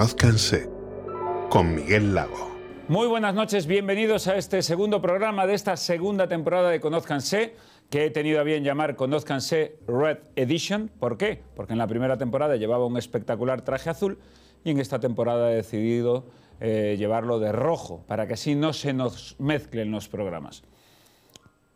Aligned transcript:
Conózcanse 0.00 0.66
con 1.50 1.74
Miguel 1.74 2.14
Lago. 2.14 2.50
Muy 2.88 3.06
buenas 3.06 3.34
noches, 3.34 3.66
bienvenidos 3.66 4.28
a 4.28 4.36
este 4.36 4.62
segundo 4.62 5.02
programa 5.02 5.46
de 5.46 5.52
esta 5.52 5.76
segunda 5.76 6.26
temporada 6.26 6.70
de 6.70 6.80
Conózcanse, 6.80 7.54
que 7.90 8.06
he 8.06 8.10
tenido 8.10 8.40
a 8.40 8.42
bien 8.42 8.64
llamar 8.64 8.96
Conózcanse 8.96 9.76
Red 9.86 10.20
Edition. 10.36 10.90
¿Por 10.98 11.18
qué? 11.18 11.42
Porque 11.54 11.74
en 11.74 11.78
la 11.78 11.86
primera 11.86 12.16
temporada 12.16 12.56
llevaba 12.56 12.86
un 12.86 12.96
espectacular 12.96 13.60
traje 13.60 13.90
azul 13.90 14.18
y 14.64 14.70
en 14.70 14.78
esta 14.78 15.00
temporada 15.00 15.52
he 15.52 15.56
decidido 15.56 16.24
eh, 16.60 16.96
llevarlo 16.98 17.38
de 17.38 17.52
rojo, 17.52 18.02
para 18.08 18.26
que 18.26 18.32
así 18.32 18.54
no 18.54 18.72
se 18.72 18.94
nos 18.94 19.36
mezclen 19.38 19.90
los 19.90 20.08
programas. 20.08 20.62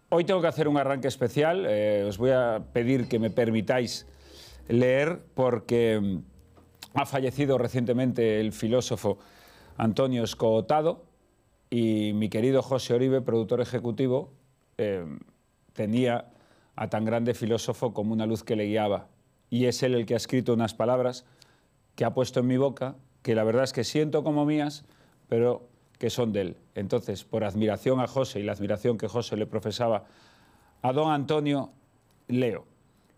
Hoy 0.09 0.25
tengo 0.25 0.41
que 0.41 0.49
hacer 0.49 0.67
un 0.67 0.79
arranque 0.79 1.09
especial, 1.09 1.67
eh, 1.69 2.07
os 2.09 2.17
voy 2.17 2.31
a 2.31 2.63
pedir 2.73 3.07
que 3.07 3.19
me 3.19 3.29
permitáis 3.29 4.07
leer 4.69 5.21
porque 5.35 6.01
mm, 6.01 6.34
ha 6.95 7.07
fallecido 7.07 7.59
recientemente 7.59 8.41
el 8.41 8.53
filósofo 8.53 9.19
Antonio 9.77 10.23
Escotado 10.23 11.05
y 11.69 12.13
mi 12.15 12.29
querido 12.29 12.63
José 12.63 12.95
Oribe, 12.95 13.21
productor 13.21 13.61
ejecutivo, 13.61 14.33
eh, 14.79 15.05
tenía 15.73 16.31
a 16.77 16.89
tan 16.89 17.05
grande 17.05 17.35
filósofo 17.35 17.93
como 17.93 18.13
una 18.13 18.27
luz 18.27 18.45
que 18.45 18.57
le 18.57 18.67
guiaba. 18.67 19.09
Y 19.51 19.67
es 19.67 19.83
él 19.83 19.95
el 19.95 20.07
que 20.07 20.15
ha 20.15 20.17
escrito 20.17 20.55
unas 20.55 20.75
palabras 20.75 21.27
que 21.97 22.05
ha 22.05 22.15
puesto 22.15 22.41
en 22.41 22.47
mi 22.47 22.57
boca, 22.57 22.97
que 23.23 23.35
la 23.35 23.45
verdad 23.45 23.65
es 23.65 23.73
que 23.73 23.85
siento 23.85 24.23
como 24.23 24.45
mías, 24.45 24.85
pero 25.29 25.69
que 25.99 26.11
son 26.11 26.33
de 26.33 26.41
él. 26.41 26.57
Entonces, 26.75 27.25
por 27.25 27.45
admiración 27.45 28.01
a 28.01 28.07
José 28.07 28.41
y 28.41 28.43
la 28.43 28.53
admiración 28.53 28.99
que 28.99 29.09
José 29.09 29.37
le 29.37 29.47
profesaba 29.47 30.05
a 30.83 30.93
don 30.93 31.11
Antonio, 31.11 31.71
leo. 32.29 32.67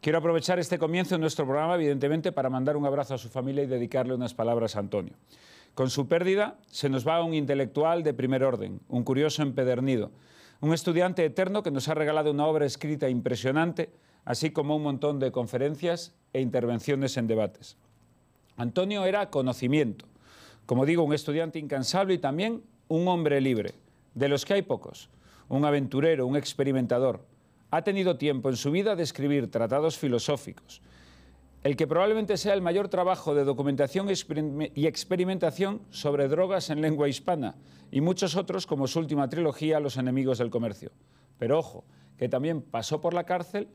Quiero 0.07 0.21
aprovechar 0.21 0.61
este 0.61 0.79
comienzo 0.79 1.17
de 1.17 1.19
nuestro 1.19 1.47
programa, 1.47 1.75
evidentemente, 1.75 2.31
para 2.31 2.49
mandar 2.49 2.77
un 2.77 2.87
abrazo 2.87 3.15
a 3.15 3.19
su 3.19 3.29
familia 3.29 3.65
y 3.65 3.67
dedicarle 3.67 4.15
unas 4.15 4.35
palabras 4.35 4.77
a 4.77 4.79
Antonio. 4.79 5.15
Con 5.75 5.91
su 5.91 6.07
pérdida 6.07 6.59
se 6.69 6.89
nos 6.89 7.05
va 7.05 7.25
un 7.25 7.35
intelectual 7.35 8.05
de 8.05 8.15
primer 8.15 8.45
orden, 8.45 8.79
un 8.89 9.03
curioso 9.03 9.43
empedernido, 9.43 10.13
un 10.61 10.73
estudiante 10.73 11.25
eterno 11.25 11.65
que 11.65 11.73
nos 11.73 11.89
ha 11.89 11.95
regalado 11.95 12.31
una 12.31 12.47
obra 12.47 12.67
escrita 12.67 13.09
impresionante, 13.09 13.91
así 14.25 14.51
como 14.51 14.77
un 14.77 14.85
montón 14.85 15.19
de 15.19 15.33
conferencias 15.33 16.15
e 16.33 16.41
intervenciones 16.41 17.17
en 17.17 17.27
debates. 17.27 17.77
Antonio 18.57 19.07
era 19.07 19.29
conocimiento, 19.31 20.07
como 20.67 20.87
digo, 20.87 21.03
un 21.03 21.15
estudiante 21.15 21.59
incansable 21.59 22.15
y 22.15 22.19
también 22.19 22.63
un 22.87 23.09
hombre 23.09 23.41
libre, 23.41 23.73
de 24.15 24.29
los 24.29 24.45
que 24.45 24.55
hay 24.55 24.63
pocos, 24.63 25.11
un 25.49 25.65
aventurero, 25.65 26.29
un 26.29 26.37
experimentador. 26.37 27.23
Ha 27.71 27.83
tenido 27.83 28.17
tiempo 28.17 28.49
en 28.49 28.57
su 28.57 28.71
vida 28.71 28.97
de 28.97 29.03
escribir 29.03 29.51
tratados 29.51 29.99
filosóficos, 29.99 30.83
el 31.63 31.77
que 31.77 31.87
probablemente 31.87 32.37
sea 32.37 32.55
el 32.55 32.63
mayor 32.63 32.89
trabajo 32.89 33.35
de 33.35 33.45
documentación 33.45 34.09
y 34.09 34.87
experimentación 34.87 35.83
sobre 35.91 36.29
drogas 36.29 36.71
en 36.71 36.81
lengua 36.81 37.09
hispana, 37.09 37.57
y 37.91 38.01
muchos 38.01 38.37
otros 38.37 38.67
como 38.67 38.87
su 38.87 39.01
última 39.01 39.29
trilogía, 39.29 39.81
Los 39.81 39.97
enemigos 39.97 40.39
del 40.39 40.51
comercio. 40.51 40.93
Pero 41.39 41.59
ojo, 41.59 41.85
que 42.17 42.29
también 42.29 42.63
pasó 42.63 43.01
por 43.01 43.15
la 43.15 43.25
cárcel 43.25 43.69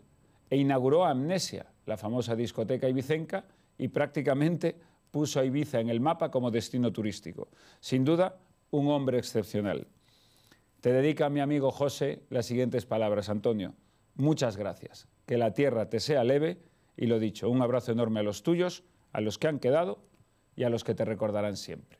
e 0.50 0.58
inauguró 0.58 1.05
Amnesia, 1.05 1.66
la 1.86 1.98
famosa 1.98 2.36
discoteca 2.36 2.89
ibicenca, 2.89 3.45
y 3.78 3.88
prácticamente 3.88 4.80
puso 5.11 5.39
a 5.39 5.45
Ibiza 5.45 5.80
en 5.80 5.89
el 5.89 6.00
mapa 6.00 6.31
como 6.31 6.52
destino 6.52 6.92
turístico. 6.92 7.50
Sin 7.80 8.05
duda, 8.05 8.38
un 8.70 8.88
hombre 8.89 9.17
excepcional. 9.17 9.88
Te 10.81 10.91
dedica 10.91 11.29
mi 11.29 11.41
amigo 11.41 11.69
José 11.69 12.23
las 12.31 12.47
siguientes 12.47 12.87
palabras, 12.87 13.29
Antonio. 13.29 13.75
Muchas 14.15 14.57
gracias. 14.57 15.07
Que 15.27 15.37
la 15.37 15.53
tierra 15.53 15.89
te 15.89 15.99
sea 15.99 16.23
leve 16.23 16.57
y 16.97 17.05
lo 17.05 17.19
dicho, 17.19 17.51
un 17.51 17.61
abrazo 17.61 17.92
enorme 17.92 18.21
a 18.21 18.23
los 18.23 18.42
tuyos, 18.42 18.83
a 19.14 19.21
los 19.21 19.37
que 19.37 19.47
han 19.47 19.59
quedado 19.59 19.99
y 20.55 20.64
a 20.64 20.70
los 20.71 20.83
que 20.83 20.95
te 20.95 21.05
recordarán 21.05 21.55
siempre. 21.55 21.99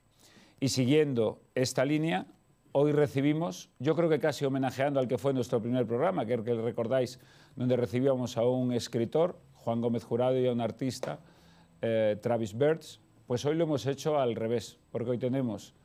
Y 0.60 0.70
siguiendo 0.70 1.44
esta 1.54 1.86
línea, 1.86 2.26
hoy 2.72 2.92
recibimos, 2.92 3.70
yo 3.78 3.96
creo 3.96 4.10
que 4.10 4.20
casi 4.20 4.46
homenajeando 4.46 5.00
al 5.00 5.08
que 5.08 5.20
fue 5.20 5.32
nuestro 5.32 5.62
primer 5.62 5.86
programa, 5.86 6.26
que 6.26 6.42
que 6.42 6.56
recordáis, 6.56 7.20
donde 7.56 7.78
recibíamos 7.78 8.36
a 8.36 8.46
un 8.48 8.74
escritor, 8.74 9.40
Juan 9.54 9.80
Gómez 9.82 10.04
Jurado, 10.04 10.40
y 10.40 10.48
a 10.48 10.52
un 10.52 10.62
artista, 10.62 11.20
eh, 11.84 12.18
Travis 12.20 12.58
Birds, 12.58 13.00
pues 13.28 13.46
hoy 13.46 13.56
lo 13.56 13.66
hemos 13.66 13.86
hecho 13.86 14.20
al 14.20 14.36
revés, 14.36 14.80
porque 14.92 15.12
hoy 15.12 15.18
tenemos 15.20 15.76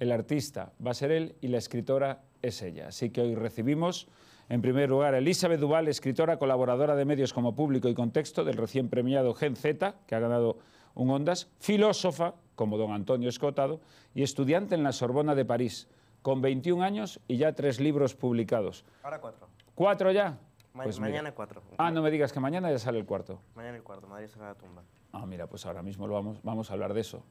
el 0.00 0.10
artista, 0.10 0.72
va 0.84 0.90
a 0.90 0.94
ser 0.94 1.12
él, 1.12 1.36
y 1.40 1.46
la 1.46 1.58
escritora 1.58 2.24
es 2.42 2.60
ella. 2.62 2.88
Así 2.88 3.10
que 3.10 3.22
hoy 3.22 3.34
recibimos 3.34 4.08
en 4.48 4.60
primer 4.60 4.90
lugar, 4.90 5.14
Elizabeth 5.14 5.60
Duval, 5.60 5.88
escritora, 5.88 6.36
colaboradora 6.36 6.94
de 6.94 7.04
medios 7.04 7.32
como 7.32 7.54
Público 7.54 7.88
y 7.88 7.94
Contexto 7.94 8.44
del 8.44 8.56
recién 8.56 8.88
premiado 8.88 9.32
Gen 9.34 9.56
Z, 9.56 9.94
que 10.06 10.14
ha 10.14 10.18
ganado 10.18 10.58
un 10.94 11.08
Ondas, 11.10 11.48
filósofa, 11.58 12.34
como 12.54 12.76
don 12.76 12.92
Antonio 12.92 13.28
Escotado, 13.28 13.80
y 14.14 14.22
estudiante 14.22 14.74
en 14.74 14.82
la 14.82 14.92
Sorbona 14.92 15.34
de 15.34 15.44
París, 15.44 15.88
con 16.20 16.42
21 16.42 16.82
años 16.82 17.20
y 17.28 17.38
ya 17.38 17.54
tres 17.54 17.80
libros 17.80 18.14
publicados. 18.14 18.84
Ahora 19.02 19.20
cuatro. 19.20 19.48
¿Cuatro 19.74 20.12
ya? 20.12 20.38
pues 20.74 21.00
mañana 21.00 21.32
cuatro. 21.32 21.62
Ah, 21.78 21.90
no 21.90 22.02
me 22.02 22.10
digas 22.10 22.32
que 22.32 22.40
mañana 22.40 22.70
ya 22.70 22.78
sale 22.78 22.98
el 22.98 23.06
cuarto. 23.06 23.40
Mañana 23.54 23.76
el 23.76 23.82
cuarto, 23.82 24.06
Madrid 24.06 24.26
será 24.26 24.48
la 24.48 24.54
tumba. 24.54 24.82
Ah, 25.12 25.26
mira, 25.26 25.46
pues 25.46 25.66
ahora 25.66 25.82
mismo 25.82 26.06
lo 26.06 26.14
vamos, 26.14 26.38
vamos 26.42 26.70
a 26.70 26.74
hablar 26.74 26.94
de 26.94 27.00
eso. 27.00 27.24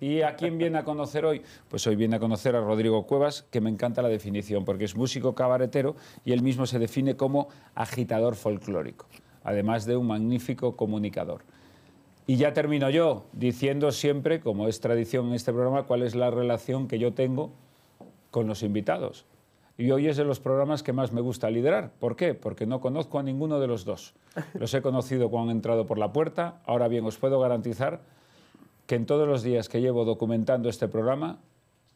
¿Y 0.00 0.22
a 0.22 0.36
quién 0.36 0.58
viene 0.58 0.78
a 0.78 0.84
conocer 0.84 1.24
hoy? 1.24 1.42
Pues 1.68 1.86
hoy 1.86 1.96
viene 1.96 2.16
a 2.16 2.18
conocer 2.18 2.56
a 2.56 2.60
Rodrigo 2.60 3.06
Cuevas, 3.06 3.46
que 3.50 3.60
me 3.60 3.70
encanta 3.70 4.02
la 4.02 4.08
definición, 4.08 4.64
porque 4.64 4.84
es 4.84 4.96
músico 4.96 5.34
cabaretero 5.34 5.96
y 6.24 6.32
él 6.32 6.42
mismo 6.42 6.66
se 6.66 6.78
define 6.78 7.16
como 7.16 7.48
agitador 7.74 8.34
folclórico, 8.34 9.06
además 9.44 9.86
de 9.86 9.96
un 9.96 10.06
magnífico 10.06 10.76
comunicador. 10.76 11.42
Y 12.26 12.36
ya 12.36 12.52
termino 12.52 12.88
yo 12.90 13.24
diciendo 13.32 13.90
siempre, 13.90 14.40
como 14.40 14.68
es 14.68 14.80
tradición 14.80 15.28
en 15.28 15.34
este 15.34 15.52
programa, 15.52 15.84
cuál 15.84 16.02
es 16.02 16.14
la 16.14 16.30
relación 16.30 16.88
que 16.88 16.98
yo 16.98 17.12
tengo 17.12 17.52
con 18.30 18.46
los 18.46 18.62
invitados. 18.62 19.26
Y 19.78 19.90
hoy 19.90 20.06
es 20.06 20.16
de 20.16 20.24
los 20.24 20.38
programas 20.38 20.82
que 20.82 20.92
más 20.92 21.12
me 21.12 21.20
gusta 21.20 21.50
liderar. 21.50 21.92
¿Por 21.98 22.14
qué? 22.14 22.34
Porque 22.34 22.66
no 22.66 22.80
conozco 22.80 23.18
a 23.18 23.22
ninguno 23.22 23.58
de 23.58 23.66
los 23.66 23.84
dos. 23.84 24.14
Los 24.54 24.72
he 24.74 24.82
conocido 24.82 25.30
cuando 25.30 25.50
han 25.50 25.56
entrado 25.56 25.86
por 25.86 25.98
la 25.98 26.12
puerta. 26.12 26.60
Ahora 26.66 26.88
bien, 26.88 27.04
os 27.04 27.16
puedo 27.16 27.40
garantizar 27.40 28.00
que 28.86 28.94
en 28.94 29.06
todos 29.06 29.26
los 29.28 29.42
días 29.42 29.68
que 29.68 29.80
llevo 29.80 30.04
documentando 30.04 30.68
este 30.68 30.88
programa 30.88 31.38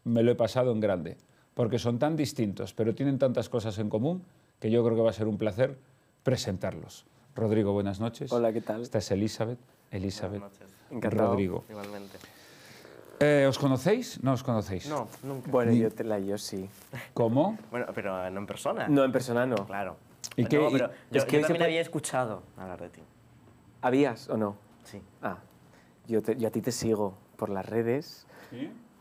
me 0.05 0.23
lo 0.23 0.31
he 0.31 0.35
pasado 0.35 0.73
en 0.73 0.81
grande, 0.81 1.17
porque 1.55 1.79
son 1.79 1.99
tan 1.99 2.17
distintos, 2.17 2.73
pero 2.75 2.95
tienen 2.95 3.19
tantas 3.19 3.49
cosas 3.49 3.79
en 3.79 3.89
común 3.91 4.23
que 4.61 4.71
yo 4.71 4.85
creo 4.85 4.97
que 4.97 5.03
va 5.03 5.11
a 5.11 5.15
ser 5.15 5.27
un 5.27 5.37
placer 5.39 5.77
presentarlos. 6.23 7.05
Rodrigo, 7.35 7.73
buenas 7.73 8.01
noches. 8.01 8.33
Hola, 8.33 8.53
¿qué 8.53 8.61
tal? 8.61 8.83
Esta 8.83 8.99
es 8.99 9.11
Elizabeth. 9.11 9.59
Elizabeth. 9.91 10.41
Buenas 10.41 10.59
noches. 10.61 10.75
Encantado. 10.91 11.31
Rodrigo. 11.31 11.65
Igualmente. 11.69 12.19
Eh, 13.21 13.47
¿Os 13.49 13.59
conocéis? 13.59 14.23
¿No 14.23 14.33
os 14.33 14.43
conocéis? 14.43 14.89
No, 14.89 15.09
nunca. 15.23 15.51
Bueno, 15.51 15.73
yo, 15.73 15.91
te 15.91 16.05
la, 16.05 16.19
yo 16.19 16.37
sí. 16.39 16.69
¿Cómo? 17.15 17.59
Bueno, 17.71 17.87
pero 17.95 18.31
no 18.31 18.41
en 18.41 18.47
persona. 18.47 18.89
No, 18.89 19.05
en 19.05 19.13
persona 19.13 19.47
no. 19.47 19.67
Claro. 19.67 19.97
¿Y 20.37 20.43
No, 20.43 20.49
qué- 20.49 20.57
pero 20.59 20.71
y- 20.71 20.79
yo, 20.79 20.85
es 20.87 20.91
yo 20.91 20.97
que 21.13 21.19
también 21.21 21.47
siempre- 21.47 21.65
había 21.67 21.81
escuchado 21.81 22.43
hablar 22.57 22.81
de 22.81 22.89
ti. 22.91 23.01
¿Habías 23.83 24.29
o 24.29 24.37
no? 24.37 24.57
Sí. 24.85 25.01
Ah, 25.23 25.39
yo, 26.06 26.22
te- 26.22 26.37
yo 26.37 26.49
a 26.49 26.50
ti 26.50 26.61
te 26.61 26.72
sigo 26.72 27.15
por 27.37 27.49
las 27.50 27.67
redes. 27.67 28.27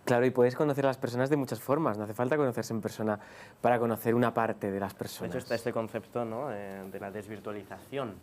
Claro, 0.05 0.25
y 0.25 0.29
puedes 0.29 0.55
conocer 0.55 0.85
a 0.85 0.89
las 0.89 0.97
personas 0.97 1.29
de 1.29 1.37
muchas 1.37 1.59
formas. 1.59 1.97
No 1.97 2.03
hace 2.03 2.13
falta 2.13 2.37
conocerse 2.37 2.73
en 2.73 2.81
persona 2.81 3.19
para 3.61 3.79
conocer 3.79 4.13
una 4.13 4.33
parte 4.33 4.69
de 4.71 4.79
las 4.79 4.93
De 4.93 4.99
personas. 4.99 5.31
hecho, 5.33 5.39
está 5.39 5.55
este 5.55 5.71
concepto 5.73 6.25
¿no? 6.25 6.51
Eh, 6.51 6.83
de 6.91 6.99
la 6.99 7.09
desvirtualización. 7.11 8.13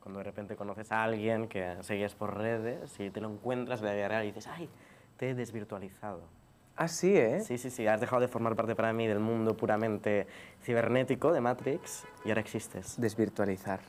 Cuando 0.00 0.18
de 0.18 0.24
repente 0.24 0.54
conoces 0.54 0.92
a 0.92 1.02
alguien 1.02 1.48
que 1.48 1.76
seguías 1.80 2.14
por 2.14 2.36
redes 2.36 2.94
y 3.00 3.10
te 3.10 3.20
lo 3.20 3.28
encuentras 3.28 3.80
en 3.80 3.86
la 3.86 3.94
vida 3.94 4.06
real 4.08 4.22
y 4.24 4.28
dices, 4.28 4.46
¡ay! 4.46 4.68
Te 5.16 5.30
he 5.30 5.34
desvirtualizado. 5.34 6.20
Ah, 6.76 6.86
sí, 6.88 7.16
¿eh? 7.16 7.40
Sí, 7.40 7.58
sí, 7.58 7.70
sí. 7.70 7.86
Has 7.88 8.00
dejado 8.00 8.20
de 8.20 8.28
formar 8.28 8.54
parte 8.54 8.76
para 8.76 8.92
mí 8.92 9.06
del 9.08 9.18
mundo 9.18 9.56
puramente 9.56 10.26
cibernético 10.62 11.32
de 11.32 11.40
Matrix 11.40 12.04
y 12.24 12.28
ahora 12.28 12.42
existes. 12.42 13.00
Desvirtualizar. 13.00 13.80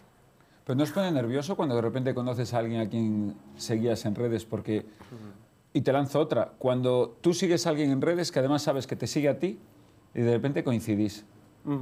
Pero 0.68 0.76
¿no 0.76 0.84
os 0.84 0.92
pone 0.92 1.10
nervioso 1.14 1.56
cuando 1.56 1.76
de 1.76 1.82
repente 1.82 2.14
conoces 2.14 2.54
a 2.54 2.58
alguien 2.60 2.82
a 2.82 2.90
quien 2.90 3.36
seguías 3.56 4.04
en 4.06 4.16
redes? 4.16 4.44
Porque... 4.44 4.86
Y 5.72 5.80
te 5.80 5.94
lanzo 5.94 6.20
otra. 6.20 6.52
Cuando 6.58 7.18
tú 7.22 7.34
sigues 7.34 7.66
a 7.66 7.70
alguien 7.70 7.90
en 7.92 8.02
redes 8.02 8.34
que 8.34 8.40
además 8.40 8.64
sabes 8.64 8.86
que 8.86 8.98
te 8.98 9.08
sigue 9.08 9.30
a 9.30 9.40
ti 9.40 9.60
y 10.14 10.22
de 10.22 10.34
repente 10.34 10.66
coincidís. 10.66 11.24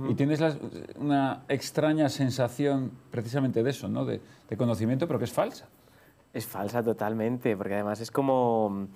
Y 0.09 0.13
tienes 0.15 0.39
la- 0.39 0.55
una 0.99 1.43
extraña 1.47 2.09
sensación 2.09 2.91
precisamente 3.09 3.63
de 3.63 3.69
eso, 3.71 3.87
¿no? 3.87 4.05
De, 4.05 4.21
de 4.49 4.57
conocimiento, 4.57 5.07
pero 5.07 5.17
que 5.17 5.25
es 5.25 5.31
falsa. 5.33 5.67
Es 6.33 6.45
falsa 6.45 6.83
totalmente, 6.83 7.55
porque 7.57 7.73
además 7.75 8.01
es 8.01 8.11
como, 8.11 8.87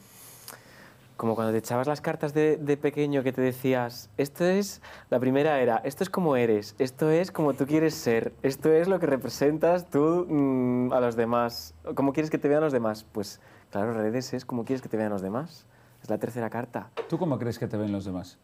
como 1.20 1.36
cuando 1.36 1.52
te 1.52 1.58
echabas 1.58 1.86
las 1.86 2.00
cartas 2.00 2.34
de, 2.34 2.56
de 2.56 2.78
pequeño 2.78 3.24
que 3.24 3.34
te 3.34 3.42
decías, 3.42 4.10
esto 4.16 4.46
es, 4.46 4.82
la 5.10 5.20
primera 5.20 5.60
era, 5.60 5.76
esto 5.84 6.02
es 6.02 6.10
como 6.10 6.38
eres, 6.38 6.76
esto 6.80 7.10
es 7.10 7.30
como 7.34 7.54
tú 7.56 7.68
quieres 7.68 7.94
ser, 7.94 8.32
esto 8.42 8.72
es 8.72 8.88
lo 8.88 9.02
que 9.02 9.06
representas 9.06 9.90
tú 9.90 10.26
mm, 10.30 10.94
a 10.94 11.02
los 11.02 11.18
demás, 11.18 11.74
cómo 11.94 12.14
quieres 12.14 12.30
que 12.30 12.38
te 12.38 12.48
vean 12.48 12.62
los 12.62 12.72
demás. 12.72 13.04
Pues 13.12 13.42
claro, 13.70 13.92
redes 13.92 14.34
es 14.34 14.46
como 14.46 14.64
quieres 14.64 14.82
que 14.82 14.88
te 14.88 14.96
vean 14.96 15.10
los 15.10 15.22
demás. 15.22 15.66
Es 16.02 16.10
la 16.10 16.18
tercera 16.20 16.50
carta. 16.50 16.90
¿Tú 17.10 17.18
cómo 17.18 17.38
crees 17.38 17.60
que 17.60 17.68
te 17.68 17.76
ven 17.76 17.92
los 17.92 18.06
demás? 18.06 18.38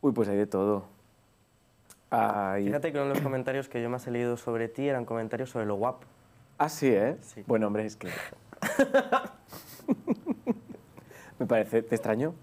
Uy, 0.00 0.10
pues 0.10 0.28
hay 0.28 0.36
de 0.36 0.48
todo. 0.48 0.82
Hay- 2.10 2.66
Fíjate 2.66 2.90
que 2.90 2.98
uno 2.98 3.06
de 3.10 3.14
los 3.14 3.22
comentarios 3.22 3.68
que 3.68 3.80
yo 3.80 3.88
más 3.88 4.04
he 4.08 4.10
leído 4.10 4.36
sobre 4.36 4.66
ti 4.66 4.88
eran 4.88 5.04
comentarios 5.04 5.50
sobre 5.50 5.66
lo 5.66 5.76
guapo. 5.76 6.08
Ah, 6.58 6.68
sí, 6.68 6.88
¿eh? 6.88 7.16
Sí. 7.20 7.44
Bueno, 7.46 7.68
hombre, 7.68 7.86
es 7.86 7.94
que... 7.94 8.08
Me 11.38 11.46
parece, 11.46 11.82
¿te 11.82 11.94
extrañó? 11.94 12.34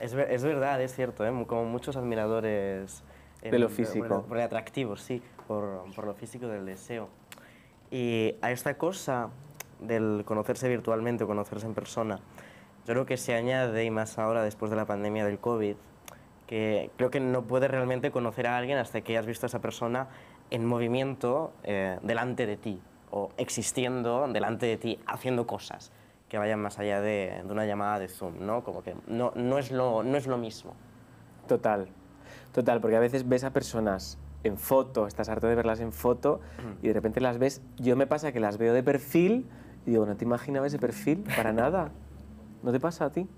Es, 0.00 0.14
ver- 0.14 0.30
es 0.30 0.42
verdad, 0.42 0.80
es 0.82 0.94
cierto, 0.94 1.26
¿eh? 1.26 1.44
como 1.46 1.64
muchos 1.64 1.96
admiradores... 1.96 3.02
eh, 3.42 3.50
De 3.50 3.58
lo 3.58 3.68
físico. 3.68 4.06
Por, 4.08 4.24
por 4.24 4.36
el 4.38 4.42
atractivo, 4.44 4.96
sí, 4.96 5.22
por, 5.46 5.84
por 5.94 6.04
lo 6.06 6.14
físico 6.14 6.46
del 6.48 6.66
deseo. 6.66 7.08
Y 7.90 8.34
a 8.42 8.50
esta 8.50 8.76
cosa 8.76 9.30
del 9.80 10.22
conocerse 10.24 10.68
virtualmente 10.68 11.24
o 11.24 11.26
conocerse 11.26 11.66
en 11.66 11.74
persona, 11.74 12.16
yo 12.86 12.92
creo 12.94 13.06
que 13.06 13.16
se 13.16 13.34
añade, 13.34 13.84
y 13.84 13.90
más 13.90 14.18
ahora 14.18 14.42
después 14.42 14.70
de 14.70 14.76
la 14.76 14.86
pandemia 14.86 15.24
del 15.24 15.38
COVID, 15.38 15.76
que 16.46 16.90
creo 16.96 17.10
que 17.10 17.20
no 17.20 17.42
puedes 17.42 17.70
realmente 17.70 18.10
conocer 18.10 18.46
a 18.46 18.56
alguien 18.56 18.78
hasta 18.78 19.00
que 19.00 19.12
hayas 19.12 19.26
visto 19.26 19.46
a 19.46 19.48
esa 19.48 19.60
persona 19.60 20.08
en 20.50 20.64
movimiento 20.64 21.52
eh, 21.64 21.98
delante 22.02 22.46
de 22.46 22.56
ti 22.56 22.80
o 23.10 23.30
existiendo 23.36 24.28
delante 24.28 24.66
de 24.66 24.76
ti, 24.76 25.00
haciendo 25.06 25.46
cosas 25.46 25.90
que 26.28 26.38
vayan 26.38 26.60
más 26.60 26.78
allá 26.78 27.00
de, 27.00 27.42
de 27.44 27.52
una 27.52 27.66
llamada 27.66 27.98
de 27.98 28.08
Zoom, 28.08 28.44
¿no? 28.44 28.64
Como 28.64 28.82
que 28.82 28.94
no, 29.06 29.32
no, 29.36 29.58
es 29.58 29.70
lo, 29.70 30.02
no 30.02 30.16
es 30.16 30.26
lo 30.26 30.38
mismo. 30.38 30.74
Total, 31.46 31.88
total, 32.52 32.80
porque 32.80 32.96
a 32.96 33.00
veces 33.00 33.28
ves 33.28 33.44
a 33.44 33.50
personas 33.52 34.18
en 34.42 34.58
foto, 34.58 35.06
estás 35.06 35.28
harto 35.28 35.46
de 35.46 35.54
verlas 35.54 35.80
en 35.80 35.92
foto 35.92 36.40
y 36.82 36.88
de 36.88 36.92
repente 36.92 37.20
las 37.20 37.38
ves, 37.38 37.62
yo 37.78 37.96
me 37.96 38.06
pasa 38.06 38.32
que 38.32 38.40
las 38.40 38.58
veo 38.58 38.72
de 38.74 38.82
perfil 38.82 39.46
y 39.86 39.90
digo, 39.90 40.04
no 40.06 40.16
te 40.16 40.24
imaginaba 40.24 40.66
ese 40.66 40.78
perfil 40.78 41.24
para 41.36 41.52
nada. 41.52 41.90
¿No 42.62 42.72
te 42.72 42.80
pasa 42.80 43.04
a 43.04 43.10
ti? 43.10 43.28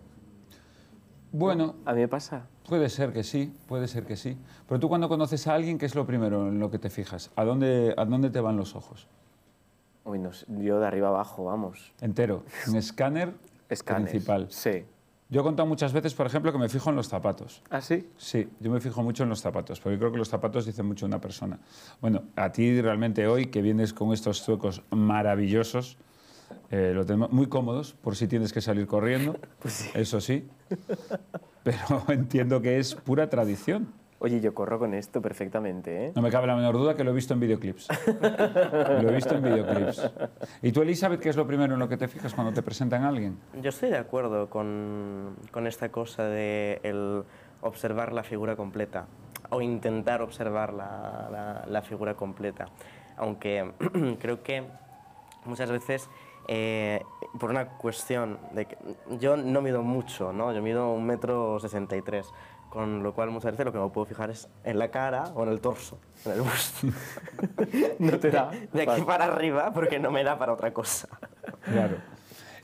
Bueno, 1.30 1.74
A 1.84 1.92
mí 1.92 2.00
me 2.00 2.08
pasa. 2.08 2.46
puede 2.66 2.88
ser 2.88 3.12
que 3.12 3.22
sí, 3.22 3.52
puede 3.68 3.86
ser 3.86 4.04
que 4.06 4.16
sí. 4.16 4.38
Pero 4.66 4.80
tú 4.80 4.88
cuando 4.88 5.08
conoces 5.10 5.46
a 5.46 5.54
alguien, 5.54 5.76
¿qué 5.76 5.84
es 5.84 5.94
lo 5.94 6.06
primero 6.06 6.48
en 6.48 6.58
lo 6.58 6.70
que 6.70 6.78
te 6.78 6.88
fijas? 6.88 7.30
¿A 7.36 7.44
dónde, 7.44 7.94
a 7.98 8.04
dónde 8.06 8.30
te 8.30 8.40
van 8.40 8.56
los 8.56 8.74
ojos? 8.74 9.06
Uy, 10.08 10.18
no 10.18 10.32
sé, 10.32 10.46
yo 10.48 10.80
de 10.80 10.86
arriba 10.86 11.08
abajo, 11.08 11.44
vamos. 11.44 11.92
Entero, 12.00 12.42
un 12.66 12.76
escáner 12.76 13.34
Escanes. 13.68 14.10
principal. 14.10 14.46
Sí. 14.48 14.86
Yo 15.28 15.42
he 15.42 15.44
contado 15.44 15.66
muchas 15.66 15.92
veces, 15.92 16.14
por 16.14 16.26
ejemplo, 16.26 16.50
que 16.50 16.56
me 16.56 16.70
fijo 16.70 16.88
en 16.88 16.96
los 16.96 17.08
zapatos. 17.08 17.62
¿Ah, 17.68 17.82
sí? 17.82 18.08
Sí, 18.16 18.48
yo 18.58 18.70
me 18.70 18.80
fijo 18.80 19.02
mucho 19.02 19.24
en 19.24 19.28
los 19.28 19.42
zapatos, 19.42 19.80
porque 19.80 19.98
creo 19.98 20.10
que 20.10 20.16
los 20.16 20.30
zapatos 20.30 20.64
dicen 20.64 20.86
mucho 20.86 21.04
de 21.04 21.10
una 21.10 21.20
persona. 21.20 21.58
Bueno, 22.00 22.22
a 22.36 22.50
ti 22.50 22.80
realmente 22.80 23.26
hoy, 23.26 23.48
que 23.48 23.60
vienes 23.60 23.92
con 23.92 24.14
estos 24.14 24.42
zuecos 24.42 24.82
maravillosos, 24.90 25.98
eh, 26.70 26.92
lo 26.94 27.04
tenemos 27.04 27.30
muy 27.30 27.46
cómodos, 27.46 27.92
por 27.92 28.16
si 28.16 28.26
tienes 28.26 28.54
que 28.54 28.62
salir 28.62 28.86
corriendo, 28.86 29.36
eso 29.94 30.22
sí, 30.22 30.48
pero 31.62 32.02
entiendo 32.08 32.62
que 32.62 32.78
es 32.78 32.94
pura 32.94 33.28
tradición. 33.28 33.92
Oye, 34.20 34.40
yo 34.40 34.52
corro 34.52 34.80
con 34.80 34.94
esto 34.94 35.22
perfectamente, 35.22 36.06
¿eh? 36.06 36.12
No 36.16 36.22
me 36.22 36.30
cabe 36.30 36.48
la 36.48 36.56
menor 36.56 36.76
duda 36.76 36.96
que 36.96 37.04
lo 37.04 37.12
he 37.12 37.14
visto 37.14 37.34
en 37.34 37.40
videoclips. 37.40 37.86
lo 39.02 39.08
he 39.10 39.14
visto 39.14 39.34
en 39.36 39.42
videoclips. 39.44 40.10
¿Y 40.60 40.72
tú, 40.72 40.82
Elizabeth, 40.82 41.20
qué 41.20 41.28
es 41.28 41.36
lo 41.36 41.46
primero 41.46 41.74
en 41.74 41.78
lo 41.78 41.88
que 41.88 41.96
te 41.96 42.08
fijas 42.08 42.34
cuando 42.34 42.52
te 42.52 42.62
presentan 42.62 43.04
a 43.04 43.08
alguien? 43.10 43.38
Yo 43.62 43.68
estoy 43.68 43.90
de 43.90 43.98
acuerdo 43.98 44.50
con, 44.50 45.36
con 45.52 45.68
esta 45.68 45.90
cosa 45.90 46.24
de 46.24 46.80
el 46.82 47.22
observar 47.60 48.12
la 48.12 48.24
figura 48.24 48.56
completa 48.56 49.06
o 49.50 49.60
intentar 49.60 50.20
observar 50.20 50.72
la, 50.74 51.28
la- 51.30 51.64
la 51.68 51.82
figura 51.82 52.14
completa. 52.14 52.66
Aunque 53.16 53.70
creo 54.20 54.42
que 54.42 54.64
muchas 55.44 55.70
veces, 55.70 56.08
eh, 56.48 57.02
por 57.38 57.50
una 57.50 57.68
cuestión 57.78 58.38
de 58.52 58.66
que 58.66 58.76
yo 59.20 59.36
no 59.36 59.62
mido 59.62 59.82
mucho, 59.82 60.32
¿no? 60.32 60.52
yo 60.52 60.60
mido 60.60 60.90
un 60.92 61.06
metro 61.06 61.58
sesenta 61.60 61.96
y 61.96 62.02
tres, 62.02 62.32
con 62.70 63.02
lo 63.02 63.14
cual 63.14 63.30
muchas 63.30 63.52
veces 63.52 63.66
lo 63.66 63.72
que 63.72 63.78
me 63.78 63.88
puedo 63.88 64.04
fijar 64.06 64.30
es 64.30 64.48
en 64.64 64.78
la 64.78 64.88
cara 64.90 65.24
o 65.34 65.42
en 65.44 65.48
el 65.50 65.60
torso, 65.60 65.98
en 66.24 66.32
el 66.32 66.40
busto. 66.42 66.86
No 67.98 68.18
te 68.18 68.30
da. 68.30 68.50
De 68.72 68.82
aquí 68.82 69.02
para 69.02 69.24
arriba 69.26 69.72
porque 69.72 69.98
no 69.98 70.10
me 70.10 70.24
da 70.24 70.38
para 70.38 70.52
otra 70.52 70.72
cosa. 70.72 71.08
Claro. 71.64 71.96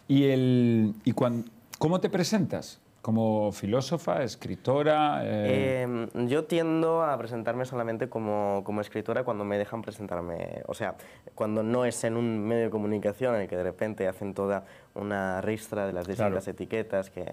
¿Y, 0.09 0.25
el, 0.31 0.95
y 1.05 1.13
cuan- 1.13 1.51
cómo 1.79 2.01
te 2.01 2.11
presentas? 2.11 2.81
¿Como 3.03 3.53
filósofa, 3.53 4.23
escritora? 4.23 5.21
eh, 5.25 5.85
Eh, 5.87 6.09
yo 6.27 6.45
tiendo 6.45 7.03
a 7.03 7.19
presentarme 7.19 7.67
solamente 7.67 8.09
como, 8.09 8.63
como 8.65 8.81
escritora 8.81 9.25
cuando 9.25 9.45
me 9.45 9.59
dejan 9.59 9.83
presentarme, 9.83 10.63
o 10.67 10.73
sea, 10.73 10.95
cuando 11.35 11.63
no 11.63 11.85
es 11.85 12.03
en 12.05 12.17
un 12.17 12.41
medio 12.47 12.65
de 12.65 12.71
comunicación 12.71 13.35
en 13.35 13.43
el 13.43 13.49
que 13.49 13.59
de 13.59 13.63
repente 13.63 14.09
hacen 14.09 14.33
toda 14.33 14.65
una 14.95 15.43
ristra 15.43 15.87
de 15.87 15.93
las 15.93 16.07
distintas 16.07 16.49
etiquetas 16.49 17.11
que, 17.11 17.31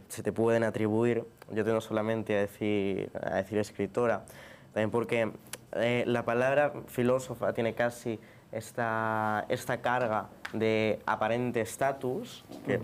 que 0.00 0.12
se 0.12 0.22
te 0.22 0.32
pueden 0.32 0.64
atribuir, 0.64 1.24
yo 1.50 1.64
tiendo 1.64 1.80
solamente 1.80 2.36
a 2.36 2.40
decir, 2.40 3.10
a 3.22 3.36
decir 3.36 3.58
escritora, 3.58 4.24
también 4.72 4.90
porque 4.90 5.30
eh, 5.72 6.04
la 6.06 6.24
palabra 6.24 6.72
filósofa 6.86 7.52
tiene 7.52 7.74
casi 7.74 8.18
esta, 8.52 9.44
esta 9.48 9.80
carga 9.80 10.28
de 10.52 11.00
aparente 11.06 11.60
estatus, 11.60 12.44
que 12.66 12.80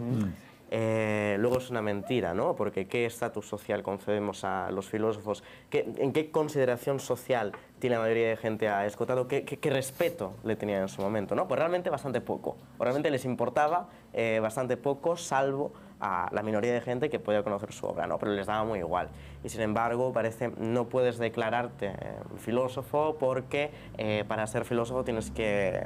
eh, 0.72 1.36
luego 1.40 1.58
es 1.58 1.68
una 1.70 1.82
mentira, 1.82 2.32
¿no? 2.32 2.54
Porque 2.54 2.86
¿qué 2.86 3.04
estatus 3.06 3.48
social 3.48 3.82
concedemos 3.82 4.44
a 4.44 4.70
los 4.70 4.88
filósofos? 4.88 5.42
¿Qué- 5.68 5.92
¿En 5.96 6.12
qué 6.12 6.30
consideración 6.30 7.00
social 7.00 7.50
tiene 7.80 7.96
la 7.96 8.02
mayoría 8.02 8.28
de 8.28 8.36
gente 8.36 8.68
a 8.68 8.86
Escotado? 8.86 9.26
¿Qué, 9.26 9.44
qué- 9.44 9.58
qué 9.58 9.70
respeto 9.70 10.34
le 10.44 10.54
tenían 10.54 10.82
en 10.82 10.88
su 10.88 11.02
momento? 11.02 11.34
¿no? 11.34 11.48
Pues 11.48 11.58
realmente 11.58 11.90
bastante 11.90 12.20
poco. 12.20 12.56
O 12.78 12.84
realmente 12.84 13.10
les 13.10 13.24
importaba 13.24 13.88
eh, 14.12 14.38
bastante 14.40 14.76
poco, 14.76 15.16
salvo 15.16 15.72
a 16.00 16.28
la 16.32 16.42
minoría 16.42 16.72
de 16.72 16.80
gente 16.80 17.10
que 17.10 17.18
podía 17.18 17.42
conocer 17.42 17.72
su 17.72 17.86
obra, 17.86 18.06
¿no? 18.06 18.18
Pero 18.18 18.32
les 18.32 18.46
daba 18.46 18.64
muy 18.64 18.78
igual. 18.78 19.08
Y 19.44 19.48
sin 19.50 19.60
embargo, 19.60 20.12
parece 20.12 20.50
no 20.58 20.86
puedes 20.86 21.18
declararte 21.18 21.86
eh, 21.88 21.94
filósofo 22.38 23.16
porque 23.20 23.70
eh, 23.98 24.24
para 24.26 24.46
ser 24.46 24.64
filósofo 24.64 25.04
tienes 25.04 25.30
que 25.30 25.78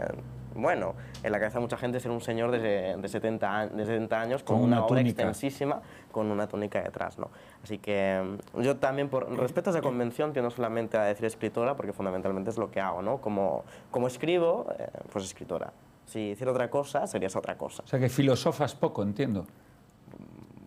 bueno, 0.56 0.94
en 1.24 1.32
la 1.32 1.40
cabeza 1.40 1.58
de 1.58 1.62
mucha 1.62 1.76
gente 1.76 1.98
ser 1.98 2.12
un 2.12 2.20
señor 2.20 2.52
de, 2.52 2.96
de 2.96 3.08
70, 3.08 3.58
a- 3.60 3.66
de 3.66 3.84
70 3.84 4.20
años 4.20 4.42
con, 4.44 4.58
Con 4.58 4.64
una, 4.66 4.76
una 4.76 4.86
obra 4.86 5.00
extensísima, 5.00 5.82
con 6.12 6.30
una 6.30 6.46
túnica 6.46 6.80
detrás, 6.80 7.18
¿no? 7.18 7.28
Así 7.64 7.78
que 7.78 8.38
mm, 8.54 8.60
yo 8.60 8.76
también, 8.76 9.08
por 9.08 9.28
respeto 9.36 9.70
a 9.70 9.72
esa 9.72 9.82
convención, 9.82 10.32
tiendo 10.32 10.50
solamente 10.52 10.96
a 10.96 11.02
decir 11.02 11.24
escritora, 11.24 11.74
porque 11.74 11.92
fundamentalmente 11.92 12.50
es 12.50 12.58
lo 12.58 12.70
que 12.70 12.78
hago, 12.80 13.02
¿no? 13.02 13.18
Como, 13.18 13.64
como 13.90 14.06
escribo, 14.06 14.66
eh, 14.78 14.86
pues 15.12 15.24
escritora. 15.24 15.72
Si 16.06 16.20
hiciera 16.20 16.52
otra 16.52 16.70
cosa, 16.70 17.04
serías 17.08 17.34
otra 17.34 17.56
cosa. 17.58 17.82
o 17.82 17.86
sea, 17.88 17.98
que 17.98 18.08
filosofas 18.08 18.76
poco, 18.76 19.02
entiendo. 19.02 19.46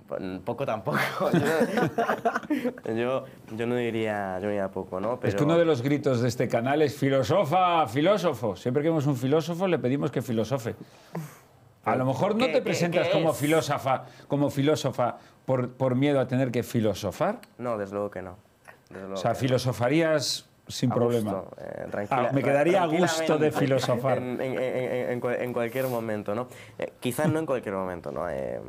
Pues, 0.07 0.21
Poco 0.45 0.65
tampoco. 0.65 0.98
yo, 2.86 2.94
yo, 2.94 3.25
yo 3.56 3.68
no 3.68 3.75
diría, 3.75 4.38
yo 4.39 4.45
no 4.45 4.50
diría 4.50 4.69
poco, 4.71 5.00
¿no? 5.00 5.19
Es 5.23 5.35
que 5.35 5.44
uno 5.44 5.57
de 5.57 5.66
los 5.66 5.81
gritos 5.81 6.21
de 6.21 6.28
este 6.30 6.47
canal 6.47 6.81
es 6.81 6.95
filosofa, 6.95 7.85
filósofo. 7.87 8.56
Siempre 8.56 8.83
que 8.83 8.90
vemos 8.90 9.06
un 9.06 9.18
filósofo 9.18 9.68
le 9.68 9.80
pedimos 9.80 10.11
que 10.11 10.21
filosofe. 10.21 10.76
A 11.85 11.95
lo 11.95 12.06
mejor 12.06 12.35
no 12.35 12.45
¿Qué- 12.47 12.54
te 12.54 12.61
presentas 12.61 13.07
como 13.09 13.33
filósofa, 13.33 14.06
como 14.28 14.49
filósofa 14.49 15.18
por, 15.45 15.71
por 15.71 15.95
miedo 15.95 16.19
a 16.19 16.28
tener 16.28 16.52
que 16.52 16.64
filosofar. 16.64 17.40
No, 17.57 17.78
desde 17.78 17.94
luego 17.94 18.09
que 18.11 18.21
no. 18.21 18.37
Luego 18.90 19.14
O 19.14 19.18
sea, 19.18 19.31
que 19.31 19.35
no. 19.37 19.40
filosofarías 19.42 20.45
sin 20.68 20.92
A 20.92 20.95
problema. 20.95 21.31
gusto, 21.31 21.56
eh, 21.61 22.07
Ah, 22.09 22.30
me 22.33 22.44
quedaría 22.44 22.83
a 22.83 22.87
gusto 22.87 23.37
de 23.37 23.52
filosofar. 23.54 24.18
En, 24.18 24.42
en- 24.42 24.59
en- 24.59 25.21
en 25.42 25.54
cualquier 25.54 25.87
momento, 25.87 26.35
¿no? 26.35 26.47
Eh, 26.78 26.92
quizás 26.99 27.30
no 27.30 27.40
en 27.40 27.45
cualquier 27.45 27.76
momento, 27.76 28.11
¿no? 28.11 28.30
Eh, 28.30 28.59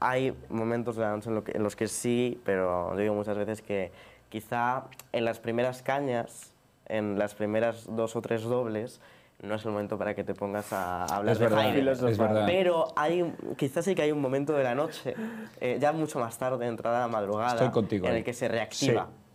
hay 0.00 0.34
momentos 0.48 0.96
de 0.96 1.02
la 1.02 1.10
noche 1.10 1.28
en, 1.28 1.34
lo 1.34 1.44
que- 1.44 1.52
en 1.52 1.62
los 1.62 1.76
que 1.76 1.88
sí, 1.88 2.40
pero 2.44 2.94
digo 2.96 3.14
muchas 3.14 3.36
veces 3.36 3.62
que 3.62 3.90
quizá 4.28 4.84
en 5.12 5.24
las 5.24 5.38
primeras 5.40 5.82
cañas, 5.82 6.52
en 6.86 7.18
las 7.18 7.34
primeras 7.34 7.86
dos 7.94 8.14
o 8.16 8.22
tres 8.22 8.42
dobles, 8.42 9.00
no 9.42 9.54
es 9.54 9.64
el 9.64 9.70
momento 9.70 9.96
para 9.98 10.14
que 10.14 10.24
te 10.24 10.34
pongas 10.34 10.72
a 10.72 11.04
hablar 11.04 11.32
Es 11.34 11.38
de 11.38 11.44
verdad, 11.46 11.64
Heidegger. 11.76 12.08
es 12.08 12.18
verdad. 12.18 12.44
Pero 12.46 12.86
hay, 12.96 13.32
quizás 13.56 13.84
sí 13.84 13.94
que 13.94 14.02
hay 14.02 14.10
un 14.12 14.20
momento 14.20 14.52
de 14.52 14.64
la 14.64 14.74
noche, 14.74 15.14
eh, 15.60 15.78
ya 15.80 15.92
mucho 15.92 16.18
más 16.18 16.38
tarde, 16.38 16.66
entrada 16.66 16.98
a 16.98 17.00
la 17.02 17.08
madrugada, 17.08 17.52
Estoy 17.54 17.70
contigo 17.70 18.08
en 18.08 18.16
el 18.16 18.24
que 18.24 18.32
se 18.32 18.48
reactiva. 18.48 19.06
Sí. 19.06 19.27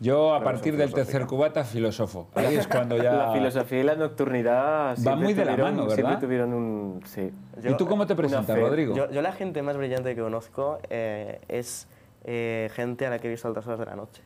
Yo, 0.00 0.32
a 0.32 0.42
partir 0.44 0.76
del 0.76 0.92
tercer 0.94 1.26
cubata, 1.26 1.64
filósofo. 1.64 2.28
Ahí 2.34 2.54
es 2.54 2.68
cuando 2.68 2.96
ya... 2.96 3.12
La 3.14 3.32
filosofía 3.32 3.80
y 3.80 3.82
la 3.82 3.96
nocturnidad 3.96 4.94
siempre 4.94 5.24
muy 5.24 5.34
de 5.34 5.44
la 5.44 5.52
tuvieron- 5.56 5.64
mano, 5.64 5.82
¿verdad? 5.82 5.94
Siempre 5.96 6.16
tuvieron 6.18 6.54
un... 6.54 7.00
Sí. 7.04 7.32
¿Y 7.64 7.74
tú 7.76 7.86
cómo 7.86 8.06
te 8.06 8.14
presentas, 8.14 8.54
fe. 8.54 8.60
Rodrigo? 8.60 8.94
Yo, 8.94 9.10
yo 9.10 9.22
la 9.22 9.32
gente 9.32 9.60
más 9.62 9.76
brillante 9.76 10.14
que 10.14 10.20
conozco 10.20 10.78
eh, 10.88 11.40
es 11.48 11.88
eh, 12.24 12.70
gente 12.74 13.06
a 13.06 13.10
la 13.10 13.18
que 13.18 13.26
he 13.26 13.30
visto 13.30 13.48
a 13.48 13.50
altas 13.50 13.66
horas 13.66 13.80
de 13.80 13.86
la 13.86 13.96
noche. 13.96 14.22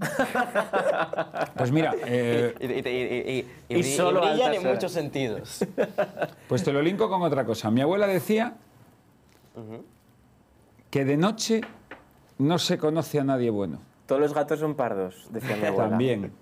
Pues 1.56 1.72
mira, 1.72 1.94
eh, 2.04 3.44
Y, 3.68 3.82
solo 3.82 4.20
brillan 4.20 4.54
en 4.54 4.62
muchos 4.62 4.92
sentidos. 4.92 5.64
pues 6.48 6.62
te 6.62 6.72
lo 6.72 6.82
linko 6.82 7.08
con 7.08 7.22
otra 7.22 7.44
cosa. 7.44 7.70
Mi 7.70 7.80
abuela 7.80 8.06
decía 8.06 8.54
que 10.90 11.04
de 11.04 11.16
noche 11.16 11.62
no 12.38 12.58
se 12.58 12.76
conoce 12.78 13.20
a 13.20 13.24
nadie 13.24 13.48
bueno. 13.50 13.80
Todos 14.06 14.20
los 14.20 14.32
gatos 14.34 14.60
son 14.60 14.74
pardos, 14.74 15.26
decía 15.30 15.56
mi 15.56 15.66
abuela. 15.66 15.90
También. 15.90 16.32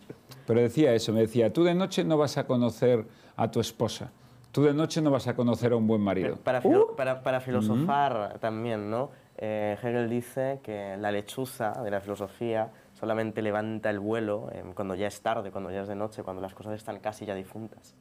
Pero 0.47 0.61
decía 0.61 0.95
eso, 0.95 1.13
me 1.13 1.21
decía, 1.21 1.53
tú 1.53 1.65
de 1.65 1.75
noche 1.75 2.05
no 2.05 2.19
vas 2.19 2.37
a 2.37 2.47
conocer 2.47 3.07
a 3.37 3.51
tu 3.51 3.61
esposa. 3.61 4.11
Tú 4.53 4.63
de 4.63 4.75
noche 4.75 5.01
no 5.01 5.11
vas 5.11 5.27
a 5.27 5.35
conocer 5.35 5.73
a 5.73 5.77
un 5.77 5.87
buen 5.87 6.01
marido. 6.01 6.37
Para, 6.37 6.61
filo- 6.61 6.95
para, 6.95 7.23
para 7.23 7.41
filosofar 7.41 8.39
también, 8.41 8.89
¿no? 8.91 9.11
Eh, 9.37 9.77
Hegel 9.83 10.09
dice 10.09 10.61
que 10.63 10.97
la 10.99 11.11
lechuza 11.11 11.73
de 11.83 11.91
la 11.91 12.01
filosofía 12.01 12.71
solamente 12.93 13.43
levanta 13.43 13.91
el 13.91 13.99
vuelo 13.99 14.49
eh, 14.53 14.63
cuando 14.75 14.95
ya 14.95 15.09
es 15.09 15.21
tarde, 15.23 15.51
cuando 15.51 15.73
ya 15.73 15.81
es 15.83 15.89
de 15.89 15.97
noche, 15.97 16.23
cuando 16.23 16.41
las 16.41 16.55
cosas 16.55 16.75
están 16.75 17.01
casi 17.01 17.27
ya 17.27 17.35
difuntas. 17.35 17.95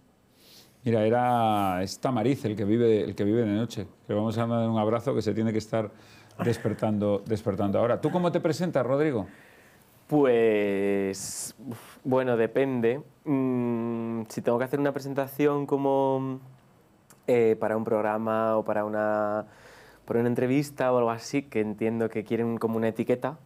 Mira, 0.83 1.03
era 1.05 1.81
es 1.81 1.97
Tamariz 1.99 2.43
el 2.45 2.55
que 2.55 2.65
vive, 2.65 3.01
el 3.01 3.15
que 3.15 3.23
vive 3.23 3.41
de 3.43 3.47
noche. 3.55 3.87
Le 4.07 4.13
vamos 4.13 4.37
a 4.37 4.45
dar 4.45 4.69
un 4.69 4.77
abrazo 4.77 5.15
que 5.15 5.21
se 5.23 5.33
tiene 5.33 5.51
que 5.53 5.57
estar 5.57 5.89
despertando, 6.43 7.23
despertando 7.25 7.79
ahora. 7.79 7.99
¿Tú 8.01 8.11
cómo 8.11 8.31
te 8.31 8.39
presentas, 8.39 8.85
Rodrigo? 8.85 9.27
Pues, 10.07 11.55
bueno, 12.03 12.37
depende. 12.37 13.01
Mm, 13.25 14.23
si 14.27 14.41
tengo 14.41 14.57
que 14.57 14.65
hacer 14.65 14.79
una 14.79 14.91
presentación 14.91 15.65
como 15.65 16.39
eh, 17.27 17.55
para 17.59 17.77
un 17.77 17.83
programa 17.83 18.57
o 18.57 18.65
para 18.65 18.85
una, 18.85 19.45
para 20.05 20.19
una 20.19 20.29
entrevista 20.29 20.91
o 20.91 20.97
algo 20.97 21.09
así, 21.09 21.43
que 21.43 21.61
entiendo 21.61 22.09
que 22.09 22.23
quieren 22.23 22.57
como 22.57 22.77
una 22.77 22.89
etiqueta, 22.89 23.39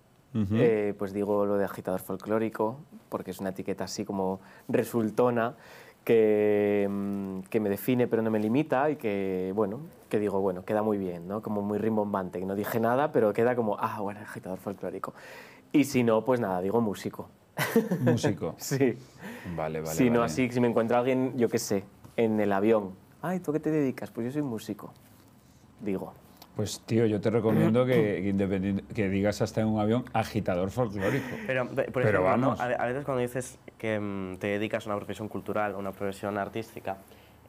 eh, 0.52 0.94
pues 1.00 1.14
digo 1.14 1.48
lo 1.48 1.58
de 1.58 1.66
agitador 1.66 2.00
folclórico, 2.00 2.78
porque 3.10 3.32
es 3.32 3.40
una 3.40 3.50
etiqueta 3.50 3.86
así 3.86 4.06
como 4.06 4.40
resultona, 4.68 5.56
que, 6.04 6.88
mm, 6.90 7.40
que 7.50 7.60
me 7.60 7.70
define 7.70 8.08
pero 8.08 8.22
no 8.22 8.32
me 8.32 8.40
limita 8.40 8.90
y 8.90 8.96
que, 8.96 9.52
bueno, 9.54 9.80
que 10.10 10.20
digo, 10.20 10.40
bueno, 10.40 10.64
queda 10.64 10.82
muy 10.82 10.98
bien, 10.98 11.28
¿no? 11.28 11.42
Como 11.42 11.62
muy 11.62 11.80
rimbombante, 11.80 12.40
que 12.40 12.46
no 12.46 12.56
dije 12.56 12.80
nada, 12.80 13.12
pero 13.12 13.34
queda 13.34 13.56
como, 13.56 13.78
ah, 13.80 14.00
bueno, 14.00 14.22
agitador 14.22 14.58
folclórico. 14.60 15.14
Y 15.72 15.84
si 15.84 16.04
no, 16.04 16.24
pues 16.24 16.40
nada, 16.40 16.62
digo 16.62 16.82
músico. 16.82 17.30
Músico. 18.02 18.56
Sí. 18.60 18.98
Vale, 19.56 19.80
vale. 19.82 19.96
si 19.96 20.10
no, 20.10 20.20
vale. 20.20 20.32
así, 20.32 20.50
si 20.52 20.60
me 20.60 20.68
encuentro 20.68 20.98
a 20.98 21.00
alguien, 21.00 21.38
yo 21.38 21.48
qué 21.50 21.58
sé, 21.60 21.84
en 22.18 22.40
el 22.40 22.52
avión. 22.52 22.92
Ay, 23.22 23.40
¿tú 23.40 23.52
qué 23.54 23.60
te 23.60 23.72
dedicas? 23.72 24.12
Pues 24.12 24.26
yo 24.28 24.32
soy 24.34 24.42
músico. 24.42 24.94
Digo. 25.80 26.14
Pues 26.56 26.82
tío, 26.82 27.06
yo 27.06 27.22
te 27.22 27.30
recomiendo 27.30 27.86
que, 27.86 28.22
que, 28.88 28.94
que 28.94 29.10
digas 29.10 29.42
hasta 29.42 29.62
en 29.62 29.68
un 29.68 29.80
avión 29.80 30.06
agitador 30.14 30.70
folclórico. 30.72 31.26
Pero, 31.46 31.68
pe- 31.70 31.84
por 31.92 32.04
Pero 32.04 32.20
ejemplo, 32.20 32.38
¿no? 32.38 32.48
vamos. 32.56 32.60
a, 32.60 32.66
a 32.66 32.86
veces 32.88 33.06
cuando 33.06 33.22
dices 33.22 33.58
que 33.78 34.00
mm, 34.00 34.38
te 34.38 34.48
dedicas 34.48 34.86
a 34.86 34.90
una 34.90 34.98
profesión 34.98 35.28
cultural, 35.30 35.74
a 35.74 35.78
una 35.78 35.92
profesión 35.92 36.38
artística, 36.38 36.98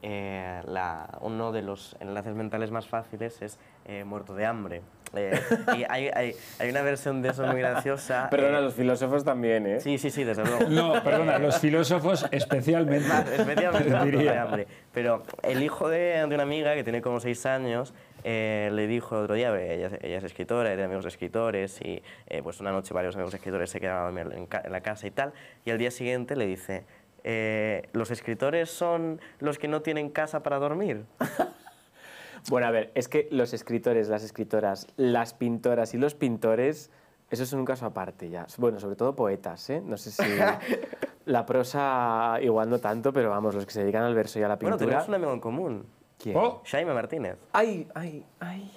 eh, 0.01 0.61
la- 0.67 1.17
uno 1.21 1.51
de 1.51 1.61
los 1.63 1.97
enlaces 1.99 2.33
mentales 2.35 2.71
más 2.71 2.87
fáciles 2.87 3.41
es 3.41 3.59
eh, 3.85 4.03
muerto 4.05 4.35
de 4.35 4.45
hambre. 4.45 4.81
Eh, 5.15 5.39
y 5.77 5.83
hay, 5.89 6.09
hay- 6.13 6.35
hay 6.59 6.69
una 6.69 6.81
versión 6.81 7.21
de 7.21 7.29
eso 7.29 7.45
muy 7.45 7.59
graciosa. 7.61 8.27
Perdona, 8.31 8.59
eh, 8.59 8.61
los 8.61 8.73
filósofos 8.75 9.23
también, 9.23 9.65
¿eh? 9.65 9.79
Sí, 9.81 9.97
sí, 9.97 10.09
sí, 10.11 10.23
desde 10.23 10.43
luego. 10.45 10.69
No, 10.69 11.03
perdona, 11.03 11.39
los 11.39 11.57
filósofos 11.59 12.25
especialmente. 12.31 13.07
Más, 13.07 13.27
especialmente 13.31 13.99
diría. 14.05 14.41
hambre. 14.43 14.67
Pero 14.93 15.23
el 15.43 15.63
hijo 15.63 15.89
de, 15.89 16.25
de 16.27 16.35
una 16.35 16.43
amiga 16.43 16.75
que 16.75 16.83
tiene 16.83 17.01
como 17.01 17.19
seis 17.19 17.45
años 17.45 17.93
eh, 18.23 18.69
le 18.73 18.85
dijo 18.87 19.17
el 19.17 19.23
otro 19.23 19.35
día, 19.35 19.49
ella, 19.59 19.87
es- 19.87 20.03
ella 20.03 20.17
es 20.17 20.23
escritora, 20.23 20.75
de 20.75 20.83
amigos 20.83 21.05
escritores 21.05 21.79
y 21.81 22.03
eh, 22.27 22.41
pues 22.43 22.59
una 22.59 22.71
noche 22.71 22.93
varios 22.93 23.15
amigos 23.15 23.33
escritores 23.33 23.69
se 23.69 23.79
quedaron 23.79 24.01
a 24.01 24.05
dormir 24.21 24.37
en, 24.37 24.45
ca- 24.45 24.61
en 24.63 24.71
la 24.71 24.81
casa 24.81 25.07
y 25.07 25.11
tal. 25.11 25.33
Y 25.65 25.71
al 25.71 25.77
día 25.77 25.89
siguiente 25.91 26.35
le 26.35 26.45
dice, 26.45 26.83
eh, 27.23 27.87
¿los 27.93 28.11
escritores 28.11 28.69
son 28.69 29.19
los 29.39 29.57
que 29.57 29.67
no 29.67 29.81
tienen 29.81 30.09
casa 30.09 30.43
para 30.43 30.59
dormir? 30.59 31.03
Bueno, 32.49 32.67
a 32.67 32.71
ver, 32.71 32.91
es 32.95 33.07
que 33.07 33.27
los 33.31 33.53
escritores, 33.53 34.07
las 34.09 34.23
escritoras, 34.23 34.87
las 34.97 35.33
pintoras 35.33 35.93
y 35.93 35.97
los 35.97 36.15
pintores, 36.15 36.89
eso 37.29 37.43
es 37.43 37.53
un 37.53 37.65
caso 37.65 37.85
aparte 37.85 38.29
ya. 38.29 38.47
Bueno, 38.57 38.79
sobre 38.79 38.95
todo 38.95 39.15
poetas, 39.15 39.69
¿eh? 39.69 39.81
No 39.85 39.97
sé 39.97 40.11
si 40.11 40.23
la 41.25 41.45
prosa 41.45 42.37
igual 42.41 42.69
no 42.69 42.79
tanto, 42.79 43.13
pero 43.13 43.29
vamos, 43.29 43.55
los 43.55 43.65
que 43.65 43.71
se 43.71 43.81
dedican 43.81 44.03
al 44.03 44.15
verso 44.15 44.39
y 44.39 44.43
a 44.43 44.47
la 44.47 44.55
Bueno, 44.55 44.77
pintura. 44.77 44.89
tenemos 44.97 45.07
un 45.09 45.15
amigo 45.15 45.33
en 45.33 45.39
común, 45.39 45.85
¿Quién? 46.17 46.35
Oh, 46.37 46.61
Jaime 46.65 46.93
Martínez. 46.93 47.37
Ay, 47.53 47.87
ay, 47.95 48.25
ay, 48.39 48.71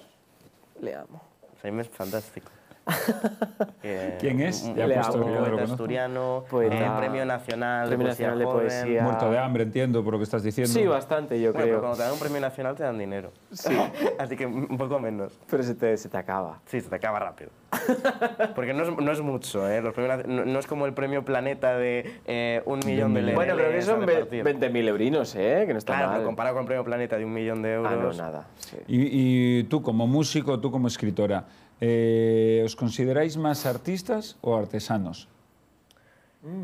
le 0.79 0.95
amo. 0.95 1.21
Jaime 1.61 1.81
es 1.81 1.89
fantástico. 1.89 2.49
¿Quién 4.19 4.41
es? 4.41 4.63
un- 4.63 4.75
Ya 4.75 4.85
puesto 4.85 5.21
poeta 5.21 5.63
asturiano, 5.63 6.43
Poeta- 6.49 6.75
eh, 6.75 6.91
premio 6.97 7.25
nacional 7.25 7.87
Premio 7.87 8.07
de 8.07 8.09
poesía 8.11 8.27
Nacional 8.27 8.39
de. 8.39 8.45
Poesía. 8.45 9.03
muerto 9.03 9.31
de 9.31 9.37
hambre, 9.39 9.63
entiendo 9.63 10.03
por 10.03 10.13
lo 10.13 10.19
que 10.19 10.23
estás 10.25 10.43
diciendo. 10.43 10.71
Sí, 10.73 10.85
bastante, 10.85 11.39
yo 11.39 11.51
Bueno, 11.53 11.65
pero 11.65 11.67
creo. 11.67 11.79
cuando 11.79 11.97
te 11.97 12.03
dan 12.03 12.13
un 12.13 12.19
premio 12.19 12.41
nacional 12.41 12.75
te 12.75 12.83
dan 12.83 12.97
dinero. 12.97 13.31
Sí, 13.51 13.73
Así 14.19 14.35
que 14.35 14.45
un 14.45 14.77
poco 14.77 14.99
menos. 14.99 15.39
pero 15.49 15.63
se 15.63 15.75
te, 15.75 15.95
se 15.97 16.09
te 16.09 16.17
acaba. 16.17 16.59
Sí, 16.65 16.81
se 16.81 16.89
te 16.89 16.95
acaba 16.95 17.19
rápido. 17.19 17.49
Porque 18.55 18.73
no 18.73 18.83
es, 18.83 18.97
no 18.97 19.11
es 19.11 19.21
mucho, 19.21 19.67
¿eh? 19.69 19.81
Los 19.81 19.93
premios 19.93 20.27
no, 20.27 20.45
no 20.45 20.59
es 20.59 20.67
como 20.67 20.85
el 20.85 20.93
premio 20.93 21.25
Planeta 21.25 21.75
de 21.77 22.19
eh, 22.25 22.61
un 22.65 22.79
millón 22.85 23.13
de 23.13 23.21
euros. 23.21 23.35
Bueno, 23.35 23.55
creo 23.55 23.71
que 23.71 23.81
son 23.81 24.05
ve- 24.05 24.29
20.000 24.29 24.87
eurinos, 24.89 25.35
¿eh? 25.35 25.63
Que 25.65 25.73
no 25.73 25.79
está 25.79 25.93
Claro, 25.93 26.07
mal. 26.07 26.15
pero 26.17 26.27
comparado 26.27 26.55
con 26.55 26.61
el 26.63 26.67
premio 26.67 26.83
Planeta 26.83 27.17
de 27.17 27.25
un 27.25 27.33
millón 27.33 27.61
de 27.61 27.73
euros. 27.73 27.91
Ah, 28.19 28.23
no, 28.23 28.31
nada. 28.31 28.47
sí. 28.57 28.77
Y, 28.87 29.59
y 29.59 29.63
tú 29.63 29.81
como 29.81 30.05
músico, 30.05 30.59
tú 30.59 30.69
como 30.71 30.87
escritora, 30.87 31.45
eh, 31.81 32.61
¿os 32.65 32.75
consideráis 32.75 33.37
más 33.37 33.65
artistas 33.65 34.37
o 34.41 34.55
artesanos? 34.55 35.27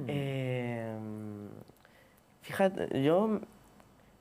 Eh, 0.07 0.93
fíjate, 2.41 3.01
yo 3.01 3.39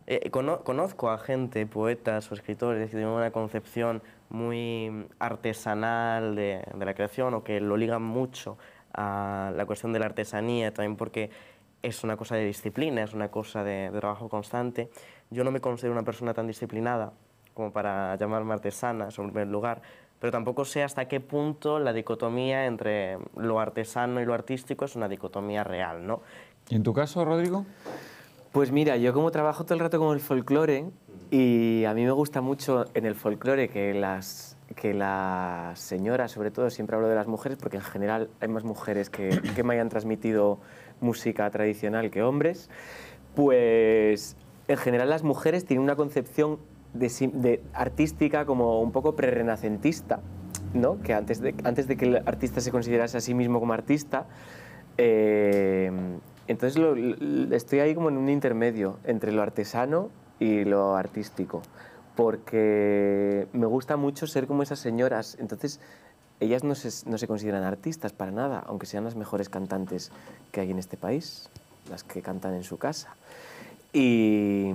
eh, 0.07 0.31
cono- 0.31 0.63
conozco 0.63 1.11
a 1.11 1.19
gente, 1.19 1.67
poetas 1.67 2.31
o 2.31 2.35
escritores 2.35 2.85
que 2.87 2.97
tienen 2.97 3.09
una 3.09 3.31
concepción 3.31 4.03
muy 4.31 5.07
artesanal 5.19 6.35
de, 6.37 6.63
de 6.75 6.85
la 6.85 6.95
creación 6.95 7.35
o 7.35 7.43
que 7.43 7.61
lo 7.61 7.77
ligan 7.77 8.03
mucho 8.03 8.57
a 8.95 9.53
la 9.55 9.67
cuestión 9.67 9.93
de 9.93 9.99
la 9.99 10.07
artesanía, 10.07 10.73
también 10.73 10.97
porque 10.97 11.31
es 11.83 12.03
una 12.05 12.17
cosa 12.17 12.37
de 12.37 12.45
disciplina, 12.45 13.03
es 13.03 13.15
una 13.15 13.31
cosa 13.31 13.63
de, 13.65 13.91
de 13.91 13.99
trabajo 14.01 14.29
constante. 14.29 14.91
Yo 15.31 15.45
no 15.45 15.51
me 15.51 15.61
considero 15.61 15.93
una 15.93 16.03
persona 16.05 16.35
tan 16.35 16.47
disciplinada 16.47 17.13
como 17.55 17.73
para 17.73 18.17
llamarme 18.17 18.55
artesana, 18.55 19.09
en 19.09 19.31
primer 19.31 19.49
lugar, 19.49 19.83
pero 20.21 20.31
tampoco 20.33 20.65
sé 20.65 20.83
hasta 20.83 21.07
qué 21.07 21.21
punto 21.21 21.79
la 21.79 21.93
dicotomía 21.93 22.67
entre 22.67 23.19
lo 23.37 23.61
artesano 23.61 24.21
y 24.21 24.25
lo 24.25 24.35
artístico 24.35 24.85
es 24.85 24.97
una 24.97 25.09
dicotomía 25.09 25.65
real, 25.65 26.07
¿no? 26.07 26.23
¿Y 26.69 26.75
en 26.75 26.83
tu 26.83 26.93
caso, 26.93 27.25
Rodrigo? 27.25 27.65
Pues 28.53 28.73
mira, 28.73 28.97
yo 28.97 29.13
como 29.13 29.31
trabajo 29.31 29.65
todo 29.65 29.75
el 29.75 29.81
rato 29.81 29.99
con 29.99 30.15
el 30.15 30.21
folclore 30.21 30.87
y 31.31 31.85
a 31.85 31.95
mí 31.95 32.05
me 32.05 32.11
gusta 32.11 32.41
mucho 32.41 32.87
en 32.95 33.07
el 33.07 33.15
folclore 33.15 33.69
que 33.69 33.95
las, 33.95 34.57
que 34.75 34.95
las 34.95 35.79
señoras, 35.79 36.33
sobre 36.33 36.51
todo, 36.51 36.71
siempre 36.71 36.97
hablo 36.97 37.09
de 37.09 37.15
las 37.15 37.27
mujeres 37.27 37.59
porque 37.59 37.77
en 37.77 37.83
general 37.83 38.31
hay 38.41 38.49
más 38.49 38.65
mujeres 38.65 39.11
que, 39.11 39.41
que 39.55 39.63
me 39.63 39.75
hayan 39.75 39.89
transmitido 39.89 40.59
música 41.01 41.49
tradicional 41.51 42.11
que 42.11 42.23
hombres, 42.23 42.71
pues 43.37 44.37
en 44.67 44.77
general 44.77 45.11
las 45.11 45.23
mujeres 45.23 45.65
tienen 45.65 45.85
una 45.85 45.97
concepción 45.97 46.59
de, 46.95 47.63
artística 47.75 48.45
como 48.47 48.81
un 48.81 48.93
poco 48.93 49.15
prerrenacentista, 49.15 50.21
¿no? 50.75 51.01
que 51.01 51.15
antes 51.15 51.41
de, 51.41 51.55
antes 51.65 51.87
de 51.89 51.97
que 51.97 52.07
el 52.07 52.17
artista 52.17 52.61
se 52.61 52.71
considerase 52.71 53.19
a 53.19 53.21
sí 53.21 53.35
mismo 53.35 53.61
como 53.61 53.73
artista, 53.73 54.27
eh, 54.97 55.91
entonces 56.47 56.79
lo- 56.81 56.95
lo- 56.95 57.55
estoy 57.55 57.81
ahí 57.81 57.95
como 57.95 58.09
en 58.09 58.17
un 58.17 58.29
intermedio 58.29 58.99
entre 59.05 59.33
lo 59.33 59.43
artesano 59.43 60.11
y 60.41 60.65
lo 60.65 60.97
artístico, 60.97 61.63
porque 62.17 63.47
me 63.53 63.67
gusta 63.67 63.97
mucho 63.97 64.27
ser 64.27 64.47
como 64.47 64.63
esas 64.63 64.79
señoras. 64.81 65.37
Entonces, 65.41 65.81
ellas 66.41 66.65
no 66.65 66.75
se, 66.75 67.09
no 67.11 67.19
se 67.19 67.27
consideran 67.27 67.65
artistas 67.65 68.13
para 68.13 68.31
nada, 68.31 68.63
aunque 68.67 68.87
sean 68.87 69.05
las 69.05 69.15
mejores 69.17 69.49
cantantes 69.49 70.11
que 70.53 70.61
hay 70.61 70.71
en 70.71 70.79
este 70.79 70.97
país, 70.97 71.49
las 71.91 72.03
que 72.05 72.23
cantan 72.23 72.55
en 72.55 72.65
su 72.65 72.77
casa. 72.79 73.15
Y 73.93 74.71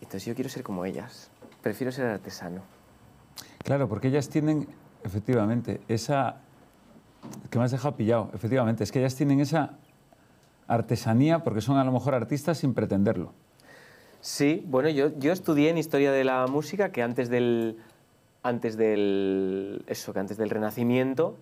entonces 0.00 0.24
yo 0.24 0.34
quiero 0.34 0.50
ser 0.50 0.62
como 0.62 0.84
ellas, 0.84 1.30
prefiero 1.62 1.92
ser 1.92 2.06
artesano. 2.06 2.62
Claro, 3.62 3.88
porque 3.88 4.08
ellas 4.08 4.28
tienen, 4.28 4.66
efectivamente, 5.04 5.80
esa... 5.88 6.40
que 7.50 7.58
me 7.58 7.64
has 7.64 7.70
dejado 7.70 7.96
pillado, 7.96 8.30
efectivamente, 8.34 8.84
es 8.84 8.92
que 8.92 9.00
ellas 9.00 9.14
tienen 9.14 9.40
esa 9.40 9.74
artesanía 10.66 11.40
porque 11.40 11.60
son 11.60 11.76
a 11.76 11.84
lo 11.84 11.92
mejor 11.92 12.14
artistas 12.14 12.58
sin 12.58 12.74
pretenderlo. 12.74 13.32
Sí, 14.20 14.64
bueno, 14.66 14.88
yo, 14.88 15.18
yo 15.18 15.32
estudié 15.32 15.70
en 15.70 15.78
Historia 15.78 16.12
de 16.12 16.24
la 16.24 16.46
Música, 16.46 16.92
que 16.92 17.02
antes 17.02 17.30
del, 17.30 17.78
antes 18.42 18.76
del, 18.76 19.82
eso, 19.86 20.12
que 20.12 20.20
antes 20.20 20.36
del 20.36 20.50
Renacimiento, 20.50 21.36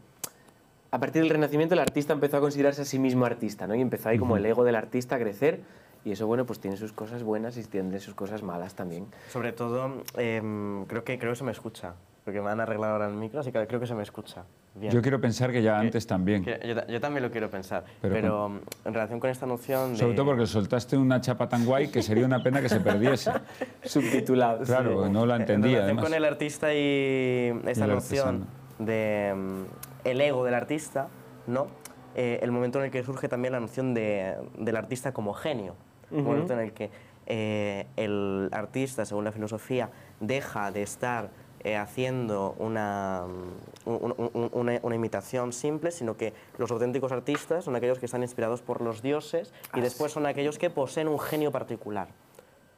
a 0.90 0.98
partir 0.98 1.22
del 1.22 1.30
Renacimiento 1.30 1.74
el 1.74 1.80
artista 1.80 2.12
empezó 2.12 2.38
a 2.38 2.40
considerarse 2.40 2.82
a 2.82 2.84
sí 2.84 2.98
mismo 2.98 3.24
artista, 3.26 3.66
¿no? 3.66 3.74
Y 3.74 3.80
empezó 3.80 4.08
ahí 4.08 4.18
como 4.18 4.36
el 4.36 4.46
ego 4.46 4.64
del 4.64 4.76
artista 4.76 5.16
a 5.16 5.18
crecer, 5.18 5.60
y 6.08 6.12
eso, 6.12 6.26
bueno, 6.26 6.46
pues 6.46 6.58
tiene 6.58 6.76
sus 6.76 6.92
cosas 6.92 7.22
buenas 7.22 7.56
y 7.58 7.64
tiene 7.64 8.00
sus 8.00 8.14
cosas 8.14 8.42
malas 8.42 8.74
también. 8.74 9.06
Sobre 9.28 9.52
todo, 9.52 10.02
em, 10.16 10.84
creo, 10.86 11.04
que, 11.04 11.18
creo 11.18 11.32
que 11.32 11.36
se 11.36 11.44
me 11.44 11.52
escucha, 11.52 11.94
porque 12.24 12.40
me 12.40 12.50
han 12.50 12.60
arreglado 12.60 12.94
ahora 12.94 13.08
el 13.08 13.14
micro, 13.14 13.40
así 13.40 13.52
que 13.52 13.66
creo 13.66 13.78
que 13.80 13.86
se 13.86 13.94
me 13.94 14.02
escucha. 14.02 14.44
Bien. 14.74 14.92
Yo 14.92 15.02
quiero 15.02 15.20
pensar 15.20 15.50
que 15.50 15.60
ya 15.60 15.78
antes 15.80 16.06
también. 16.06 16.44
Que- 16.44 16.60
Yo, 16.64 16.86
yo 16.86 17.00
también 17.00 17.24
lo 17.24 17.30
quiero 17.32 17.50
pensar, 17.50 17.84
Pero 18.00 18.14
pero, 18.14 18.42
con- 18.42 18.60
en 18.84 18.94
relación 18.94 19.18
con 19.20 19.28
esta 19.28 19.44
noción 19.44 19.92
de... 19.92 19.98
Sobre 19.98 20.14
todo 20.14 20.26
porque 20.26 20.46
soltaste 20.46 20.96
una 20.96 21.20
chapa 21.20 21.48
tan 21.48 21.64
guay 21.66 21.88
que 21.88 22.00
sería 22.00 22.24
una 22.24 22.42
pena 22.42 22.60
que 22.62 22.68
se 22.68 22.78
perdiese. 22.80 23.32
Subtitulado. 23.82 24.64
Claro, 24.64 25.04
sí. 25.06 25.10
no 25.12 25.26
la 25.26 25.34
En 25.36 25.40
entendía 25.42 25.70
relación 25.80 25.84
además. 25.98 26.04
con 26.04 26.14
el 26.14 26.24
artista 26.24 26.72
y 26.74 27.60
esta 27.66 27.84
el 27.86 27.90
noción 27.90 28.46
de 28.78 29.34
mm, 29.36 29.62
el 30.08 30.20
ego 30.20 30.44
del 30.44 30.54
artista, 30.54 31.08
¿no? 31.46 31.66
Eh, 32.14 32.38
el 32.42 32.50
momento 32.52 32.78
en 32.78 32.86
el 32.86 32.90
que 32.90 33.02
surge 33.02 33.28
también 33.28 33.52
la 33.52 33.60
noción 33.60 33.94
de, 33.94 34.36
del 34.58 34.76
artista 34.76 35.12
como 35.12 35.34
genio. 35.34 35.74
Un 36.10 36.20
Ujú. 36.20 36.28
momento 36.28 36.52
en 36.54 36.60
el 36.60 36.72
que 36.72 36.90
eh, 37.26 37.86
el 37.96 38.48
artista, 38.52 39.04
según 39.04 39.24
la 39.24 39.32
filosofía, 39.32 39.90
deja 40.20 40.70
de 40.70 40.82
estar 40.82 41.28
eh, 41.64 41.76
haciendo 41.76 42.54
una, 42.58 43.24
mm, 43.26 43.88
un- 43.90 44.14
un- 44.16 44.30
un- 44.32 44.50
una, 44.52 44.78
una 44.80 44.94
imitación 44.94 45.52
simple, 45.52 45.90
sino 45.90 46.16
que 46.16 46.32
los 46.56 46.70
auténticos 46.70 47.10
artistas 47.12 47.64
son 47.64 47.74
aquellos 47.76 47.98
que 47.98 48.06
están 48.06 48.22
inspirados 48.22 48.62
por 48.62 48.80
los 48.80 49.02
dioses 49.02 49.52
y 49.74 49.80
después 49.80 50.12
son 50.12 50.24
aquellos 50.26 50.56
que 50.56 50.70
poseen 50.70 51.08
un 51.08 51.18
genio 51.18 51.50
particular. 51.50 52.08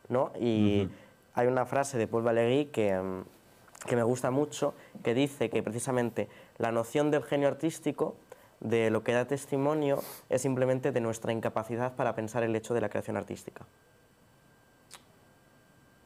¿no? 0.08 0.32
Y 0.40 0.88
hay 1.34 1.46
una 1.46 1.66
frase 1.66 1.96
de 1.98 2.08
Paul 2.08 2.22
Valéry 2.24 2.64
que, 2.72 2.98
mm, 2.98 3.86
que 3.86 3.94
me 3.96 4.02
gusta 4.02 4.30
mucho, 4.32 4.74
que 5.04 5.14
dice 5.14 5.50
que 5.50 5.62
precisamente 5.62 6.28
la 6.58 6.72
noción 6.72 7.10
del 7.12 7.22
genio 7.22 7.46
artístico 7.48 8.16
de 8.60 8.90
lo 8.90 9.02
que 9.02 9.12
da 9.12 9.24
testimonio 9.26 10.02
es 10.28 10.42
simplemente 10.42 10.92
de 10.92 11.00
nuestra 11.00 11.32
incapacidad 11.32 11.96
para 11.96 12.14
pensar 12.14 12.42
el 12.42 12.54
hecho 12.54 12.74
de 12.74 12.80
la 12.80 12.88
creación 12.88 13.16
artística. 13.16 13.64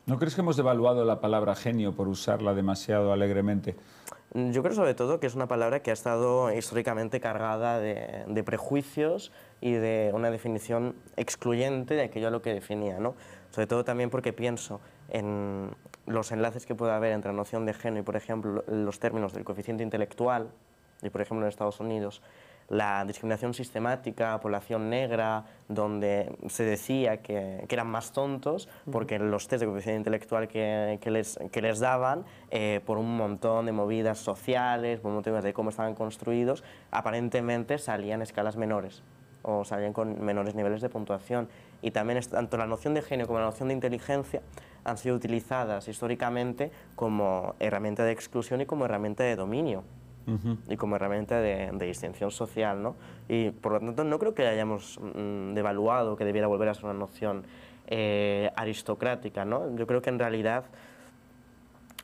¿No 0.06 0.18
crees 0.18 0.34
que 0.34 0.42
hemos 0.42 0.56
devaluado 0.56 1.04
la 1.04 1.20
palabra 1.20 1.54
genio 1.54 1.94
por 1.94 2.08
usarla 2.08 2.54
demasiado 2.54 3.12
alegremente? 3.12 3.74
Yo 4.34 4.62
creo 4.62 4.74
sobre 4.74 4.94
todo 4.94 5.18
que 5.18 5.26
es 5.26 5.34
una 5.34 5.46
palabra 5.46 5.80
que 5.80 5.90
ha 5.90 5.94
estado 5.94 6.52
históricamente 6.52 7.20
cargada 7.20 7.78
de, 7.78 8.24
de 8.26 8.44
prejuicios 8.44 9.32
y 9.60 9.72
de 9.72 10.10
una 10.12 10.30
definición 10.30 10.94
excluyente 11.16 11.94
de 11.94 12.02
aquello 12.02 12.28
a 12.28 12.30
lo 12.30 12.42
que 12.42 12.52
definía. 12.52 12.98
¿no? 12.98 13.14
Sobre 13.50 13.66
todo 13.66 13.84
también 13.84 14.10
porque 14.10 14.32
pienso 14.32 14.80
en 15.08 15.70
los 16.06 16.32
enlaces 16.32 16.66
que 16.66 16.74
puede 16.74 16.92
haber 16.92 17.12
entre 17.12 17.30
la 17.30 17.36
noción 17.36 17.64
de 17.64 17.72
genio 17.72 18.00
y, 18.00 18.04
por 18.04 18.16
ejemplo, 18.16 18.64
los 18.66 18.98
términos 18.98 19.32
del 19.32 19.44
coeficiente 19.44 19.82
intelectual, 19.82 20.50
y 21.02 21.10
por 21.10 21.20
ejemplo 21.20 21.44
en 21.44 21.48
Estados 21.48 21.80
Unidos, 21.80 22.22
la 22.68 23.04
discriminación 23.04 23.54
sistemática 23.54 24.40
población 24.40 24.90
negra, 24.90 25.44
donde 25.68 26.36
se 26.48 26.64
decía 26.64 27.22
que, 27.22 27.64
que 27.68 27.74
eran 27.74 27.88
más 27.88 28.12
tontos 28.12 28.68
porque 28.90 29.18
los 29.18 29.48
test 29.48 29.60
de 29.60 29.66
coeficiente 29.66 29.98
intelectual 29.98 30.48
que, 30.48 30.98
que, 31.00 31.10
les, 31.10 31.38
que 31.52 31.62
les 31.62 31.80
daban, 31.80 32.24
eh, 32.50 32.80
por 32.84 32.98
un 32.98 33.16
montón 33.16 33.66
de 33.66 33.72
movidas 33.72 34.18
sociales, 34.18 35.00
por 35.00 35.12
motivos 35.12 35.42
de 35.42 35.52
cómo 35.52 35.70
estaban 35.70 35.94
construidos, 35.94 36.64
aparentemente 36.90 37.78
salían 37.78 38.22
escalas 38.22 38.56
menores 38.56 39.02
o 39.42 39.64
salían 39.64 39.92
con 39.92 40.24
menores 40.24 40.54
niveles 40.54 40.80
de 40.80 40.88
puntuación. 40.88 41.48
Y 41.82 41.90
también 41.90 42.18
tanto 42.22 42.56
la 42.56 42.66
noción 42.66 42.94
de 42.94 43.02
genio 43.02 43.26
como 43.26 43.38
la 43.38 43.44
noción 43.44 43.68
de 43.68 43.74
inteligencia 43.74 44.40
han 44.84 44.96
sido 44.96 45.14
utilizadas 45.16 45.86
históricamente 45.88 46.70
como 46.96 47.54
herramienta 47.60 48.04
de 48.04 48.12
exclusión 48.12 48.62
y 48.62 48.66
como 48.66 48.86
herramienta 48.86 49.22
de 49.24 49.36
dominio 49.36 49.84
y 50.68 50.76
como 50.76 50.96
herramienta 50.96 51.40
de, 51.40 51.70
de, 51.72 51.86
distinción 51.86 52.30
social. 52.30 52.82
¿no? 52.82 52.96
Y 53.28 53.50
por 53.50 53.72
lo 53.72 53.80
tanto 53.80 54.04
no 54.04 54.18
creo 54.18 54.34
que 54.34 54.46
hayamos 54.46 54.98
mm, 55.00 55.54
devaluado 55.54 56.16
que 56.16 56.24
debiera 56.24 56.46
volver 56.46 56.68
a 56.68 56.74
ser 56.74 56.84
una 56.84 56.94
noción 56.94 57.44
eh, 57.86 58.50
aristocrática. 58.56 59.44
¿no? 59.44 59.76
Yo 59.76 59.86
creo 59.86 60.00
que 60.02 60.10
en 60.10 60.18
realidad 60.18 60.64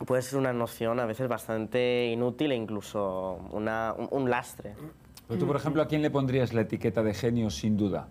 puede 0.06 0.22
ser 0.22 0.38
una 0.38 0.52
noción 0.52 1.00
a 1.00 1.06
veces 1.06 1.28
bastante 1.28 2.06
inútil 2.06 2.52
e 2.52 2.56
incluso 2.56 3.40
una, 3.52 3.94
un, 3.96 4.08
un 4.10 4.30
lastre. 4.30 4.74
Pero 5.28 5.38
tú, 5.38 5.46
por 5.46 5.56
ejemplo, 5.56 5.82
¿a 5.82 5.86
quién 5.86 6.02
le 6.02 6.10
pondrías 6.10 6.52
la 6.52 6.62
etiqueta 6.62 7.02
de 7.02 7.14
genio 7.14 7.50
sin 7.50 7.76
duda? 7.76 8.08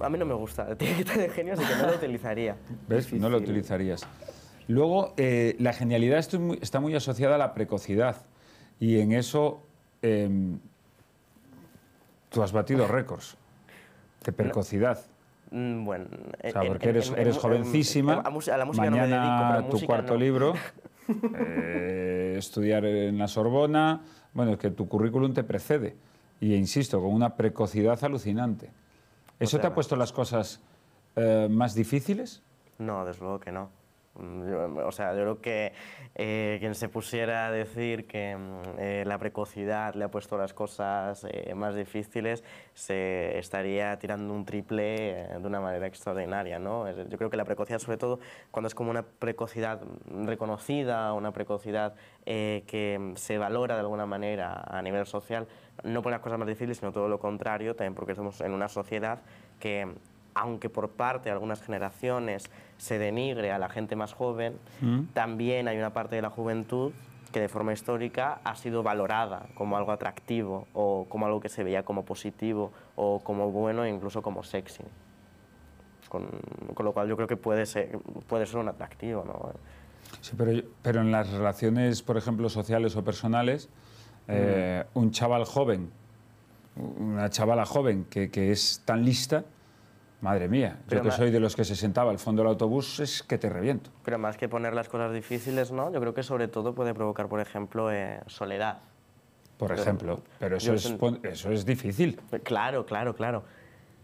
A 0.00 0.10
mí 0.10 0.18
no 0.18 0.26
me 0.26 0.34
gusta 0.34 0.64
la 0.64 0.72
etiqueta 0.72 1.16
de 1.16 1.28
genio, 1.28 1.54
así 1.54 1.64
que 1.64 1.74
no 1.74 1.86
la 1.86 1.96
utilizaría. 1.96 2.56
¿Ves? 2.86 3.12
No 3.14 3.28
la 3.28 3.38
utilizarías. 3.38 4.06
Luego, 4.68 5.14
eh, 5.16 5.56
la 5.58 5.72
genialidad 5.72 6.18
está 6.18 6.80
muy, 6.80 6.94
asociada 6.94 7.36
a 7.36 7.38
la 7.38 7.54
precocidad 7.54 8.16
y 8.80 8.98
en 8.98 9.12
eso 9.12 9.62
eh, 10.02 10.28
tú 12.30 12.42
has 12.42 12.52
batido 12.52 12.86
récords 12.86 13.36
de 14.24 14.32
precocidad. 14.32 14.98
No. 14.98 15.16
Bueno, 15.50 16.06
o 16.42 16.50
sea, 16.50 16.62
porque 16.62 16.88
eres, 16.88 17.12
eres 17.16 17.38
jovencísima. 17.38 18.14
En, 18.14 18.18
en, 18.18 18.52
a 18.52 18.56
la 18.56 18.64
música 18.64 18.90
mañana 18.90 19.06
no 19.06 19.48
me 19.48 19.52
dedico, 19.52 19.68
tu 19.68 19.72
música 19.72 19.86
cuarto 19.86 20.14
no. 20.14 20.20
libro, 20.20 20.54
eh, 21.38 22.34
estudiar 22.36 22.84
en 22.84 23.16
la 23.16 23.28
Sorbona. 23.28 24.00
Bueno, 24.34 24.52
es 24.52 24.58
que 24.58 24.70
tu 24.70 24.88
currículum 24.88 25.32
te 25.32 25.44
precede. 25.44 25.96
Y 26.40 26.54
insisto, 26.54 27.00
con 27.00 27.12
una 27.12 27.36
precocidad 27.36 28.02
alucinante. 28.04 28.70
¿Eso 29.38 29.58
te 29.58 29.66
ha 29.66 29.74
puesto 29.74 29.96
las 29.96 30.12
cosas 30.12 30.60
eh, 31.14 31.48
más 31.50 31.74
difíciles? 31.74 32.42
No, 32.78 33.04
desde 33.04 33.20
luego 33.20 33.40
que 33.40 33.52
no. 33.52 33.70
O 34.18 34.92
sea, 34.92 35.14
yo 35.14 35.20
creo 35.20 35.40
que 35.40 35.72
eh, 36.14 36.56
quien 36.60 36.74
se 36.74 36.88
pusiera 36.88 37.46
a 37.46 37.50
decir 37.50 38.06
que 38.06 38.36
eh, 38.78 39.04
la 39.06 39.18
precocidad 39.18 39.94
le 39.94 40.04
ha 40.04 40.10
puesto 40.10 40.38
las 40.38 40.54
cosas 40.54 41.26
eh, 41.28 41.54
más 41.54 41.74
difíciles 41.74 42.42
se 42.76 43.38
estaría 43.38 43.98
tirando 43.98 44.34
un 44.34 44.44
triple 44.44 45.22
eh, 45.22 45.38
de 45.38 45.46
una 45.46 45.60
manera 45.60 45.86
extraordinaria. 45.86 46.58
¿no? 46.58 46.88
Yo 46.90 47.18
creo 47.18 47.30
que 47.30 47.36
la 47.36 47.44
precocidad, 47.44 47.78
sobre 47.78 47.96
todo 47.96 48.20
cuando 48.50 48.68
es 48.68 48.74
como 48.74 48.90
una 48.90 49.02
precocidad 49.02 49.80
reconocida, 50.24 51.12
una 51.14 51.32
precocidad 51.32 51.94
eh, 52.26 52.64
que 52.66 53.12
se 53.16 53.38
valora 53.38 53.74
de 53.74 53.80
alguna 53.80 54.06
manera 54.06 54.62
a 54.66 54.82
nivel 54.82 55.06
social, 55.06 55.46
no 55.84 56.02
pone 56.02 56.16
las 56.16 56.22
cosas 56.22 56.38
más 56.38 56.48
difíciles, 56.48 56.78
sino 56.78 56.92
todo 56.92 57.08
lo 57.08 57.18
contrario, 57.18 57.74
también 57.74 57.94
porque 57.94 58.12
estamos 58.12 58.40
en 58.42 58.52
una 58.52 58.68
sociedad 58.68 59.20
que 59.58 59.88
aunque 60.34 60.68
por 60.68 60.90
parte 60.90 61.30
de 61.30 61.32
algunas 61.32 61.62
generaciones 61.62 62.50
se 62.78 62.98
denigre 62.98 63.52
a 63.52 63.58
la 63.58 63.68
gente 63.68 63.96
más 63.96 64.12
joven, 64.12 64.58
mm. 64.80 65.04
también 65.14 65.68
hay 65.68 65.78
una 65.78 65.92
parte 65.92 66.16
de 66.16 66.22
la 66.22 66.30
juventud 66.30 66.92
que 67.32 67.40
de 67.40 67.48
forma 67.48 67.72
histórica 67.72 68.40
ha 68.44 68.56
sido 68.56 68.82
valorada 68.82 69.46
como 69.54 69.76
algo 69.76 69.92
atractivo 69.92 70.66
o 70.72 71.06
como 71.08 71.26
algo 71.26 71.40
que 71.40 71.48
se 71.48 71.64
veía 71.64 71.84
como 71.84 72.04
positivo 72.04 72.72
o 72.94 73.20
como 73.20 73.50
bueno 73.50 73.84
e 73.84 73.90
incluso 73.90 74.22
como 74.22 74.42
sexy. 74.42 74.84
Con, 76.08 76.28
con 76.74 76.86
lo 76.86 76.92
cual 76.92 77.08
yo 77.08 77.16
creo 77.16 77.28
que 77.28 77.36
puede 77.36 77.66
ser, 77.66 77.98
puede 78.28 78.46
ser 78.46 78.58
un 78.58 78.68
atractivo. 78.68 79.24
¿no? 79.24 79.50
Sí, 80.20 80.34
pero, 80.36 80.62
pero 80.82 81.00
en 81.00 81.10
las 81.10 81.30
relaciones, 81.30 82.02
por 82.02 82.16
ejemplo, 82.16 82.48
sociales 82.48 82.94
o 82.96 83.04
personales, 83.04 83.68
mm. 83.68 84.28
eh, 84.28 84.84
un 84.94 85.10
chaval 85.10 85.44
joven, 85.44 85.90
una 86.76 87.28
chavala 87.30 87.66
joven 87.66 88.04
que, 88.04 88.30
que 88.30 88.52
es 88.52 88.82
tan 88.84 89.04
lista, 89.04 89.44
Madre 90.26 90.48
mía, 90.48 90.76
pero 90.88 91.04
yo 91.04 91.08
que 91.08 91.16
soy 91.16 91.30
de 91.30 91.38
los 91.38 91.54
que 91.54 91.64
se 91.64 91.76
sentaba 91.76 92.10
al 92.10 92.18
fondo 92.18 92.42
del 92.42 92.48
autobús 92.48 92.98
es 92.98 93.22
que 93.22 93.38
te 93.38 93.48
reviento. 93.48 93.90
Pero 94.04 94.18
más 94.18 94.36
que 94.36 94.48
poner 94.48 94.74
las 94.74 94.88
cosas 94.88 95.12
difíciles, 95.12 95.70
¿no? 95.70 95.92
Yo 95.92 96.00
creo 96.00 96.14
que 96.14 96.24
sobre 96.24 96.48
todo 96.48 96.74
puede 96.74 96.94
provocar, 96.94 97.28
por 97.28 97.38
ejemplo, 97.38 97.92
eh, 97.92 98.18
soledad. 98.26 98.78
Por 99.56 99.70
ejemplo, 99.70 100.20
pero 100.40 100.56
eso, 100.56 100.74
es, 100.74 100.96
eso 101.22 101.52
es 101.52 101.64
difícil. 101.64 102.20
Claro, 102.42 102.84
claro, 102.86 103.14
claro. 103.14 103.44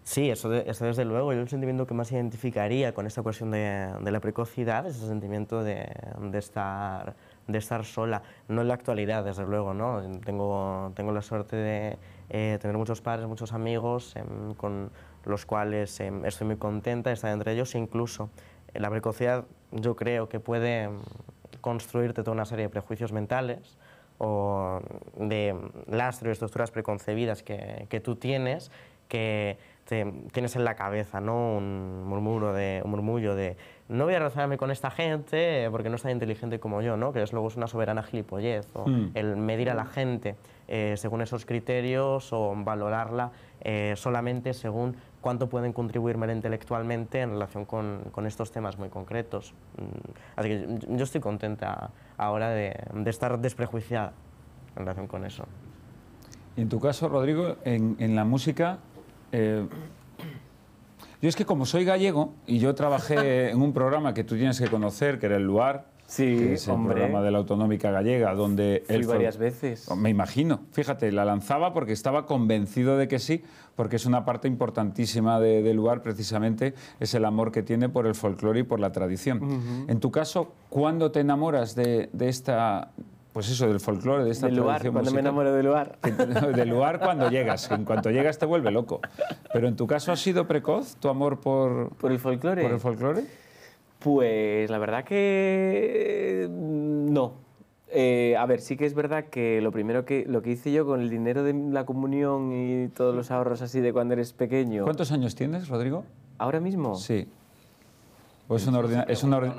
Sí, 0.05 0.31
eso, 0.31 0.49
de, 0.49 0.65
eso 0.69 0.85
desde 0.85 1.05
luego. 1.05 1.33
Yo 1.33 1.41
el 1.41 1.49
sentimiento 1.49 1.89
que 1.89 1.95
más 1.95 2.13
identificaría 2.13 2.95
con 2.95 3.07
esta 3.07 3.23
cuestión 3.23 3.51
de, 3.51 3.93
de 4.01 4.11
la 4.13 4.21
precocidad 4.21 4.87
es 4.87 5.03
el 5.03 5.09
sentimiento 5.09 5.65
de, 5.65 5.89
de, 6.21 6.39
estar, 6.39 7.17
de 7.49 7.59
estar 7.59 7.85
sola. 7.85 8.23
No 8.47 8.63
en 8.63 8.69
la 8.69 8.75
actualidad, 8.75 9.25
desde 9.25 9.45
luego, 9.45 9.75
¿no? 9.75 10.03
Tengo, 10.25 10.93
tengo 10.95 11.11
la 11.13 11.23
suerte 11.23 11.57
de 11.57 11.99
eh, 12.31 12.59
tener 12.61 12.77
muchos 12.77 13.01
padres, 13.01 13.27
muchos 13.27 13.53
amigos 13.53 14.15
eh, 14.17 14.25
con 14.57 14.91
los 15.25 15.47
cuales 15.47 15.99
eh, 16.01 16.13
estoy 16.25 16.47
muy 16.47 16.57
contenta 16.57 17.11
de 17.11 17.15
estar 17.15 17.33
entre 17.33 17.53
ellos, 17.53 17.75
incluso 17.75 18.31
la 18.75 18.91
precocidad 18.91 19.45
yo 19.71 19.97
creo 19.97 20.29
que 20.29 20.41
puede 20.41 20.89
construirte 21.61 22.23
toda 22.23 22.33
una 22.33 22.45
serie 22.45 22.65
de 22.67 22.69
prejuicios 22.71 23.13
mentales 23.13 23.79
o 24.19 24.81
de 25.17 25.57
lastres 25.87 26.31
y 26.31 26.33
estructuras 26.33 26.71
preconcebidas 26.71 27.43
que, 27.43 27.87
que 27.89 28.01
tú 28.01 28.17
tienes 28.17 28.71
que 29.09 29.59
te, 29.85 30.11
tienes 30.33 30.57
en 30.57 30.65
la 30.65 30.75
cabeza, 30.75 31.21
¿no? 31.21 31.57
Un 31.57 32.05
murmuro 32.05 32.55
de, 32.55 32.81
un 32.83 32.93
murmullo 32.93 33.35
de 33.35 33.57
no 33.89 34.05
voy 34.05 34.15
a 34.15 34.19
relacionarme 34.19 34.57
con 34.57 34.71
esta 34.71 34.91
gente 34.91 35.69
porque 35.71 35.91
no 35.91 35.97
es 35.97 36.03
tan 36.03 36.13
inteligente 36.13 36.59
como 36.59 36.81
yo, 36.81 36.97
¿no? 36.97 37.13
Que 37.13 37.23
es 37.23 37.33
luego 37.33 37.49
es 37.49 37.57
una 37.57 37.67
soberana 37.67 38.03
gilipollez 38.03 38.67
o 38.75 38.89
mm. 38.89 39.11
el 39.15 39.37
medir 39.37 39.69
a 39.69 39.75
la 39.75 39.85
gente 39.85 40.37
eh, 40.75 40.97
según 40.97 41.21
esos 41.21 41.45
criterios 41.45 42.33
o 42.33 42.55
valorarla 42.57 43.31
eh, 43.61 43.93
solamente 43.95 44.55
según 44.55 44.97
cuánto 45.21 45.51
pueden 45.51 45.75
contribuirme 45.75 46.33
intelectualmente 46.33 47.21
en 47.21 47.33
relación 47.33 47.67
con, 47.67 48.05
con, 48.11 48.25
estos 48.25 48.51
temas 48.53 48.79
muy 48.79 48.89
concretos. 48.89 49.53
Así 50.35 50.49
que 50.49 50.79
yo 50.89 51.05
estoy 51.05 51.21
contenta 51.21 51.91
ahora 52.17 52.49
de, 52.49 52.75
de 52.95 53.11
estar 53.11 53.39
desprejuiciada 53.39 54.15
en 54.75 54.79
relación 54.79 55.09
con 55.09 55.27
eso. 55.27 55.45
Y 56.57 56.63
en 56.63 56.71
tu 56.71 56.81
caso, 56.81 57.07
Rodrigo, 57.07 57.59
en, 57.67 57.97
en 57.99 58.17
la 58.17 58.25
música, 58.25 58.79
eh, 59.31 59.69
yo 61.21 61.29
es 61.29 61.37
que 61.37 61.45
como 61.45 61.67
soy 61.67 61.85
gallego 61.85 62.33
y 62.47 62.61
yo 62.61 62.75
trabajé 62.75 63.51
en 63.51 63.61
un 63.61 63.75
programa 63.75 64.15
que 64.15 64.25
tú 64.25 64.37
tienes 64.37 64.59
que 64.59 64.69
conocer, 64.69 65.19
que 65.19 65.27
era 65.27 65.37
el 65.37 65.45
Luar, 65.45 65.92
Sí, 66.13 66.25
que 66.37 66.53
es 66.55 66.67
el 66.69 66.75
hombre. 66.75 66.95
programa 66.97 67.23
de 67.23 67.31
la 67.31 67.39
Autonómica 67.39 67.91
Gallega, 67.91 68.35
donde 68.35 68.83
Fui 68.87 68.97
él 68.97 69.07
varias 69.07 69.39
veces. 69.39 69.89
Me 69.97 70.11
imagino, 70.11 70.61
fíjate, 70.73 71.11
la 71.11 71.25
lanzaba 71.25 71.73
porque 71.73 71.93
estaba 71.93 72.27
convencido 72.27 72.99
de 72.99 73.09
que 73.09 73.19
sí, 73.19 73.43
porque 73.77 73.97
es 73.97 74.05
una 74.05 74.25
parte 74.27 74.47
importantísima 74.47 75.41
de- 75.41 75.63
del 75.63 75.77
lugar, 75.77 76.03
precisamente, 76.03 76.75
es 77.01 77.15
el 77.15 77.25
amor 77.25 77.51
que 77.51 77.63
tiene 77.63 77.89
por 77.89 78.07
el 78.07 78.15
folclore 78.15 78.61
y 78.61 78.63
por 78.63 78.79
la 78.79 78.93
tradición. 78.93 79.87
En 79.89 80.01
tu 80.01 80.11
caso, 80.11 80.53
¿cuándo 80.69 81.11
te 81.11 81.21
enamoras 81.21 81.75
de, 81.75 82.11
de 82.13 82.29
esta, 82.29 82.91
pues 83.33 83.49
eso, 83.49 83.67
del 83.69 83.81
folclore, 83.81 84.25
de 84.25 84.33
esta 84.33 84.49
Del 84.49 84.57
lugar, 84.57 84.83
tradición 84.83 84.93
cuando 84.93 85.11
me 85.13 85.23
musical? 85.23 85.27
enamoro 85.27 85.55
del 85.55 85.65
lugar. 85.67 86.55
del 86.57 86.69
lugar 86.69 86.99
cuando 87.01 87.31
llegas, 87.31 87.71
en 87.71 87.87
cuanto 87.87 88.11
llegas 88.11 88.39
te 88.39 88.45
vuelve 88.45 88.71
loco. 88.71 89.01
Pero 89.53 89.67
en 89.67 89.77
tu 89.77 89.87
caso 89.87 90.13
ha 90.13 90.17
sido 90.17 90.47
precoz 90.47 90.97
tu 90.97 91.09
amor 91.09 91.41
por, 91.41 91.89
¿Por 91.97 92.13
el 92.13 92.19
folclore? 92.19 92.63
por 92.63 92.73
el 92.73 92.81
folclore. 92.81 93.25
Pues 94.03 94.71
la 94.71 94.79
verdad 94.79 95.05
que 95.05 96.49
mm, 96.51 97.13
no. 97.13 97.35
Eh, 97.95 98.35
a 98.39 98.47
ver, 98.47 98.61
sí 98.61 98.77
que 98.77 98.87
es 98.87 98.95
verdad 98.95 99.27
que 99.27 99.61
lo 99.61 99.71
primero 99.71 100.05
que 100.07 100.25
lo 100.27 100.41
que 100.41 100.51
hice 100.53 100.73
yo 100.73 100.87
con 100.87 101.01
el 101.03 101.11
dinero 101.11 101.43
de 101.45 101.53
la 101.53 101.85
comunión 101.85 102.51
y 102.53 102.89
todos 102.89 103.15
los 103.15 103.31
ahorros 103.31 103.61
así 103.61 103.81
de 103.81 103.93
cuando 103.93 104.15
eres 104.15 104.33
pequeño. 104.33 104.85
¿Cuántos 104.85 105.13
años 105.13 105.35
tienes, 105.35 105.69
Rodrigo? 105.69 106.05
¿Ahora 106.39 106.59
mismo? 106.59 106.95
Sí. 106.95 107.29
¿O 108.49 108.57
es 108.57 108.67
una 108.67 108.79
ordina- 108.79 109.05
es 109.09 109.23
una 109.23 109.39
ordi- 109.41 109.55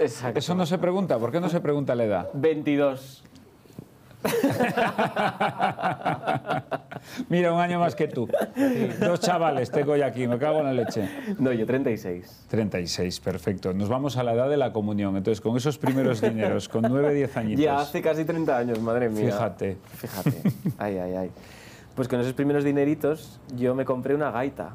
Exacto. 0.00 0.38
Eso 0.38 0.54
no 0.54 0.66
se 0.66 0.78
pregunta. 0.78 1.18
¿Por 1.18 1.30
qué 1.32 1.40
no 1.40 1.48
se 1.48 1.60
pregunta 1.60 1.94
la 1.94 2.04
edad? 2.04 2.30
22. 2.34 3.22
Mira, 7.28 7.52
un 7.52 7.60
año 7.60 7.78
más 7.78 7.94
que 7.94 8.08
tú. 8.08 8.28
Dos 9.00 9.20
chavales 9.20 9.70
tengo 9.70 9.96
ya 9.96 10.06
aquí, 10.06 10.26
me 10.26 10.38
cago 10.38 10.60
en 10.60 10.66
la 10.66 10.72
leche. 10.72 11.08
No, 11.38 11.52
yo 11.52 11.66
36. 11.66 12.46
36, 12.48 13.20
perfecto. 13.20 13.72
Nos 13.72 13.88
vamos 13.88 14.16
a 14.16 14.22
la 14.22 14.34
edad 14.34 14.48
de 14.48 14.56
la 14.56 14.72
comunión. 14.72 15.16
Entonces, 15.16 15.40
con 15.40 15.56
esos 15.56 15.78
primeros 15.78 16.20
dineros, 16.20 16.68
con 16.68 16.82
9, 16.82 17.14
10 17.14 17.36
añitos. 17.36 17.64
Ya 17.64 17.78
hace 17.78 18.02
casi 18.02 18.24
30 18.24 18.56
años, 18.56 18.80
madre 18.80 19.08
mía. 19.08 19.26
Fíjate. 19.26 19.76
Fíjate. 19.94 20.42
Ay, 20.78 20.98
ay, 20.98 21.14
ay. 21.14 21.30
Pues 21.94 22.08
con 22.08 22.20
esos 22.20 22.34
primeros 22.34 22.64
dineritos 22.64 23.40
yo 23.56 23.74
me 23.74 23.84
compré 23.84 24.14
una 24.14 24.30
gaita. 24.30 24.74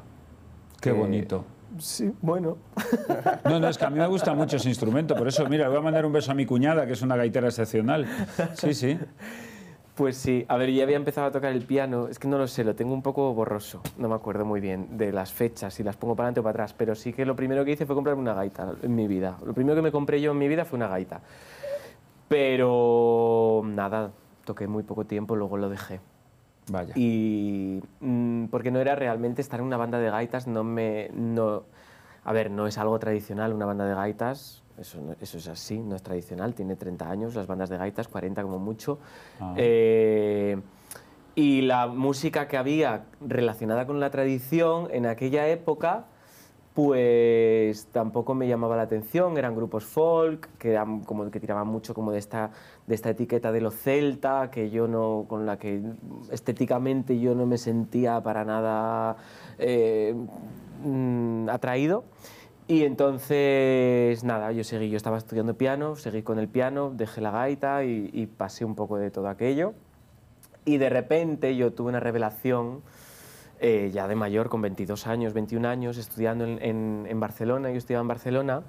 Qué 0.80 0.90
que- 0.90 0.96
bonito. 0.96 1.44
Sí, 1.78 2.12
bueno. 2.20 2.58
No, 3.44 3.58
no, 3.60 3.68
es 3.68 3.76
que 3.76 3.84
a 3.84 3.90
mí 3.90 3.98
me 3.98 4.06
gusta 4.06 4.34
mucho 4.34 4.56
ese 4.56 4.68
instrumento. 4.68 5.14
Por 5.14 5.28
eso, 5.28 5.46
mira, 5.48 5.64
le 5.64 5.70
voy 5.70 5.78
a 5.78 5.82
mandar 5.82 6.06
un 6.06 6.12
beso 6.12 6.30
a 6.30 6.34
mi 6.34 6.46
cuñada, 6.46 6.86
que 6.86 6.92
es 6.92 7.02
una 7.02 7.16
gaitera 7.16 7.48
excepcional. 7.48 8.06
Sí, 8.54 8.72
sí. 8.72 8.98
Pues 9.94 10.16
sí, 10.16 10.46
a 10.48 10.56
ver, 10.56 10.72
ya 10.72 10.84
había 10.84 10.96
empezado 10.96 11.26
a 11.26 11.30
tocar 11.30 11.52
el 11.52 11.62
piano, 11.62 12.08
es 12.08 12.18
que 12.18 12.26
no 12.26 12.38
lo 12.38 12.48
sé, 12.48 12.64
lo 12.64 12.74
tengo 12.74 12.94
un 12.94 13.02
poco 13.02 13.34
borroso, 13.34 13.82
no 13.98 14.08
me 14.08 14.14
acuerdo 14.14 14.46
muy 14.46 14.58
bien 14.58 14.96
de 14.96 15.12
las 15.12 15.32
fechas, 15.32 15.74
si 15.74 15.82
las 15.82 15.98
pongo 15.98 16.16
para 16.16 16.28
adelante 16.28 16.40
o 16.40 16.42
para 16.42 16.52
atrás, 16.52 16.72
pero 16.72 16.94
sí 16.94 17.12
que 17.12 17.26
lo 17.26 17.36
primero 17.36 17.62
que 17.62 17.72
hice 17.72 17.84
fue 17.84 17.94
comprarme 17.94 18.22
una 18.22 18.32
gaita 18.32 18.72
en 18.82 18.94
mi 18.94 19.06
vida. 19.06 19.36
Lo 19.44 19.52
primero 19.52 19.76
que 19.76 19.82
me 19.82 19.92
compré 19.92 20.22
yo 20.22 20.32
en 20.32 20.38
mi 20.38 20.48
vida 20.48 20.64
fue 20.64 20.78
una 20.78 20.88
gaita. 20.88 21.20
Pero 22.26 23.62
nada, 23.66 24.12
toqué 24.46 24.66
muy 24.66 24.82
poco 24.82 25.04
tiempo, 25.04 25.36
luego 25.36 25.58
lo 25.58 25.68
dejé. 25.68 26.00
Vaya. 26.70 26.92
Y 26.96 27.80
mm, 28.00 28.46
porque 28.46 28.70
no 28.70 28.78
era 28.80 28.94
realmente 28.94 29.42
estar 29.42 29.60
en 29.60 29.66
una 29.66 29.76
banda 29.76 29.98
de 29.98 30.10
gaitas, 30.10 30.46
no 30.46 30.62
me... 30.64 31.10
No, 31.12 31.64
a 32.24 32.32
ver, 32.32 32.50
no 32.50 32.66
es 32.66 32.78
algo 32.78 32.98
tradicional 32.98 33.52
una 33.52 33.66
banda 33.66 33.84
de 33.84 33.94
gaitas, 33.94 34.62
eso, 34.78 35.00
no- 35.00 35.16
eso 35.20 35.38
es 35.38 35.48
así, 35.48 35.78
no 35.78 35.96
es 35.96 36.02
tradicional, 36.02 36.54
tiene 36.54 36.76
30 36.76 37.10
años 37.10 37.34
las 37.34 37.46
bandas 37.46 37.68
de 37.68 37.78
gaitas, 37.78 38.06
40 38.08 38.42
como 38.42 38.58
mucho. 38.58 38.98
Ah. 39.40 39.54
Eh, 39.56 40.56
y 41.34 41.62
la 41.62 41.86
música 41.88 42.46
que 42.46 42.56
había 42.56 43.04
relacionada 43.20 43.86
con 43.86 43.98
la 44.00 44.10
tradición 44.10 44.88
en 44.92 45.06
aquella 45.06 45.48
época, 45.48 46.04
pues 46.74 47.86
tampoco 47.92 48.34
me 48.34 48.48
llamaba 48.48 48.76
la 48.76 48.82
atención, 48.82 49.36
eran 49.36 49.54
grupos 49.54 49.84
folk, 49.84 50.48
que, 50.58 50.70
eran 50.70 51.00
como, 51.00 51.30
que 51.30 51.38
tiraban 51.38 51.66
mucho 51.66 51.92
como 51.92 52.12
de 52.12 52.18
esta, 52.18 52.50
de 52.86 52.94
esta 52.94 53.10
etiqueta 53.10 53.52
de 53.52 53.60
lo 53.60 53.70
celta, 53.70 54.50
que 54.50 54.70
yo 54.70 54.88
no, 54.88 55.26
con 55.28 55.44
la 55.44 55.58
que 55.58 55.82
estéticamente 56.30 57.20
yo 57.20 57.34
no 57.34 57.44
me 57.44 57.58
sentía 57.58 58.22
para 58.22 58.44
nada 58.44 59.16
eh, 59.58 60.14
mm, 60.82 61.50
atraído. 61.50 62.04
Y 62.68 62.84
entonces, 62.84 64.24
nada, 64.24 64.52
yo 64.52 64.64
seguí, 64.64 64.88
yo 64.88 64.96
estaba 64.96 65.18
estudiando 65.18 65.54
piano, 65.54 65.96
seguí 65.96 66.22
con 66.22 66.38
el 66.38 66.48
piano, 66.48 66.90
dejé 66.94 67.20
la 67.20 67.30
gaita 67.30 67.84
y, 67.84 68.08
y 68.14 68.26
pasé 68.26 68.64
un 68.64 68.76
poco 68.76 68.96
de 68.96 69.10
todo 69.10 69.28
aquello. 69.28 69.74
Y 70.64 70.78
de 70.78 70.88
repente 70.88 71.54
yo 71.56 71.72
tuve 71.72 71.90
una 71.90 72.00
revelación 72.00 72.82
eh, 73.62 73.90
ya 73.94 74.06
de 74.08 74.14
mayor, 74.16 74.48
con 74.50 74.60
22 74.60 75.06
años, 75.06 75.32
21 75.32 75.64
años, 75.68 75.96
estudiando 75.96 76.44
en, 76.44 76.60
en- 76.62 77.06
en 77.08 77.20
Barcelona, 77.20 77.70
yo 77.70 77.76
estudiaba 77.78 78.02
en 78.02 78.08
Barcelona, 78.08 78.62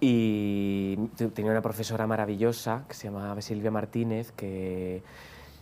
y 0.00 0.96
te- 1.16 1.28
tenía 1.28 1.50
una 1.52 1.62
profesora 1.62 2.06
maravillosa 2.06 2.84
que 2.88 2.94
se 2.94 3.08
llamaba 3.08 3.40
Silvia 3.40 3.70
Martínez, 3.70 4.32
que, 4.32 5.02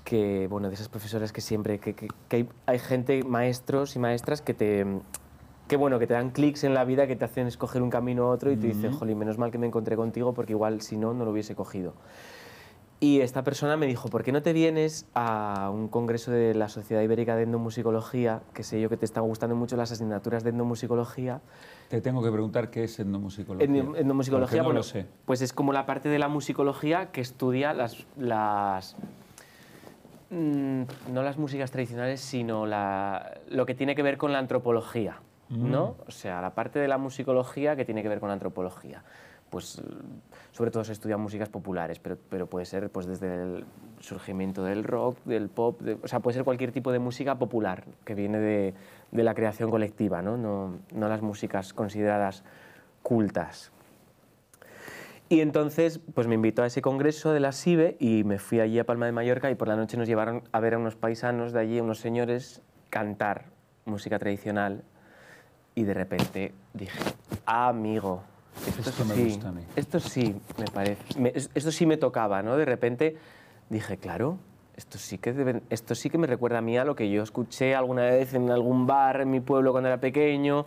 que 0.05 0.46
bueno, 0.48 0.68
de 0.68 0.75
esas 0.75 0.88
profesoras 0.88 1.33
que 1.33 1.40
siempre, 1.40 1.79
que, 1.79 1.94
que- 1.94 2.09
que 2.29 2.37
hay, 2.37 2.48
hay 2.66 2.79
gente, 2.79 3.22
maestros 3.25 3.94
y 3.96 3.98
maestras 3.98 4.40
que 4.42 4.55
te, 4.55 4.87
que 5.68 5.77
bueno, 5.77 5.98
que 5.98 6.07
te 6.07 6.14
dan 6.14 6.31
clics 6.31 6.64
en 6.64 6.75
la 6.75 6.85
vida, 6.85 7.07
que 7.07 7.16
te 7.16 7.25
hacen 7.25 7.46
escoger 7.46 7.83
un 7.83 7.90
camino 7.90 8.25
u 8.25 8.27
otro 8.31 8.51
y 8.51 8.57
te 8.57 8.66
dicen, 8.68 8.92
jolín, 8.92 9.18
menos 9.18 9.38
mal 9.38 9.51
que 9.51 9.59
me 9.59 9.66
encontré 9.66 9.96
contigo 9.96 10.35
porque 10.35 10.53
igual 10.53 10.81
si 10.83 10.96
no, 10.96 11.14
no 11.14 11.25
lo 11.25 11.31
hubiese 11.31 11.55
cogido. 11.55 11.94
Y 13.03 13.21
esta 13.21 13.43
persona 13.43 13.77
me 13.77 13.87
dijo, 13.87 14.09
¿por 14.11 14.23
qué 14.23 14.31
no 14.31 14.43
te 14.43 14.53
vienes 14.53 15.09
a 15.12 15.71
un 15.75 15.88
congreso 15.88 16.31
de 16.31 16.55
la 16.55 16.69
Sociedad 16.69 17.03
Ibérica 17.03 17.35
de 17.35 17.43
Endomusicología? 17.43 18.43
Que 18.55 18.62
sé 18.62 18.81
yo 18.81 18.88
que 18.88 18.97
te 18.97 19.05
están 19.05 19.25
gustando 19.25 19.57
mucho 19.57 19.77
las 19.77 19.91
asignaturas 19.91 20.45
de 20.45 20.51
endomusicología. 20.51 21.41
Te 21.88 22.01
tengo 22.01 22.23
que 22.23 22.31
preguntar 22.31 22.71
qué 22.71 22.85
es 22.85 23.01
endomusicología. 23.01 23.67
Endo- 23.69 23.97
Endomusicología, 23.97 24.59
no 24.59 24.67
bueno, 24.67 24.79
lo 24.79 24.85
sé. 24.85 25.07
pues 25.25 25.43
es 25.43 25.53
como 25.53 25.73
la 25.73 25.85
parte 25.85 26.09
de 26.11 26.21
la 26.21 26.29
musicología 26.29 27.11
que 27.11 27.21
estudia 27.23 27.75
las, 27.75 28.07
las 28.17 28.95
mm, 30.31 30.83
no 31.12 31.23
las 31.25 31.38
músicas 31.38 31.73
tradicionales, 31.73 32.21
sino 32.21 32.67
la- 32.67 33.41
lo 33.49 33.67
que 33.67 33.75
tiene 33.75 33.97
que 33.97 34.05
ver 34.05 34.17
con 34.17 34.31
la 34.31 34.38
antropología, 34.38 35.17
¿no? 35.51 35.97
O 36.07 36.12
sea, 36.12 36.41
la 36.41 36.55
parte 36.55 36.79
de 36.79 36.87
la 36.87 36.99
musicología 36.99 37.75
que 37.75 37.85
tiene 37.85 38.01
que 38.05 38.09
ver 38.09 38.21
con 38.21 38.29
la 38.29 38.35
antropología. 38.35 39.03
Pues 39.51 39.83
sobre 40.53 40.71
todo 40.71 40.85
se 40.85 40.93
estudian 40.93 41.21
músicas 41.21 41.49
populares, 41.49 41.99
pero, 41.99 42.17
pero 42.29 42.47
puede 42.47 42.67
ser 42.67 42.91
pues 42.91 43.07
desde 43.07 43.35
el 43.35 43.65
surgimiento 44.01 44.62
del 44.62 44.85
rock, 44.85 45.19
del 45.25 45.49
pop, 45.49 45.81
o 46.03 46.09
sea, 46.09 46.21
puede 46.21 46.35
ser 46.35 46.45
cualquier 46.45 46.73
tipo 46.73 46.93
de 46.93 46.99
música 46.99 47.38
popular 47.38 47.85
que 48.05 48.15
viene 48.15 48.38
de, 48.38 48.75
de 49.11 49.23
la 49.23 49.35
creación 49.35 49.71
colectiva, 49.71 50.23
¿no? 50.23 50.37
No, 50.37 50.79
no 50.93 51.09
las 51.09 51.23
músicas 51.23 51.73
consideradas 51.73 52.45
cultas. 53.03 53.73
Y 55.31 55.41
entonces, 55.41 55.99
pues 56.15 56.27
me 56.27 56.35
invitó 56.35 56.62
a 56.62 56.67
ese 56.67 56.83
congreso 56.83 57.33
de 57.33 57.41
la 57.41 57.53
SIBE 57.53 57.97
y 57.99 58.23
me 58.23 58.38
fui 58.38 58.61
allí 58.61 58.79
a 58.79 58.85
Palma 58.85 59.07
de 59.07 59.12
Mallorca 59.12 59.51
y 59.51 59.55
por 59.55 59.67
la 59.67 59.77
noche 59.77 59.97
nos 59.97 60.07
llevaron 60.07 60.43
a 60.53 60.61
ver 60.61 60.75
a 60.75 60.79
unos 60.79 60.95
paisanos 60.95 61.55
de 61.55 61.61
allí, 61.61 61.81
unos 61.81 62.01
señores, 62.01 62.61
cantar 62.91 63.47
música 63.87 64.19
tradicional 64.19 64.85
y 65.75 65.85
de 65.85 65.95
repente 65.95 66.53
dije, 66.75 66.99
amigo, 67.47 68.25
esto, 68.67 68.91
Esto 68.91 69.05
me 69.05 69.15
sí, 69.15 69.25
gusta 69.25 69.49
a 69.49 69.53
mí. 69.53 69.62
esto 69.77 70.01
sí 70.01 70.35
me 70.59 70.67
parece, 70.67 71.19
me- 71.19 71.33
es- 71.35 71.51
esto 71.55 71.73
sí 71.73 71.87
me 71.87 71.97
tocaba, 71.97 72.43
¿no? 72.43 72.57
De 72.57 72.65
repente 72.65 73.17
dije, 73.71 73.97
claro, 73.97 74.38
esto 74.77 74.99
sí, 74.99 75.19
que 75.19 75.35
deben- 75.35 75.62
esto 75.71 75.95
sí 75.95 76.11
que 76.11 76.19
me 76.19 76.27
recuerda 76.27 76.59
a 76.59 76.62
mí 76.62 76.77
a 76.79 76.85
lo 76.85 76.95
que 76.97 77.11
yo 77.11 77.23
escuché 77.23 77.75
alguna 77.75 78.03
vez 78.05 78.35
en 78.35 78.51
algún 78.51 78.87
bar 78.87 79.21
en 79.21 79.31
mi 79.31 79.41
pueblo 79.41 79.73
cuando 79.73 79.88
era 79.88 80.01
pequeño 80.01 80.67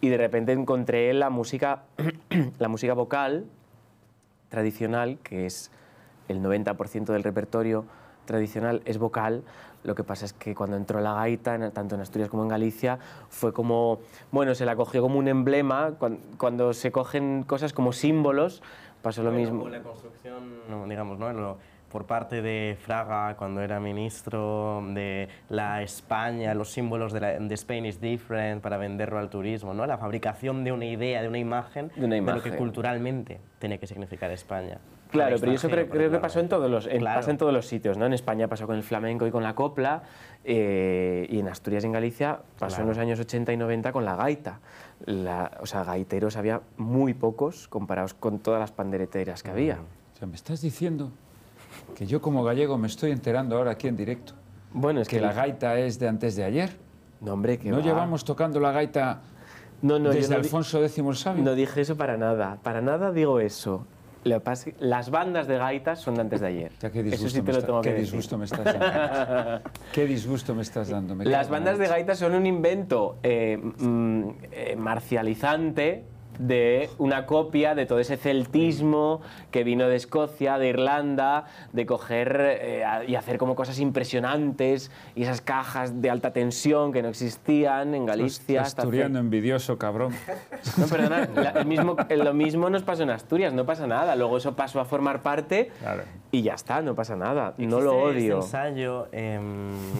y 0.00 0.08
de 0.08 0.16
repente 0.16 0.52
encontré 0.52 1.12
la 1.14 1.30
música, 1.30 1.82
la 2.58 2.68
música 2.68 2.94
vocal 2.94 3.44
tradicional, 4.48 5.18
que 5.22 5.46
es 5.46 5.70
el 6.28 6.42
90% 6.42 7.12
del 7.12 7.22
repertorio 7.22 7.84
tradicional, 8.26 8.82
es 8.84 8.98
vocal. 8.98 9.42
Lo 9.84 9.94
que 9.94 10.04
pasa 10.04 10.24
es 10.26 10.32
que 10.32 10.54
cuando 10.54 10.76
entró 10.76 11.00
la 11.00 11.14
gaita, 11.14 11.54
en- 11.56 11.70
tanto 11.72 11.94
en 11.96 12.00
Asturias 12.00 12.28
como 12.30 12.42
en 12.42 12.48
Galicia, 12.48 12.98
fue 13.28 13.52
como, 13.52 13.98
bueno, 14.30 14.54
se 14.54 14.64
la 14.64 14.76
cogió 14.76 15.02
como 15.02 15.18
un 15.18 15.28
emblema. 15.28 15.92
Cuan- 15.98 16.18
Cuando, 16.38 16.72
se 16.72 16.92
cogen 16.92 17.42
cosas 17.44 17.72
como 17.72 17.92
símbolos, 17.92 18.62
pasó 19.02 19.22
lo 19.22 19.30
Bueno, 19.32 19.50
mismo. 19.50 19.68
La 19.68 19.80
construcción, 19.82 20.60
no, 20.68 20.86
digamos, 20.86 21.18
¿no? 21.18 21.32
Lo- 21.32 21.58
por 21.90 22.06
parte 22.06 22.40
de 22.40 22.78
Fraga, 22.80 23.36
cuando 23.36 23.60
era 23.60 23.78
ministro 23.78 24.82
de 24.94 25.28
la 25.50 25.82
España, 25.82 26.54
los 26.54 26.70
símbolos 26.72 27.12
de, 27.12 27.20
la, 27.20 27.38
de 27.38 27.54
Spain 27.54 27.84
is 27.84 28.00
different 28.00 28.62
para 28.62 28.78
venderlo 28.78 29.18
al 29.18 29.28
turismo, 29.28 29.74
¿no? 29.74 29.84
La 29.84 29.98
fabricación 29.98 30.64
de 30.64 30.72
una 30.72 30.86
idea, 30.86 31.20
de 31.20 31.28
una 31.28 31.36
imagen, 31.38 31.90
De 31.94 32.06
una 32.06 32.16
lo 32.16 32.40
que 32.40 32.48
imagen. 32.48 32.56
culturalmente 32.56 33.40
tiene 33.58 33.78
que 33.78 33.86
significar 33.86 34.30
España. 34.30 34.78
Claro, 35.12 35.36
pero 35.38 35.52
eso 35.52 35.68
creo, 35.68 35.88
que 35.88 36.18
pasó 36.18 36.40
en 36.40 36.48
todos 36.48 36.70
los, 36.70 36.86
en, 36.86 36.98
Claro. 37.00 37.20
pasa 37.20 37.30
en 37.30 37.38
todos 37.38 37.52
los 37.52 37.66
sitios, 37.66 37.96
¿no? 37.98 38.06
En 38.06 38.12
España 38.14 38.48
pasó 38.48 38.66
con 38.66 38.76
el 38.76 38.82
flamenco 38.82 39.26
y 39.26 39.30
con 39.30 39.42
la 39.42 39.54
copla, 39.54 40.02
eh, 40.44 41.26
y 41.30 41.38
en 41.38 41.48
Asturias 41.48 41.84
y 41.84 41.86
en 41.86 41.92
Galicia 41.92 42.40
pasó 42.58 42.80
en 42.82 42.88
los 42.88 42.98
años 42.98 43.20
80 43.20 43.52
y 43.52 43.56
90 43.56 43.92
con 43.92 44.04
la 44.04 44.16
gaita. 44.16 44.60
La- 45.04 45.50
o 45.60 45.66
sea, 45.66 45.84
gaiteros 45.84 46.36
había 46.36 46.60
muy 46.78 47.14
pocos 47.14 47.68
comparados 47.68 48.14
con 48.14 48.38
todas 48.38 48.58
las 48.58 48.72
pandereteras 48.72 49.42
que 49.42 49.50
había. 49.50 49.78
O 50.14 50.18
sea, 50.18 50.26
me 50.26 50.34
estás 50.34 50.60
diciendo 50.62 51.10
que 51.94 52.06
yo 52.06 52.20
como 52.20 52.42
gallego 52.42 52.78
me 52.78 52.86
estoy 52.86 53.10
enterando 53.12 53.56
ahora 53.56 53.72
aquí 53.72 53.88
en 53.88 53.96
directo 53.96 54.34
Bueno, 54.72 55.00
es 55.00 55.08
que 55.08 55.20
la 55.20 55.32
gaita 55.32 55.78
es 55.78 55.98
de 55.98 56.08
antes 56.08 56.36
de 56.36 56.44
ayer. 56.44 56.76
No, 57.20 57.34
hombre, 57.34 57.58
que 57.58 57.70
¿No 57.70 57.76
va. 57.78 57.82
llevamos 57.82 58.24
tocando 58.24 58.58
la 58.60 58.72
gaita 58.72 59.20
No, 59.82 59.98
no, 59.98 60.06
yo 60.06 60.12
desde 60.14 60.34
no 60.34 60.40
Alfonso 60.40 60.82
X 60.84 60.98
el 60.98 61.16
Sabio? 61.16 61.44
No 61.44 61.54
dije 61.54 61.80
eso 61.82 61.96
para 61.96 62.16
nada. 62.16 62.58
Para 62.62 62.80
nada 62.80 63.10
digo 63.12 63.38
eso. 63.40 63.86
Lo 64.24 64.36
que 64.36 64.40
pasa 64.40 64.70
es 64.70 64.76
que 64.76 64.84
las 64.84 65.10
bandas 65.10 65.46
de 65.48 65.58
gaitas 65.58 65.98
son 66.00 66.14
de 66.14 66.20
antes 66.20 66.40
de 66.40 66.46
ayer. 66.46 66.72
Sea, 66.78 66.90
qué 66.90 67.00
eso 67.00 67.10
disgusto, 67.10 67.28
sí 67.30 67.40
me, 67.42 67.46
te 67.46 67.52
lo 67.52 67.58
está- 67.58 67.66
tengo 67.66 67.80
qué 67.82 67.88
que 67.88 67.94
decir. 67.94 68.06
disgusto 68.06 68.38
me 68.38 68.44
estás 68.44 68.64
dando. 68.64 69.70
qué 69.92 70.06
disgusto 70.06 70.54
me 70.54 70.62
estás 70.62 70.88
dando. 70.90 71.14
me 71.16 71.24
Las 71.24 71.48
bandas 71.48 71.78
de 71.78 71.88
gaitas 71.88 72.18
son 72.18 72.34
un 72.34 72.46
invento 72.46 73.18
eh, 73.22 73.58
mm, 73.60 74.28
eh, 74.52 74.76
marcializante 74.76 76.04
de 76.38 76.88
una 76.98 77.26
copia 77.26 77.74
de 77.74 77.86
todo 77.86 77.98
ese 77.98 78.16
celtismo 78.16 79.20
que 79.50 79.64
vino 79.64 79.88
de 79.88 79.96
Escocia, 79.96 80.58
de 80.58 80.68
Irlanda, 80.68 81.44
de 81.72 81.86
coger 81.86 82.40
eh, 82.60 82.84
a- 82.84 83.04
y 83.04 83.14
hacer 83.16 83.38
como 83.38 83.54
cosas 83.54 83.78
impresionantes 83.78 84.90
y 85.14 85.22
esas 85.22 85.40
cajas 85.40 86.00
de 86.02 86.10
alta 86.10 86.32
tensión 86.32 86.92
que 86.92 87.02
no 87.02 87.08
existían 87.08 87.94
en 87.94 88.06
Galicia. 88.06 88.62
Asturiano 88.62 89.18
envidioso, 89.18 89.78
cabrón. 89.78 90.12
No, 90.78 90.86
perdona, 90.86 91.28
la- 91.34 91.50
el 91.50 91.66
mismo, 91.66 91.96
lo 92.08 92.34
mismo 92.34 92.70
nos 92.70 92.82
pasó 92.82 93.02
en 93.02 93.10
Asturias, 93.10 93.52
no 93.52 93.66
pasa 93.66 93.86
nada. 93.86 94.14
Luego 94.16 94.36
eso 94.38 94.54
pasó 94.54 94.80
a 94.80 94.84
formar 94.84 95.20
parte 95.20 95.70
Claro. 95.80 96.04
y 96.30 96.42
ya 96.42 96.54
está, 96.54 96.80
no 96.82 96.94
pasa 96.94 97.16
nada. 97.16 97.54
No 97.58 97.80
lo 97.80 98.08
Existe 98.10 98.22
odio. 98.32 98.38
Este 98.38 98.46
ensayo 98.56 99.08
eh, 99.12 99.38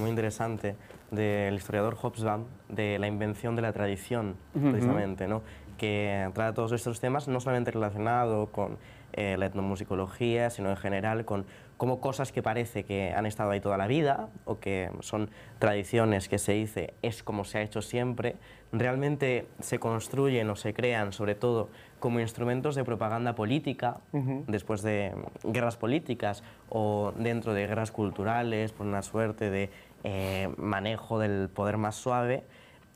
muy 0.01 0.09
interesante 0.09 0.77
del 1.11 1.55
historiador 1.55 1.95
Hobsbawm 1.97 2.45
de 2.69 2.99
la 2.99 3.07
invención 3.07 3.55
de 3.55 3.63
la 3.63 3.73
tradición, 3.73 4.37
precisamente, 4.55 5.29
¿no? 5.29 5.43
Que 5.83 6.31
trata 6.33 6.55
todos 6.55 6.71
estos 6.71 7.01
temas, 7.01 7.27
no 7.27 7.41
solamente 7.41 7.73
relacionado 7.73 8.53
con 8.53 8.79
eh, 9.15 9.35
la 9.37 9.47
etnomusicología, 9.47 10.49
sino 10.49 10.71
en 10.71 10.77
general 10.77 11.25
con 11.25 11.45
cómo 11.77 12.01
cosas 12.01 12.31
que 12.31 12.41
parece 12.41 12.85
que 12.85 13.13
han 13.13 13.27
estado 13.27 13.51
ahí 13.51 13.61
toda 13.61 13.77
la 13.77 13.89
vida 13.89 14.29
o 14.45 14.61
que 14.61 14.93
son 15.01 15.29
tradiciones 15.59 16.29
que 16.29 16.39
se 16.39 16.53
dice 16.53 16.95
es 17.03 17.25
como 17.25 17.45
se 17.45 17.59
ha 17.59 17.63
hecho 17.63 17.83
siempre, 17.83 18.37
realmente 18.71 19.49
se 19.59 19.81
construyen 19.81 20.49
o 20.51 20.55
se 20.55 20.73
crean 20.73 21.13
sobre 21.13 21.35
todo 21.35 21.69
como 21.99 22.21
instrumentos 22.21 22.77
de 22.77 22.85
propaganda 22.85 23.35
política 23.35 23.99
después 24.47 24.83
de 24.83 25.13
guerras 25.43 25.77
políticas 25.77 26.45
o 26.69 27.13
dentro 27.17 27.55
de 27.55 27.67
guerras 27.67 27.91
culturales 27.91 28.71
por 28.71 28.87
una 28.87 29.03
suerte 29.03 29.51
de 29.51 29.69
eh, 30.05 30.49
manejo 30.59 31.19
del 31.19 31.49
poder 31.49 31.77
más 31.77 31.97
suave 31.97 32.45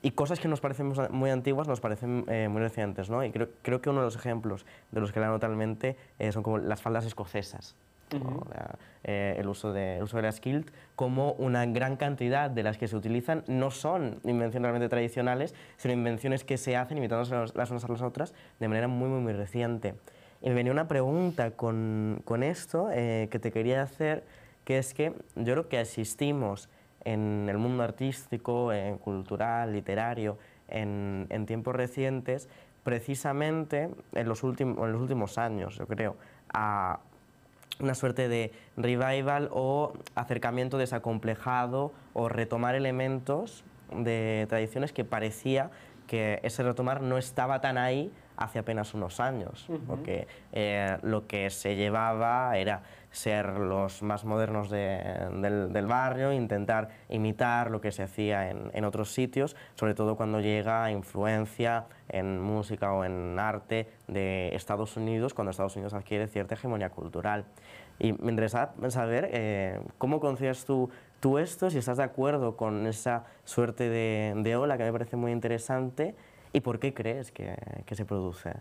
y 0.06 0.12
cosas 0.12 0.38
que 0.38 0.46
nos 0.46 0.60
parecen 0.60 0.92
muy 1.10 1.30
antiguas 1.30 1.66
nos 1.66 1.80
parecen 1.80 2.26
eh, 2.28 2.46
muy 2.48 2.62
recientes. 2.62 3.10
¿no? 3.10 3.24
Y 3.24 3.32
creo, 3.32 3.48
creo, 3.62 3.80
que 3.80 3.90
uno 3.90 4.02
de 4.02 4.04
los 4.04 4.14
ejemplos 4.14 4.64
de 4.92 5.00
los 5.00 5.10
que 5.10 5.18
la 5.18 5.26
totalmente 5.26 5.96
eh, 6.20 6.30
son 6.30 6.44
como 6.44 6.58
las 6.58 6.80
faldas 6.80 7.04
escocesas. 7.06 7.74
Eh, 9.02 9.34
el, 9.36 9.48
uso 9.48 9.72
de, 9.72 9.96
el 9.96 10.04
uso 10.04 10.18
de 10.18 10.22
las 10.22 10.38
kilt, 10.38 10.70
como 10.94 11.32
una 11.32 11.66
gran 11.66 11.96
cantidad 11.96 12.48
de 12.48 12.62
las 12.62 12.78
que 12.78 12.86
se 12.86 12.94
utilizan 12.94 13.42
no 13.48 13.72
son 13.72 14.20
invenciones 14.22 14.70
realmente 14.70 14.88
tradicionales, 14.88 15.56
sino 15.76 15.92
invenciones 15.92 16.44
que 16.44 16.56
se 16.56 16.76
hacen 16.76 16.98
imitándose 16.98 17.34
las 17.34 17.70
unas 17.72 17.84
a 17.84 17.88
las 17.88 18.02
otras 18.02 18.32
de 18.60 18.68
manera 18.68 18.86
muy, 18.86 19.08
muy, 19.08 19.18
muy 19.18 19.32
reciente. 19.32 19.96
Y 20.40 20.50
me 20.50 20.54
venía 20.54 20.70
una 20.70 20.86
pregunta 20.86 21.50
con, 21.50 22.22
con 22.24 22.44
esto 22.44 22.90
que 22.92 23.38
te 23.40 23.50
quería 23.50 23.82
hacer, 23.82 24.22
que 24.64 24.78
es 24.78 24.94
que 24.94 25.14
yo 25.34 25.54
creo 25.54 25.68
que 25.68 25.78
asistimos 25.78 26.68
en 27.06 27.46
el 27.48 27.56
mundo 27.56 27.84
artístico, 27.84 28.72
en 28.72 28.98
cultural, 28.98 29.72
literario, 29.72 30.38
en, 30.66 31.26
en 31.30 31.46
tiempos 31.46 31.74
recientes, 31.74 32.48
precisamente 32.82 33.90
en 34.12 34.28
los, 34.28 34.42
últimos, 34.42 34.84
en 34.84 34.92
los 34.92 35.00
últimos 35.00 35.38
años, 35.38 35.76
yo 35.76 35.86
creo, 35.86 36.16
a 36.52 36.98
una 37.78 37.94
suerte 37.94 38.28
de 38.28 38.52
revival 38.76 39.48
o 39.52 39.92
acercamiento 40.16 40.78
desacomplejado 40.78 41.92
o 42.12 42.28
retomar 42.28 42.74
elementos 42.74 43.64
de 43.92 44.46
tradiciones 44.48 44.92
que 44.92 45.04
parecía 45.04 45.70
que 46.08 46.40
ese 46.42 46.62
retomar 46.62 47.02
no 47.02 47.18
estaba 47.18 47.60
tan 47.60 47.78
ahí 47.78 48.12
hace 48.36 48.58
apenas 48.58 48.94
unos 48.94 49.18
años, 49.20 49.66
porque 49.86 50.26
eh, 50.52 50.98
lo 51.02 51.26
que 51.26 51.50
se 51.50 51.74
llevaba 51.74 52.56
era 52.58 52.82
ser 53.16 53.58
los 53.58 54.02
más 54.02 54.24
modernos 54.24 54.68
del, 54.68 55.86
barrio, 55.86 56.32
intentar 56.32 56.90
imitar 57.08 57.70
lo 57.70 57.80
que 57.80 57.90
se 57.90 58.02
hacía 58.02 58.50
en, 58.50 58.84
otros 58.84 59.12
sitios, 59.12 59.56
sobre 59.74 59.94
todo 59.94 60.16
cuando 60.16 60.40
llega 60.40 60.90
influencia 60.90 61.86
en 62.08 62.40
música 62.40 62.92
o 62.92 63.04
en 63.04 63.38
arte 63.38 63.88
de 64.06 64.54
Estados 64.54 64.96
Unidos, 64.96 65.32
cuando 65.32 65.50
Estados 65.50 65.76
Unidos 65.76 65.94
adquiere 65.94 66.28
cierta 66.28 66.54
hegemonía 66.54 66.90
cultural. 66.90 67.46
Y 67.98 68.12
me 68.12 68.30
interesa 68.30 68.74
saber 68.88 69.30
eh, 69.32 69.80
cómo 69.96 70.20
concibes 70.20 70.66
tú, 70.66 70.90
esto, 71.38 71.70
si 71.70 71.78
estás 71.78 71.96
de 71.96 72.04
acuerdo 72.04 72.56
con 72.56 72.86
esa 72.86 73.24
suerte 73.44 73.88
de, 73.88 74.56
ola 74.56 74.76
que 74.76 74.84
me 74.84 74.92
parece 74.92 75.16
muy 75.16 75.32
interesante 75.32 76.14
y 76.52 76.60
por 76.60 76.78
qué 76.78 76.94
crees 76.94 77.32
que 77.32 77.56
se 77.90 78.04
produce 78.04 78.52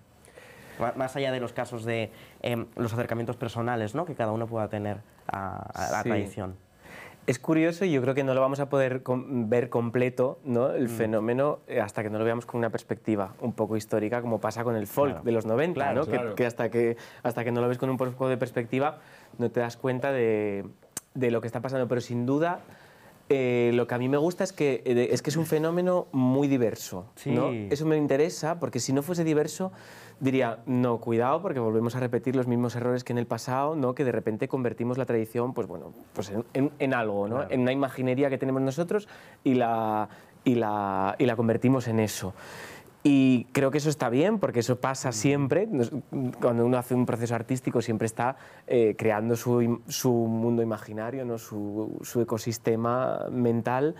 más 0.96 1.16
allá 1.16 1.32
de 1.32 1.40
los 1.40 1.54
casos 1.54 1.86
de 1.86 2.12
em, 2.42 2.66
los 2.76 2.94
acercamientos 2.94 3.36
personales 3.36 3.96
¿no? 3.96 4.06
que 4.06 4.16
cada 4.16 4.32
uno 4.32 4.48
pueda 4.48 4.68
tener 4.70 4.98
a, 5.28 5.92
la 5.92 6.04
tradición. 6.04 6.56
Es 7.28 7.40
curioso 7.40 7.86
y 7.86 7.92
yo 7.92 8.02
creo 8.04 8.14
que 8.14 8.24
no 8.24 8.36
lo 8.36 8.42
vamos 8.42 8.60
a 8.60 8.70
poder 8.70 9.02
ver 9.08 9.70
completo, 9.70 10.38
¿no? 10.44 10.72
el 10.72 10.86
mm. 10.86 10.90
fenómeno, 10.90 11.60
eh, 11.68 11.82
hasta 11.82 12.04
que 12.04 12.12
no 12.12 12.20
lo 12.20 12.26
veamos 12.26 12.46
con 12.46 12.60
una 12.60 12.70
perspectiva 12.70 13.34
un 13.42 13.54
poco 13.54 13.78
histórica, 13.78 14.22
como 14.22 14.40
pasa 14.40 14.64
con 14.64 14.76
el 14.76 14.86
folk 14.86 15.24
de 15.24 15.32
los 15.32 15.48
90, 15.48 15.94
¿no? 15.94 16.06
Que, 16.36 16.46
hasta 16.46 16.70
que 16.70 16.98
hasta 17.24 17.44
que 17.44 17.52
no 17.52 17.62
lo 17.62 17.68
ves 17.68 17.80
con 17.80 17.90
un 17.90 17.98
poco 17.98 18.30
de 18.30 18.38
perspectiva 18.38 19.00
no 19.40 19.50
te 19.50 19.60
das 19.60 19.76
cuenta 19.76 20.12
de, 20.12 20.66
de 21.16 21.32
lo 21.32 21.42
que 21.42 21.48
está 21.48 21.62
pasando. 21.62 21.88
Pero 21.88 22.00
sin 22.00 22.28
duda, 22.28 22.60
eh, 23.28 23.72
lo 23.74 23.88
que 23.88 23.96
a 23.96 23.98
mí 23.98 24.08
me 24.08 24.18
gusta 24.18 24.44
es 24.44 24.54
que, 24.54 24.84
eh, 24.86 25.10
es 25.12 25.24
que 25.24 25.32
es 25.32 25.38
un 25.38 25.48
fenómeno 25.48 26.08
muy 26.12 26.48
diverso. 26.48 27.08
¿no? 27.26 27.52
Eso 27.52 27.86
me 27.86 27.98
interesa, 27.98 28.60
porque 28.60 28.80
si 28.80 28.94
no 28.94 29.02
fuese 29.02 29.24
diverso, 29.24 29.72
diría, 30.20 30.60
no, 30.66 31.00
cuidado, 31.00 31.42
porque 31.42 31.60
volvemos 31.60 31.96
a 31.96 32.00
repetir 32.00 32.36
los 32.36 32.48
mismos 32.48 32.76
errores 32.76 33.04
que 33.04 33.14
en 33.14 33.18
el 33.18 33.28
pasado, 33.28 33.76
¿no? 33.76 33.94
que 33.96 34.04
de 34.04 34.12
repente 34.12 34.48
convertimos 34.48 34.98
la 34.98 35.06
tradición 35.06 35.54
pues, 35.54 35.68
bueno, 35.68 35.94
pues 36.14 36.32
en, 36.54 36.72
en, 36.80 36.94
algo, 36.94 37.28
¿no? 37.28 37.50
en 37.50 37.62
una 37.62 37.72
imaginería 37.72 38.30
que 38.30 38.38
tenemos 38.38 38.62
nosotros 38.62 39.08
y 39.44 39.56
la, 39.56 40.10
y 40.44 40.56
la, 40.56 41.16
y 41.20 41.26
la 41.26 41.36
convertimos 41.36 41.88
en 41.88 42.00
eso. 42.00 42.34
Y 43.08 43.46
creo 43.52 43.70
que 43.70 43.78
eso 43.78 43.92
está 43.92 44.10
bien, 44.10 44.40
porque 44.40 44.62
eso 44.62 44.80
pasa 44.80 45.12
siempre. 45.12 45.70
Cuando 46.42 46.66
uno 46.66 46.76
hace 46.80 46.96
un 46.96 47.06
proceso 47.06 47.36
artístico, 47.36 47.80
siempre 47.84 48.08
está 48.08 48.36
eh, 48.66 48.96
creando 48.98 49.36
su, 49.36 49.80
su, 49.88 50.12
mundo 50.12 50.64
imaginario, 50.64 51.24
¿no? 51.24 51.38
su, 51.38 52.00
su 52.02 52.22
ecosistema 52.22 53.28
mental. 53.30 53.94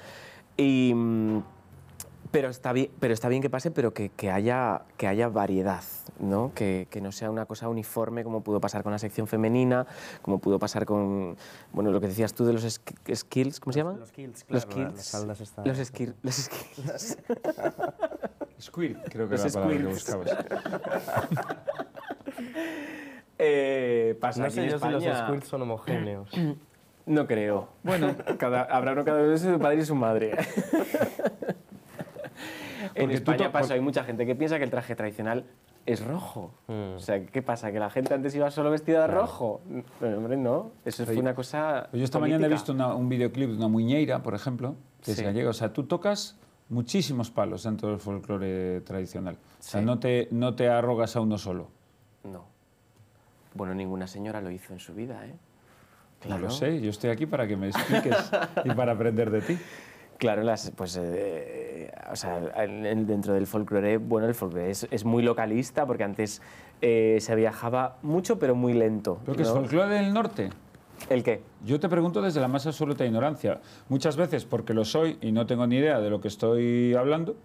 Y 0.58 0.92
mm, 0.96 1.44
pero 2.32 2.50
está 2.50 2.74
bien, 2.74 2.90
pero 3.00 3.14
está 3.14 3.30
bien 3.30 3.42
que 3.42 3.50
pase, 3.50 3.72
pero 3.72 3.94
que, 3.94 4.10
que 4.10 4.32
haya, 4.32 4.82
que 4.98 5.08
haya 5.08 5.30
variedad, 5.30 5.84
¿no? 6.20 6.52
Que, 6.54 6.88
que, 6.90 7.02
no 7.02 7.12
sea 7.12 7.30
una 7.30 7.46
cosa 7.46 7.70
uniforme 7.70 8.24
como 8.24 8.42
pudo 8.42 8.60
pasar 8.60 8.84
con 8.84 8.92
la 8.92 9.00
sección 9.00 9.28
femenina, 9.28 9.86
como 10.22 10.40
pudo 10.40 10.60
pasar 10.60 10.86
con, 10.86 11.38
bueno, 11.72 11.92
lo 11.92 12.02
que 12.02 12.08
decías 12.08 12.34
tú 12.34 12.46
de 12.46 12.54
los 12.54 12.64
skills, 12.64 13.60
¿cómo 13.60 13.74
se 13.74 13.80
llaman? 13.80 14.00
Los 14.00 14.10
skills, 14.10 14.44
claro, 14.44 14.54
los 14.54 14.74
skills. 14.74 15.28
Las 15.28 15.42
están... 15.42 15.68
Los, 15.68 15.78
skills, 15.78 16.16
los 16.22 16.36
skills. 16.36 17.18
Squirt, 18.60 19.10
creo 19.10 19.28
que 19.28 19.36
es 19.36 19.46
la 19.46 19.52
palabra 19.52 19.78
que 19.78 19.86
buscabas. 19.86 20.30
eh, 23.38 24.18
pasa 24.20 24.44
no 24.44 24.50
sé 24.50 24.70
yo 24.70 24.76
España... 24.76 25.00
si 25.00 25.08
los 25.08 25.18
squirts 25.20 25.48
son 25.48 25.62
homogéneos. 25.62 26.30
No 27.08 27.28
creo. 27.28 27.70
Bueno, 27.84 28.16
cada, 28.40 28.64
habrá 28.64 28.94
uno 28.94 29.06
cada 29.06 29.22
vez 29.22 29.40
su 29.40 29.60
padre 29.60 29.82
y 29.82 29.86
su 29.86 29.94
madre. 29.94 30.32
en 32.96 33.12
España 33.12 33.52
pasa, 33.52 33.74
hay 33.74 33.82
mucha 33.82 34.04
gente 34.04 34.26
que 34.26 34.36
piensa 34.36 34.58
que 34.58 34.64
el 34.66 34.70
traje 34.70 34.96
tradicional 34.96 35.46
es 35.86 36.06
rojo. 36.06 36.52
Mm. 36.68 36.96
O 36.96 37.00
sea, 37.00 37.26
¿qué 37.26 37.42
pasa? 37.42 37.72
¿Que 37.72 37.80
la 37.80 37.90
gente 37.90 38.14
antes 38.14 38.34
iba 38.36 38.50
solo 38.52 38.72
vestida 38.72 39.02
de 39.02 39.08
rojo? 39.08 39.62
Pero, 40.00 40.18
hombre, 40.18 40.38
no. 40.38 40.72
Eso 40.84 41.06
fue 41.06 41.18
una 41.18 41.36
cosa 41.36 41.90
Yo 41.94 42.04
esta 42.04 42.20
política. 42.20 42.38
mañana 42.40 42.46
he 42.48 42.50
visto 42.50 42.72
una- 42.74 42.94
un 42.96 43.08
videoclip 43.10 43.50
de 43.50 43.56
una 43.58 43.68
muñeira, 43.68 44.22
por 44.24 44.34
ejemplo, 44.36 44.76
que 45.02 45.14
Sí. 45.14 45.22
es 45.22 45.22
gallega. 45.22 45.50
O 45.50 45.54
sea, 45.54 45.74
tú 45.74 45.84
tocas 45.84 46.38
muchísimos 46.70 47.30
palos 47.30 47.64
dentro 47.64 47.90
del 47.90 48.00
folclore 48.00 48.82
tradicional. 48.82 49.36
O 49.36 49.64
sea, 49.64 49.80
Sí. 49.82 49.86
no 49.86 50.00
te, 50.00 50.28
no 50.32 50.56
te 50.56 50.68
arrogas 50.70 51.16
a 51.16 51.22
uno 51.22 51.38
solo. 51.38 51.68
No. 52.24 52.46
Bueno, 53.54 53.74
ninguna 53.76 54.08
señora 54.08 54.42
lo 54.42 54.50
hizo 54.52 54.74
en 54.74 54.80
su 54.80 54.94
vida, 54.96 55.26
¿eh? 55.26 55.36
No 56.28 56.40
lo 56.40 56.50
sé, 56.50 56.82
yo 56.82 56.90
estoy 56.90 57.12
aquí 57.12 57.28
para 57.28 57.46
que 57.48 57.56
me 57.56 57.68
expliques 57.68 58.32
y 58.64 58.72
para 58.72 58.94
aprender 58.94 59.30
de 59.30 59.42
ti. 59.42 59.58
Claro, 60.18 60.44
las, 60.44 60.72
pues, 60.72 60.96
eh, 60.96 61.65
o 62.12 62.16
sea, 62.16 62.40
en- 62.64 62.86
en- 62.86 63.08
dentro 63.08 63.34
del 63.34 63.48
folclore, 63.48 63.98
bueno, 63.98 64.28
el 64.28 64.36
folclore 64.36 64.70
es, 64.72 64.88
es 64.92 65.06
muy 65.06 65.24
localista 65.24 65.86
porque 65.86 66.04
antes 66.04 66.42
eh, 66.82 67.18
se 67.22 67.36
viajaba 67.36 67.98
mucho 68.02 68.38
pero 68.40 68.56
muy 68.56 68.74
lento. 68.74 69.20
¿Pero 69.26 69.36
que 69.38 69.44
es 69.44 69.50
¿no? 69.50 69.56
folclore 69.56 69.96
del 69.96 70.14
norte? 70.14 70.50
¿El 71.10 71.24
qué? 71.24 71.42
Yo 71.66 71.80
te 71.80 71.90
pregunto 71.90 72.22
desde 72.22 72.40
la 72.40 72.48
más 72.48 72.66
absoluta 72.68 73.06
ignorancia. 73.06 73.60
Muchas 73.90 74.16
veces 74.18 74.46
porque 74.46 74.74
lo 74.74 74.86
soy 74.86 75.18
y 75.22 75.32
no 75.32 75.46
tengo 75.46 75.68
ni 75.68 75.78
idea 75.78 76.00
de 76.00 76.10
lo 76.10 76.22
que 76.22 76.28
estoy 76.30 76.94
hablando, 76.96 77.36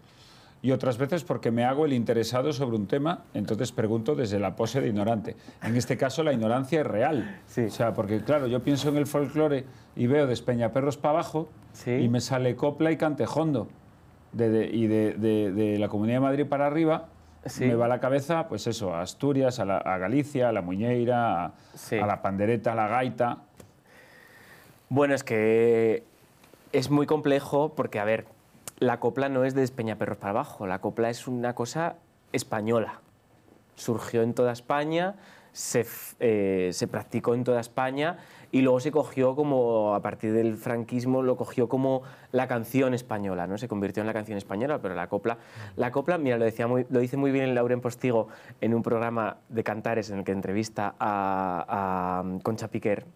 y 0.63 0.73
otras 0.73 0.99
veces 0.99 1.25
porque 1.25 1.51
me 1.51 1.65
hago 1.65 1.87
el 1.87 1.93
interesado 1.95 2.53
sobre 2.53 2.77
un 2.77 2.87
tema, 2.87 3.23
entonces 3.33 3.73
pregunto 3.73 4.15
desde 4.15 4.39
la 4.39 4.57
pose 4.57 4.81
de 4.83 4.89
ignorante. 4.89 5.35
En 5.63 5.75
este 5.75 5.97
caso 5.97 6.23
la 6.23 6.33
ignorancia 6.35 6.81
es 6.83 6.87
real. 6.87 7.41
Sí. 7.47 7.63
O 7.63 7.71
sea, 7.71 7.93
porque 7.95 8.21
claro, 8.23 8.47
yo 8.47 8.61
pienso 8.63 8.91
en 8.91 8.99
el 8.99 9.07
folclore 9.07 9.65
y 9.97 10.07
veo 10.07 10.27
Despeñaperros 10.27 10.97
para 10.99 11.15
abajo 11.21 11.49
Sí. 11.73 11.93
y 11.93 12.09
me 12.09 12.21
sale 12.21 12.57
copla 12.57 12.93
y 12.93 12.97
cantejondo. 12.99 13.69
De- 14.33 14.49
de- 14.49 14.67
y 14.67 14.87
de, 14.87 15.77
la 15.79 15.89
Comunidad 15.89 16.17
de 16.17 16.21
Madrid 16.21 16.47
para 16.47 16.67
arriba 16.67 17.07
Sí. 17.47 17.65
me 17.65 17.75
va 17.75 17.87
a 17.87 17.89
la 17.89 18.01
cabeza, 18.01 18.47
pues 18.49 18.67
eso, 18.67 18.95
a 18.95 19.01
Asturias, 19.03 19.59
a, 19.61 19.65
la- 19.65 19.79
a 19.79 19.99
Galicia, 19.99 20.49
a 20.51 20.53
la 20.53 20.61
Muñeira, 20.63 21.47
a, 21.47 21.53
Sí. 21.75 21.97
a 21.99 22.07
la 22.07 22.23
pandereta, 22.23 22.73
a 22.73 22.75
la 22.75 22.87
gaita. 22.87 23.39
Bueno, 24.89 25.15
es 25.15 25.25
que 25.25 26.05
es 26.73 26.91
muy 26.91 27.07
complejo 27.07 27.73
porque, 27.75 27.99
a 27.99 28.05
ver, 28.05 28.27
la 28.79 29.01
copla 29.01 29.29
no 29.29 29.45
es 29.45 29.55
de 29.55 29.63
Despeñaperros 29.63 30.19
para 30.19 30.31
abajo, 30.31 30.67
la 30.67 30.81
copla 30.81 31.11
es 31.11 31.27
una 31.27 31.55
cosa 31.55 31.97
española. 32.33 33.01
Surgió 33.77 34.23
en 34.23 34.35
toda 34.35 34.53
España, 34.53 35.15
se, 35.53 35.87
eh, 36.21 36.71
se 36.73 36.87
practicó 36.89 37.35
en 37.35 37.45
toda 37.45 37.61
España 37.61 38.19
y 38.53 38.63
luego 38.63 38.81
se 38.81 38.91
cogió 38.91 39.37
como, 39.37 39.95
a 39.95 40.03
partir 40.03 40.33
del 40.33 40.57
franquismo, 40.57 41.23
lo 41.23 41.37
cogió 41.37 41.69
como 41.69 42.03
la 42.33 42.49
canción 42.49 42.95
española, 42.95 43.47
¿no? 43.47 43.59
Se 43.59 43.69
convirtió 43.69 44.03
en 44.03 44.07
la 44.07 44.13
canción 44.13 44.39
española, 44.39 44.81
pero 44.81 44.95
la 44.95 45.09
copla, 45.09 45.39
la 45.77 45.91
copla, 45.93 46.19
mira, 46.19 46.37
lo, 46.37 46.45
decía 46.45 46.67
lo 46.67 47.01
dice 47.01 47.17
muy 47.17 47.31
bien 47.31 47.55
Lauren 47.55 47.81
Postigo 47.81 48.29
en 48.61 48.75
un 48.75 48.83
programa 48.83 49.39
de 49.49 49.63
cantares 49.63 50.11
en 50.11 50.19
el 50.19 50.25
que 50.25 50.33
entrevista 50.33 50.95
a, 50.99 51.65
a 52.21 52.39
Concha 52.43 52.69
Piquer, 52.69 53.07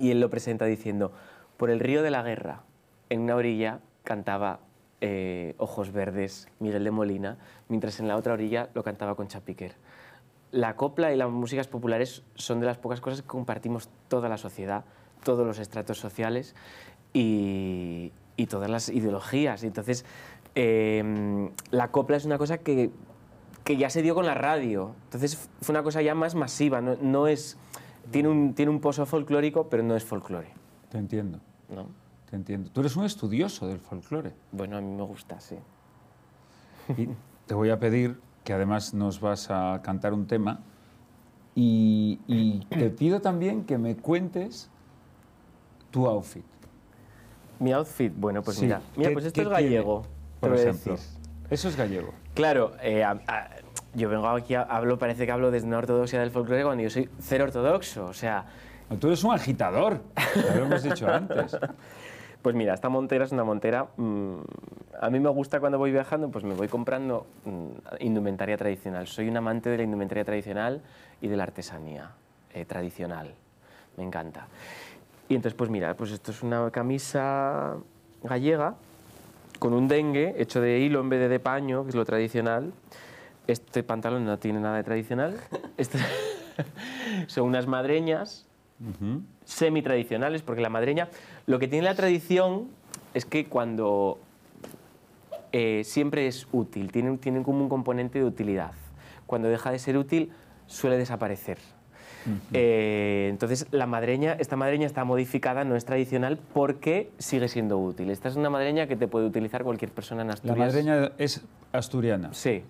y 0.00 0.10
él 0.10 0.20
lo 0.20 0.28
presenta 0.30 0.64
diciendo, 0.64 1.12
por 1.56 1.70
el 1.70 1.80
río 1.80 2.02
de 2.02 2.10
la 2.10 2.22
guerra, 2.22 2.62
en 3.10 3.20
una 3.20 3.36
orilla 3.36 3.80
cantaba 4.02 4.58
eh, 5.00 5.54
Ojos 5.58 5.92
Verdes, 5.92 6.48
Miguel 6.60 6.82
de 6.82 6.90
Molina, 6.90 7.36
mientras 7.68 8.00
en 8.00 8.08
la 8.08 8.16
otra 8.16 8.32
orilla 8.32 8.70
lo 8.74 8.82
cantaba 8.82 9.14
con 9.14 9.28
Chapiquer. 9.28 9.74
La 10.54 10.76
copla 10.76 11.12
y 11.12 11.16
las 11.16 11.30
músicas 11.30 11.66
populares 11.66 12.22
son 12.36 12.60
de 12.60 12.66
las 12.66 12.78
pocas 12.78 13.00
cosas 13.00 13.22
que 13.22 13.26
compartimos 13.26 13.88
toda 14.08 14.28
la 14.28 14.36
sociedad, 14.38 14.84
todos 15.24 15.44
los 15.44 15.58
estratos 15.58 15.98
sociales 15.98 16.54
y, 17.12 18.12
y 18.36 18.46
todas 18.46 18.70
las 18.70 18.88
ideologías. 18.88 19.64
Entonces, 19.64 20.04
eh, 20.54 21.50
la 21.70 21.90
copla 21.90 22.16
es 22.16 22.24
una 22.24 22.38
cosa 22.38 22.58
que, 22.58 22.90
que 23.64 23.76
ya 23.76 23.90
se 23.90 24.02
dio 24.02 24.14
con 24.14 24.26
la 24.26 24.34
radio. 24.34 24.94
Entonces, 25.04 25.48
fue 25.60 25.72
una 25.72 25.82
cosa 25.82 26.02
ya 26.02 26.14
más 26.14 26.34
masiva, 26.34 26.80
no, 26.80 26.96
no 27.00 27.26
es... 27.26 27.58
Tiene 28.12 28.28
un, 28.28 28.54
tiene 28.54 28.70
un 28.70 28.80
pozo 28.80 29.06
folclórico, 29.06 29.68
pero 29.68 29.82
no 29.82 29.96
es 29.96 30.04
folclore. 30.04 30.48
Te 30.90 30.98
entiendo, 30.98 31.40
¿no? 31.68 31.86
te 32.28 32.36
entiendo. 32.36 32.70
Tú 32.70 32.80
eres 32.80 32.94
un 32.96 33.04
estudioso 33.04 33.66
del 33.66 33.80
folclore. 33.80 34.32
Bueno, 34.52 34.76
a 34.76 34.80
mí 34.80 34.94
me 34.94 35.02
gusta, 35.02 35.40
sí. 35.40 35.56
Y 36.96 37.08
te 37.46 37.54
voy 37.54 37.70
a 37.70 37.78
pedir 37.78 38.20
que 38.44 38.52
además 38.52 38.94
nos 38.94 39.20
vas 39.20 39.50
a 39.50 39.80
cantar 39.82 40.12
un 40.12 40.26
tema 40.26 40.60
y, 41.54 42.20
y 42.26 42.60
te 42.66 42.90
pido 42.90 43.20
también 43.20 43.64
que 43.64 43.78
me 43.78 43.96
cuentes 43.96 44.70
tu 45.90 46.06
outfit. 46.06 46.44
Mi 47.60 47.72
outfit, 47.72 48.12
bueno, 48.14 48.42
pues 48.42 48.56
Sí. 48.58 48.64
mira, 48.64 48.80
mira, 48.96 49.08
¿Qué- 49.10 49.12
pues 49.14 49.24
esto 49.26 49.40
es 49.42 49.48
gallego, 49.48 50.02
tiene, 50.02 50.14
por 50.40 50.54
ejemplo? 50.56 50.92
decir. 50.92 51.18
Eso 51.50 51.68
es 51.68 51.76
gallego. 51.76 52.12
Claro, 52.34 52.72
eh, 52.82 53.04
a- 53.04 53.20
a- 53.28 53.48
yo 53.94 54.08
vengo 54.08 54.26
aquí, 54.28 54.54
a- 54.54 54.62
hablo, 54.62 54.98
parece 54.98 55.24
que 55.24 55.32
hablo 55.32 55.50
desde 55.50 55.66
una 55.68 55.78
ortodoxia 55.78 56.20
del 56.20 56.30
folclore 56.32 56.64
cuando 56.64 56.82
yo 56.82 56.90
soy 56.90 57.08
cero 57.20 57.44
ortodoxo, 57.44 58.06
o 58.06 58.12
sea, 58.14 58.44
Tú 59.00 59.06
eres 59.06 59.24
un 59.24 59.32
agitador, 59.32 60.02
lo 60.56 60.64
hemos 60.64 60.82
dicho 60.82 61.08
antes. 61.08 61.56
Pues 62.42 62.54
mira, 62.54 62.74
esta 62.74 62.90
montera 62.90 63.24
es 63.24 63.32
una 63.32 63.42
montera. 63.42 63.86
mm, 63.96 64.34
a 65.00 65.10
mí 65.10 65.20
me 65.20 65.28
gusta 65.28 65.60
cuando 65.60 65.78
voy 65.78 65.92
viajando, 65.92 66.30
pues 66.30 66.44
me 66.44 66.54
voy 66.54 66.68
comprando 66.68 67.26
mm, 67.44 68.02
indumentaria 68.04 68.56
tradicional. 68.56 69.06
Soy 69.06 69.28
un 69.28 69.36
amante 69.36 69.70
de 69.70 69.78
la 69.78 69.82
indumentaria 69.82 70.24
tradicional 70.24 70.82
y 71.20 71.28
de 71.28 71.36
la 71.36 71.44
artesanía 71.44 72.10
eh, 72.52 72.64
tradicional. 72.64 73.34
Me 73.96 74.04
encanta. 74.04 74.46
Y 75.28 75.34
entonces, 75.34 75.56
pues 75.56 75.70
mira, 75.70 75.94
pues 75.94 76.10
esto 76.10 76.30
es 76.30 76.42
una 76.42 76.70
camisa 76.70 77.76
gallega 78.22 78.74
con 79.58 79.72
un 79.72 79.88
dengue 79.88 80.34
hecho 80.38 80.60
de 80.60 80.80
hilo 80.80 81.00
en 81.00 81.08
vez 81.08 81.20
de 81.20 81.28
de 81.28 81.40
paño, 81.40 81.84
que 81.84 81.90
es 81.90 81.94
lo 81.94 82.04
tradicional. 82.04 82.72
Este 83.46 83.82
pantalón 83.82 84.24
no 84.24 84.38
tiene 84.38 84.60
nada 84.60 84.76
de 84.76 84.84
tradicional. 84.84 85.38
Este- 85.76 85.98
son 87.26 87.44
unas 87.44 87.66
madreñas 87.66 88.46
semi-tradicionales, 89.44 90.42
porque 90.42 90.60
la 90.60 90.68
madreña, 90.68 91.08
lo 91.46 91.58
que 91.58 91.68
tiene 91.68 91.84
la 91.84 91.94
tradición 91.94 92.68
es 93.14 93.24
que 93.24 93.46
cuando 93.46 94.18
eh, 95.56 95.84
siempre 95.84 96.26
es 96.26 96.48
útil, 96.50 96.90
tiene, 96.90 97.16
tiene 97.18 97.44
como 97.44 97.60
un 97.60 97.68
componente 97.68 98.18
de 98.18 98.24
utilidad. 98.24 98.72
Cuando 99.24 99.48
deja 99.48 99.70
de 99.70 99.78
ser 99.78 99.96
útil, 99.96 100.32
suele 100.66 100.98
desaparecer. 100.98 101.58
Eh, 102.52 103.28
entonces, 103.30 103.68
la 103.70 103.86
madreña, 103.86 104.32
esta 104.32 104.56
madreña 104.56 104.84
está 104.84 105.04
modificada, 105.04 105.62
no 105.62 105.76
es 105.76 105.84
tradicional, 105.84 106.40
porque 106.52 107.12
sigue 107.18 107.46
siendo 107.46 107.78
útil. 107.78 108.10
Esta 108.10 108.28
es 108.30 108.34
una 108.34 108.50
madreña 108.50 108.88
que 108.88 108.96
te 108.96 109.06
puede 109.06 109.26
utilizar 109.26 109.62
cualquier 109.62 109.92
persona 109.92 110.22
en 110.22 110.28
La 110.28 110.34
Asturias. 110.34 110.58
madreña 110.58 111.12
es 111.18 111.44
asturiana. 111.70 112.34
Sí. 112.34 112.64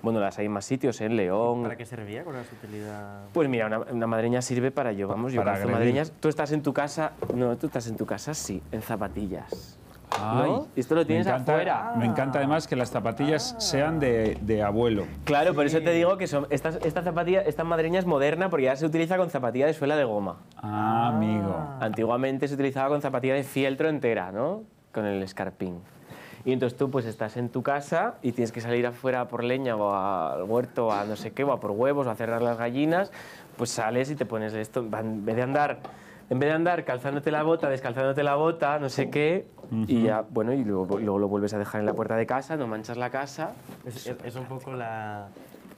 Bueno, 0.00 0.20
las 0.20 0.38
hay 0.38 0.46
en 0.46 0.52
más 0.52 0.64
sitios, 0.64 1.00
en 1.00 1.16
León. 1.16 1.64
¿Para 1.64 1.76
qué 1.76 1.86
servía? 1.86 2.22
¿Cuál 2.22 2.36
era 2.36 2.44
su 2.44 2.54
utilidad? 2.54 3.24
Pues 3.32 3.48
mira, 3.48 3.66
una, 3.66 3.80
una 3.80 4.06
madreña 4.06 4.42
sirve 4.42 4.70
para 4.70 4.92
yo, 4.92 5.08
vamos, 5.08 5.32
yo 5.32 5.42
Para 5.42 5.66
madreñas. 5.66 6.12
Tú 6.20 6.28
estás 6.28 6.52
en 6.52 6.62
tu 6.62 6.72
casa, 6.72 7.14
no, 7.34 7.56
tú 7.56 7.66
estás 7.66 7.88
en 7.88 7.96
tu 7.96 8.06
casa, 8.06 8.32
sí, 8.32 8.62
en 8.70 8.82
zapatillas. 8.82 9.80
Ay, 10.20 10.50
¿No? 10.50 10.66
Y 10.76 10.80
esto 10.80 10.94
lo 10.94 11.00
me 11.02 11.04
tienes 11.06 11.26
encanta- 11.26 11.52
afuera. 11.52 11.92
Me 11.96 12.06
encanta 12.06 12.38
además 12.38 12.66
que 12.66 12.76
las 12.76 12.90
zapatillas 12.90 13.54
sean 13.58 13.98
de, 13.98 14.36
de 14.40 14.62
abuelo. 14.62 15.04
Claro, 15.24 15.54
por 15.54 15.66
eso 15.66 15.80
te 15.80 15.90
digo 15.92 16.16
que 16.16 16.26
son, 16.26 16.46
esta, 16.50 16.70
esta 16.70 17.02
zapatilla, 17.02 17.42
esta 17.42 17.64
madreña 17.64 17.98
es 17.98 18.06
moderna 18.06 18.50
porque 18.50 18.64
ya 18.66 18.76
se 18.76 18.86
utiliza 18.86 19.16
con 19.16 19.30
zapatilla 19.30 19.66
de 19.66 19.74
suela 19.74 19.96
de 19.96 20.04
goma. 20.04 20.36
Ah, 20.56 21.08
amigo. 21.08 21.54
Antiguamente 21.80 22.48
se 22.48 22.54
utilizaba 22.54 22.88
con 22.88 23.00
zapatilla 23.00 23.34
de 23.34 23.42
fieltro 23.44 23.88
entera, 23.88 24.32
¿no? 24.32 24.62
Con 24.92 25.04
el 25.06 25.22
escarpín. 25.22 25.80
Y 26.44 26.52
entonces 26.52 26.76
tú 26.76 26.90
pues 26.90 27.06
estás 27.06 27.36
en 27.36 27.48
tu 27.50 27.62
casa 27.62 28.14
y 28.20 28.32
tienes 28.32 28.50
que 28.50 28.60
salir 28.60 28.84
afuera 28.86 29.28
por 29.28 29.44
leña 29.44 29.76
o 29.76 29.94
al 29.94 30.42
huerto 30.42 30.88
o 30.88 30.92
a 30.92 31.04
no 31.04 31.14
sé 31.14 31.30
qué, 31.30 31.44
o 31.44 31.52
a 31.52 31.60
por 31.60 31.70
huevos 31.70 32.06
o 32.06 32.10
a 32.10 32.16
cerrar 32.16 32.42
las 32.42 32.58
gallinas, 32.58 33.12
pues 33.56 33.70
sales 33.70 34.10
y 34.10 34.16
te 34.16 34.26
pones 34.26 34.52
esto, 34.54 34.80
en 34.80 35.24
vez 35.24 35.36
de 35.36 35.42
andar, 35.42 35.78
en 36.30 36.40
vez 36.40 36.48
de 36.48 36.54
andar 36.56 36.84
calzándote 36.84 37.30
la 37.30 37.44
bota, 37.44 37.68
descalzándote 37.70 38.24
la 38.24 38.34
bota, 38.34 38.80
no 38.80 38.88
sé 38.88 39.08
qué, 39.08 39.46
y 39.88 40.02
ya, 40.02 40.22
bueno, 40.28 40.52
y 40.52 40.62
luego, 40.64 40.98
luego 40.98 41.18
lo 41.18 41.28
vuelves 41.28 41.54
a 41.54 41.58
dejar 41.58 41.80
en 41.80 41.86
la 41.86 41.94
puerta 41.94 42.14
de 42.16 42.26
casa, 42.26 42.56
no 42.56 42.66
manchas 42.66 42.96
la 42.96 43.10
casa. 43.10 43.52
Es, 43.86 44.06
es- 44.06 44.16
es 44.24 44.34
un 44.36 44.44
poco 44.44 44.72
la, 44.72 45.28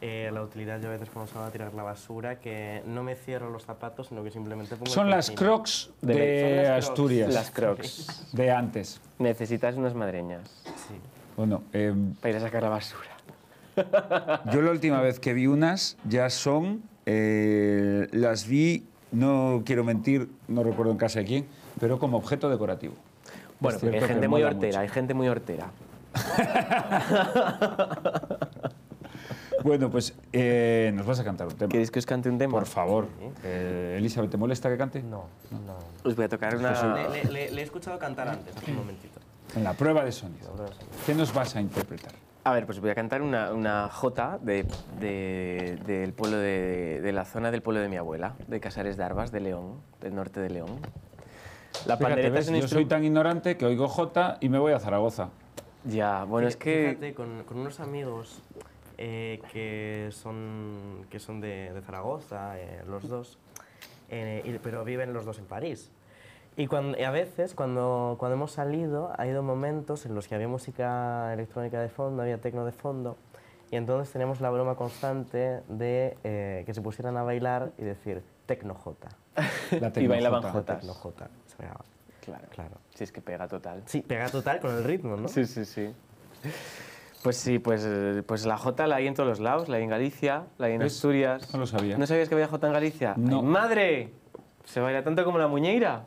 eh, 0.00 0.30
la 0.32 0.42
utilidad, 0.42 0.80
yo 0.80 0.88
a 0.88 0.92
veces 0.92 1.08
cuando 1.10 1.30
salgo 1.32 1.46
a 1.46 1.50
tirar 1.50 1.72
la 1.74 1.82
basura, 1.84 2.40
que 2.40 2.82
no 2.86 3.02
me 3.04 3.14
cierro 3.14 3.50
los 3.50 3.64
zapatos, 3.64 4.08
sino 4.08 4.24
que 4.24 4.30
simplemente 4.30 4.74
pongo... 4.76 4.90
Son 4.90 5.08
las 5.10 5.30
crocs 5.30 5.90
de, 6.02 6.14
De- 6.14 6.40
son 6.40 6.56
las 6.56 6.66
Crocs. 6.74 6.88
Asturias. 6.88 7.34
Las 7.34 7.50
crocs. 7.50 8.28
De 8.32 8.50
antes. 8.50 9.00
Necesitas 9.18 9.76
unas 9.76 9.94
madreñas 9.94 10.50
Sí. 10.64 10.94
Bueno, 11.36 11.62
eh, 11.72 11.94
para 12.20 12.30
ir 12.30 12.36
a 12.36 12.40
sacar 12.40 12.62
la 12.64 12.68
basura. 12.70 13.10
yo 14.52 14.60
la 14.62 14.70
última 14.70 15.00
vez 15.00 15.18
que 15.20 15.32
vi 15.34 15.46
unas 15.46 15.96
ya 16.08 16.30
son, 16.30 16.82
eh, 17.06 18.08
las 18.12 18.46
vi, 18.46 18.84
no 19.12 19.62
quiero 19.64 19.82
mentir, 19.84 20.28
no 20.48 20.62
recuerdo 20.62 20.92
en 20.92 20.98
casa 20.98 21.20
de 21.20 21.24
quién, 21.24 21.46
pero 21.80 21.98
como 21.98 22.16
objeto 22.18 22.48
decorativo. 22.50 22.94
Bueno, 23.64 23.78
hay 23.92 24.00
gente 24.00 24.28
muy 24.28 24.42
hortera, 24.42 24.66
mucho. 24.68 24.78
hay 24.80 24.88
gente 24.88 25.14
muy 25.14 25.28
hortera. 25.28 25.66
Bueno, 29.62 29.88
pues 29.90 30.14
eh, 30.32 30.90
nos 30.94 31.06
vas 31.06 31.20
a 31.20 31.24
cantar 31.24 31.46
un 31.46 31.54
tema. 31.54 31.68
¿Queréis 31.70 31.90
que 31.90 31.98
os 31.98 32.04
cante 32.04 32.28
un 32.28 32.36
tema? 32.36 32.52
Por 32.52 32.66
favor. 32.66 33.06
Eh, 33.42 33.94
Elizabeth, 33.98 34.30
¿te 34.30 34.36
molesta 34.36 34.68
que 34.68 34.76
cante? 34.76 35.02
No, 35.02 35.24
no. 35.50 35.78
Os 36.08 36.14
voy 36.14 36.26
a 36.26 36.28
tocar 36.28 36.54
una... 36.56 36.94
Le, 37.08 37.08
le- 37.08 37.24
le- 37.32 37.50
le 37.50 37.60
he 37.62 37.64
escuchado 37.64 37.98
cantar 37.98 38.28
antes, 38.28 38.54
hace 38.54 38.70
un 38.72 38.78
momentito. 38.78 39.20
En 39.56 39.64
la 39.64 39.72
prueba 39.72 40.04
de 40.04 40.12
sonido. 40.12 40.54
¿Qué 41.06 41.14
nos 41.14 41.32
vas 41.32 41.56
a 41.56 41.60
interpretar? 41.62 42.12
A 42.42 42.52
ver, 42.52 42.66
pues 42.66 42.78
voy 42.78 42.90
a 42.90 42.94
cantar 42.94 43.22
una, 43.22 43.52
una 43.54 43.88
jota 43.88 44.38
de, 44.42 44.66
de- 45.00 45.78
del 45.86 46.12
pueblo 46.12 46.36
de, 46.36 47.00
de 47.00 47.12
la 47.12 47.24
zona 47.24 47.50
del 47.50 47.62
pueblo 47.62 47.80
de 47.80 47.88
mi 47.88 47.96
abuela, 47.96 48.34
de 48.48 48.60
Casares 48.60 48.98
de 48.98 49.04
Arbas, 49.04 49.32
de 49.32 49.40
León, 49.40 49.80
del 50.02 50.14
norte 50.14 50.40
de 50.40 50.50
León. 50.50 50.78
La 51.86 51.96
Fíjate, 51.96 52.02
pandereta 52.04 52.34
¿ves? 52.34 52.46
es 52.48 52.54
un 52.54 52.60
Yo 52.60 52.68
soy 52.68 52.86
tan 52.86 53.04
ignorante 53.04 53.56
que 53.56 53.66
oigo 53.66 53.88
J 53.88 54.38
y 54.40 54.48
me 54.48 54.58
voy 54.58 54.72
a 54.72 54.80
Zaragoza. 54.80 55.28
Ya, 55.84 56.24
bueno, 56.24 56.48
es 56.48 56.56
que... 56.56 56.88
Fíjate, 56.90 57.14
con, 57.14 57.42
con 57.44 57.58
unos 57.58 57.78
amigos 57.80 58.40
eh, 58.96 59.42
que 59.52 60.08
son, 60.12 61.06
que 61.10 61.18
son 61.18 61.40
de, 61.40 61.72
de 61.72 61.82
Zaragoza, 61.82 62.58
eh, 62.58 62.82
los 62.88 63.06
dos, 63.08 63.38
eh, 64.08 64.42
y- 64.46 64.58
pero 64.58 64.82
viven 64.84 65.12
los 65.12 65.24
dos 65.26 65.38
en 65.38 65.44
París. 65.44 65.90
Y, 66.56 66.68
cuando, 66.68 66.96
y 66.98 67.02
a 67.02 67.10
veces, 67.10 67.52
cuando, 67.54 68.16
cuando 68.18 68.36
hemos 68.36 68.52
salido, 68.52 69.10
ha 69.18 69.22
habido 69.22 69.42
momentos 69.42 70.06
en 70.06 70.14
los 70.14 70.28
que 70.28 70.36
había 70.36 70.46
música 70.48 71.32
electrónica 71.34 71.80
de 71.80 71.88
fondo, 71.88 72.22
había 72.22 72.38
tecno 72.40 72.64
de 72.64 72.72
fondo, 72.72 73.16
y 73.72 73.76
entonces 73.76 74.12
teníamos 74.12 74.40
la 74.40 74.50
broma 74.50 74.76
constante 74.76 75.60
de 75.68 76.16
eh, 76.22 76.62
que 76.64 76.72
se 76.72 76.80
pusieran 76.80 77.16
a 77.16 77.24
bailar 77.24 77.72
y 77.76 77.82
decir 77.82 78.22
tecno 78.46 78.74
J. 78.74 79.08
La 79.80 79.92
Y 79.96 80.06
bailaban. 80.06 80.42
Jotas. 80.44 80.78
Tecno 80.78 80.94
J. 80.94 81.28
Se 81.56 81.62
pegaba. 81.62 81.84
Claro, 82.24 82.44
Claro. 82.50 82.76
Si 82.94 83.04
es 83.04 83.12
que 83.12 83.20
pega 83.20 83.46
total. 83.48 83.82
Sí, 83.86 84.00
pega 84.00 84.28
total 84.30 84.60
con 84.60 84.74
el 84.74 84.84
ritmo, 84.84 85.16
¿no? 85.16 85.28
Sí, 85.28 85.44
sí, 85.44 85.64
sí. 85.64 85.92
Pues 87.22 87.36
sí, 87.36 87.58
pues, 87.58 87.86
pues 88.26 88.44
la 88.46 88.56
Jota 88.58 88.86
la 88.86 88.96
hay 88.96 89.06
en 89.06 89.14
todos 89.14 89.28
los 89.28 89.40
lados, 89.40 89.68
la 89.68 89.76
hay 89.76 89.82
en 89.84 89.88
Galicia, 89.90 90.44
la 90.58 90.66
hay 90.66 90.74
en. 90.74 90.82
Asturias. 90.82 91.52
No 91.52 91.60
lo 91.60 91.66
sabía. 91.66 91.96
¿No 91.96 92.06
sabías 92.06 92.28
que 92.28 92.34
había 92.34 92.48
Jota 92.48 92.66
en 92.66 92.72
Galicia? 92.72 93.14
No. 93.16 93.38
¡Ay, 93.40 93.42
¡Madre! 93.42 94.12
¿Se 94.64 94.80
baila 94.80 95.02
tanto 95.02 95.24
como 95.24 95.38
la 95.38 95.48
muñeira? 95.48 96.04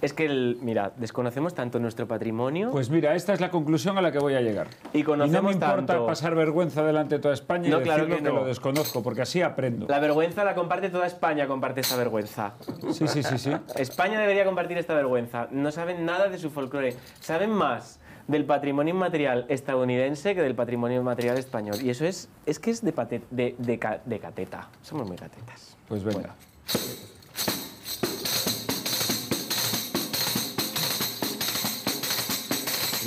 Es 0.00 0.12
que, 0.12 0.26
el- 0.26 0.58
mira, 0.62 0.92
desconocemos 0.96 1.54
tanto 1.54 1.80
nuestro 1.80 2.06
patrimonio 2.06 2.70
Pues 2.70 2.88
mira, 2.88 3.16
esta 3.16 3.32
es 3.32 3.40
la 3.40 3.50
conclusión 3.50 3.98
a 3.98 4.02
la 4.02 4.12
que 4.12 4.18
voy 4.20 4.34
a 4.34 4.40
llegar. 4.40 4.68
y 4.92 5.00
Y 5.00 5.02
no 5.02 5.16
me 5.16 5.52
importa 5.52 5.74
tanto... 5.76 6.06
pasar 6.06 6.34
vergüenza 6.36 6.84
delante 6.84 7.16
de 7.16 7.20
toda 7.20 7.34
España 7.34 7.66
y 7.66 7.70
No, 7.70 7.82
claro 7.82 8.04
decirlo 8.04 8.16
que 8.16 8.22
que, 8.22 8.28
no. 8.28 8.40
lo 8.40 8.46
desconozco, 8.46 9.02
porque 9.02 9.22
así 9.22 9.42
aprendo. 9.42 9.86
La 9.88 9.98
vergüenza 9.98 10.44
la 10.44 10.54
comparte 10.54 10.90
toda 10.90 11.06
España, 11.06 11.48
comparte 11.48 11.80
esta 11.80 11.96
vergüenza. 11.96 12.54
Sí, 12.92 13.08
sí, 13.08 13.22
sí, 13.24 13.38
sí. 13.38 13.52
España 13.76 14.20
debería 14.20 14.44
compartir 14.44 14.78
esta 14.78 14.94
vergüenza. 14.94 15.48
No 15.50 15.72
saben 15.72 16.04
nada 16.04 16.28
de 16.28 16.38
su 16.38 16.50
folclore. 16.50 16.94
Saben 17.20 17.50
más 17.50 17.98
del 18.28 18.44
patrimonio 18.44 18.94
inmaterial 18.94 19.46
estadounidense 19.48 20.34
que 20.36 20.42
del 20.42 20.54
patrimonio 20.54 21.00
inmaterial 21.00 21.38
español. 21.38 21.76
Y 21.82 21.90
eso 21.90 22.04
es, 22.04 22.28
es 22.46 22.58
que 22.60 22.70
es 22.70 22.82
de, 22.84 22.92
pate- 22.94 23.22
de, 23.30 23.56
de 23.58 24.18
cateta. 24.20 24.68
Somos 24.82 25.08
muy 25.08 25.16
catetas. 25.16 25.76
Pues 25.88 26.04
venga. 26.04 26.36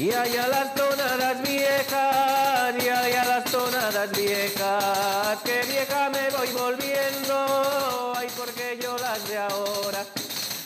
Y 0.02 0.12
allá 0.12 0.48
las 0.48 0.74
tonadas 0.74 1.44
viejas, 1.44 2.74
y 2.84 2.90
allá 2.90 3.24
las 3.24 3.44
tonadas 3.52 4.10
viejas, 4.18 5.38
que 5.44 5.62
vieja 5.68 6.10
me 6.10 6.28
voy 6.32 6.48
volviendo, 6.54 8.12
ay, 8.18 8.28
porque 8.36 8.80
yo 8.82 8.98
las 8.98 9.28
de 9.28 9.38
ahora, 9.38 10.04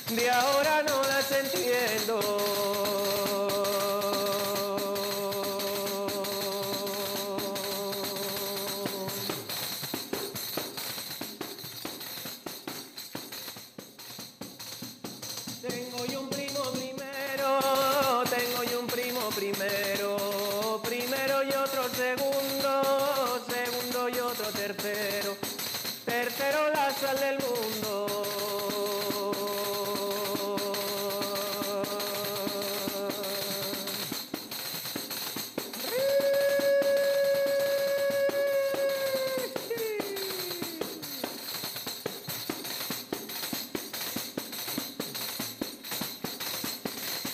de 0.07 0.31
ahora 0.31 0.83
no 0.83 1.01
las 1.03 1.29
entiendo. 1.33 3.14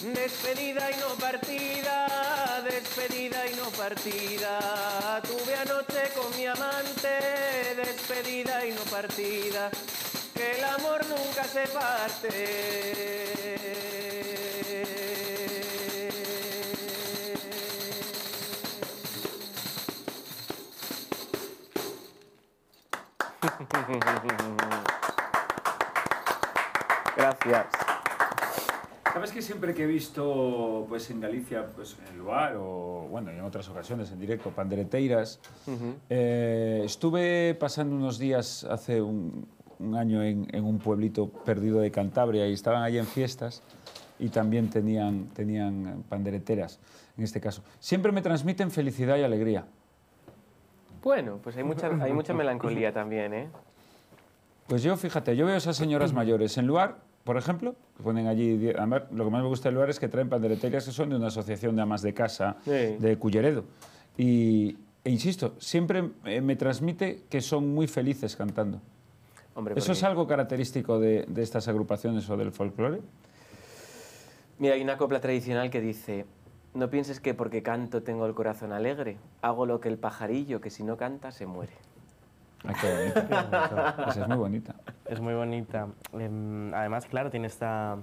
Despedida 0.02 0.89
y 0.89 0.95
no 0.95 1.10
partida, 1.10 2.08
despedida 2.64 3.47
y 3.47 3.54
no 3.54 3.70
partida. 3.70 5.22
Tuve 5.22 5.56
anoche 5.56 6.10
con 6.16 6.36
mi 6.36 6.47
amante, 6.47 7.76
despedida 7.76 8.66
y 8.66 8.72
no 8.72 8.82
partida. 8.89 9.70
Que 10.34 10.58
el 10.58 10.64
amor 10.64 11.06
nunca 11.06 11.43
se 11.43 11.68
parte. 11.68 12.32
Gracias. 27.16 27.80
Sabes 29.22 29.36
que 29.36 29.43
siempre 29.43 29.76
que 29.76 29.84
he 29.84 29.86
visto 29.86 30.88
pues 30.89 31.11
en 31.11 31.22
Galicia, 31.22 31.67
pues 31.76 31.95
en 32.01 32.11
el 32.11 32.17
lugar 32.17 32.55
o 32.57 33.05
bueno, 33.07 33.30
en 33.30 33.41
otras 33.41 33.69
ocasiones 33.69 34.11
en 34.11 34.19
directo, 34.19 34.49
pandereteiras, 34.49 35.39
eh, 36.09 36.82
estuve 36.84 37.53
pasando 37.53 37.95
unos 37.95 38.17
días 38.17 38.63
hace 38.63 38.99
un, 38.99 39.47
un 39.78 39.95
año 39.95 40.24
en, 40.24 40.47
en, 40.51 40.65
un 40.65 40.80
pueblito 40.80 41.30
perdido 41.30 41.82
de 41.82 41.91
Cantabria 41.91 42.47
y 42.47 42.53
estaban 42.53 42.82
allí 42.82 42.97
en 42.97 43.05
fiestas 43.05 43.61
y 44.17 44.30
también 44.30 44.72
tenían, 44.72 45.28
tenían 45.36 46.03
pandereteras, 46.09 46.80
en 47.15 47.24
este 47.24 47.39
caso. 47.39 47.61
Siempre 47.80 48.11
me 48.11 48.24
transmiten 48.24 48.72
felicidad 48.72 49.17
y 49.17 49.22
alegría. 49.22 49.67
Bueno, 51.03 51.38
pues 51.43 51.55
hay 51.57 51.63
mucha, 51.63 51.91
hay 52.01 52.11
mucha 52.11 52.34
melancolía 52.34 52.91
también, 52.91 53.36
¿eh? 53.36 53.49
Pues 54.65 54.82
yo, 54.82 54.97
fíjate, 54.97 55.36
yo 55.36 55.45
veo 55.45 55.53
a 55.53 55.57
esas 55.59 55.78
señoras 55.78 56.11
mayores 56.11 56.57
en 56.57 56.65
lugar, 56.65 57.11
por 57.24 57.38
ejemplo, 57.38 57.76
que 57.97 58.03
ponen 58.03 58.28
allí, 58.28 58.57
lo 58.57 59.26
que 59.26 59.30
más 59.32 59.41
me 59.41 59.47
gusta 59.47 59.69
del 59.69 59.76
lugar 59.76 59.89
es 59.89 59.99
que 59.99 60.07
traen 60.07 60.30
pandereterias 60.30 60.86
que 60.86 60.91
son 60.91 61.09
de 61.09 61.15
una 61.15 61.28
asociación 61.28 61.76
de 61.76 61.82
amas 61.82 62.01
de 62.01 62.13
casa 62.13 62.57
Sí. 62.63 62.72
de 62.72 63.17
Culleredo. 63.19 63.63
Y, 64.17 64.78
e 65.03 65.09
insisto, 65.09 65.53
siempre 65.59 66.01
me 66.41 66.55
transmite 66.55 67.24
que 67.30 67.41
son 67.41 67.74
muy 67.74 67.88
felices 67.88 68.36
cantando. 68.36 68.82
Hombre, 69.53 69.74
¿Eso 69.78 69.91
es 69.91 70.03
algo 70.03 70.26
característico 70.28 70.99
de, 70.99 71.26
de 71.28 71.41
estas 71.43 71.67
agrupaciones 71.67 72.30
o 72.30 72.38
del 72.38 72.51
folclore? 72.51 73.01
Mira, 74.59 74.76
hay 74.76 74.82
una 74.82 74.97
copla 74.97 75.19
tradicional 75.19 75.69
que 75.69 75.82
dice, 75.82 76.26
no 76.74 76.89
pienses 76.89 77.19
que 77.19 77.34
porque 77.34 77.61
canto 77.63 78.03
tengo 78.03 78.26
el 78.26 78.34
corazón 78.34 78.72
alegre, 78.72 79.17
hago 79.41 79.65
lo 79.65 79.80
que 79.82 79.89
el 79.89 79.97
pajarillo, 79.97 80.61
que 80.61 80.69
si 80.69 80.84
no 80.84 80.97
canta 80.97 81.32
se 81.32 81.45
muere. 81.47 81.74
Qué 82.82 83.14
bonita. 83.14 83.95
Esa 84.09 84.22
es 84.22 84.28
muy 84.28 84.38
bonita. 84.38 84.76
Es 85.05 85.20
muy 85.20 85.34
bonita. 85.34 85.88
Em, 86.14 86.74
además, 86.74 87.05
claro, 87.05 87.30
tiene 87.30 87.47
esta, 87.47 87.97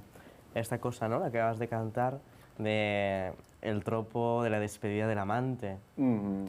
esta 0.55 0.79
cosa, 0.79 1.09
¿no? 1.09 1.21
La 1.21 1.31
que 1.31 1.39
acabas 1.39 1.59
de 1.59 1.69
cantar, 1.69 2.19
de 2.59 3.33
el 3.63 3.83
tropo 3.85 4.43
de 4.43 4.51
la 4.51 4.61
despedida 4.61 5.07
del 5.07 5.19
amante, 5.19 5.79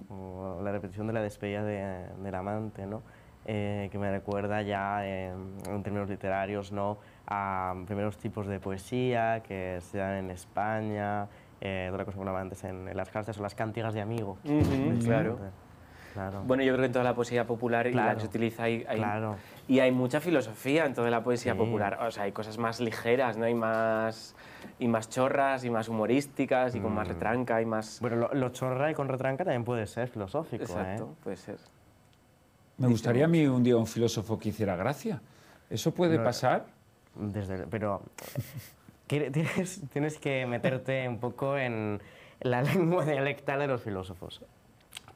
o 0.09 0.59
la 0.63 0.71
repetición 0.71 1.07
de 1.07 1.13
la 1.13 1.21
despedida 1.21 1.63
de- 1.63 2.07
del 2.21 2.35
amante, 2.35 2.85
¿no? 2.85 3.01
Eh, 3.45 3.89
que 3.91 3.97
me 3.97 4.11
recuerda 4.11 4.61
ya 4.61 5.07
en, 5.07 5.55
en 5.67 5.81
términos 5.83 6.09
literarios, 6.09 6.71
¿no? 6.71 6.97
A 7.27 7.73
primeros 7.87 8.17
tipos 8.17 8.45
de 8.47 8.59
poesía 8.59 9.41
que 9.41 9.79
se 9.81 9.97
dan 9.97 10.15
en 10.25 10.29
España, 10.31 11.27
eh, 11.61 11.89
otra 11.91 12.05
cosa 12.05 12.19
que 12.21 12.29
antes 12.29 12.63
en, 12.63 12.87
en 12.89 12.97
las 12.97 13.09
cartas, 13.09 13.37
o 13.39 13.41
las 13.41 13.55
cantigas 13.55 13.93
de 13.93 14.01
amigo. 14.01 14.37
Claro. 15.05 15.37
Bueno, 16.45 16.63
yo 16.63 16.73
creo 16.73 16.79
que 16.81 16.85
en 16.87 16.91
toda 16.91 17.05
la 17.05 17.13
poesía 17.15 17.45
popular 17.45 17.87
y 17.87 17.93
la 17.93 18.13
que 18.15 18.21
se 18.21 18.27
utiliza 18.27 18.63
hay, 18.63 18.85
hay- 18.87 18.97
claro. 18.97 19.35
y 19.67 19.79
hay 19.79 19.91
mucha 19.91 20.19
filosofía 20.19 20.85
en 20.85 20.93
toda 20.93 21.09
la 21.09 21.23
poesía 21.23 21.53
Sí. 21.53 21.57
popular. 21.59 21.99
O 22.01 22.11
sea, 22.11 22.23
hay 22.23 22.31
cosas 22.31 22.57
más 22.57 22.79
ligeras, 22.79 23.37
¿no? 23.37 23.45
Hay 23.45 23.53
más 23.53 24.35
y 24.79 24.87
más 24.87 25.09
chorras 25.09 25.63
y 25.65 25.69
más 25.69 25.87
humorísticas 25.89 26.75
y 26.75 26.79
con 26.79 26.93
más 26.93 27.07
retranca 27.07 27.61
y 27.61 27.65
más 27.65 27.99
Bueno, 28.01 28.15
lo, 28.17 28.33
lo 28.33 28.49
chorra 28.49 28.91
y 28.91 28.93
con 28.93 29.07
retranca 29.07 29.43
también 29.45 29.63
puede 29.63 29.85
ser 29.87 30.07
filosófico, 30.09 30.63
Exacto, 30.63 31.03
¿eh? 31.11 31.15
puede 31.23 31.37
ser. 31.37 31.57
Me 32.77 32.87
gustaría 32.87 33.25
a 33.25 33.27
mí 33.27 33.45
un 33.45 33.61
día 33.63 33.75
un 33.77 33.87
filósofo 33.87 34.39
que 34.39 34.49
hiciera 34.49 34.75
gracia. 34.75 35.21
¿Eso 35.69 35.93
puede 35.93 36.17
No, 36.17 36.23
pasar? 36.23 36.65
Desde, 37.15 37.67
pero 37.67 38.01
tienes 39.07 40.17
que 40.19 40.45
meterte 40.45 41.07
un 41.07 41.19
poco 41.19 41.57
en 41.57 42.01
la 42.41 42.61
lengua 42.63 43.05
dialectal 43.05 43.59
de 43.59 43.67
los 43.67 43.81
filósofos. 43.81 44.41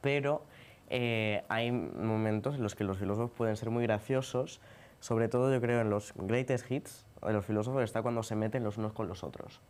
Pero 0.00 0.42
eh, 0.96 1.42
hay 1.48 1.72
momentos 1.72 2.54
en 2.54 2.62
los 2.62 2.76
que 2.76 2.84
los 2.84 2.98
filósofos 2.98 3.32
pueden 3.32 3.56
ser 3.56 3.70
muy 3.70 3.82
graciosos, 3.82 4.60
sobre 5.00 5.28
todo 5.28 5.52
yo 5.52 5.60
creo 5.60 5.80
en 5.80 5.90
los 5.90 6.14
greatest 6.14 6.70
hits 6.70 7.04
de 7.26 7.32
los 7.32 7.44
filósofos 7.44 7.82
está 7.82 8.00
cuando 8.02 8.22
se 8.22 8.36
meten 8.36 8.62
los 8.62 8.78
unos 8.78 8.92
con 8.92 9.08
los 9.08 9.24
otros. 9.24 9.60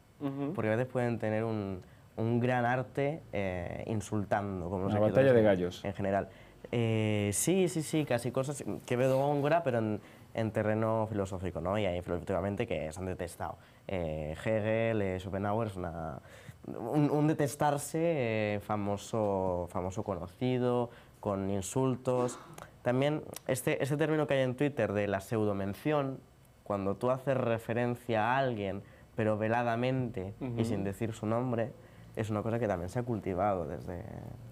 Porque 0.55 0.68
a 0.68 0.77
veces 0.77 0.91
pueden 0.91 1.18
tener 1.18 1.45
un, 1.45 1.83
un 2.16 2.41
gran 2.41 2.64
arte 2.64 3.22
eh, 3.33 3.85
insultando. 3.87 4.68
Como 4.68 4.87
Una 4.87 4.99
batalla 4.99 5.33
de 5.33 5.43
gallos. 5.43 5.85
En 5.85 5.95
general. 5.95 6.29
Eh, 6.72 7.31
sí, 7.33 7.68
sí, 7.68 7.83
sí, 7.83 8.05
casi 8.05 8.31
cosas 8.33 8.64
que 8.87 8.97
veo 8.97 9.16
Góngora, 9.18 9.62
pero 9.62 9.79
en, 9.79 10.01
en 10.35 10.51
terreno 10.51 11.07
filosófico, 11.09 11.61
¿no? 11.61 11.79
Y 11.79 11.87
hay 11.87 12.01
filosóficamente 12.03 12.66
que 12.66 12.93
se 12.93 12.99
han 13.01 13.07
detestado. 13.07 13.57
Eh, 13.87 14.35
Hegel, 14.45 15.03
eh, 15.03 15.20
Schopenhauer, 15.20 15.68
es 15.68 15.77
una, 15.77 16.20
un, 16.66 17.11
un 17.11 17.27
detestarse 17.27 17.99
eh, 18.03 18.61
famoso, 18.61 19.68
famoso 19.70 20.03
conocido, 20.03 20.91
con 21.25 21.49
insultos. 21.49 22.39
También 22.83 23.22
este, 23.47 23.83
este 23.83 23.97
término 23.97 24.27
que 24.27 24.35
hay 24.35 24.43
en 24.43 24.57
Twitter 24.57 24.93
de 24.93 25.09
la 25.09 25.22
pseudomención, 25.22 26.20
cuando 26.64 26.97
tú 26.97 27.11
haces 27.11 27.35
referencia 27.35 28.35
a 28.35 28.37
alguien, 28.37 28.83
pero 29.16 29.39
veladamente 29.39 30.35
y 30.59 30.66
sin 30.66 30.85
decir 30.85 31.14
su 31.14 31.25
nombre, 31.25 31.72
es 32.14 32.29
una 32.29 32.43
cosa 32.43 32.59
que 32.59 32.68
también 32.68 32.91
se 32.91 32.99
ha 32.99 33.05
cultivado 33.05 33.66
desde, 33.66 34.05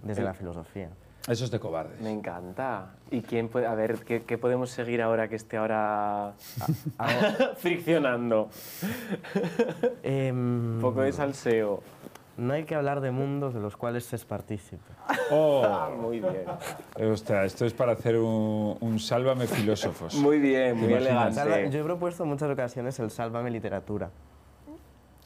desde 0.03 0.23
la 0.23 0.33
filosofía. 0.33 0.89
Eso 1.29 1.45
es 1.45 1.51
de 1.51 1.61
cobardes. 1.61 2.01
Me 2.01 2.11
encanta. 2.11 2.95
¿Y 3.11 3.21
quién 3.21 3.51
puede, 3.51 3.67
a 3.67 3.75
ver, 3.75 3.99
¿qué, 3.99 4.23
qué 4.23 4.39
podemos 4.39 4.71
seguir 4.71 5.03
ahora 5.03 5.29
que 5.29 5.37
esté 5.37 5.59
ahora 5.59 6.33
friccionando? 7.59 8.49
Em, 10.03 10.77
Un 10.77 10.81
poco 10.81 11.03
de 11.03 11.13
salseo. 11.13 11.83
No 12.37 12.55
hay 12.55 12.65
que 12.65 12.75
hablar 12.75 13.01
de 13.01 13.11
mundos 13.11 13.55
de 13.55 13.61
los 13.61 13.77
cuales 13.77 14.05
se 14.05 14.17
es 14.17 14.25
partícipe. 14.25 14.83
Oh, 15.31 15.91
Muy 16.01 16.21
bien. 16.21 16.45
ostras, 17.13 17.47
esto 17.47 17.65
es 17.67 17.73
para 17.75 17.93
hacer 17.93 18.17
un, 18.19 18.77
un 18.81 18.99
sálvame 18.99 19.47
filósofos. 19.47 20.15
Muy 20.15 20.39
bien, 20.39 20.77
muy? 20.77 20.91
Salva- 20.95 20.99
elegante. 21.57 21.71
yo 21.71 21.81
he 21.81 21.85
propuesto 21.85 22.23
en 22.25 22.29
muchas 22.31 22.51
ocasiones 22.51 22.99
el 23.01 23.11
Sálvame 23.11 23.51
Literatura. 23.51 24.11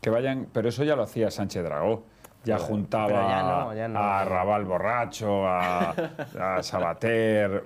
Que 0.00 0.10
vayan, 0.10 0.46
pero 0.52 0.68
eso 0.68 0.84
ya 0.84 0.94
lo 0.96 1.02
hacía 1.02 1.30
Sánchez 1.30 1.64
Dragó. 1.64 2.04
Ya 2.44 2.58
juntaba 2.58 3.06
pero 3.08 3.22
ya 3.28 3.42
no, 3.42 3.74
ya 3.74 3.88
no. 3.88 3.98
a 3.98 4.24
Raval 4.24 4.64
borracho, 4.64 5.44
a, 5.48 5.90
a 6.38 6.62
Sabater, 6.62 7.64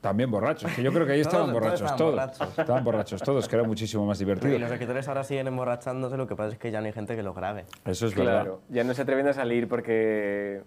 también 0.00 0.30
borrachos, 0.30 0.72
que 0.72 0.82
yo 0.82 0.92
creo 0.92 1.06
que 1.06 1.12
ahí 1.12 1.20
estaban 1.22 1.50
Todos- 1.52 1.60
todos 1.60 1.62
borrachos 1.62 1.90
estaban 1.90 1.98
todos. 1.98 2.14
borrachos. 2.14 2.58
Estaban 2.58 2.84
borrachos 2.84 3.22
todos, 3.22 3.48
que 3.48 3.56
era 3.56 3.64
muchísimo 3.66 4.06
más 4.06 4.20
Y 4.20 4.24
los 4.24 4.38
divertido. 4.40 4.66
escritores 4.72 5.08
ahora 5.08 5.24
siguen 5.24 5.46
emborrachándose, 5.48 6.16
lo 6.16 6.26
que 6.26 6.36
pasa 6.36 6.52
es 6.54 6.58
que 6.58 6.70
ya 6.70 6.80
no 6.80 6.86
hay 6.86 6.92
gente 6.92 7.16
que 7.16 7.22
lo 7.22 7.34
grabe. 7.34 7.64
Eso 7.84 8.06
es 8.06 8.14
verdad. 8.14 8.32
Claro, 8.42 8.60
ya 8.68 8.84
no 8.84 8.94
se 8.94 9.02
atreven 9.02 9.28
a 9.28 9.32
salir 9.32 9.68
porque, 9.68 10.62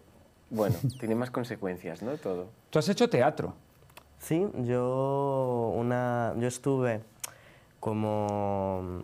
bueno, 0.50 0.76
tiene 1.00 1.16
más 1.16 1.32
consecuencias, 1.32 2.02
¿no? 2.04 2.12
Todo. 2.18 2.48
Tú 2.70 2.80
has 2.80 2.88
hecho 2.90 3.10
teatro. 3.10 3.56
Sí, 4.20 4.48
yo, 4.60 5.74
una, 5.76 6.34
yo 6.38 6.48
estuve 6.48 7.02
como 7.80 9.02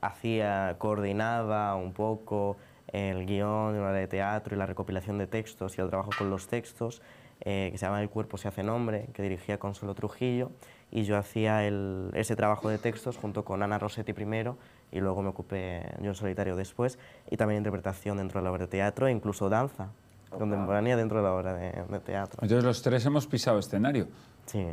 hacía, 0.00 0.74
coordinaba 0.78 1.74
un 1.76 1.92
poco 1.92 2.56
el 2.92 3.26
guion 3.26 3.74
de 3.74 3.80
una 3.80 3.92
de 3.92 4.06
teatro 4.08 4.54
y 4.54 4.58
la 4.58 4.66
recopilación 4.66 5.18
de 5.18 5.26
textos 5.26 5.76
y 5.78 5.80
el 5.80 5.88
trabajo 5.88 6.10
con 6.16 6.30
los 6.30 6.48
textos, 6.48 7.02
eh, 7.50 7.70
que 7.72 7.78
se 7.78 7.86
llama 7.86 8.02
El 8.02 8.10
cuerpo 8.10 8.36
se 8.36 8.46
hace 8.46 8.62
nombre, 8.62 9.08
que 9.14 9.22
dirigía 9.22 9.56
Consuelo 9.58 9.94
Trujillo, 9.94 10.50
y 10.90 11.04
yo 11.04 11.16
hacía 11.16 11.64
el- 11.66 12.10
ese 12.12 12.36
trabajo 12.36 12.68
de 12.68 12.76
textos 12.76 13.16
junto 13.16 13.42
con 13.42 13.62
Ana 13.62 13.78
Rossetti 13.78 14.12
primero, 14.12 14.58
y 14.92 15.00
luego 15.00 15.22
me 15.22 15.30
ocupé 15.30 15.82
yo 16.02 16.08
en 16.10 16.14
solitario 16.14 16.56
después, 16.56 16.98
y 17.30 17.38
también 17.38 17.58
interpretación 17.58 18.18
dentro 18.18 18.40
de 18.40 18.44
la 18.44 18.50
obra 18.50 18.64
de 18.64 18.70
teatro, 18.70 19.06
e 19.06 19.12
incluso 19.12 19.48
danza 19.48 19.88
contemporánea 20.28 20.94
dentro 20.98 21.18
de 21.18 21.24
la 21.24 21.32
obra 21.32 21.54
de, 21.54 21.72
de 21.88 22.00
teatro. 22.00 22.38
Entonces 22.42 22.62
los 22.64 22.82
tres 22.82 23.06
hemos 23.06 23.26
pisado 23.26 23.58
escenario. 23.58 24.08
Sí. 24.44 24.66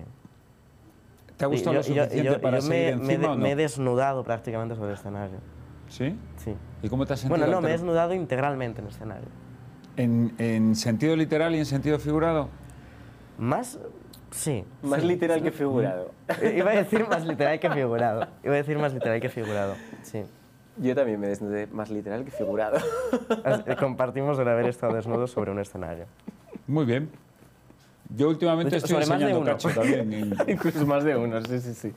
¿Te 1.38 1.46
ha 1.46 1.48
gustado 1.48 1.76
Y 1.76 1.78
lo 1.78 1.82
yo- 1.82 1.92
y 1.94 1.96
yo- 1.96 2.04
suficiente 2.04 2.34
yo- 2.34 2.42
para 2.42 2.58
yo 2.60 2.62
seguir 2.64 2.96
me, 2.98 3.06
me 3.06 3.14
encima 3.14 3.22
de- 3.22 3.28
o 3.34 3.36
no? 3.38 3.42
me 3.44 3.52
he 3.52 3.56
desnudado 3.56 4.24
prácticamente 4.26 4.76
sobre 4.76 4.90
el 4.90 4.96
escenario. 4.98 5.38
¿Sí? 5.88 6.18
Sí. 6.38 6.54
¿Y 6.84 6.90
cómo 6.90 7.06
te 7.06 7.14
has 7.14 7.20
sentido? 7.22 7.38
Bueno, 7.40 7.54
no, 7.54 7.62
me 7.62 7.70
he 7.70 7.72
desnudado 7.72 8.14
integralmente 8.14 8.82
en 8.82 8.88
escenario. 8.88 9.28
en, 9.98 10.34
en 10.40 10.76
sentido 10.76 11.16
literal 11.16 11.56
y 11.56 11.60
en 11.60 11.66
sentido 11.66 11.98
figurado? 12.00 12.50
Más, 13.38 13.78
sí. 14.32 14.64
Más 14.82 15.02
sí. 15.02 15.08
literal 15.08 15.42
que 15.44 15.52
figurado. 15.52 16.12
I- 16.42 16.58
Iba 16.60 16.72
a 16.72 16.76
decir 16.76 17.08
más 17.08 17.26
literal 17.28 17.60
que 17.60 17.70
figurado. 17.70 18.28
Iba 18.44 18.54
a 18.54 18.58
decir 18.58 18.78
más 18.78 18.94
literal 18.94 19.20
que 19.22 19.30
figurado, 19.30 19.76
sí. 20.04 20.24
Yo 20.78 20.94
también 20.94 21.20
me 21.20 21.28
desnudé 21.28 21.68
más 21.68 21.90
literal 21.90 22.26
que 22.26 22.32
figurado. 22.32 22.78
Eh, 23.66 23.76
Compartimos 23.80 24.38
el 24.40 24.48
haber 24.48 24.68
estado 24.68 24.94
desnudos 24.96 25.32
sobre 25.32 25.52
un 25.52 25.60
escenario. 25.60 26.06
Muy 26.68 26.86
bien. 26.86 27.10
Yo 28.16 28.28
últimamente 28.30 28.76
hecho, 28.76 28.86
estoy 28.86 29.04
sobre 29.04 29.08
más 29.08 29.20
de 29.20 29.26
enseñando 29.26 29.42
uno. 29.42 29.52
cacho 29.52 29.70
también. 29.70 30.36
Incluso 30.48 30.86
más 30.86 31.04
de 31.04 31.16
uno, 31.16 31.42
sí, 31.46 31.60
sí, 31.60 31.74
sí. 31.74 31.94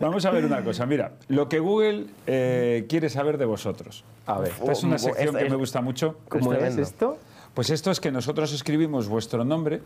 Vamos 0.00 0.24
a 0.26 0.30
ver 0.30 0.44
una 0.44 0.62
cosa. 0.62 0.86
Mira, 0.86 1.12
lo 1.28 1.48
que 1.48 1.58
Google 1.60 2.06
eh, 2.26 2.86
quiere 2.88 3.08
saber 3.08 3.38
de 3.38 3.44
vosotros. 3.46 4.04
A 4.26 4.38
ver. 4.38 4.50
Esta 4.52 4.72
es 4.72 4.82
una 4.84 4.98
sección 4.98 5.34
que 5.34 5.48
me 5.50 5.56
gusta 5.56 5.80
mucho. 5.80 6.18
¿Cómo 6.28 6.52
Es 6.52 6.76
esto? 6.78 7.18
Pues 7.54 7.70
esto 7.70 7.90
es 7.90 8.00
que 8.00 8.10
nosotros 8.12 8.52
escribimos 8.52 9.08
vuestro 9.08 9.44
nombre, 9.44 9.82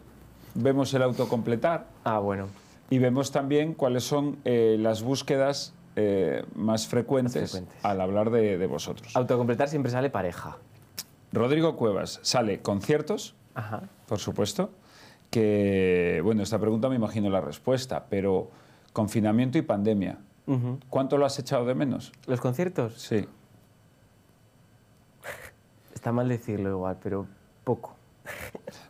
vemos 0.57 0.93
el 0.95 1.03
autocompletar 1.03 1.87
Ah, 2.05 2.19
bueno. 2.19 2.49
y 2.91 2.99
vemos 2.99 3.33
también 3.33 3.75
cuáles 3.75 4.05
son 4.05 4.39
eh, 4.45 4.77
las 4.79 5.03
búsquedas 5.03 5.73
eh, 5.97 6.45
más 6.55 6.87
frecuentes, 6.87 7.43
Más 7.43 7.51
frecuentes. 7.53 7.85
al 7.85 8.01
hablar 8.01 8.31
de, 8.31 8.59
de 8.59 8.67
vosotros. 8.67 9.15
Autocompletar 9.17 9.69
siempre 9.69 9.91
sale 9.91 10.11
pareja. 10.11 10.59
Rodrigo 11.33 11.77
Cuevas 11.77 12.21
sale 12.23 12.61
conciertos, 12.61 13.35
Ajá. 13.55 13.83
por 14.07 14.19
supuesto, 14.19 14.71
que, 15.31 16.21
bueno, 16.23 16.43
esta 16.43 16.59
pregunta 16.59 16.89
me 16.89 16.97
imagino 16.97 17.29
la 17.31 17.41
respuesta, 17.41 18.07
pero 18.09 18.51
confinamiento 18.93 19.59
y 19.59 19.63
pandemia. 19.63 20.19
¿cuánto 20.91 21.19
lo 21.19 21.27
has 21.27 21.37
echado 21.41 21.67
de 21.67 21.75
menos? 21.75 22.13
¿Los 22.27 22.41
conciertos? 22.41 23.01
Sí. 23.03 23.27
Está 25.95 26.13
mal 26.13 26.29
decirlo 26.29 26.71
igual, 26.71 26.97
pero 27.03 27.27
poco. 27.65 27.96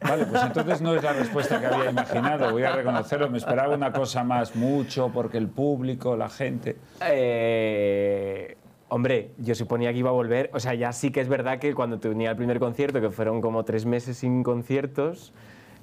Vale, 0.01 0.27
pues 0.27 0.43
entonces 0.43 0.81
no 0.81 0.95
es 0.95 1.03
la 1.03 1.13
respuesta 1.13 1.61
que 1.61 1.67
había 1.67 1.91
imaginado, 1.91 2.53
voy 2.53 2.63
a 2.63 2.73
reconocerlo, 2.73 3.31
me 3.31 3.39
esperaba 3.39 3.75
una 3.75 3.93
cosa 3.93 4.25
más, 4.25 4.55
mucho, 4.57 5.11
porque 5.13 5.39
el 5.39 5.49
público, 5.49 6.17
la 6.17 6.29
gente... 6.29 6.77
Eh, 7.07 8.57
hombre, 8.89 9.31
yo 9.39 9.55
suponía 9.55 9.93
que 9.93 9.99
iba 9.99 10.11
a 10.11 10.15
volver. 10.15 10.51
O 10.53 10.61
sea, 10.61 10.75
ya 10.75 10.93
sí 10.93 11.11
que 11.11 11.21
es 11.21 11.29
verdad 11.29 11.59
que 11.59 11.75
cuando 11.75 11.99
tenía 11.99 12.31
el 12.31 12.37
primer 12.37 12.59
concierto, 12.59 13.01
que 13.01 13.11
fueron 13.11 13.41
como 13.41 13.65
tres 13.65 13.87
meses 13.87 14.19
sin 14.19 14.43
conciertos, 14.43 15.33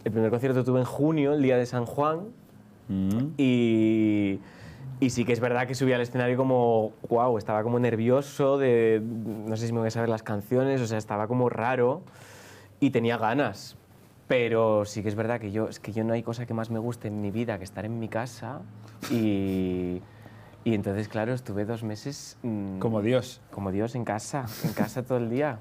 el 0.04 0.12
primer 0.12 0.30
concierto 0.30 0.64
tuve 0.64 0.80
en 0.80 0.86
junio, 0.86 1.34
el 1.34 1.42
día 1.42 1.58
de 1.58 1.66
San 1.66 1.86
Juan, 1.86 2.28
Mm. 2.88 3.34
y, 3.38 4.40
y 5.00 5.10
sí 5.10 5.26
que 5.26 5.34
es 5.34 5.40
verdad 5.40 5.68
que 5.68 5.76
subí 5.76 5.94
al 5.94 6.02
escenario 6.02 6.38
como, 6.38 6.92
wow, 7.10 7.38
estaba 7.38 7.64
como 7.64 7.80
nervioso, 7.80 8.58
de, 8.58 9.02
no 9.04 9.56
sé 9.56 9.68
si 9.68 9.74
me 9.74 9.80
voy 9.80 9.88
a 9.88 9.92
saber 9.92 10.10
las 10.10 10.24
canciones, 10.24 10.82
o 10.82 10.88
sea, 10.88 10.98
estaba 10.98 11.28
como 11.28 11.50
raro 11.50 12.02
y 12.86 12.90
tenía 12.90 13.18
ganas. 13.18 13.78
Pero 14.28 14.84
sí 14.86 15.04
que 15.04 15.10
es 15.10 15.16
verdad 15.16 15.40
que 15.40 15.52
yo, 15.52 15.68
es 15.70 15.80
que 15.80 15.92
yo 15.94 16.04
no 16.04 16.14
hay 16.14 16.24
cosa 16.24 16.46
que 16.46 16.54
más 16.54 16.70
me 16.70 16.80
guste 16.80 17.08
en 17.08 17.22
mi 17.22 17.32
vida 17.32 17.58
que 17.58 17.64
estar 17.64 17.86
en 17.86 17.98
mi 18.00 18.08
casa 18.10 18.62
y, 19.12 20.02
y 20.64 20.74
entonces, 20.74 21.08
claro, 21.08 21.34
estuve 21.34 21.66
dos 21.66 21.84
meses 21.84 22.38
mm, 22.42 22.80
Como 22.80 23.02
Dios. 23.02 23.42
como 23.52 23.72
Dios 23.72 23.96
en 23.96 24.04
casa, 24.06 24.46
en 24.66 24.74
casa 24.74 25.04
todo 25.04 25.18
el 25.18 25.30
día. 25.30 25.60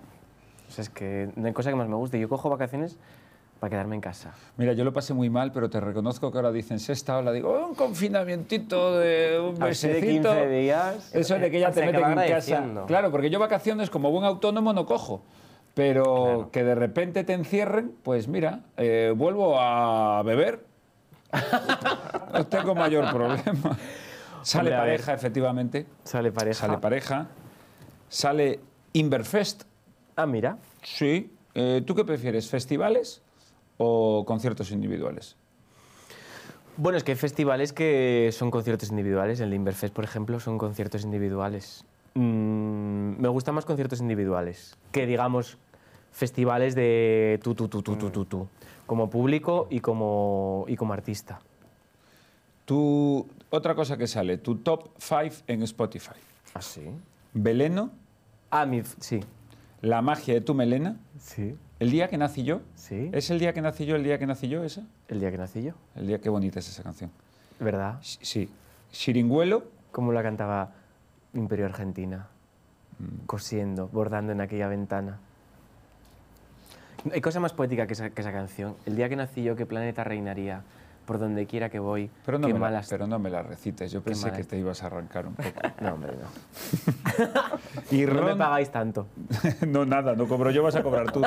O 0.68 0.72
sea, 0.72 0.82
es 0.82 0.90
que 0.90 1.30
no 1.36 1.46
hay 1.46 1.52
cosa 1.52 1.70
que 1.70 1.76
más 1.76 1.88
me 1.88 1.96
guste. 1.96 2.18
Yo 2.18 2.28
cojo 2.28 2.48
vacaciones 2.50 2.98
para 3.60 3.70
quedarme 3.70 3.94
en 3.94 4.00
casa. 4.00 4.32
Mira, 4.56 4.72
yo 4.72 4.82
lo 4.84 4.92
pasé 4.92 5.12
muy 5.14 5.28
mal, 5.30 5.52
pero 5.52 5.70
te 5.70 5.78
reconozco 5.78 6.32
que 6.32 6.38
ahora 6.38 6.50
dicen 6.50 6.80
sexta 6.80 7.18
ola, 7.18 7.30
digo, 7.30 7.50
"Oh, 7.52 7.68
un 7.68 7.74
confinamientito 7.76 8.98
de 8.98 9.38
un 9.38 9.62
Así 9.62 9.86
de 9.86 9.94
mesecito. 9.94 10.30
15 10.32 10.48
días. 10.48 11.14
Eso 11.14 11.38
de 11.38 11.50
que 11.50 11.60
ya 11.60 11.70
te 11.72 11.84
meten 11.86 12.18
en 12.18 12.28
casa. 12.28 12.64
Claro, 12.88 13.10
porque 13.12 13.30
yo 13.30 13.38
vacaciones 13.38 13.90
como 13.90 14.10
buen 14.10 14.24
autónomo 14.24 14.72
no 14.72 14.86
cojo. 14.86 15.22
Pero 15.74 16.50
que 16.52 16.64
de 16.64 16.74
repente 16.74 17.24
te 17.24 17.32
encierren, 17.32 17.94
pues 18.02 18.28
mira, 18.28 18.60
eh, 18.76 19.12
vuelvo 19.16 19.58
a 19.58 20.22
beber. 20.22 20.64
no 22.32 22.46
tengo 22.46 22.74
mayor 22.74 23.10
problema. 23.10 23.78
Sale 24.42 24.70
Hombre, 24.70 24.76
pareja, 24.76 25.14
efectivamente. 25.14 25.86
Sale 26.04 26.30
pareja. 26.30 26.66
Sale 26.66 26.78
pareja. 26.78 27.28
Sale 28.08 28.60
Inverfest. 28.92 29.62
Ah, 30.16 30.26
mira. 30.26 30.58
Sí. 30.82 31.34
Eh, 31.54 31.82
¿Tú 31.86 31.94
qué 31.94 32.04
prefieres, 32.04 32.50
festivales 32.50 33.22
o 33.78 34.24
conciertos 34.26 34.70
individuales? 34.72 35.36
Bueno, 36.76 36.98
es 36.98 37.04
que 37.04 37.12
hay 37.12 37.18
festivales 37.18 37.72
que 37.72 38.30
son 38.32 38.50
conciertos 38.50 38.90
individuales. 38.90 39.40
El 39.40 39.54
Inverfest, 39.54 39.94
por 39.94 40.04
ejemplo, 40.04 40.40
son 40.40 40.58
conciertos 40.58 41.04
individuales. 41.04 41.84
Mm, 42.14 43.20
me 43.20 43.28
gustan 43.28 43.54
más 43.54 43.64
conciertos 43.64 44.00
individuales 44.00 44.76
que, 44.90 45.06
digamos, 45.06 45.56
festivales 46.12 46.74
de 46.74 47.40
tú, 47.42 47.54
tú, 47.54 47.68
tú, 47.68 47.82
tú, 47.82 47.96
tú, 47.96 48.10
tú, 48.10 48.24
tú. 48.24 48.48
Como 48.86 49.10
público 49.10 49.66
y 49.70 49.80
como, 49.80 50.64
y 50.68 50.76
como 50.76 50.92
artista. 50.92 51.40
Tu, 52.64 53.26
otra 53.50 53.74
cosa 53.74 53.96
que 53.96 54.06
sale, 54.06 54.38
tu 54.38 54.56
top 54.56 54.90
5 54.98 55.44
en 55.46 55.62
Spotify. 55.62 56.12
¿Ah, 56.54 56.62
sí? 56.62 56.82
Veleno, 57.34 57.90
Ah, 58.50 58.66
mi... 58.66 58.82
Sí. 59.00 59.20
La 59.80 60.02
magia 60.02 60.34
de 60.34 60.42
tu 60.42 60.54
melena, 60.54 60.96
Sí. 61.18 61.56
El 61.80 61.90
día 61.90 62.06
que 62.08 62.16
nací 62.18 62.44
yo. 62.44 62.60
Sí. 62.76 63.10
¿Es 63.12 63.30
el 63.30 63.40
día 63.40 63.52
que 63.52 63.60
nací 63.62 63.86
yo, 63.86 63.96
el 63.96 64.04
día 64.04 64.16
que 64.18 64.26
nací 64.26 64.46
yo 64.46 64.62
esa? 64.62 64.82
El 65.08 65.18
día 65.18 65.32
que 65.32 65.38
nací 65.38 65.62
yo. 65.62 65.72
El 65.96 66.06
día, 66.06 66.20
qué 66.20 66.28
bonita 66.28 66.60
es 66.60 66.68
esa 66.68 66.82
canción. 66.84 67.10
¿Verdad? 67.58 67.98
Sí. 68.02 68.48
Chiringuelo, 68.92 69.64
Como 69.90 70.12
la 70.12 70.22
cantaba 70.22 70.74
Imperio 71.34 71.64
Argentina. 71.66 72.28
Mm. 72.98 73.24
Cosiendo, 73.26 73.88
bordando 73.88 74.30
en 74.32 74.40
aquella 74.42 74.68
ventana. 74.68 75.18
Hay 77.12 77.20
cosa 77.20 77.40
más 77.40 77.52
poética 77.52 77.86
que 77.86 77.94
esa, 77.94 78.10
que 78.10 78.20
esa 78.20 78.32
canción. 78.32 78.76
El 78.86 78.96
día 78.96 79.08
que 79.08 79.16
nací 79.16 79.42
yo, 79.42 79.56
qué 79.56 79.66
planeta 79.66 80.04
reinaría. 80.04 80.62
Por 81.06 81.18
donde 81.18 81.46
quiera 81.46 81.68
que 81.68 81.80
voy, 81.80 82.08
pero 82.24 82.38
no, 82.38 82.46
qué 82.46 82.52
me 82.52 82.60
la, 82.60 82.66
malas... 82.66 82.86
pero 82.88 83.08
no 83.08 83.18
me 83.18 83.28
la 83.28 83.42
recites. 83.42 83.90
Yo 83.90 84.02
pensé 84.02 84.30
que 84.30 84.44
te 84.44 84.56
ibas 84.56 84.84
a 84.84 84.86
arrancar 84.86 85.26
un 85.26 85.34
poco. 85.34 85.50
No, 85.80 85.94
hombre, 85.94 86.12
no. 86.12 87.26
Y 87.90 88.06
No 88.06 88.22
me 88.22 88.36
pagáis 88.36 88.70
tanto. 88.70 89.08
no, 89.66 89.84
nada, 89.84 90.14
no 90.14 90.28
cobro 90.28 90.52
yo, 90.52 90.62
vas 90.62 90.76
a 90.76 90.82
cobrar 90.84 91.10
tú. 91.10 91.20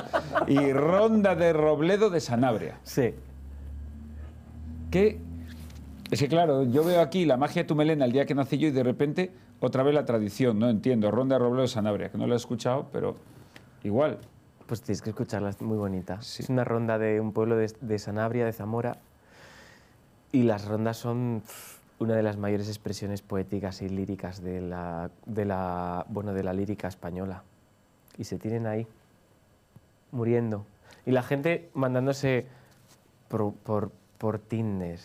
Y 0.48 0.72
Ronda 0.72 1.36
de 1.36 1.52
Robledo 1.52 2.10
de 2.10 2.22
Sanabria. 2.22 2.80
Sí. 2.84 3.16
Que 4.92 5.20
es 6.10 6.20
que 6.20 6.30
claro, 6.30 6.64
yo 6.64 6.86
veo 6.86 7.02
aquí 7.02 7.26
la 7.26 7.36
magia 7.36 7.64
de 7.64 7.68
tu 7.68 7.76
melena 7.76 8.06
el 8.06 8.14
día 8.14 8.26
que 8.26 8.34
nací 8.34 8.58
yo 8.58 8.70
y 8.70 8.72
de 8.72 8.84
repente 8.84 9.34
otra 9.60 9.84
vez 9.84 9.94
la 9.94 10.06
tradición, 10.06 10.58
no 10.58 10.70
entiendo. 10.70 11.12
Ronda 11.12 11.36
de 11.36 11.40
Robledo 11.40 11.64
de 11.64 11.68
Sanabria, 11.68 12.10
que 12.10 12.18
no 12.18 12.28
la 12.28 12.36
he 12.36 12.38
escuchado, 12.38 12.88
pero 12.94 13.18
igual. 13.84 14.20
Pues 14.68 14.82
tienes 14.82 15.02
que 15.02 15.12
escucharla, 15.12 15.50
es 15.50 15.62
muy 15.62 15.78
bonita. 15.78 16.22
Sí. 16.22 16.44
Es 16.44 16.50
una 16.50 16.64
ronda 16.64 16.98
de 16.98 17.20
un 17.20 17.34
pueblo 17.34 17.56
de, 17.56 17.72
de 17.82 18.00
Sanabria, 18.00 18.46
de 18.46 18.54
Zamora. 18.54 18.98
Y 20.32 20.44
las 20.44 20.66
rondas 20.66 20.98
son 20.98 21.44
una 22.00 22.16
de 22.16 22.24
las 22.24 22.38
mayores 22.38 22.68
expresiones 22.68 23.22
poéticas 23.22 23.82
y 23.82 23.90
líricas 23.90 24.42
de 24.42 24.62
la, 24.62 25.12
de 25.26 25.46
la, 25.46 26.06
bueno, 26.10 26.34
de 26.34 26.44
la 26.44 26.54
lírica 26.54 26.88
española. 26.88 27.44
Y 28.18 28.24
se 28.24 28.38
tienen 28.38 28.66
ahí, 28.66 28.88
muriendo. 30.12 30.66
Y 31.06 31.12
la 31.12 31.24
gente 31.24 31.70
mandándose 31.74 32.48
por, 33.28 33.54
por, 33.54 33.92
por 34.18 34.40
Tinder 34.40 35.00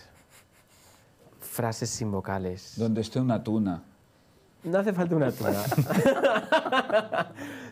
frases 1.40 1.90
sin 1.90 2.11
vocales. 2.11 2.74
Donde 2.76 3.00
esté 3.00 3.20
una 3.20 3.42
tuna. 3.42 3.82
No 4.64 4.78
hace 4.78 4.92
falta 4.92 5.16
una 5.16 5.30
tuna. 5.32 5.52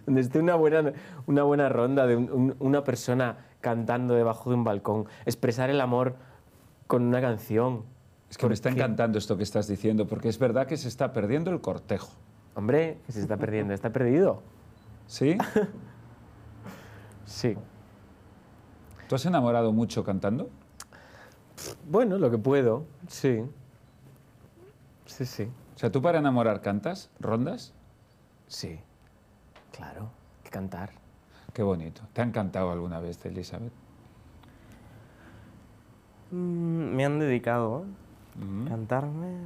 Donde 0.07 0.21
esté 0.23 0.39
una 0.39 0.55
buena, 0.55 0.93
una 1.27 1.43
buena 1.43 1.69
ronda 1.69 2.07
de 2.07 2.17
un- 2.17 2.31
un- 2.33 2.57
una 2.61 2.83
persona 2.85 3.37
cantando 3.61 4.15
debajo 4.15 4.49
de 4.51 4.57
un 4.57 4.65
balcón. 4.65 5.07
Expresar 5.27 5.69
el 5.71 5.81
amor 5.81 6.17
con 6.87 7.03
una 7.03 7.21
canción. 7.21 7.83
Es 8.31 8.39
que 8.39 8.47
me 8.47 8.55
está 8.55 8.71
encantando 8.71 9.19
esto 9.19 9.37
que 9.37 9.43
estás 9.43 9.67
diciendo, 9.69 10.07
porque 10.07 10.29
es 10.29 10.39
verdad 10.39 10.67
que 10.67 10.77
se 10.77 10.89
está 10.89 11.13
perdiendo 11.13 11.51
el 11.51 11.61
cortejo. 11.61 12.09
Hombre, 12.55 12.99
que 13.07 13.13
se 13.13 13.21
está 13.21 13.37
perdiendo. 13.37 13.75
¿Está 13.75 13.91
perdido? 13.93 14.43
¿Sí? 15.07 15.37
Sí. 17.27 17.55
¿Tú 19.07 19.15
has 19.15 19.27
enamorado 19.27 19.71
mucho 19.71 20.03
cantando? 20.03 20.49
Bueno, 21.91 22.17
lo 22.17 22.31
que 22.31 22.39
puedo. 22.39 22.85
Sí. 23.07 23.43
Sí, 25.05 25.27
sí. 25.27 25.49
O 25.79 25.81
sea, 25.81 25.93
¿tú 25.93 26.03
para 26.03 26.19
enamorar 26.19 26.61
cantas? 26.61 27.09
¿Rondas? 27.21 27.73
Sí. 28.49 28.81
Claro. 29.71 30.11
Hay 30.39 30.43
que 30.43 30.51
cantar. 30.51 30.91
Qué 31.53 31.63
bonito. 31.63 32.03
¿Te 32.13 32.21
han 32.21 32.33
cantado 32.33 32.73
alguna 32.73 32.99
vez, 32.99 33.25
Elizabeth? 33.25 33.73
Mm, 36.33 36.97
me 36.97 37.05
han 37.05 37.21
dedicado 37.21 37.85
Mm. 38.35 38.67
a 38.67 38.71
cantarme. 38.71 39.37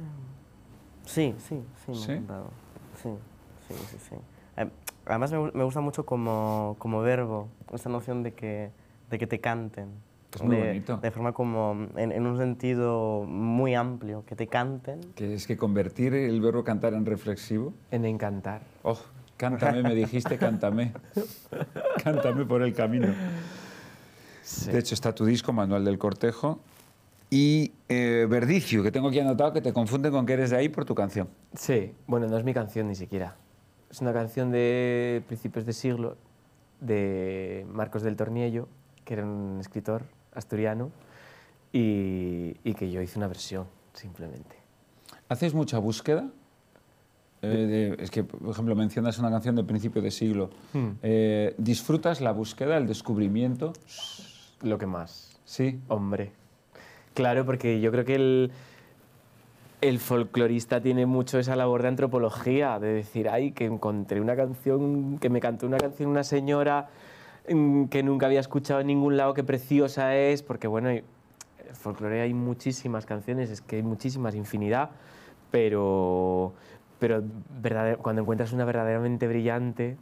Sí, 1.05 1.35
sí, 1.37 1.63
sí, 1.85 1.91
me 1.91 1.95
¿Sí? 1.97 2.11
han 2.13 2.17
cantado. 2.17 2.49
Sí, 3.03 3.09
sí, 3.67 3.75
sí, 3.91 3.97
sí. 4.09 4.15
Eh, 4.57 4.71
Además 5.05 5.31
me, 5.33 5.37
gu- 5.37 5.53
me 5.53 5.63
gusta 5.65 5.81
mucho 5.81 6.03
como, 6.03 6.77
como 6.79 7.01
verbo, 7.01 7.47
esta 7.73 7.89
noción 7.89 8.23
de 8.23 8.33
que, 8.33 8.71
de 9.11 9.19
que 9.19 9.27
te 9.27 9.39
canten. 9.39 9.91
Es 10.33 10.41
muy 10.41 10.55
de, 10.55 10.67
bonito. 10.67 10.97
De 10.97 11.11
forma 11.11 11.33
como, 11.33 11.87
en, 11.95 12.11
en 12.11 12.25
un 12.25 12.37
sentido 12.37 13.23
muy 13.27 13.75
amplio, 13.75 14.23
que 14.25 14.35
te 14.35 14.47
canten. 14.47 15.01
Que 15.15 15.33
es 15.33 15.45
que 15.45 15.57
convertir 15.57 16.13
el 16.13 16.41
verbo 16.41 16.63
cantar 16.63 16.93
en 16.93 17.05
reflexivo. 17.05 17.73
En 17.91 18.05
encantar. 18.05 18.61
Oh, 18.83 18.97
Cántame, 19.37 19.83
me 19.83 19.95
dijiste, 19.95 20.37
cántame. 20.37 20.93
cántame 22.03 22.45
por 22.45 22.61
el 22.61 22.73
camino. 22.73 23.07
De 24.67 24.79
hecho, 24.79 24.93
está 24.93 25.13
tu 25.13 25.25
disco, 25.25 25.51
Manual 25.51 25.83
del 25.83 25.97
Cortejo. 25.97 26.59
Y 27.29 27.73
eh, 27.89 28.27
Verdicio, 28.29 28.83
que 28.83 28.91
tengo 28.91 29.07
aquí 29.07 29.19
anotado 29.19 29.53
que 29.53 29.61
te 29.61 29.73
confunde 29.73 30.11
con 30.11 30.25
que 30.25 30.33
eres 30.33 30.51
de 30.51 30.57
ahí 30.57 30.69
por 30.69 30.85
tu 30.85 30.93
canción. 30.93 31.27
Sí, 31.55 31.93
bueno, 32.05 32.27
no 32.27 32.37
es 32.37 32.43
mi 32.43 32.53
canción 32.53 32.87
ni 32.87 32.95
siquiera. 32.95 33.35
Es 33.89 34.01
una 34.01 34.13
canción 34.13 34.51
de 34.51 35.23
principios 35.27 35.65
de 35.65 35.73
siglo 35.73 36.15
de 36.79 37.65
Marcos 37.69 38.03
del 38.03 38.15
Torniello, 38.15 38.67
que 39.03 39.15
era 39.15 39.25
un 39.25 39.57
escritor 39.59 40.03
asturiano, 40.35 40.91
y, 41.71 42.55
y 42.63 42.73
que 42.75 42.91
yo 42.91 43.01
hice 43.01 43.17
una 43.17 43.27
versión, 43.27 43.65
simplemente. 43.93 44.55
¿Haces 45.29 45.53
mucha 45.53 45.79
búsqueda? 45.79 46.29
Eh, 47.41 47.47
de- 47.97 48.03
es 48.03 48.09
que, 48.11 48.23
por 48.23 48.49
ejemplo, 48.51 48.75
mencionas 48.75 49.17
una 49.19 49.29
canción 49.29 49.55
de 49.55 49.63
principio 49.63 50.01
de 50.01 50.11
siglo. 50.11 50.49
Hmm. 50.73 50.89
Eh, 51.01 51.55
¿Disfrutas 51.57 52.21
la 52.21 52.31
búsqueda, 52.31 52.77
el 52.77 52.87
descubrimiento? 52.87 53.73
Lo 54.61 54.77
que 54.77 54.85
más. 54.85 55.37
Sí. 55.45 55.79
Hombre. 55.89 56.31
Claro, 57.13 57.45
porque 57.45 57.81
yo 57.81 57.91
creo 57.91 58.05
que 58.05 58.15
el, 58.15 58.51
el 59.81 59.99
folclorista 59.99 60.79
tiene 60.81 61.05
mucho 61.05 61.37
esa 61.37 61.55
labor 61.55 61.81
de 61.81 61.89
antropología, 61.89 62.79
de 62.79 62.93
decir, 62.93 63.27
ay, 63.27 63.51
que 63.51 63.65
encontré 63.65 64.21
una 64.21 64.35
canción, 64.35 65.17
que 65.19 65.29
me 65.29 65.41
cantó 65.41 65.65
una 65.67 65.77
canción 65.77 66.09
una 66.09 66.23
señora 66.23 66.89
que 67.45 68.03
nunca 68.03 68.25
había 68.27 68.39
escuchado 68.39 68.79
en 68.79 68.87
ningún 68.87 69.17
lado, 69.17 69.33
qué 69.33 69.43
preciosa 69.43 70.15
es, 70.15 70.43
porque 70.43 70.67
bueno, 70.67 70.89
hay- 70.89 71.03
el 71.67 71.75
folclore 71.75 72.21
hay 72.21 72.33
muchísimas 72.33 73.05
canciones, 73.05 73.49
es 73.49 73.61
que 73.61 73.77
hay 73.77 73.83
muchísimas, 73.83 74.35
infinidad, 74.35 74.91
pero, 75.51 76.53
pero 76.99 77.23
cuando 78.01 78.21
encuentras 78.21 78.53
una 78.53 78.63
verdaderamente 78.65 79.27
brillante, 79.27 79.97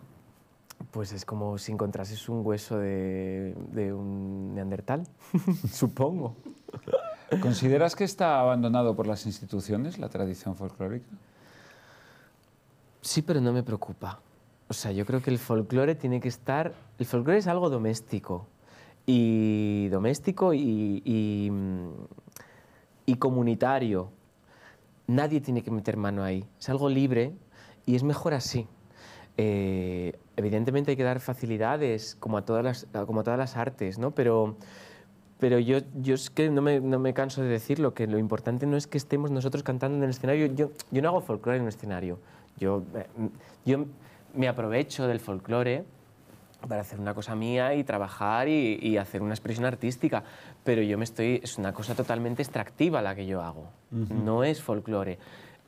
pues 0.91 1.13
es 1.13 1.25
como 1.25 1.57
si 1.57 1.71
encontrases 1.71 2.27
un 2.29 2.45
hueso 2.45 2.77
de, 2.77 3.55
de 3.71 3.93
un 3.93 4.53
neandertal, 4.55 5.03
supongo. 5.71 6.35
¿Consideras 7.41 7.95
que 7.95 8.03
está 8.03 8.39
abandonado 8.41 8.95
por 8.95 9.07
las 9.07 9.25
instituciones 9.25 9.97
la 9.97 10.09
tradición 10.09 10.55
folclórica? 10.55 11.05
Sí, 13.01 13.21
pero 13.21 13.41
no 13.41 13.51
me 13.53 13.63
preocupa. 13.63 14.19
O 14.71 14.73
sea, 14.73 14.93
yo 14.93 15.05
creo 15.05 15.21
que 15.21 15.29
el 15.29 15.37
folclore 15.37 15.95
tiene 15.95 16.21
que 16.21 16.29
estar... 16.29 16.71
El 16.97 17.05
folclore 17.05 17.39
es 17.39 17.47
algo 17.47 17.69
doméstico. 17.69 18.47
Y 19.05 19.89
doméstico 19.89 20.53
y, 20.53 21.01
y, 21.03 21.51
mm, 21.51 21.89
y 23.05 23.15
comunitario. 23.15 24.11
Nadie 25.07 25.41
tiene 25.41 25.61
que 25.61 25.71
meter 25.71 25.97
mano 25.97 26.23
ahí. 26.23 26.45
Es 26.57 26.69
algo 26.69 26.87
libre 26.87 27.33
y 27.85 27.95
es 27.95 28.03
mejor 28.03 28.33
así. 28.33 28.65
Eh, 29.35 30.17
evidentemente 30.37 30.91
hay 30.91 30.95
que 30.95 31.03
dar 31.03 31.19
facilidades, 31.19 32.15
como 32.21 32.37
a 32.37 32.45
todas 32.45 32.63
las, 32.63 32.87
como 33.05 33.19
a 33.19 33.23
todas 33.23 33.39
las 33.39 33.57
artes, 33.57 33.99
¿no? 33.99 34.11
Pero, 34.11 34.55
pero 35.37 35.59
yo, 35.59 35.79
yo 36.01 36.15
es 36.15 36.29
que 36.29 36.49
no 36.49 36.61
me, 36.61 36.79
no 36.79 36.97
me 36.97 37.13
canso 37.13 37.41
de 37.41 37.49
decirlo, 37.49 37.93
que 37.93 38.07
lo 38.07 38.17
importante 38.17 38.65
no 38.65 38.77
es 38.77 38.87
que 38.87 38.97
estemos 38.97 39.31
nosotros 39.31 39.63
cantando 39.63 39.97
en 39.97 40.03
el 40.05 40.11
escenario. 40.11 40.45
Yo, 40.45 40.71
yo 40.91 41.01
no 41.01 41.09
hago 41.09 41.19
folclore 41.19 41.57
en 41.57 41.63
un 41.63 41.67
escenario. 41.67 42.19
Yo, 42.57 42.83
eh, 42.95 43.07
yo 43.65 43.85
me 44.35 44.47
aprovecho 44.47 45.07
del 45.07 45.19
folclore 45.19 45.83
para 46.67 46.81
hacer 46.81 46.99
una 46.99 47.13
cosa 47.13 47.35
mía 47.35 47.73
y 47.73 47.83
trabajar 47.83 48.47
y, 48.47 48.77
y 48.81 48.97
hacer 48.97 49.21
una 49.21 49.33
expresión 49.33 49.65
artística. 49.65 50.23
Pero 50.63 50.81
yo 50.81 50.97
me 50.97 51.03
estoy... 51.03 51.39
Es 51.43 51.57
una 51.57 51.73
cosa 51.73 51.95
totalmente 51.95 52.43
extractiva 52.43 53.01
la 53.01 53.15
que 53.15 53.25
yo 53.25 53.41
hago. 53.41 53.69
No 53.89 54.43
es 54.43 54.61
folclore. 54.61 55.17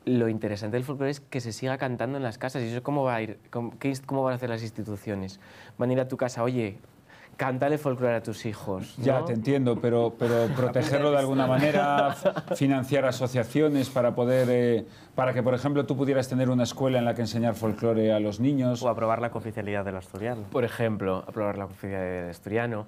Lo 0.05 0.29
interesante 0.29 0.77
del 0.77 0.83
folclore 0.83 1.11
es 1.11 1.19
que 1.19 1.41
se 1.41 1.51
siga 1.51 1.77
cantando 1.77 2.17
en 2.17 2.23
las 2.23 2.37
casas. 2.37 2.61
¿Y 2.61 2.67
eso 2.67 2.83
cómo 2.83 3.03
va 3.03 3.15
a 3.15 3.21
ir? 3.21 3.39
¿Cómo, 3.49 3.77
qué 3.79 3.93
cómo 4.05 4.23
van 4.23 4.33
a 4.33 4.35
hacer 4.35 4.49
las 4.49 4.61
instituciones? 4.61 5.39
Van 5.77 5.89
a 5.89 5.93
ir 5.93 5.99
a 5.99 6.07
tu 6.07 6.17
casa, 6.17 6.43
oye, 6.43 6.77
cántale 7.37 7.77
folclore 7.77 8.15
a 8.15 8.23
tus 8.23 8.45
hijos. 8.45 8.95
Ya, 8.97 9.19
¿no? 9.19 9.25
te 9.25 9.33
entiendo, 9.33 9.79
pero, 9.79 10.13
pero 10.17 10.47
protegerlo 10.55 11.11
de 11.11 11.17
alguna 11.17 11.47
manera, 11.47 12.15
financiar 12.55 13.05
asociaciones 13.05 13.89
para 13.89 14.15
poder, 14.15 14.47
eh, 14.49 14.85
para 15.15 15.33
que, 15.33 15.43
por 15.43 15.53
ejemplo, 15.53 15.85
tú 15.85 15.95
pudieras 15.95 16.27
tener 16.27 16.49
una 16.49 16.63
escuela 16.63 16.99
en 16.99 17.05
la 17.05 17.15
que 17.15 17.21
enseñar 17.21 17.55
folclore 17.55 18.13
a 18.13 18.19
los 18.19 18.39
niños. 18.39 18.81
O 18.83 18.89
aprobar 18.89 19.21
la 19.21 19.31
cooficialidad 19.31 19.85
del 19.85 19.97
asturiano. 19.97 20.43
Por 20.51 20.63
ejemplo, 20.63 21.23
aprobar 21.27 21.57
la 21.57 21.65
oficina 21.65 21.99
del 21.99 22.29
asturiano. 22.29 22.85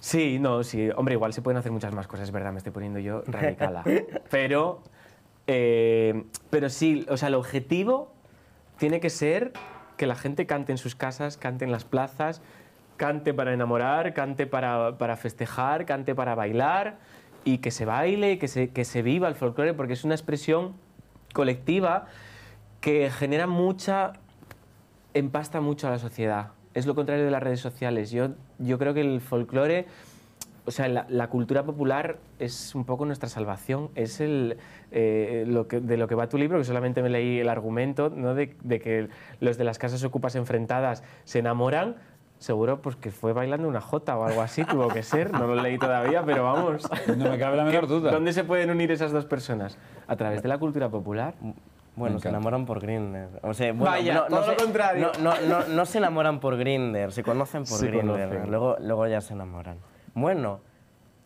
Sí, 0.00 0.38
no, 0.40 0.64
sí. 0.64 0.90
Hombre, 0.96 1.14
igual 1.14 1.32
se 1.32 1.42
pueden 1.42 1.58
hacer 1.58 1.70
muchas 1.70 1.94
más 1.94 2.08
cosas, 2.08 2.24
es 2.24 2.32
verdad, 2.32 2.52
me 2.52 2.58
estoy 2.58 2.72
poniendo 2.72 2.98
yo 2.98 3.22
radicala. 3.26 3.84
pero, 4.30 4.82
eh, 5.46 6.24
pero 6.50 6.70
sí, 6.70 7.06
o 7.08 7.16
sea, 7.16 7.28
el 7.28 7.34
objetivo 7.34 8.12
tiene 8.78 8.98
que 8.98 9.10
ser 9.10 9.52
que 9.96 10.08
la 10.08 10.16
gente 10.16 10.46
cante 10.46 10.72
en 10.72 10.78
sus 10.78 10.96
casas, 10.96 11.36
cante 11.36 11.64
en 11.64 11.70
las 11.70 11.84
plazas, 11.84 12.42
cante 12.96 13.34
para 13.34 13.52
enamorar, 13.52 14.14
cante 14.14 14.46
para, 14.46 14.98
para 14.98 15.16
festejar, 15.16 15.86
cante 15.86 16.14
para 16.14 16.34
bailar 16.34 16.98
y 17.44 17.58
que 17.58 17.70
se 17.70 17.84
baile, 17.84 18.38
que 18.38 18.48
se, 18.48 18.70
que 18.70 18.84
se 18.84 19.02
viva 19.02 19.28
el 19.28 19.34
folclore, 19.34 19.74
porque 19.74 19.94
es 19.94 20.04
una 20.04 20.14
expresión 20.14 20.74
colectiva 21.32 22.06
que 22.80 23.10
genera 23.10 23.46
mucha 23.46 24.12
empasta 25.14 25.60
mucho 25.60 25.88
a 25.88 25.90
la 25.90 25.98
sociedad. 25.98 26.50
Es 26.74 26.86
lo 26.86 26.94
contrario 26.94 27.24
de 27.24 27.30
las 27.30 27.42
redes 27.42 27.60
sociales. 27.60 28.10
Yo, 28.10 28.30
yo 28.58 28.78
creo 28.78 28.94
que 28.94 29.02
el 29.02 29.20
folclore, 29.20 29.86
o 30.64 30.70
sea, 30.70 30.88
la, 30.88 31.28
cultura 31.28 31.64
popular 31.64 32.18
es 32.38 32.74
un 32.74 32.84
poco 32.84 33.04
nuestra 33.04 33.28
salvación. 33.28 33.90
Es 33.94 34.20
el, 34.20 34.56
eh, 34.90 35.44
lo 35.46 35.68
que, 35.68 35.80
de 35.80 35.96
lo 35.96 36.08
que 36.08 36.14
va 36.14 36.28
tu 36.28 36.38
libro, 36.38 36.58
que 36.58 36.64
solamente 36.64 37.02
me 37.02 37.10
leí 37.10 37.40
el 37.40 37.48
argumento, 37.48 38.10
¿no? 38.10 38.34
de, 38.34 38.56
de 38.62 38.80
que 38.80 39.08
los 39.40 39.58
de 39.58 39.64
las 39.64 39.78
casas 39.78 40.02
ocupas 40.02 40.34
enfrentadas 40.34 41.04
se 41.24 41.40
enamoran. 41.40 41.96
Seguro 42.42 42.82
pues 42.82 42.96
que 42.96 43.12
fue 43.12 43.32
bailando 43.32 43.68
una 43.68 43.80
jota 43.80 44.18
o 44.18 44.24
algo 44.24 44.40
así, 44.40 44.64
tuvo 44.64 44.88
que 44.88 45.04
ser. 45.04 45.30
No 45.32 45.46
lo 45.46 45.54
leí 45.54 45.78
todavía, 45.78 46.24
pero 46.24 46.42
vamos. 46.42 46.88
No 47.16 47.30
me 47.30 47.38
cabe 47.38 47.56
la 47.56 47.62
menor 47.62 47.86
duda. 47.86 48.10
¿Dónde 48.10 48.32
se 48.32 48.42
pueden 48.42 48.68
unir 48.70 48.90
esas 48.90 49.12
dos 49.12 49.26
personas? 49.26 49.78
A 50.08 50.16
través 50.16 50.42
de 50.42 50.48
la 50.48 50.58
cultura 50.58 50.88
popular. 50.88 51.34
Bueno, 51.94 52.18
se 52.18 52.30
enamoran 52.30 52.66
por 52.66 52.80
Grindr. 52.80 53.28
O 53.42 53.54
sea, 53.54 53.72
bueno, 53.72 53.84
Vaya, 53.92 54.14
no, 54.14 54.20
no 54.22 54.26
todo 54.28 54.40
lo 54.40 54.52
se- 54.58 54.64
contrario. 54.64 55.12
No, 55.20 55.34
no, 55.34 55.46
no, 55.60 55.68
no 55.68 55.86
se 55.86 55.98
enamoran 55.98 56.40
por 56.40 56.56
Grindr, 56.56 57.12
se 57.12 57.22
conocen 57.22 57.62
por 57.62 57.78
Grindr. 57.80 58.00
conocen. 58.08 58.50
Luego, 58.50 58.76
luego 58.80 59.06
ya 59.06 59.20
se 59.20 59.34
enamoran. 59.34 59.76
Bueno, 60.14 60.58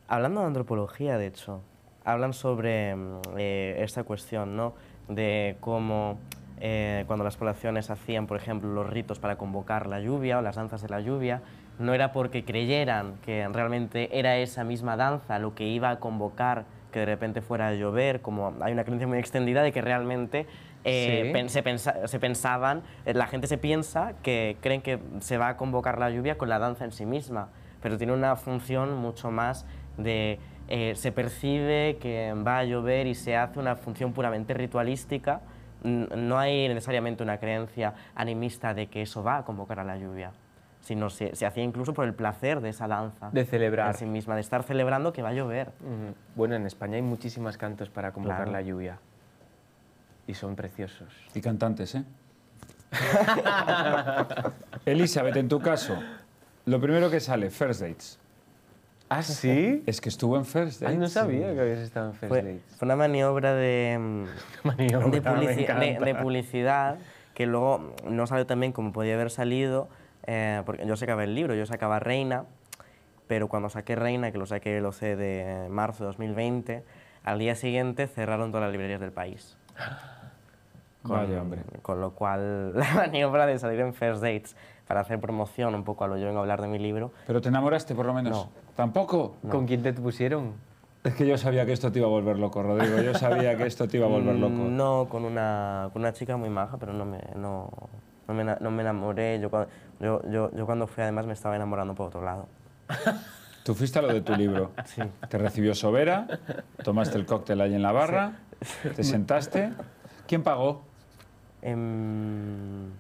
hablando 0.08 0.42
de 0.42 0.48
antropología, 0.48 1.16
de 1.16 1.28
hecho, 1.28 1.62
hablan 2.04 2.34
sobre 2.34 2.94
mm, 2.94 3.20
eh, 3.38 3.76
esta 3.78 4.04
cuestión, 4.04 4.54
¿no? 4.54 4.74
De 5.08 5.56
cómo 5.60 6.18
eh, 6.60 7.04
cuando 7.06 7.24
las 7.24 7.36
poblaciones 7.36 7.90
hacían, 7.90 8.26
por 8.26 8.36
ejemplo, 8.36 8.70
los 8.72 8.88
ritos 8.88 9.18
para 9.18 9.36
convocar 9.36 9.86
la 9.86 10.00
lluvia 10.00 10.38
o 10.38 10.42
las 10.42 10.56
danzas 10.56 10.82
de 10.82 10.88
la 10.88 11.00
lluvia, 11.00 11.42
no 11.78 11.92
era 11.92 12.12
porque 12.12 12.44
creyeran 12.44 13.14
que 13.24 13.46
realmente 13.48 14.18
era 14.18 14.36
esa 14.38 14.64
misma 14.64 14.96
danza 14.96 15.38
lo 15.38 15.54
que 15.54 15.64
iba 15.64 15.90
a 15.90 16.00
convocar 16.00 16.64
que 16.92 17.00
de 17.00 17.06
repente 17.06 17.42
fuera 17.42 17.68
a 17.68 17.74
llover, 17.74 18.22
como 18.22 18.54
hay 18.62 18.72
una 18.72 18.84
creencia 18.84 19.06
muy 19.06 19.18
extendida 19.18 19.62
de 19.62 19.72
que 19.72 19.82
realmente 19.82 20.46
eh, 20.84 21.24
Sí. 21.26 21.32
pen- 21.32 21.50
se, 21.50 21.62
pensa- 21.62 22.06
se 22.06 22.18
pensaban, 22.20 22.82
eh, 23.04 23.12
la 23.12 23.26
gente 23.26 23.48
se 23.48 23.58
piensa 23.58 24.14
que 24.22 24.56
creen 24.62 24.80
que 24.80 24.98
se 25.20 25.36
va 25.36 25.48
a 25.48 25.56
convocar 25.56 25.98
la 25.98 26.08
lluvia 26.10 26.38
con 26.38 26.48
la 26.48 26.58
danza 26.58 26.84
en 26.84 26.92
sí 26.92 27.04
misma, 27.04 27.48
pero 27.82 27.98
tiene 27.98 28.12
una 28.14 28.36
función 28.36 28.94
mucho 28.96 29.30
más 29.30 29.66
de 29.98 30.38
eh, 30.68 30.92
se 30.96 31.12
percibe 31.12 31.98
que 32.00 32.32
va 32.34 32.58
a 32.58 32.64
llover 32.64 33.06
y 33.08 33.14
se 33.14 33.36
hace 33.36 33.58
una 33.58 33.76
función 33.76 34.12
puramente 34.12 34.54
ritualística, 34.54 35.40
no 35.82 36.38
hay 36.38 36.68
necesariamente 36.68 37.22
una 37.22 37.38
creencia 37.38 37.94
animista 38.14 38.74
de 38.74 38.86
que 38.88 39.02
eso 39.02 39.22
va 39.22 39.38
a 39.38 39.44
convocar 39.44 39.78
a 39.80 39.84
la 39.84 39.96
lluvia, 39.96 40.32
sino 40.80 41.10
se, 41.10 41.34
se 41.36 41.46
hacía 41.46 41.62
incluso 41.64 41.92
por 41.94 42.04
el 42.06 42.14
placer 42.14 42.60
de 42.60 42.68
esa 42.70 42.86
danza. 42.88 43.30
De 43.30 43.44
celebrar. 43.44 43.88
En 43.88 43.94
sí 43.94 44.06
misma, 44.06 44.34
de 44.34 44.40
estar 44.40 44.62
celebrando 44.62 45.12
que 45.12 45.22
va 45.22 45.30
a 45.30 45.32
llover. 45.34 45.70
Bueno, 46.34 46.54
en 46.54 46.66
España 46.66 46.96
hay 46.96 47.02
muchísimos 47.02 47.56
cantos 47.56 47.90
para 47.90 48.12
convocar 48.12 48.38
Claro. 48.44 48.52
la 48.52 48.62
lluvia. 48.62 48.98
Y 50.26 50.34
son 50.34 50.56
preciosos. 50.56 51.12
Y 51.34 51.40
cantantes, 51.40 51.94
¿eh? 51.94 52.04
Elizabeth, 54.86 55.36
en 55.36 55.48
tu 55.48 55.60
caso, 55.60 55.96
lo 56.64 56.80
primero 56.80 57.10
que 57.10 57.20
sale, 57.20 57.50
First 57.50 57.80
Dates. 57.80 58.18
¿Ah, 59.08 59.22
sí? 59.22 59.82
Es 59.86 60.00
que 60.00 60.08
estuvo 60.08 60.36
en 60.36 60.44
First 60.44 60.80
Dates. 60.80 60.94
Ay, 60.94 60.98
no 60.98 61.08
sabía 61.08 61.54
que 61.54 61.60
habías 61.60 61.78
estado 61.78 62.08
en 62.08 62.14
First 62.14 62.28
Fue, 62.28 62.42
Dates. 62.42 62.76
fue 62.76 62.86
una 62.86 62.96
maniobra 62.96 63.54
de, 63.54 63.98
mm, 63.98 64.24
Maniobra, 64.66 65.08
de, 65.08 65.20
me 65.20 65.26
publici- 65.30 65.54
de- 65.56 65.62
encanta. 65.90 66.04
de 66.04 66.14
publicidad 66.16 66.98
que 67.34 67.46
luego 67.46 67.92
no 68.08 68.26
salió 68.26 68.46
tan 68.46 68.60
bien 68.60 68.72
como 68.72 68.92
podía 68.92 69.14
haber 69.14 69.30
salido, 69.30 69.88
eh, 70.26 70.62
porque 70.66 70.86
yo 70.86 70.96
sacaba 70.96 71.22
el 71.24 71.34
libro, 71.34 71.54
yo 71.54 71.66
sacaba 71.66 71.98
Reina, 72.00 72.44
pero 73.28 73.48
cuando 73.48 73.68
saqué 73.68 73.94
Reina, 73.94 74.32
que 74.32 74.38
lo 74.38 74.46
saqué 74.46 74.78
el 74.78 74.86
11 74.86 75.16
de 75.16 75.66
marzo 75.68 76.04
de 76.04 76.06
2020, 76.08 76.82
al 77.24 77.38
día 77.38 77.54
siguiente 77.54 78.06
cerraron 78.06 78.50
todas 78.52 78.64
las 78.66 78.72
librerías 78.72 79.00
del 79.00 79.12
país. 79.12 79.56
Vaya, 81.02 81.40
hombre. 81.42 81.62
Con 81.82 82.00
lo 82.00 82.10
cual, 82.12 82.72
la 82.76 82.92
maniobra 82.94 83.46
de 83.46 83.58
salir 83.58 83.80
en 83.80 83.94
First 83.94 84.22
Dates 84.22 84.56
para 84.88 85.00
hacer 85.00 85.20
promoción 85.20 85.74
un 85.74 85.84
poco 85.84 86.04
a 86.04 86.08
lo 86.08 86.16
yo 86.16 86.26
vengo 86.26 86.38
a 86.38 86.42
hablar 86.42 86.60
de 86.62 86.68
mi 86.68 86.78
libro, 86.78 87.12
¿Pero 87.26 87.40
te 87.40 87.48
enamoraste 87.48 87.94
por 87.94 88.06
lo 88.06 88.14
menos? 88.14 88.32
No. 88.32 88.65
¿Tampoco? 88.76 89.36
¿Con 89.50 89.66
quién 89.66 89.82
te 89.82 89.92
pusieron? 89.92 90.52
Es 91.02 91.14
que 91.14 91.26
yo 91.26 91.38
sabía 91.38 91.64
que 91.64 91.72
esto 91.72 91.90
te 91.90 91.98
iba 92.00 92.08
a 92.08 92.10
volver 92.10 92.38
loco, 92.38 92.62
Rodrigo. 92.62 93.00
Yo 93.00 93.14
sabía 93.14 93.56
que 93.56 93.66
esto 93.66 93.88
te 93.88 93.96
iba 93.96 94.06
a 94.06 94.10
volver 94.10 94.34
loco. 94.36 94.54
Mm, 94.54 94.76
No, 94.76 95.06
con 95.08 95.24
una, 95.24 95.88
con 95.92 96.02
una 96.02 96.12
chica 96.12 96.36
muy 96.36 96.50
maja, 96.50 96.76
pero 96.78 96.92
no 96.92 97.04
me... 97.04 97.18
No, 97.36 97.70
no 98.28 98.34
me, 98.34 98.44
no 98.44 98.70
me 98.70 98.82
enamoré. 98.82 99.40
Yo, 99.40 99.48
yo, 100.00 100.20
yo, 100.28 100.50
yo 100.52 100.66
cuando 100.66 100.86
fui 100.86 101.02
además 101.02 101.26
me 101.26 101.32
estaba 101.32 101.56
enamorando 101.56 101.94
por 101.94 102.08
otro 102.08 102.22
lado. 102.24 102.46
Tú 103.64 103.74
fuiste 103.74 103.98
a 103.98 104.02
lo 104.02 104.08
de 104.08 104.20
tu 104.20 104.34
libro. 104.34 104.70
Te 105.28 105.38
recibió 105.38 105.74
Sobera, 105.74 106.26
tomaste 106.84 107.18
el 107.18 107.26
cóctel 107.26 107.60
ahí 107.60 107.74
en 107.74 107.82
la 107.82 107.90
barra, 107.90 108.34
te 108.94 109.02
sentaste. 109.02 109.72
¿Quién 110.28 110.44
pagó? 110.44 110.82
Em, 111.62 112.90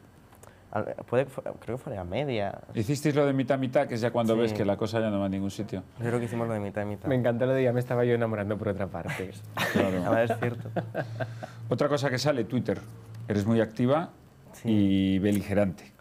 puede, 0.84 1.26
creo 1.26 1.76
que 1.76 1.82
fue 1.82 1.96
a 1.98 2.04
media. 2.04 2.58
Hicisteis 2.74 3.14
lo 3.14 3.24
de 3.26 3.32
mitad 3.32 3.58
mitad, 3.58 3.86
que 3.86 3.94
es 3.94 4.00
ya 4.00 4.10
cuando 4.10 4.34
Sí. 4.34 4.40
ves 4.40 4.52
que 4.52 4.64
la 4.64 4.76
cosa 4.76 5.00
ya 5.00 5.10
no 5.10 5.18
va 5.20 5.26
a 5.26 5.28
ningún 5.28 5.50
sitio. 5.50 5.82
Yo 5.98 6.06
creo 6.06 6.18
que 6.18 6.24
hicimos 6.26 6.46
lo 6.48 6.54
de 6.54 6.60
mitad 6.60 6.82
y 6.82 6.86
mitad. 6.86 7.08
Me 7.08 7.14
encantó 7.14 7.46
lo 7.46 7.52
de 7.52 7.62
ya 7.62 7.72
me 7.72 7.80
estaba 7.80 8.04
yo 8.04 8.14
enamorando 8.14 8.56
por 8.56 8.68
otra 8.68 8.86
parte. 8.86 9.30
Claro. 9.72 10.04
A 10.06 10.10
ver, 10.10 10.30
es 10.30 10.38
cierto. 10.38 10.70
Otra 11.68 11.88
cosa 11.88 12.08
que 12.10 12.18
sale, 12.18 12.44
Twitter. 12.44 12.80
Eres 13.28 13.44
muy 13.46 13.60
activa 13.60 14.10
Sí. 14.52 14.68
y 14.70 15.18
beligerante. 15.18 15.92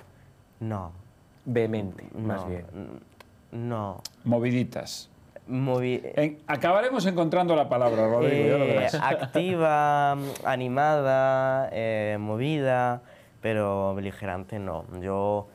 No. 0.59 0.91
Vehemente, 1.45 2.05
más 2.17 2.41
no, 2.41 2.47
bien. 2.47 2.65
n- 2.73 3.67
No. 3.69 4.01
Moviditas. 4.23 5.09
Movi 5.47 6.01
En- 6.15 6.39
acabaremos 6.47 7.05
encontrando 7.05 7.55
la 7.55 7.69
palabra, 7.69 8.07
Rodrigo, 8.07 8.47
ya 8.47 8.57
lo 8.57 8.63
Eh, 8.65 8.67
verás. 8.67 8.95
activa, 8.95 10.11
animada, 10.45 11.69
eh, 11.71 12.17
movida, 12.19 13.01
pero 13.49 13.93
beligerante 13.93 14.57
no. 14.57 14.85
Yo, 15.01 15.47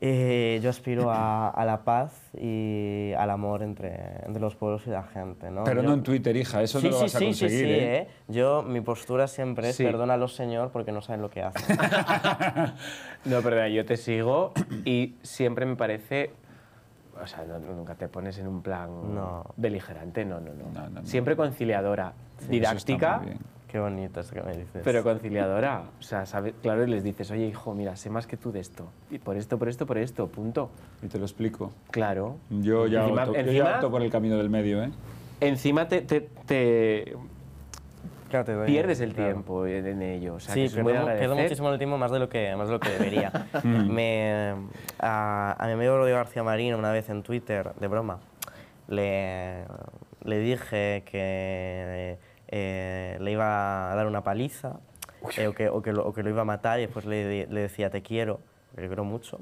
eh, 0.00 0.58
yo 0.60 0.68
aspiro 0.68 1.12
a, 1.12 1.48
a 1.48 1.64
la 1.64 1.84
paz 1.84 2.12
y 2.36 3.12
al 3.16 3.30
amor 3.30 3.62
entre, 3.62 3.94
entre 4.26 4.40
los 4.40 4.56
pueblos 4.56 4.82
y 4.88 4.90
la 4.90 5.04
gente. 5.04 5.48
¿no? 5.48 5.62
Pero 5.62 5.80
Yo- 5.82 5.88
no 5.90 5.94
en 5.94 6.02
Twitter, 6.02 6.36
hija, 6.36 6.60
eso 6.60 6.80
sí, 6.80 6.86
no 6.86 6.90
lo 6.90 6.96
sí, 6.98 7.02
vas 7.04 7.14
a 7.14 7.18
sí, 7.20 7.24
conseguir. 7.26 7.50
sí, 7.56 7.64
sí, 7.66 7.70
¿eh? 7.70 7.96
¿eh? 7.98 8.08
Yo, 8.26 8.64
mi 8.64 8.80
postura 8.80 9.28
siempre 9.28 9.68
es 9.68 9.76
Sí. 9.76 9.84
perdónalo, 9.84 10.26
Señor, 10.26 10.72
porque 10.72 10.90
no 10.90 11.00
saben 11.00 11.22
lo 11.22 11.30
que 11.30 11.40
hacen. 11.44 11.78
No, 13.26 13.42
perdona, 13.42 13.68
yo 13.68 13.84
te 13.86 13.96
sigo 13.96 14.52
y 14.84 15.14
siempre 15.22 15.66
me 15.66 15.76
parece... 15.76 16.32
O 17.22 17.26
sea, 17.28 17.44
no- 17.44 17.60
nunca 17.60 17.94
te 17.94 18.08
pones 18.08 18.38
en 18.38 18.48
un 18.48 18.60
plan 18.60 19.14
No. 19.14 19.44
beligerante, 19.56 20.24
no, 20.24 20.40
no, 20.40 20.52
no. 20.52 20.64
No, 20.72 20.88
no, 20.88 21.00
no. 21.00 21.06
Siempre 21.06 21.36
conciliadora, 21.36 22.08
Eso 22.08 22.40
está 22.40 22.50
didáctica, 22.50 23.18
muy 23.18 23.26
bien. 23.26 23.38
Qué 23.70 23.78
bonito 23.78 24.20
eso 24.20 24.34
que 24.34 24.42
me 24.42 24.52
dices. 24.56 24.80
pero 24.82 25.02
conciliadora. 25.02 25.82
O 25.98 26.02
sea, 26.02 26.24
sabe- 26.24 26.54
claro, 26.62 26.84
y 26.84 26.86
les 26.90 27.04
dices, 27.04 27.30
oye, 27.30 27.46
hijo, 27.46 27.74
mira, 27.74 27.96
sé 27.96 28.08
más 28.08 28.26
que 28.26 28.36
tú 28.38 28.50
de 28.50 28.60
esto. 28.60 28.88
Y 29.10 29.18
por 29.18 29.36
esto, 29.36 29.58
por 29.58 29.68
esto, 29.68 29.84
por 29.86 29.98
esto, 29.98 30.26
punto. 30.28 30.70
Y 31.02 31.08
te 31.08 31.18
lo 31.18 31.24
explico. 31.24 31.70
Claro. 31.90 32.36
Yo 32.48 32.86
ya, 32.86 33.02
Encima- 33.04 33.24
opto, 33.24 33.34
yo 33.34 33.40
ya 33.40 33.46
encima- 33.50 33.74
opto 33.74 33.90
por 33.90 34.02
el 34.02 34.10
camino 34.10 34.38
del 34.38 34.48
medio, 34.48 34.82
¿eh? 34.82 34.90
Encima 35.40 35.86
te, 35.86 36.00
te- 36.00 36.22
te 36.46 37.14
Claro, 38.30 38.44
te 38.44 38.52
doy- 38.52 38.66
pierdes 38.66 39.00
el 39.00 39.14
claro. 39.14 39.32
tiempo 39.32 39.66
en, 39.66 39.86
en 39.86 40.02
ello. 40.02 40.34
O 40.34 40.40
sea, 40.40 40.52
sí, 40.54 40.68
pierdo, 40.68 41.06
pierdo 41.06 41.36
muchísimo 41.36 41.70
el 41.70 41.78
tiempo 41.78 41.96
más 41.98 42.10
de 42.10 42.18
lo 42.18 42.28
que, 42.28 42.54
más 42.56 42.68
de 42.68 42.72
lo 42.74 42.80
que 42.80 42.90
debería. 42.90 43.30
Me, 43.64 44.54
a, 44.98 45.56
a 45.58 45.66
mi 45.66 45.72
amigo 45.72 45.96
Rodrigo 45.96 46.16
García 46.18 46.42
Marín 46.42 46.74
una 46.74 46.90
vez 46.90 47.08
en 47.10 47.22
Twitter, 47.22 47.70
de 47.78 47.86
broma, 47.86 48.18
le, 48.88 49.64
le 50.24 50.38
dije 50.40 51.04
que 51.10 52.18
eh, 52.48 53.16
le 53.20 53.32
iba 53.32 53.92
a 53.92 53.94
dar 53.94 54.06
una 54.06 54.22
paliza 54.22 54.80
eh, 55.36 55.46
o, 55.46 55.54
que, 55.54 55.68
o, 55.68 55.82
que 55.82 55.92
lo, 55.92 56.06
o 56.06 56.12
que 56.12 56.22
lo 56.22 56.30
iba 56.30 56.42
a 56.42 56.44
matar 56.44 56.78
y 56.78 56.82
después 56.82 57.04
le, 57.04 57.46
le 57.46 57.60
decía 57.60 57.90
te 57.90 58.02
quiero, 58.02 58.40
le 58.76 58.86
quiero 58.86 59.04
mucho. 59.04 59.40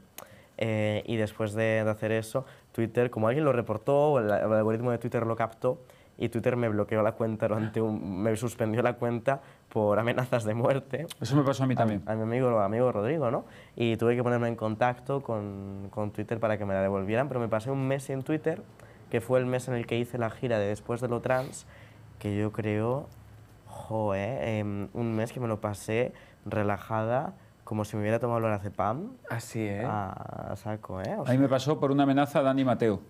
Eh, 0.59 1.03
y 1.07 1.17
después 1.17 1.53
de, 1.53 1.85
de 1.85 1.91
hacer 1.91 2.13
eso, 2.13 2.47
Twitter, 2.73 3.11
como 3.11 3.29
alguien 3.29 3.45
lo 3.45 3.53
reportó, 3.53 4.13
o 4.13 4.19
el, 4.19 4.27
el 4.27 4.33
algoritmo 4.33 4.91
de 4.91 4.99
Twitter 4.99 5.27
lo 5.27 5.37
captó, 5.37 5.79
y 6.19 6.31
Twitter 6.31 6.57
me 6.57 6.69
bloqueó 6.69 7.03
la 7.03 7.13
cuenta 7.13 7.47
durante 7.47 7.81
un, 7.81 8.23
me 8.23 8.35
suspendió 8.37 8.81
la 8.81 8.95
cuenta 8.95 9.43
por 9.69 9.99
amenazas 9.99 10.45
de 10.45 10.55
muerte 10.55 11.07
Eso 11.21 11.37
me 11.37 11.43
pasó 11.43 11.65
a 11.65 11.67
mí 11.67 11.75
también. 11.75 12.03
a 12.07 12.15
mi 12.15 12.23
amigo, 12.23 12.59
amigo 12.61 12.91
Rodrigo, 12.91 13.31
¿no? 13.31 13.45
Y 13.75 13.99
tuve 13.99 14.17
que 14.17 14.23
ponerme 14.23 14.49
en 14.49 14.57
contacto 14.57 15.23
con, 15.23 15.89
con 15.91 16.13
Twitter 16.13 16.41
para 16.41 16.57
que 16.57 16.65
me 16.65 16.73
la 16.73 16.81
devolvieran, 16.81 17.29
pero 17.29 17.39
me 17.39 17.49
pasé 17.49 17.71
un 17.71 17.87
mes 17.87 18.05
sin 18.05 18.23
Twitter, 18.23 18.63
que 19.11 19.21
fue 19.21 19.39
el 19.41 19.47
mes 19.47 19.69
en 19.69 19.75
el 19.75 19.87
que 19.87 19.99
hice 19.99 20.17
la 20.17 20.31
gira 20.31 20.59
de 20.59 20.69
Después 20.69 21.03
de 21.03 21.09
lo 21.09 21.21
Trans, 21.21 21.67
que 22.19 22.37
yo 22.37 22.53
creo, 22.53 23.07
joder, 23.67 24.43
em, 24.49 24.89
un 24.95 25.15
mes 25.15 25.33
que 25.33 25.41
me 25.41 25.49
lo 25.49 25.61
pasé 25.61 26.13
relajada, 26.45 27.35
como 27.65 27.85
si 27.85 27.97
me 27.97 28.03
hubiera 28.03 28.19
tomado 28.19 28.39
el 28.39 28.45
lorazepam, 28.45 29.11
Así, 29.29 29.61
¿eh? 29.61 29.85
a 29.85 30.55
saco, 30.57 31.01
¿eh? 31.03 31.17
O 31.19 31.27
A 31.27 31.31
mí 31.33 31.39
me 31.39 31.49
pasó 31.49 31.79
por 31.81 31.91
una 31.91 32.05
amenaza 32.05 32.43
Dani 32.43 32.65
Mateo. 32.65 33.01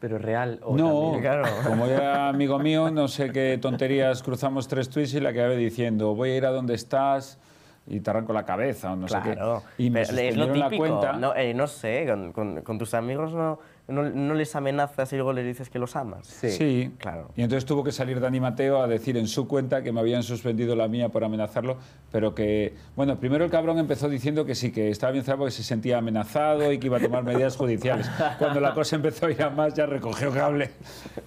Pero 0.00 0.16
real. 0.18 0.60
O 0.62 0.76
No, 0.76 1.00
también- 1.00 1.20
claro. 1.22 1.42
como 1.66 1.86
era 1.86 2.28
amigo 2.28 2.58
mío, 2.60 2.88
no 2.90 3.08
sé 3.08 3.32
qué 3.32 3.58
tonterías, 3.60 4.22
cruzamos 4.22 4.68
tres 4.68 4.88
tweets 4.88 5.14
y 5.14 5.20
la 5.20 5.30
acabé 5.30 5.56
diciendo, 5.56 6.14
voy 6.14 6.30
a 6.30 6.36
ir 6.36 6.46
a 6.46 6.50
donde 6.50 6.74
estás 6.74 7.38
y 7.84 7.98
te 7.98 8.08
arranco 8.10 8.32
la 8.32 8.44
cabeza 8.44 8.92
o 8.92 8.96
no 8.96 9.08
sé 9.08 9.20
Claro, 9.20 9.64
qué. 9.76 9.82
Y 9.84 9.90
me 9.90 10.02
pero 10.06 10.12
es 10.20 10.36
lo 10.36 10.44
suspendieron 10.44 10.58
la 10.60 10.68
típico. 10.68 10.86
cuenta. 11.00 11.12
No, 11.14 11.34
eh, 11.34 11.52
no 11.52 11.66
sé, 11.66 12.06
con, 12.06 12.32
con- 12.32 12.60
con 12.62 12.78
tus 12.78 12.94
amigos 12.94 13.32
no, 13.34 13.58
no, 13.88 14.02
no 14.10 14.34
les 14.34 14.54
amenazas 14.54 15.12
y 15.12 15.16
luego 15.16 15.32
les 15.32 15.46
dices 15.46 15.70
que 15.70 15.78
los 15.78 15.96
amas. 15.96 16.26
Sí. 16.26 16.50
Sí, 16.50 16.92
Claro. 16.98 17.30
Y 17.36 17.42
entonces 17.42 17.64
tuvo 17.64 17.82
que 17.82 17.90
salir 17.92 18.20
Dani 18.20 18.38
Mateo 18.38 18.82
a 18.82 18.86
decir 18.86 19.16
en 19.16 19.26
su 19.26 19.48
cuenta 19.48 19.82
que 19.82 19.92
me 19.92 20.00
habían 20.00 20.22
suspendido 20.22 20.76
la 20.76 20.88
mía 20.88 21.08
por 21.08 21.24
amenazarlo, 21.24 21.78
pero 22.12 22.34
que, 22.34 22.74
bueno, 22.96 23.18
primero 23.18 23.44
el 23.44 23.50
cabrón 23.50 23.78
empezó 23.78 24.08
diciendo 24.08 24.44
que 24.44 24.54
sí, 24.54 24.70
que 24.70 24.90
estaba 24.90 25.12
bien 25.12 25.24
cerrado 25.24 25.40
porque 25.40 25.52
se 25.52 25.62
sentía 25.62 25.98
amenazado 25.98 26.70
y 26.70 26.78
que 26.78 26.86
iba 26.86 26.98
a 26.98 27.00
tomar 27.00 27.24
medidas 27.24 27.56
judiciales. 27.56 28.08
Cuando 28.38 28.60
la 28.60 28.74
cosa 28.74 28.96
empezó 28.96 29.26
a 29.26 29.30
ir 29.30 29.42
a 29.42 29.50
más, 29.50 29.74
ya 29.74 29.86
recogió 29.86 30.32
cable 30.32 30.70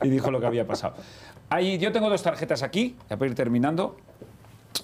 y 0.04 0.10
dijo 0.10 0.30
lo 0.30 0.40
que 0.40 0.46
había 0.46 0.68
pasado. 0.68 0.96
Ahí, 1.50 1.78
yo 1.80 1.92
tengo 1.92 2.10
dos 2.10 2.24
tarjetas 2.24 2.64
aquí, 2.64 2.96
ya 3.10 3.18
para 3.18 3.30
ir 3.30 3.36
terminando, 3.36 3.98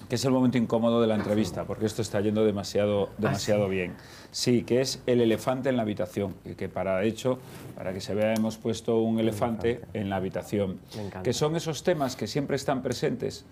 que 0.08 0.16
es 0.16 0.24
el 0.24 0.32
momento 0.32 0.58
incómodo 0.58 1.00
de 1.00 1.06
la 1.06 1.14
entrevista, 1.14 1.64
porque 1.64 1.86
esto 1.86 2.02
está 2.02 2.20
yendo 2.20 2.44
demasiado, 2.44 3.10
demasiado 3.18 3.68
bien. 3.68 3.94
Sí, 4.30 4.62
que 4.62 4.80
es 4.80 5.02
el 5.06 5.20
elefante 5.20 5.68
en 5.68 5.76
la 5.76 5.82
habitación, 5.82 6.34
y 6.44 6.54
que 6.54 6.68
para 6.68 7.02
hecho, 7.04 7.38
para 7.76 7.92
que 7.92 8.00
se 8.00 8.14
vea, 8.14 8.34
hemos 8.34 8.56
puesto 8.56 8.98
un 9.00 9.18
elefante 9.18 9.80
en 9.94 10.10
la 10.10 10.16
habitación, 10.16 10.78
que 11.22 11.32
son 11.32 11.56
esos 11.56 11.82
temas 11.82 12.16
que 12.16 12.26
siempre 12.26 12.56
están 12.56 12.82
presentes, 12.82 13.44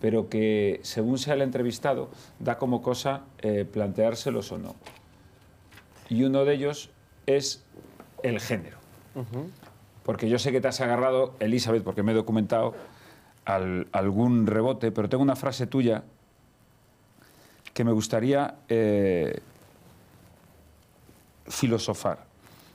pero 0.00 0.28
que 0.28 0.80
según 0.82 1.18
sea 1.18 1.34
el 1.34 1.42
entrevistado, 1.42 2.10
da 2.38 2.58
como 2.58 2.82
cosa 2.82 3.22
eh, 3.38 3.64
planteárselos 3.64 4.52
o 4.52 4.58
no. 4.58 4.74
Y 6.08 6.24
uno 6.24 6.44
de 6.44 6.54
ellos 6.54 6.90
es 7.26 7.64
el 8.22 8.40
género. 8.40 8.76
Porque 10.02 10.28
yo 10.28 10.38
sé 10.38 10.52
que 10.52 10.60
te 10.60 10.68
has 10.68 10.80
agarrado, 10.80 11.34
Elizabeth, 11.40 11.82
porque 11.82 12.02
me 12.02 12.12
he 12.12 12.14
documentado, 12.14 12.74
al- 13.44 13.86
algún 13.92 14.46
rebote, 14.46 14.90
pero 14.92 15.08
tengo 15.08 15.22
una 15.22 15.36
frase 15.36 15.66
tuya 15.66 16.02
que 17.72 17.84
me 17.84 17.92
gustaría 17.92 18.54
eh, 18.68 19.40
filosofar. 21.46 22.18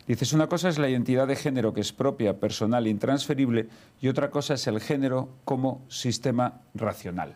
Dices, 0.07 0.33
una 0.33 0.47
cosa 0.47 0.69
es 0.69 0.79
la 0.79 0.89
identidad 0.89 1.27
de 1.27 1.35
género 1.35 1.73
que 1.73 1.81
es 1.81 1.93
propia, 1.93 2.39
personal, 2.39 2.87
intransferible, 2.87 3.67
y 4.01 4.07
otra 4.07 4.31
cosa 4.31 4.55
es 4.55 4.65
el 4.67 4.79
género 4.79 5.29
como 5.45 5.81
sistema 5.87 6.61
racional. 6.73 7.35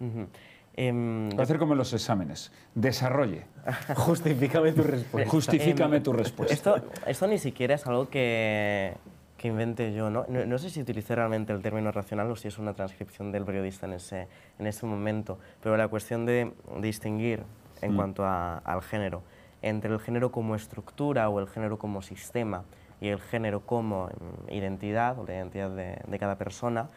Ujú. 0.00 0.26
Em, 0.74 1.30
Va 1.30 1.40
a 1.40 1.42
hacer 1.42 1.58
como 1.58 1.72
en 1.74 1.78
los 1.78 1.92
exámenes. 1.92 2.52
Desarrolle. 2.74 3.46
Justifícame 3.96 4.72
tu 4.72 4.82
respuesta. 4.82 5.30
Justifícame 5.30 5.96
Em, 5.98 6.02
tu 6.02 6.12
respuesta. 6.12 6.54
Esto, 6.54 6.76
esto 7.06 7.26
ni 7.28 7.38
siquiera 7.38 7.74
es 7.76 7.86
algo 7.86 8.08
que, 8.08 8.94
que 9.38 9.48
invente 9.48 9.94
yo, 9.94 10.10
¿no? 10.10 10.26
¿no? 10.28 10.44
no 10.44 10.58
sé 10.58 10.68
si 10.68 10.82
utilicé 10.82 11.14
realmente 11.14 11.52
el 11.54 11.62
término 11.62 11.90
racional 11.92 12.30
o 12.30 12.36
si 12.36 12.48
es 12.48 12.58
una 12.58 12.74
transcripción 12.74 13.32
del 13.32 13.44
periodista 13.44 13.86
en 13.86 13.94
ese, 13.94 14.28
en 14.58 14.66
ese 14.66 14.84
momento, 14.84 15.38
pero 15.62 15.76
la 15.78 15.88
cuestión 15.88 16.26
de 16.26 16.52
distinguir 16.80 17.44
en 17.80 17.92
Mm. 17.92 17.96
cuanto 17.96 18.24
a- 18.26 18.58
al 18.58 18.82
género 18.82 19.22
entre 19.62 19.92
el 19.92 20.00
género 20.00 20.30
como 20.30 20.54
estructura 20.54 21.28
o 21.30 21.40
el 21.40 21.48
género 21.48 21.78
como 21.78 22.02
sistema 22.02 22.64
y 23.00 23.08
el 23.08 23.20
género 23.20 23.60
como 23.60 24.06
mm, 24.06 24.52
identidad 24.52 25.18
o 25.18 25.24
la 25.26 25.34
identidad 25.34 25.70
de, 25.70 25.98
de 26.06 26.18
cada 26.18 26.36
persona 26.36 26.88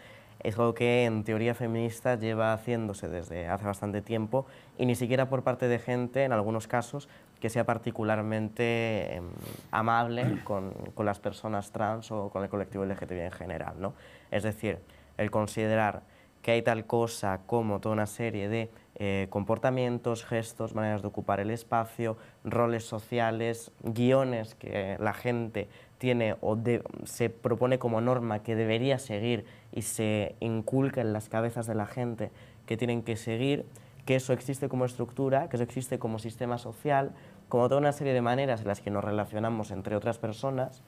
es 0.44 0.58
algo 0.58 0.74
que 0.74 1.06
en 1.06 1.24
teoría 1.24 1.54
feminista 1.54 2.16
lleva 2.16 2.54
haciéndose 2.54 3.08
desde 3.08 3.48
hace 3.48 3.66
bastante 3.66 4.02
tiempo 4.02 4.46
y 4.78 4.86
ni 4.86 4.96
siquiera 4.96 5.30
por 5.30 5.44
parte 5.44 5.68
de 5.68 5.80
gente, 5.80 6.24
en 6.24 6.32
algunos 6.32 6.68
casos, 6.68 7.08
que 7.40 7.50
sea 7.50 7.66
particularmente 7.66 9.16
em, 9.16 9.26
amable 9.72 10.40
con, 10.44 10.74
con 10.94 11.06
las 11.06 11.20
personas 11.20 11.72
trans 11.72 12.12
o 12.12 12.30
con 12.30 12.44
el 12.44 12.50
colectivo 12.50 12.86
LGTBI 12.86 13.20
en 13.20 13.32
general. 13.32 13.76
¿no? 13.80 13.94
Es 14.32 14.44
decir, 14.44 14.80
el 15.18 15.32
considerar 15.32 16.04
que 16.42 16.52
hay 16.52 16.62
tal 16.62 16.86
cosa 16.86 17.42
como 17.46 17.80
toda 17.80 17.94
una 17.94 18.08
serie 18.08 18.50
de 18.50 18.72
eh, 18.96 19.28
comportamientos, 19.30 20.26
gestos, 20.26 20.76
maneras 20.76 21.02
de 21.02 21.08
ocupar 21.08 21.40
el 21.40 21.52
espacio, 21.52 22.18
roles 22.44 22.84
sociales, 22.84 23.72
guiones 23.82 24.56
que 24.56 24.98
la 25.00 25.14
gente 25.14 25.70
tiene 26.02 26.36
o 26.42 26.58
se 27.04 27.30
propone 27.30 27.78
como 27.78 28.02
norma 28.02 28.42
que 28.42 28.56
debería 28.56 28.98
seguir 28.98 29.46
y 29.72 29.84
se 29.84 30.36
inculca 30.40 31.00
en 31.00 31.14
las 31.14 31.30
cabezas 31.30 31.68
de 31.68 31.76
la 31.76 31.86
gente 31.86 32.32
que 32.66 32.76
tienen 32.76 33.04
que 33.04 33.16
seguir, 33.16 33.68
que 34.08 34.16
eso 34.16 34.34
existe 34.34 34.68
como 34.68 34.86
estructura, 34.86 35.48
que 35.48 35.58
eso 35.58 35.64
existe 35.64 36.00
como 36.00 36.18
sistema 36.18 36.58
social, 36.58 37.12
como 37.50 37.70
toda 37.70 37.80
una 37.80 37.92
serie 37.92 38.14
de 38.14 38.22
maneras 38.24 38.62
en 38.62 38.68
las 38.68 38.82
que 38.82 38.90
nos 38.90 39.04
relacionamos 39.04 39.70
entre 39.70 39.96
otras 39.96 40.18
personas 40.18 40.82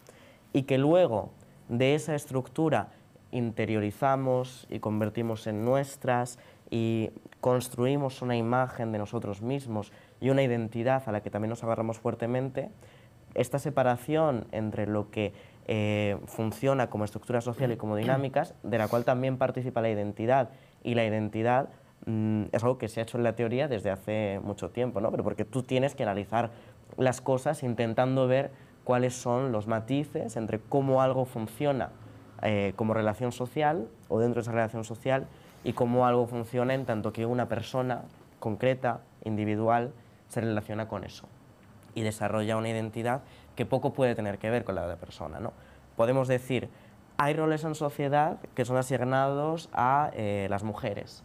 y 0.51 0.63
que 0.63 0.79
luego 0.79 1.29
de 1.69 1.93
esa 1.93 2.15
estructura 2.15 2.89
interiorizamos 3.29 4.65
y 4.67 4.79
convertimos 4.79 5.45
en 5.45 5.63
nuestras 5.63 6.39
y 6.71 7.11
construimos 7.39 8.23
una 8.23 8.35
imagen 8.35 8.91
de 8.91 8.97
nosotros 8.97 9.43
mismos 9.43 9.91
y 10.19 10.31
una 10.31 10.41
identidad 10.41 11.03
a 11.05 11.11
la 11.11 11.21
que 11.21 11.29
también 11.29 11.51
nos 11.51 11.63
agarramos 11.63 11.99
fuertemente, 11.99 12.71
esta 13.35 13.59
separación 13.59 14.47
entre 14.51 14.87
lo 14.87 15.09
que 15.09 15.33
eh, 15.65 16.17
funciona 16.25 16.89
como 16.89 17.05
estructura 17.05 17.41
social 17.41 17.71
y 17.71 17.77
como 17.77 17.95
dinámicas, 17.95 18.53
de 18.63 18.77
la 18.77 18.87
cual 18.87 19.05
también 19.05 19.37
participa 19.37 19.81
la 19.81 19.89
identidad, 19.89 20.49
y 20.83 20.95
la 20.95 21.05
identidad 21.05 21.69
mm, 22.05 22.43
es 22.51 22.63
algo 22.63 22.77
que 22.77 22.89
se 22.89 22.99
ha 22.99 23.03
hecho 23.03 23.17
en 23.17 23.23
la 23.23 23.35
teoría 23.35 23.67
desde 23.67 23.89
hace 23.89 24.39
mucho 24.43 24.69
tiempo, 24.69 24.99
¿no? 25.01 25.09
pero 25.11 25.23
porque 25.23 25.45
tú 25.45 25.63
tienes 25.63 25.95
que 25.95 26.03
analizar 26.03 26.51
las 26.97 27.21
cosas 27.21 27.63
intentando 27.63 28.27
ver 28.27 28.51
cuáles 28.83 29.13
son 29.13 29.51
los 29.51 29.67
matices 29.67 30.35
entre 30.35 30.59
cómo 30.59 31.01
algo 31.01 31.25
funciona 31.25 31.89
eh, 32.41 32.73
como 32.75 32.93
relación 32.93 33.31
social 33.31 33.87
o 34.09 34.19
dentro 34.19 34.41
de 34.41 34.41
esa 34.41 34.51
relación 34.51 34.83
social 34.83 35.27
y 35.63 35.71
cómo 35.71 36.05
algo 36.05 36.27
funciona 36.27 36.73
en 36.73 36.85
tanto 36.85 37.13
que 37.13 37.25
una 37.25 37.47
persona 37.47 38.03
concreta, 38.39 38.99
individual, 39.23 39.93
se 40.27 40.41
relaciona 40.41 40.89
con 40.89 41.05
eso 41.05 41.29
y 41.95 42.01
desarrolla 42.01 42.57
una 42.57 42.69
identidad 42.69 43.21
que 43.55 43.65
poco 43.65 43.93
puede 43.93 44.15
tener 44.15 44.37
que 44.37 44.49
ver 44.49 44.63
con 44.63 44.75
la 44.75 44.81
de 44.83 44.89
la 44.89 44.97
persona. 44.97 45.39
¿no? 45.39 45.53
Podemos 45.95 46.27
decir, 46.27 46.69
hay 47.17 47.33
roles 47.33 47.63
en 47.63 47.75
sociedad 47.75 48.39
que 48.55 48.65
son 48.65 48.77
asignados 48.77 49.69
a 49.73 50.11
eh, 50.13 50.47
las 50.49 50.63
mujeres. 50.63 51.23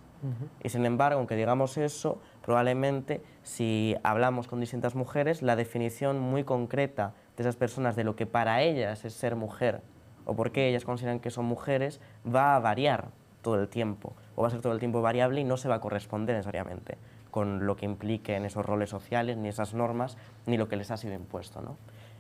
Y 0.65 0.71
sin 0.71 0.85
embargo, 0.85 1.19
aunque 1.19 1.37
digamos 1.37 1.79
eso, 1.79 2.19
probablemente 2.43 3.23
si 3.45 3.95
hablamos 4.03 4.49
con 4.49 4.59
distintas 4.59 4.97
mujeres, 4.97 5.43
la 5.43 5.55
definición 5.55 6.19
muy 6.19 6.43
concreta 6.43 7.15
de 7.37 7.45
esas 7.45 7.55
personas 7.55 7.95
de 7.95 8.03
lo 8.03 8.17
que 8.17 8.27
para 8.27 8.63
ellas 8.63 9.05
es 9.05 9.15
ser 9.15 9.37
mujer 9.37 9.81
o 10.25 10.35
por 10.35 10.51
qué 10.51 10.69
ellas 10.69 10.85
consideran 10.85 11.21
que 11.21 11.31
son 11.31 11.45
mujeres 11.45 12.01
va 12.27 12.57
a 12.57 12.59
variar 12.59 13.11
todo 13.43 13.61
el 13.61 13.69
tiempo 13.69 14.15
o 14.35 14.43
va 14.43 14.49
a 14.49 14.51
ser 14.51 14.61
todo 14.61 14.73
el 14.73 14.81
tiempo 14.81 15.01
variable 15.03 15.41
y 15.41 15.45
no 15.45 15.57
se 15.57 15.69
va 15.69 15.77
a 15.77 15.81
corresponder 15.81 16.35
necesariamente 16.35 16.99
con 17.31 17.67
lo 17.67 17.77
que 17.77 17.87
implique 17.87 18.37
en 18.37 18.45
esos 18.45 18.65
roles 18.65 18.91
sociales, 18.91 19.37
ni 19.37 19.49
esas 19.49 19.75
normas, 19.75 20.17
ni 20.47 20.57
lo 20.57 20.69
que 20.69 20.77
les 20.77 20.91
ha 20.91 20.97
sido 20.97 21.15
impuesto. 21.15 21.61
¿no? 21.61 21.77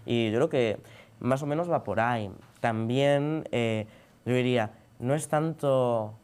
Y 0.07 0.31
yo 0.31 0.37
creo 0.37 0.49
que 0.49 0.79
más 1.21 1.43
o 1.43 1.47
menos 1.47 1.71
va 1.71 1.85
por 1.85 2.01
ahí. 2.01 2.31
También 2.61 3.49
eh, 3.53 3.87
yo 4.25 4.35
diría, 4.35 4.73
no 4.99 5.15
es 5.15 5.29
tanto... 5.29 6.15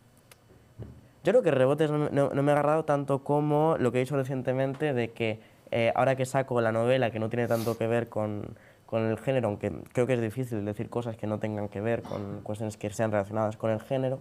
Yo 1.23 1.33
creo 1.33 1.43
que 1.43 1.51
Rebotes 1.51 1.91
no, 1.91 2.11
no, 2.11 2.43
me 2.43 2.53
ha 2.53 2.55
agarrado 2.55 2.85
tanto 2.85 3.25
como 3.25 3.77
lo 3.79 3.91
que 3.93 3.99
he 3.99 4.01
dicho 4.01 4.17
recientemente 4.17 4.93
de 4.93 5.13
que 5.13 5.41
eh, 5.71 5.91
ahora 5.95 6.17
que 6.17 6.27
saco 6.27 6.61
la 6.61 6.71
novela 6.71 7.11
que 7.11 7.19
no 7.19 7.31
tiene 7.31 7.49
tanto 7.49 7.79
que 7.79 7.87
ver 7.87 8.11
con, 8.11 8.57
con 8.85 9.07
el 9.07 9.19
género, 9.19 9.49
aunque 9.49 9.73
creo 9.95 10.07
que 10.07 10.13
es 10.13 10.21
difícil 10.21 10.63
decir 10.67 10.91
cosas 10.91 11.17
que 11.17 11.27
no 11.27 11.39
tengan 11.39 11.69
que 11.69 11.81
ver 11.81 12.03
con 12.03 12.43
cuestiones 12.43 12.77
que 12.77 12.91
sean 12.91 13.11
relacionadas 13.11 13.57
con 13.57 13.71
el 13.71 13.81
género, 13.81 14.21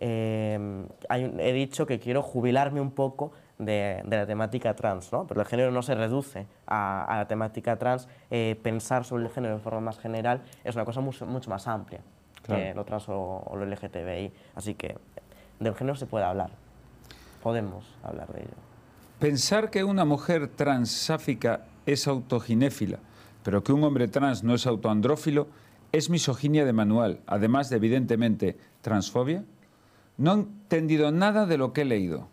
eh, 0.00 0.86
he 1.10 1.52
dicho 1.52 1.86
que 1.86 1.98
quiero 1.98 2.22
jubilarme 2.22 2.80
un 2.80 2.90
poco 2.90 3.32
de, 3.60 4.02
la 4.08 4.26
temática 4.26 4.74
trans, 4.74 5.12
¿no? 5.12 5.26
pero 5.26 5.40
el 5.40 5.46
género 5.46 5.70
no 5.70 5.82
se 5.82 5.94
reduce 5.94 6.46
a, 6.66 7.14
la 7.18 7.28
temática 7.28 7.76
trans. 7.76 8.08
Eh, 8.30 8.58
pensar 8.62 9.04
sobre 9.04 9.24
el 9.24 9.30
género 9.30 9.54
de 9.54 9.60
forma 9.60 9.80
más 9.80 9.98
general 9.98 10.42
es 10.64 10.74
una 10.74 10.84
cosa 10.84 11.00
mucho, 11.00 11.26
mucho 11.26 11.50
más 11.50 11.66
amplia 11.68 12.00
que 12.42 12.74
lo 12.74 12.84
trans 12.84 13.04
o, 13.08 13.52
lo 13.54 13.64
LGTBI. 13.64 14.32
Así 14.54 14.74
que 14.74 14.96
del 15.58 15.74
género 15.74 15.96
se 15.96 16.06
puede 16.06 16.24
hablar, 16.24 16.50
podemos 17.42 17.84
hablar 18.02 18.28
de 18.32 18.40
ello. 18.40 18.54
Pensar 19.18 19.70
que 19.70 19.84
una 19.84 20.04
mujer 20.04 20.48
transáfica 20.48 21.66
es 21.86 22.08
autoginéfila, 22.08 22.98
pero 23.42 23.62
que 23.62 23.72
un 23.72 23.84
hombre 23.84 24.08
trans 24.08 24.42
no 24.42 24.54
es 24.54 24.66
autoandrófilo, 24.66 25.48
es 25.92 26.08
misoginia 26.08 26.64
de 26.64 26.72
manual, 26.72 27.20
además 27.26 27.68
de 27.68 27.76
evidentemente 27.76 28.56
transfobia. 28.80 29.44
No 30.16 30.32
he 30.32 30.34
entendido 30.34 31.10
nada 31.10 31.46
de 31.46 31.58
lo 31.58 31.72
que 31.72 31.82
he 31.82 31.84
leído. 31.84 32.28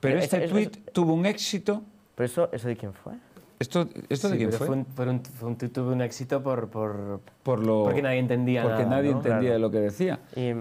Pero 0.00 0.18
este 0.18 0.48
tweet 0.48 0.70
tuvo 0.92 1.14
un 1.14 1.26
éxito. 1.26 1.82
¿Pero 2.14 2.26
eso, 2.26 2.48
eso 2.52 2.68
de 2.68 2.76
quién 2.76 2.92
fue? 2.92 3.14
¿Esto, 3.58 3.88
esto 4.08 4.28
de 4.28 4.36
quién 4.36 4.52
fue? 4.52 4.66
Fue 4.66 4.76
un, 4.76 4.86
fue, 4.86 5.08
un, 5.08 5.24
fue 5.24 5.48
un, 5.48 5.56
tuvo 5.56 5.92
un 5.92 6.02
éxito 6.02 6.42
por, 6.42 6.68
por, 6.68 7.20
por 7.42 7.64
lo, 7.64 7.84
porque 7.84 8.02
nadie 8.02 8.18
entendía 8.18 8.62
porque 8.62 8.82
nada. 8.84 8.96
nadie 8.96 9.10
¿no? 9.12 9.16
entendía 9.18 9.40
Claro. 9.50 9.58
lo 9.58 9.70
que 9.70 9.80
decía. 9.80 10.20
Y, 10.34 10.52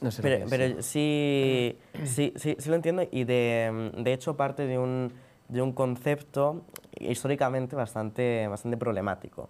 No 0.00 0.10
sé 0.10 0.22
pero 0.22 0.46
pero 0.48 0.82
sí, 0.82 1.76
sí, 2.04 2.32
sí, 2.36 2.56
sí 2.58 2.68
lo 2.70 2.74
entiendo 2.76 3.06
y 3.10 3.24
de, 3.24 3.92
de 3.98 4.12
hecho 4.12 4.36
parte 4.36 4.66
de 4.66 4.78
un, 4.78 5.12
de 5.48 5.60
un 5.60 5.72
concepto 5.72 6.62
históricamente 6.98 7.76
bastante, 7.76 8.48
bastante 8.48 8.76
problemático. 8.78 9.48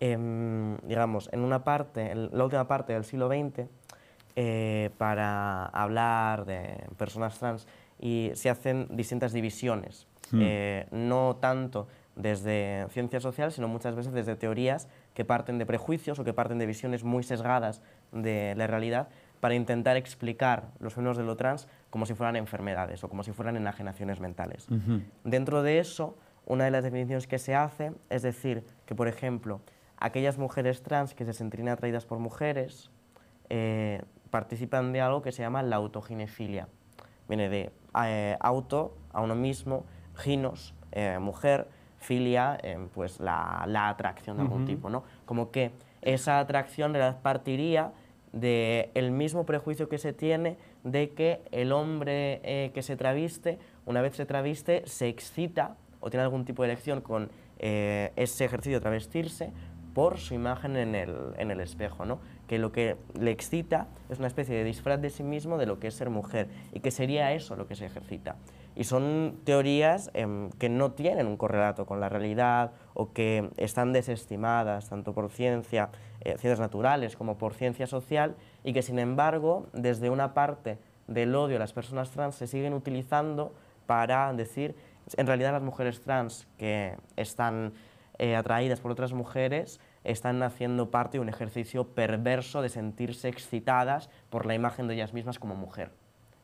Em, 0.00 0.76
digamos, 0.86 1.28
en 1.32 1.40
una 1.40 1.64
parte, 1.64 2.12
en 2.12 2.30
la 2.32 2.44
última 2.44 2.68
parte 2.68 2.92
del 2.92 3.04
siglo 3.04 3.28
XX, 3.28 3.66
eh, 4.36 4.90
para 4.96 5.66
hablar 5.66 6.44
de 6.46 6.84
personas 6.96 7.36
trans 7.40 7.66
y 7.98 8.30
se 8.34 8.50
hacen 8.50 8.88
distintas 8.90 9.32
divisiones, 9.32 10.06
eh, 10.32 10.86
no 10.90 11.36
tanto 11.36 11.88
desde 12.14 12.86
ciencia 12.90 13.20
social, 13.20 13.52
sino 13.52 13.68
muchas 13.68 13.94
veces 13.94 14.12
desde 14.12 14.34
teorías 14.34 14.88
que 15.14 15.24
parten 15.24 15.58
de 15.58 15.66
prejuicios 15.66 16.18
o 16.18 16.24
que 16.24 16.34
parten 16.34 16.58
de 16.58 16.66
visiones 16.66 17.04
muy 17.04 17.22
sesgadas 17.22 17.80
de 18.12 18.54
la 18.56 18.66
realidad 18.66 19.08
para 19.40 19.54
intentar 19.54 19.96
explicar 19.96 20.70
los 20.80 20.94
fenómenos 20.94 21.16
de 21.16 21.24
lo 21.24 21.36
trans 21.36 21.68
como 21.90 22.06
si 22.06 22.14
fueran 22.14 22.36
enfermedades 22.36 23.04
o 23.04 23.08
como 23.08 23.22
si 23.22 23.32
fueran 23.32 23.56
enajenaciones 23.56 24.20
mentales. 24.20 24.66
Dentro 25.22 25.62
de 25.62 25.78
eso, 25.78 26.18
una 26.44 26.64
de 26.64 26.72
las 26.72 26.82
definiciones 26.82 27.26
que 27.26 27.38
se 27.38 27.54
hace 27.54 27.92
es 28.10 28.22
decir 28.22 28.64
que, 28.84 28.96
por 28.96 29.06
ejemplo, 29.06 29.60
aquellas 29.96 30.38
mujeres 30.38 30.82
trans 30.82 31.14
que 31.14 31.24
se 31.24 31.32
sentirían 31.32 31.68
atraídas 31.68 32.04
por 32.04 32.18
mujeres 32.18 32.90
eh, 33.48 34.02
participan 34.30 34.92
de 34.92 35.00
algo 35.00 35.22
que 35.22 35.30
se 35.30 35.42
llama 35.42 35.62
la 35.62 35.76
autoginefilia. 35.76 36.68
Viene 37.28 37.48
de 37.48 37.70
eh, 38.04 38.36
auto, 38.40 38.94
a 39.12 39.20
uno 39.20 39.34
mismo, 39.34 39.84
ginos, 40.14 40.74
eh, 40.92 41.18
mujer, 41.18 41.68
filia, 41.98 42.58
eh, 42.62 42.78
pues 42.94 43.20
la, 43.20 43.64
la 43.66 43.88
atracción 43.88 44.36
de 44.36 44.42
algún 44.44 44.66
tipo, 44.66 44.88
¿no? 44.88 45.04
Como 45.26 45.50
que 45.50 45.72
esa 46.02 46.38
atracción 46.38 46.96
partiría 47.22 47.92
del 48.32 48.90
el 48.94 49.10
mismo 49.10 49.46
prejuicio 49.46 49.88
que 49.88 49.98
se 49.98 50.12
tiene 50.12 50.56
de 50.84 51.10
que 51.10 51.40
el 51.50 51.72
hombre 51.72 52.40
eh, 52.44 52.70
que 52.74 52.82
se 52.82 52.96
traviste, 52.96 53.58
una 53.86 54.00
vez 54.00 54.14
se 54.16 54.26
traviste, 54.26 54.82
se 54.86 55.08
excita 55.08 55.76
o 56.00 56.10
tiene 56.10 56.22
algún 56.22 56.44
tipo 56.44 56.62
de 56.62 56.70
elección 56.70 57.00
con 57.00 57.30
eh, 57.58 58.12
ese 58.16 58.44
ejercicio 58.44 58.78
de 58.78 58.80
travestirse 58.80 59.50
por 59.94 60.18
su 60.18 60.34
imagen 60.34 60.76
en 60.76 60.94
el, 60.94 61.14
en 61.36 61.50
el 61.50 61.60
espejo, 61.60 62.04
¿no? 62.04 62.20
Que 62.48 62.58
lo 62.58 62.72
que 62.72 62.96
le 63.18 63.30
excita 63.30 63.86
es 64.08 64.18
una 64.18 64.26
especie 64.26 64.56
de 64.56 64.64
disfraz 64.64 65.00
de 65.00 65.10
sí 65.10 65.22
mismo 65.22 65.58
de 65.58 65.66
lo 65.66 65.78
que 65.78 65.88
es 65.88 65.94
ser 65.94 66.10
mujer 66.10 66.48
y 66.72 66.80
que 66.80 66.90
sería 66.90 67.32
eso 67.32 67.54
lo 67.54 67.68
que 67.68 67.76
se 67.76 67.86
ejercita. 67.86 68.36
Y 68.74 68.84
son 68.84 69.40
teorías 69.44 70.10
em, 70.14 70.50
que 70.52 70.68
no 70.68 70.92
tienen 70.92 71.26
un 71.26 71.36
correlato 71.36 71.84
con 71.84 72.00
la 72.00 72.08
realidad 72.08 72.72
o 72.94 73.12
que 73.12 73.50
están 73.56 73.92
desestimadas 73.92 74.88
tanto 74.88 75.12
por 75.12 75.30
ciencia, 75.30 75.90
eh, 76.20 76.30
ciencias 76.38 76.58
naturales 76.58 77.16
como 77.16 77.38
por 77.38 77.54
ciencia 77.54 77.86
social 77.86 78.34
y 78.64 78.72
que 78.72 78.82
sin 78.82 78.98
embargo 78.98 79.66
desde 79.72 80.10
una 80.10 80.32
parte 80.32 80.78
del 81.06 81.34
odio 81.34 81.56
a 81.56 81.60
las 81.60 81.72
personas 81.72 82.10
trans 82.10 82.34
se 82.34 82.46
siguen 82.46 82.72
utilizando 82.72 83.52
para 83.86 84.32
decir 84.32 84.74
en 85.16 85.26
realidad 85.26 85.52
las 85.52 85.62
mujeres 85.62 86.00
trans 86.00 86.46
que 86.58 86.96
están 87.16 87.72
eh, 88.18 88.36
atraídas 88.36 88.80
por 88.80 88.90
otras 88.90 89.12
mujeres 89.12 89.80
están 90.04 90.42
haciendo 90.42 90.90
parte 90.90 91.18
de 91.18 91.22
un 91.22 91.28
ejercicio 91.28 91.88
perverso 91.88 92.62
de 92.62 92.68
sentirse 92.68 93.28
excitadas 93.28 94.10
por 94.30 94.46
la 94.46 94.54
imagen 94.54 94.88
de 94.88 94.94
ellas 94.94 95.12
mismas 95.12 95.38
como 95.38 95.54
mujer. 95.54 95.90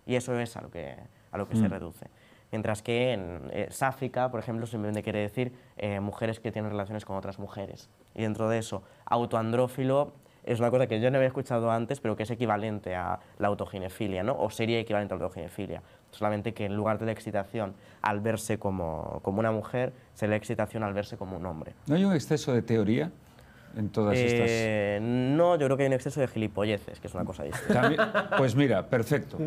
Y 0.07 0.17
eso 0.17 0.39
es 0.39 0.57
a 0.57 0.61
lo 0.61 0.71
que, 0.71 0.97
a 1.31 1.39
lo 1.39 1.49
que 1.49 1.57
se 1.57 1.69
reduce. 1.69 2.07
Mientras 2.53 2.83
que 2.83 3.13
en 3.13 3.51
eh, 3.53 3.67
sáfica, 3.71 4.31
por 4.31 4.39
ejemplo, 4.39 4.67
simplemente 4.67 5.03
quiere 5.03 5.21
decir 5.21 5.53
eh, 5.77 5.99
mujeres 6.01 6.39
que 6.39 6.53
tienen 6.53 6.71
relaciones 6.71 7.05
con 7.05 7.17
otras 7.17 7.39
mujeres. 7.39 7.89
Y 8.15 8.23
dentro 8.23 8.49
de 8.49 8.59
eso, 8.59 8.85
autoandrófilo 9.07 10.13
es 10.45 10.61
una 10.61 10.71
cosa 10.71 10.87
que 10.87 11.01
yo 11.01 11.11
no 11.11 11.17
había 11.17 11.27
escuchado 11.27 11.71
antes, 11.71 12.01
pero 12.01 12.17
que 12.17 12.23
es 12.25 12.31
equivalente 12.31 12.95
a 12.95 13.19
la 13.39 13.49
autoginefilia, 13.49 14.23
¿no? 14.23 14.39
o 14.39 14.51
sería 14.51 14.79
equivalente 14.79 15.15
a 15.15 15.17
la 15.17 15.25
autoginefilia. 15.25 15.83
Solamente 16.11 16.55
que 16.55 16.67
en 16.67 16.77
lugar 16.77 16.99
de 16.99 17.07
la 17.07 17.13
excitación 17.13 17.75
al 18.03 18.21
verse 18.21 18.59
como, 18.59 19.21
como 19.23 19.41
una 19.41 19.51
mujer, 19.51 19.93
sería 20.13 20.31
la 20.31 20.37
excitación 20.37 20.85
al 20.85 20.93
verse 20.93 21.17
como 21.17 21.37
un 21.37 21.47
hombre. 21.47 21.73
¿No 21.87 21.97
hay 21.97 22.05
un 22.05 22.15
exceso 22.15 22.53
de 22.53 22.63
teoría 22.63 23.11
en 23.77 23.89
todas 23.91 24.16
estas...? 24.16 24.47
Eh, 24.49 24.99
no, 25.03 25.57
yo 25.57 25.66
creo 25.66 25.77
que 25.77 25.83
hay 25.85 25.87
un 25.89 25.93
exceso 25.95 26.20
de 26.20 26.29
gilipolleces, 26.29 27.01
que 27.01 27.07
es 27.09 27.14
una 27.14 27.25
cosa 27.25 27.45
distinta. 27.45 28.31
Pues 28.39 28.55
mira, 28.55 28.87
perfecto. 28.89 29.39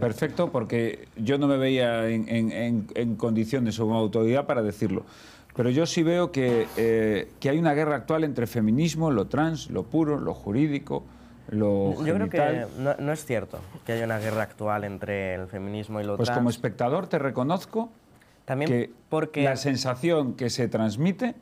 Perfecto, 0.00 0.50
porque 0.50 1.08
yo 1.16 1.38
no 1.38 1.46
me 1.48 1.56
veía 1.56 2.08
en, 2.08 2.28
en- 2.28 2.86
en- 2.94 3.16
condiciones 3.16 3.78
o 3.80 3.86
con 3.86 3.96
autoridad 3.96 4.46
para 4.46 4.62
decirlo. 4.62 5.04
Pero 5.56 5.70
yo 5.70 5.86
sí 5.86 6.02
veo 6.02 6.30
que, 6.30 6.66
eh, 6.76 7.28
que 7.40 7.50
hay 7.50 7.58
una 7.58 7.74
guerra 7.74 7.96
actual 7.96 8.22
entre 8.24 8.46
feminismo, 8.46 9.10
lo 9.10 9.26
trans, 9.26 9.70
lo 9.70 9.82
puro, 9.84 10.18
lo 10.18 10.32
jurídico, 10.34 11.04
lo 11.50 11.94
Yo 12.04 12.14
creo 12.14 12.28
que 12.28 12.38
genital. 12.38 12.68
no, 12.78 12.94
no 12.98 13.12
es 13.12 13.24
cierto 13.24 13.58
que 13.84 13.92
haya 13.92 14.04
una 14.04 14.18
guerra 14.18 14.42
actual 14.42 14.84
entre 14.84 15.34
el 15.34 15.46
feminismo 15.48 16.00
y 16.00 16.04
lo 16.04 16.16
Pues 16.16 16.26
trans. 16.28 16.38
como 16.38 16.50
espectador 16.50 17.06
te 17.08 17.18
reconozco 17.18 17.90
También 18.44 18.70
que 18.70 18.90
porque... 19.08 19.42
la 19.42 19.56
sensación 19.56 20.34
que 20.34 20.50
se 20.50 20.68
transmite 20.68 21.34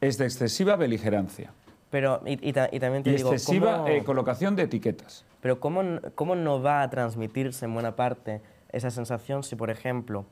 es 0.00 0.18
de 0.18 0.24
excesiva 0.26 0.76
beligerancia 0.76 1.52
Pero, 1.94 2.20
y, 2.26 2.32
y 2.32 2.48
y 2.48 2.80
también 2.80 3.04
te 3.04 3.10
y 3.10 3.14
digo, 3.14 3.30
excesiva 3.32 3.76
¿cómo- 3.76 3.86
eh, 3.88 4.02
colocación 4.02 4.56
de 4.56 4.64
etiquetas. 4.64 5.24
pero 5.40 5.60
¿cómo, 5.60 5.80
¿cómo 6.16 6.34
no 6.34 6.60
va 6.60 6.82
a 6.82 6.90
transmitirse 6.90 7.66
en 7.66 7.72
buena 7.72 7.94
parte 7.94 8.40
esa 8.72 8.90
sensación 8.90 9.44
si, 9.44 9.54
por 9.54 9.70
ejemplo, 9.70 10.24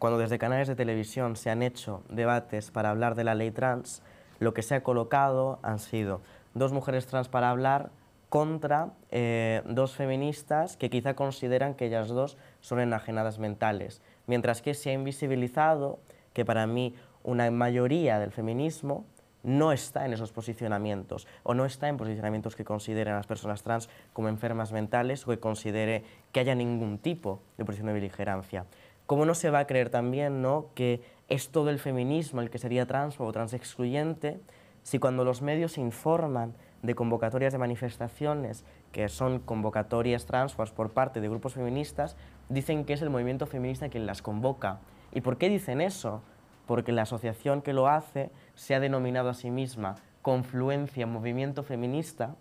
cuando 0.00 0.18
desde 0.18 0.38
canales 0.40 0.66
de 0.66 0.74
televisión 0.74 1.36
se 1.36 1.50
han 1.50 1.62
hecho 1.62 2.02
debates 2.08 2.72
para 2.72 2.90
hablar 2.90 3.14
de 3.14 3.22
la 3.22 3.36
ley 3.36 3.52
trans, 3.52 4.02
lo 4.40 4.54
que 4.54 4.62
se 4.62 4.74
ha 4.74 4.82
colocado 4.82 5.60
han 5.62 5.78
sido 5.78 6.20
dos 6.52 6.72
mujeres 6.72 7.06
trans 7.06 7.28
para 7.28 7.48
hablar 7.50 7.90
contra 8.28 8.88
eh, 9.12 9.62
dos 9.66 9.94
feministas 9.94 10.76
que 10.76 10.90
quizá 10.90 11.14
consideran 11.14 11.74
que 11.74 11.86
ellas 11.86 12.08
dos 12.08 12.36
son 12.60 12.80
enajenadas 12.80 13.38
mentales, 13.38 14.02
mientras 14.26 14.62
que 14.62 14.74
se 14.74 14.90
ha 14.90 14.94
invisibilizado 14.94 16.00
que 16.32 16.44
para 16.44 16.66
mí 16.66 16.96
una 17.22 17.48
mayoría 17.52 18.18
del 18.18 18.32
feminismo 18.32 19.04
no 19.44 19.70
está 19.72 20.04
en 20.06 20.12
esos 20.12 20.32
posicionamientos 20.32 21.28
o 21.44 21.54
no 21.54 21.64
está 21.64 21.88
en 21.88 21.96
posicionamientos 21.96 22.56
que 22.56 22.64
consideren 22.64 23.14
a 23.14 23.18
las 23.18 23.26
personas 23.26 23.62
trans 23.62 23.88
como 24.12 24.28
enfermas 24.28 24.72
mentales 24.72 25.26
o 25.26 25.30
que 25.30 25.38
considere 25.38 26.02
que 26.32 26.40
haya 26.40 26.54
ningún 26.54 26.98
tipo 26.98 27.40
de 27.56 27.64
posición 27.64 27.86
de 27.86 27.92
beligerancia. 27.92 28.64
¿Cómo 29.06 29.26
no 29.26 29.34
se 29.34 29.50
va 29.50 29.60
a 29.60 29.66
creer 29.66 29.90
también 29.90 30.40
¿no? 30.40 30.66
que 30.74 31.02
es 31.28 31.50
todo 31.50 31.70
el 31.70 31.78
feminismo 31.78 32.40
el 32.40 32.50
que 32.50 32.58
sería 32.58 32.86
trans 32.86 33.20
o 33.20 33.30
trans 33.32 33.52
excluyente 33.52 34.40
si 34.82 34.98
cuando 34.98 35.24
los 35.24 35.42
medios 35.42 35.78
informan 35.78 36.54
de 36.82 36.94
convocatorias 36.94 37.52
de 37.52 37.58
manifestaciones 37.58 38.64
que 38.92 39.08
son 39.08 39.40
convocatorias 39.40 40.26
trans 40.26 40.54
por 40.54 40.90
parte 40.90 41.20
de 41.20 41.28
grupos 41.28 41.54
feministas, 41.54 42.16
dicen 42.48 42.84
que 42.84 42.92
es 42.92 43.02
el 43.02 43.10
movimiento 43.10 43.46
feminista 43.46 43.88
quien 43.88 44.06
las 44.06 44.20
convoca. 44.20 44.80
¿Y 45.12 45.22
por 45.22 45.38
qué 45.38 45.48
dicen 45.48 45.80
eso? 45.80 46.22
Porque 46.66 46.92
la 46.92 47.02
asociación 47.02 47.62
que 47.62 47.72
lo 47.72 47.88
hace 47.88 48.30
se 48.54 48.74
ha 48.74 48.80
denominado 48.80 49.28
a 49.28 49.34
sí 49.34 49.50
misma 49.50 49.96
Confluencia 50.22 51.06
Movimiento 51.06 51.62
Feminista 51.62 52.34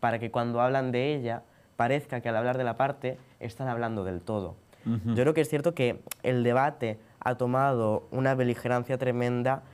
para 0.00 0.18
que 0.18 0.30
cuando 0.30 0.60
hablan 0.60 0.92
de 0.92 1.14
ella 1.14 1.42
parezca 1.76 2.20
que 2.20 2.28
al 2.28 2.36
hablar 2.36 2.58
de 2.58 2.64
la 2.64 2.76
parte 2.76 3.18
están 3.40 3.68
hablando 3.68 4.04
del 4.04 4.20
todo. 4.20 4.56
Yo 4.84 5.16
creo 5.16 5.34
que 5.34 5.40
es 5.40 5.48
cierto 5.48 5.74
que 5.74 6.00
el 6.22 6.44
debate 6.44 7.00
ha 7.18 7.34
tomado 7.34 8.06
una 8.12 8.36
beligerancia 8.36 8.96
tremenda, 8.98 9.64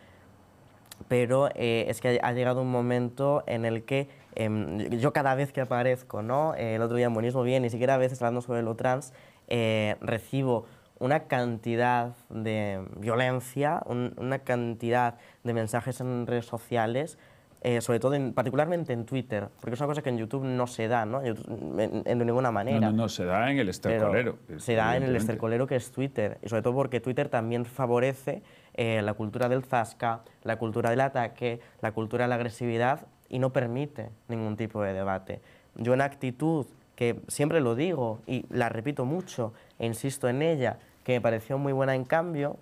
pero 1.06 1.50
eh, 1.54 1.84
es 1.88 2.00
que 2.00 2.18
ha 2.22 2.32
llegado 2.32 2.62
un 2.62 2.70
momento 2.70 3.44
en 3.46 3.66
el 3.66 3.84
que 3.84 4.08
em, 4.36 4.78
yo 4.88 5.12
cada 5.12 5.34
vez 5.34 5.52
que 5.52 5.60
aparezco, 5.60 6.22
¿no? 6.22 6.54
el 6.54 6.80
otro 6.80 6.96
día 6.96 7.08
en 7.08 7.12
Buenismo 7.12 7.42
Bien, 7.42 7.62
ni 7.62 7.68
siquiera 7.68 7.96
a 7.96 7.98
veces 7.98 8.22
hablando 8.22 8.40
sobre 8.40 8.62
lo 8.62 8.74
trans, 8.74 9.12
eh, 9.48 9.96
recibo 10.00 10.64
una 11.02 11.24
cantidad 11.24 12.14
de 12.30 12.80
violencia, 12.96 13.82
una 13.86 14.38
cantidad 14.38 15.16
de 15.42 15.52
mensajes 15.52 16.00
en 16.00 16.28
redes 16.28 16.46
sociales, 16.46 17.18
eh, 17.60 17.80
sobre 17.80 17.98
todo, 17.98 18.14
en, 18.14 18.32
particularmente 18.32 18.92
en 18.92 19.04
Twitter, 19.04 19.48
porque 19.60 19.74
es 19.74 19.80
una 19.80 19.88
cosa 19.88 20.02
que 20.02 20.10
en 20.10 20.18
YouTube 20.18 20.44
no 20.44 20.68
se 20.68 20.86
da, 20.86 21.04
¿no? 21.04 21.20
En, 21.20 22.04
de 22.04 22.24
ninguna 22.24 22.52
manera. 22.52 22.78
No, 22.78 22.90
no, 22.92 22.96
no, 23.02 23.08
se 23.08 23.24
da 23.24 23.50
en 23.50 23.58
el 23.58 23.68
estercolero. 23.68 24.38
Se 24.58 24.74
da 24.76 24.96
en 24.96 25.02
el 25.02 25.16
estercolero 25.16 25.66
que 25.66 25.74
es 25.74 25.90
Twitter, 25.90 26.38
y 26.40 26.48
sobre 26.48 26.62
todo 26.62 26.74
porque 26.74 27.00
Twitter 27.00 27.28
también 27.28 27.64
favorece 27.64 28.42
eh, 28.74 29.02
la 29.02 29.14
cultura 29.14 29.48
del 29.48 29.64
zasca, 29.64 30.20
la 30.44 30.56
cultura 30.56 30.90
del 30.90 31.00
ataque, 31.00 31.58
la 31.80 31.90
cultura 31.90 32.24
de 32.24 32.28
la 32.28 32.36
agresividad, 32.36 33.08
y 33.28 33.40
no 33.40 33.52
permite 33.52 34.10
ningún 34.28 34.56
tipo 34.56 34.82
de 34.82 34.92
debate. 34.92 35.40
Yo 35.74 35.94
una 35.94 36.04
actitud 36.04 36.66
que 36.94 37.20
siempre 37.26 37.60
lo 37.60 37.74
digo 37.74 38.20
y 38.26 38.44
la 38.50 38.68
repito 38.68 39.04
mucho 39.04 39.52
e 39.78 39.86
insisto 39.86 40.28
en 40.28 40.42
ella, 40.42 40.78
que 41.04 41.12
me 41.12 41.20
pareció 41.20 41.58
muy 41.58 41.72
buena 41.72 41.94
en 41.94 42.04
cambio, 42.04 42.56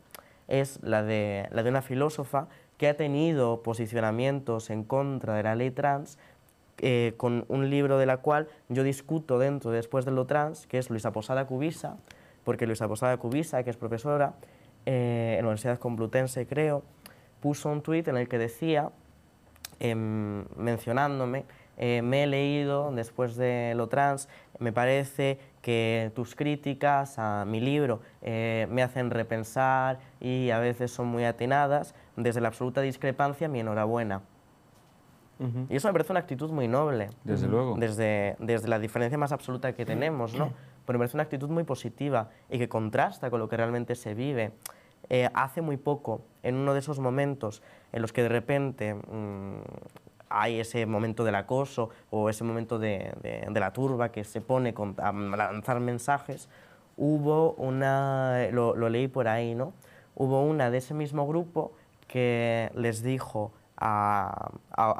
es 0.48 0.80
la 0.82 1.02
de, 1.02 1.48
la 1.50 1.62
de 1.62 1.70
una 1.70 1.82
filósofa 1.82 2.48
que 2.76 2.88
ha 2.88 2.96
tenido 2.96 3.62
posicionamientos 3.62 4.70
en 4.70 4.84
contra 4.84 5.34
de 5.34 5.42
la 5.42 5.54
ley 5.54 5.70
trans 5.70 6.18
eh, 6.78 7.12
con 7.18 7.44
un 7.48 7.68
libro 7.68 7.98
de 7.98 8.06
la 8.06 8.16
cual 8.16 8.48
yo 8.70 8.82
discuto 8.82 9.38
dentro 9.38 9.70
después 9.70 10.06
de 10.06 10.12
lo 10.12 10.24
trans, 10.24 10.66
que 10.66 10.78
es 10.78 10.88
Luisa 10.88 11.12
Posada 11.12 11.46
Cubisa, 11.46 11.98
porque 12.42 12.66
Luisa 12.66 12.88
Posada 12.88 13.18
Cubisa, 13.18 13.62
que 13.62 13.70
es 13.70 13.76
profesora 13.76 14.32
eh, 14.86 15.36
en 15.38 15.44
la 15.44 15.48
Universidad 15.48 15.78
Complutense, 15.78 16.46
creo, 16.46 16.82
puso 17.40 17.68
un 17.68 17.82
tuit 17.82 18.08
en 18.08 18.16
el 18.16 18.28
que 18.28 18.38
decía, 18.38 18.90
em, 19.78 20.46
mencionándome, 20.56 21.44
eh, 21.76 22.00
me 22.02 22.22
he 22.22 22.26
leído 22.26 22.90
después 22.92 23.36
de 23.36 23.74
lo 23.76 23.88
trans, 23.88 24.30
me 24.58 24.72
parece 24.72 25.38
que 25.62 26.10
tus 26.14 26.34
críticas 26.34 27.18
a 27.18 27.44
mi 27.46 27.60
libro 27.60 28.00
eh, 28.22 28.66
me 28.70 28.82
hacen 28.82 29.10
repensar 29.10 29.98
y 30.20 30.50
a 30.50 30.58
veces 30.58 30.90
son 30.90 31.08
muy 31.08 31.24
atinadas. 31.24 31.94
Desde 32.16 32.40
la 32.40 32.48
absoluta 32.48 32.80
discrepancia, 32.80 33.48
mi 33.48 33.60
enhorabuena. 33.60 34.22
Y 35.70 35.76
eso 35.76 35.88
me 35.88 35.92
parece 35.92 36.12
una 36.12 36.20
actitud 36.20 36.50
muy 36.50 36.68
noble. 36.68 37.08
Desde 37.24 37.48
luego. 37.48 37.74
Desde, 37.78 38.36
desde 38.40 38.68
la 38.68 38.78
diferencia 38.78 39.16
más 39.16 39.32
absoluta 39.32 39.72
que 39.72 39.86
tenemos, 39.86 40.34
¿no? 40.34 40.52
Pero 40.84 40.98
me 40.98 41.04
parece 41.04 41.16
una 41.16 41.22
actitud 41.22 41.48
muy 41.48 41.64
positiva 41.64 42.28
y 42.50 42.58
que 42.58 42.68
contrasta 42.68 43.30
con 43.30 43.40
lo 43.40 43.48
que 43.48 43.56
realmente 43.56 43.94
se 43.94 44.12
vive. 44.12 44.52
Eh, 45.08 45.30
hace 45.32 45.62
muy 45.62 45.78
poco, 45.78 46.26
en 46.42 46.56
uno 46.56 46.74
de 46.74 46.80
esos 46.80 47.00
momentos 47.00 47.62
en 47.92 48.02
los 48.02 48.12
que 48.12 48.22
de 48.22 48.28
repente 48.28 48.94
mm, 48.94 49.60
hay 50.30 50.60
ese 50.60 50.86
momento 50.86 51.24
del 51.24 51.34
acoso 51.34 51.90
o 52.10 52.30
ese 52.30 52.44
momento 52.44 52.78
de, 52.78 53.12
la 53.52 53.72
turba 53.72 54.10
que 54.10 54.24
se 54.24 54.40
pone 54.40 54.72
a 54.98 55.12
lanzar 55.12 55.80
mensajes, 55.80 56.48
hubo 56.96 57.52
una, 57.54 58.48
lo, 58.52 58.88
leí 58.88 59.08
por 59.08 59.28
ahí, 59.28 59.54
¿no? 59.54 59.72
Hubo 60.14 60.42
una 60.42 60.70
de 60.70 60.78
ese 60.78 60.94
mismo 60.94 61.26
grupo 61.26 61.72
que 62.06 62.70
les 62.74 63.02
dijo 63.02 63.52
a, 63.76 64.52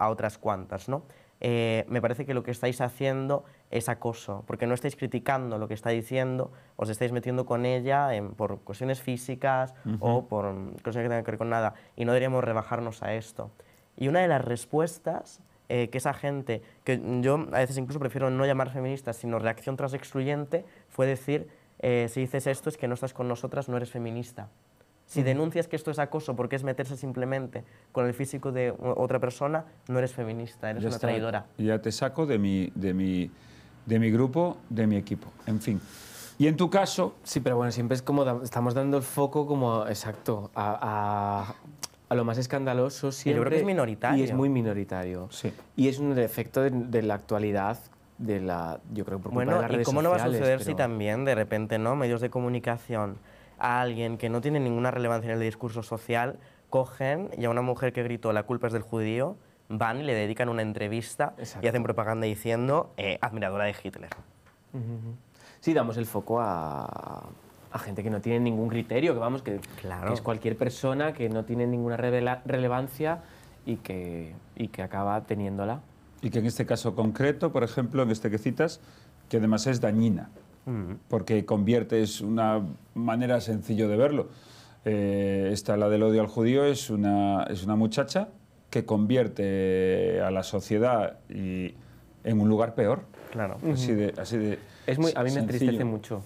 otras 0.09 0.39
cuantas, 0.39 0.89
¿no? 0.89 1.03
Eh, 1.43 1.87
me 1.89 2.03
parece 2.03 2.27
que 2.27 2.35
lo 2.35 2.43
que 2.43 2.51
estáis 2.51 2.81
haciendo 2.81 3.45
es 3.71 3.89
acoso, 3.89 4.45
porque 4.47 4.67
no 4.67 4.75
estáis 4.75 4.97
criticando 4.97 5.59
lo 5.59 5.69
que 5.69 5.75
está 5.75 5.91
diciendo, 5.91 6.51
os 6.77 6.91
estáis 6.91 7.13
metiendo 7.13 7.47
con 7.47 7.65
ella 7.65 8.11
por 8.37 8.59
cuestiones 8.61 9.01
físicas 9.01 9.75
o 10.01 10.27
por 10.27 10.53
cosas 10.83 11.03
que 11.03 11.09
tengan 11.09 11.25
que 11.25 11.31
ver 11.31 11.39
con 11.39 11.51
nada, 11.51 11.75
y 11.97 12.05
no 12.05 12.13
deberíamos 12.13 12.43
rebajarnos 12.45 13.03
a 13.03 13.15
esto. 13.15 13.51
Y 13.97 14.09
una 14.09 14.21
de 14.21 14.29
las 14.29 14.45
respuestas 14.45 15.41
eh, 15.73 15.89
que 15.89 15.99
esa 15.99 16.15
gente, 16.15 16.63
que 16.83 17.01
yo 17.21 17.47
a 17.53 17.59
veces 17.59 17.79
incluso 17.79 18.01
prefiero 18.01 18.29
no 18.29 18.45
llamar 18.45 18.71
feminista, 18.71 19.13
sino 19.13 19.39
reacción 19.39 19.77
tras 19.77 19.95
excluyente, 19.95 20.65
fue 20.89 21.07
decir, 21.07 21.49
eh, 21.79 22.09
si 22.11 22.21
dices 22.21 22.49
esto 22.49 22.69
es 22.69 22.77
que 22.77 22.89
no 22.89 22.95
estás 22.95 23.15
con 23.15 23.29
nosotras, 23.29 23.69
no 23.69 23.77
eres 23.77 23.89
feminista. 23.91 24.49
Si 25.07 25.23
denuncias 25.23 25.69
que 25.69 25.77
esto 25.77 25.93
es 25.93 26.01
acoso 26.01 26.35
porque 26.35 26.57
es 26.57 26.65
meterse 26.65 26.97
simplemente 26.97 27.65
con 27.93 28.07
el 28.07 28.15
físico 28.15 28.51
de 28.51 28.75
otra 28.81 29.21
persona, 29.21 29.65
no 29.89 29.99
eres 29.99 30.13
feminista, 30.13 30.71
eres 30.71 30.85
una 30.85 30.99
traidora. 30.99 31.47
Ya 31.57 31.81
te 31.81 31.93
saco 31.93 32.27
de 32.27 32.39
mi, 32.39 32.73
de, 32.75 32.93
mi, 32.93 33.31
de 33.87 33.99
mi 33.99 34.11
grupo, 34.11 34.57
de 34.69 34.87
mi 34.89 34.97
equipo. 34.97 35.29
En 35.47 35.61
fin. 35.61 35.81
Y 36.39 36.47
en 36.47 36.57
tu 36.57 36.71
caso... 36.71 37.15
Sí, 37.23 37.41
pero 37.41 37.57
bueno, 37.57 37.71
siempre 37.71 37.97
es 37.97 38.03
como 38.03 38.25
estamos 38.43 38.75
dando 38.75 38.97
el 38.97 39.03
foco 39.03 39.47
como, 39.47 39.87
exacto, 39.87 40.51
a, 40.55 40.79
a 41.51 41.55
lo 42.15 42.25
más 42.25 42.39
escandaloso 42.39 43.13
siempre. 43.13 43.39
yo 43.39 43.43
creo 43.43 43.51
que 43.51 43.61
es 43.61 43.67
minoritario. 43.67 44.19
Y 44.19 44.27
es 44.27 44.35
muy 44.35 44.49
minoritario. 44.49 45.29
Sí. 45.31 45.53
Y 45.77 45.89
es 45.89 45.99
un 45.99 46.19
efecto 46.19 46.63
de, 46.63 47.03
la 47.03 47.15
actualidad 47.15 47.79
de 48.19 48.41
la, 48.41 48.81
yo 48.93 49.05
creo, 49.05 49.19
por 49.19 49.33
bueno, 49.33 49.61
de 49.63 49.69
las 49.69 49.81
¿y 49.81 49.85
cómo 49.85 50.03
no 50.03 50.11
va 50.11 50.17
a 50.17 50.27
suceder 50.27 50.63
si 50.63 50.75
también, 50.75 51.25
de 51.25 51.35
repente, 51.35 51.79
¿no? 51.79 51.97
medios 51.97 52.21
de 52.21 52.31
comunicación, 52.31 53.17
a 53.59 53.81
alguien 53.81 54.19
que 54.19 54.29
no 54.29 54.41
tiene 54.41 54.61
ninguna 54.61 54.91
relevancia 54.91 55.31
en 55.31 55.39
el 55.39 55.45
discurso 55.45 55.83
social, 55.83 56.39
cogen 56.69 57.31
y 57.37 57.45
a 57.45 57.51
una 57.51 57.63
mujer 57.63 57.93
que 57.93 58.03
gritó 58.03 58.33
la 58.33 58.43
culpa 58.43 58.67
es 58.69 58.73
del 58.73 58.83
judío, 58.83 59.37
van 59.69 60.01
y 60.01 60.03
le 60.03 60.15
dedican 60.15 60.49
una 60.49 60.63
entrevista 60.63 61.35
y 61.63 61.67
hacen 61.67 61.83
propaganda 61.83 62.27
diciendo 62.27 62.93
eh, 62.97 63.19
admiradora 63.21 63.65
de 63.65 63.75
Hitler. 63.83 64.11
Sí, 65.61 65.75
damos 65.75 65.97
el 65.97 66.07
foco 66.07 66.41
a, 66.41 67.29
a 67.73 67.79
gente 67.79 68.03
que 68.03 68.11
no 68.11 68.21
tiene 68.21 68.41
ningún 68.41 68.69
criterio, 68.69 69.15
que 69.15 69.21
vamos, 69.21 69.43
que, 69.43 69.61
es 70.13 70.21
cualquier 70.21 70.57
persona 70.57 71.13
que 71.13 71.29
no 71.29 71.45
tiene 71.45 71.67
ninguna 71.67 71.97
relevancia 71.97 73.23
y 73.65 73.77
que, 73.77 74.35
y 74.57 74.69
que 74.69 74.83
acaba 74.83 75.21
teniéndola. 75.23 75.81
Y 76.23 76.31
que 76.31 76.41
en 76.41 76.47
este 76.47 76.67
caso 76.67 76.95
concreto, 76.95 77.53
por 77.53 77.63
ejemplo, 77.63 78.03
en 78.03 78.11
este 78.11 78.31
que 78.31 78.39
citas, 78.39 78.81
que 79.29 79.37
además 79.37 79.67
es 79.67 79.81
dañina, 79.81 80.31
porque 81.09 81.45
convierte, 81.45 82.03
es 82.03 82.21
una 82.21 82.65
manera 82.95 83.41
sencillo 83.41 83.89
de 83.89 83.97
verlo. 83.97 84.29
Eh, 84.85 85.51
esta, 85.53 85.77
la 85.77 85.89
del 85.89 86.03
odio 86.03 86.21
al 86.21 86.27
judío, 86.27 86.65
es 86.65 86.91
una, 86.91 87.45
es 87.45 87.65
una 87.65 87.77
muchacha 87.77 88.29
que 88.71 88.85
convierte 88.85 90.21
a 90.21 90.31
la 90.31 90.43
sociedad 90.43 91.19
y, 91.29 91.75
en 92.25 92.41
un 92.41 92.49
lugar 92.49 92.75
peor. 92.75 93.03
Claro. 93.31 93.59
Así 93.73 93.95
de, 93.95 94.15
así 94.19 94.37
de 94.37 94.59
es 94.87 94.99
muy, 94.99 95.13
a 95.15 95.23
mí 95.23 95.31
me 95.33 95.41
entristece 95.41 95.85
mucho. 95.85 96.23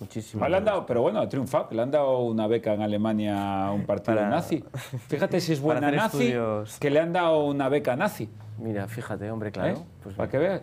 Muchísimo. 0.00 0.48
Le 0.48 0.56
han 0.56 0.64
dado, 0.64 0.86
pero 0.86 1.02
bueno, 1.02 1.20
ha 1.20 1.28
triunfado. 1.28 1.68
Le 1.70 1.82
han 1.82 1.90
dado 1.90 2.20
una 2.20 2.46
beca 2.46 2.72
en 2.72 2.80
Alemania 2.80 3.66
a 3.66 3.72
un 3.72 3.84
partido 3.84 4.16
nazi. 4.26 4.64
Fíjate 5.08 5.40
si 5.40 5.52
es 5.52 5.60
buena 5.60 5.90
nazi, 5.90 6.34
que 6.80 6.90
le 6.90 7.00
han 7.00 7.12
dado 7.12 7.44
una 7.44 7.68
beca 7.68 7.94
nazi. 7.96 8.30
Mira, 8.60 8.86
fíjate, 8.86 9.30
hombre, 9.30 9.50
claro. 9.50 9.78
¿Eh? 9.78 9.84
Pues 10.02 10.14
para 10.14 10.30
que 10.30 10.38
veas. 10.38 10.60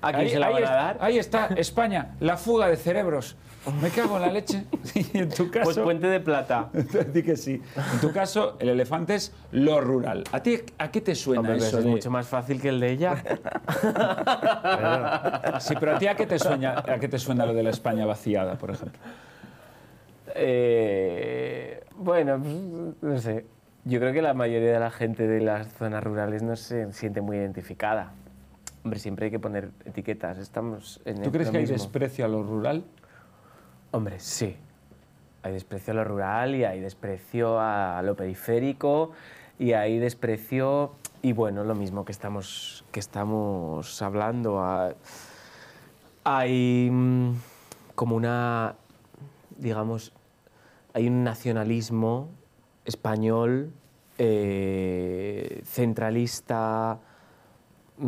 ahí, 0.00 0.30
se 0.30 0.38
la 0.38 0.50
van 0.50 0.64
a 0.64 0.70
dar? 0.70 0.98
Ahí 1.00 1.18
está, 1.18 1.48
España, 1.56 2.14
la 2.20 2.36
fuga 2.36 2.68
de 2.68 2.76
cerebros. 2.76 3.36
Me 3.80 3.88
cago 3.88 4.16
en 4.16 4.22
la 4.22 4.30
leche. 4.30 4.64
en 5.14 5.30
tu 5.30 5.50
caso. 5.50 5.64
Pues 5.64 5.78
puente 5.78 6.06
de 6.06 6.20
plata. 6.20 6.68
Di 7.12 7.22
que 7.22 7.36
sí. 7.36 7.62
En 7.94 8.00
tu 8.00 8.12
caso, 8.12 8.56
el 8.58 8.68
elefante 8.68 9.14
es 9.14 9.32
lo 9.52 9.80
rural. 9.80 10.24
¿A 10.32 10.40
ti 10.40 10.60
a 10.78 10.90
qué 10.90 11.00
te 11.00 11.14
suena 11.14 11.56
eso? 11.56 11.78
Es 11.78 11.86
mucho 11.86 12.10
más 12.10 12.26
fácil 12.26 12.60
que 12.60 12.68
el 12.68 12.80
de 12.80 12.90
ella. 12.90 13.16
sí, 15.60 15.74
pero 15.80 15.96
a 15.96 15.98
ti 15.98 16.06
a 16.06 16.14
qué 16.14 16.26
te 16.26 16.38
suena, 16.38 16.84
a 16.86 16.98
qué 16.98 17.08
te 17.08 17.18
suena 17.18 17.46
lo 17.46 17.54
de 17.54 17.62
la 17.62 17.70
España 17.70 18.04
vaciada, 18.04 18.56
por 18.56 18.70
ejemplo. 18.70 19.00
Eh, 20.34 21.84
bueno, 21.96 22.38
pues, 22.38 22.54
no 23.00 23.18
sé. 23.18 23.46
Yo 23.84 24.00
creo 24.00 24.12
que 24.12 24.22
la 24.22 24.32
mayoría 24.34 24.72
de 24.72 24.80
la 24.80 24.90
gente 24.90 25.26
de 25.26 25.40
las 25.40 25.72
zonas 25.74 26.02
rurales 26.02 26.42
no 26.42 26.56
se 26.56 26.90
siente 26.92 27.20
muy 27.20 27.36
identificada. 27.36 28.12
Hombre, 28.82 28.98
siempre 28.98 29.26
hay 29.26 29.30
que 29.30 29.38
poner 29.38 29.70
etiquetas. 29.84 30.38
Estamos 30.38 31.00
en 31.04 31.22
¿Tú 31.22 31.30
crees 31.30 31.50
que 31.50 31.58
hay 31.58 31.62
mismo. 31.64 31.76
desprecio 31.76 32.24
a 32.24 32.28
lo 32.28 32.42
rural? 32.42 32.84
Hombre, 33.90 34.20
sí. 34.20 34.56
Hay 35.42 35.52
desprecio 35.52 35.92
a 35.92 35.96
lo 35.96 36.04
rural 36.04 36.54
y 36.54 36.64
hay 36.64 36.80
desprecio 36.80 37.60
a 37.60 38.00
lo 38.02 38.16
periférico 38.16 39.12
y 39.58 39.72
hay 39.72 39.98
desprecio 39.98 40.92
y 41.22 41.32
bueno, 41.32 41.64
lo 41.64 41.74
mismo 41.74 42.04
que 42.04 42.12
estamos, 42.12 42.84
que 42.92 43.00
estamos 43.00 44.02
hablando. 44.02 44.62
hay 46.24 46.90
mm, 46.90 47.32
como 47.94 48.16
una, 48.16 48.74
digamos, 49.58 50.12
hay 50.92 51.08
un 51.08 51.24
nacionalismo 51.24 52.28
español 52.84 53.72
eh, 54.18 55.62
centralista 55.64 56.98
mm, 57.98 58.06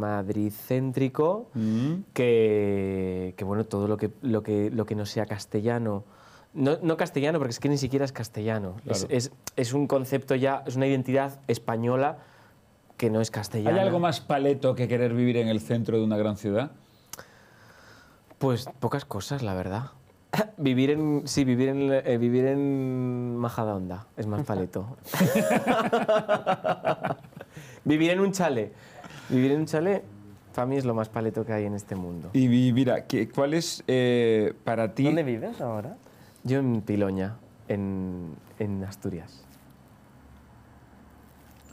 madridcéntrico 0.00 1.48
Mm. 1.54 1.94
que, 2.12 3.34
que, 3.36 3.44
bueno, 3.44 3.64
todo 3.64 3.88
lo 3.88 3.96
que, 3.96 4.10
lo 4.22 4.42
que, 4.42 4.70
lo 4.70 4.86
que 4.86 4.94
no 4.94 5.06
sea 5.06 5.26
castellano, 5.26 6.04
no, 6.54 6.78
no 6.82 6.96
castellano, 6.96 7.38
porque 7.38 7.50
es 7.50 7.60
que 7.60 7.68
ni 7.68 7.78
siquiera 7.78 8.04
es 8.04 8.12
castellano, 8.12 8.76
es, 8.86 9.06
es, 9.10 9.32
es 9.56 9.72
un 9.74 9.86
concepto 9.86 10.34
ya, 10.34 10.62
es 10.66 10.76
una 10.76 10.86
identidad 10.86 11.40
española 11.48 12.18
que 12.96 13.10
no 13.10 13.20
es 13.20 13.30
castellana. 13.30 13.76
¿Hay 13.76 13.86
algo 13.86 13.98
más 13.98 14.20
paleto 14.20 14.74
que 14.74 14.88
querer 14.88 15.12
vivir 15.12 15.36
en 15.36 15.48
el 15.48 15.60
centro 15.60 15.98
de 15.98 16.04
una 16.04 16.16
gran 16.16 16.36
ciudad? 16.38 16.70
Pues 18.38 18.66
pocas 18.80 19.04
cosas, 19.04 19.42
la 19.42 19.54
verdad. 19.54 19.90
Vivir 20.58 20.90
en, 20.90 21.22
sí, 21.26 21.44
vivir 21.44 21.68
en, 21.70 21.90
eh, 21.92 22.18
vivir 22.18 22.46
en 22.46 23.36
Majadahonda 23.36 24.06
es 24.16 24.26
más 24.26 24.42
paleto. 24.44 24.96
vivir 27.84 28.10
en 28.10 28.20
un 28.20 28.32
chalet. 28.32 28.72
Vivir 29.28 29.52
en 29.52 29.60
un 29.60 29.66
chalet, 29.66 30.02
para 30.54 30.66
mí 30.66 30.76
es 30.76 30.84
lo 30.84 30.94
más 30.94 31.08
paleto 31.08 31.44
que 31.44 31.52
hay 31.52 31.64
en 31.64 31.74
este 31.74 31.96
mundo. 31.96 32.30
Y 32.32 32.48
mira, 32.48 33.06
¿qué- 33.06 33.28
¿cuál 33.28 33.54
es 33.54 33.82
eh, 33.86 34.54
para 34.64 34.94
ti? 34.94 35.04
¿Dónde 35.04 35.22
vives 35.24 35.60
ahora? 35.60 35.96
Yo 36.44 36.58
en 36.58 36.80
Piloña, 36.82 37.36
en, 37.68 38.34
en 38.58 38.84
Asturias. 38.84 39.42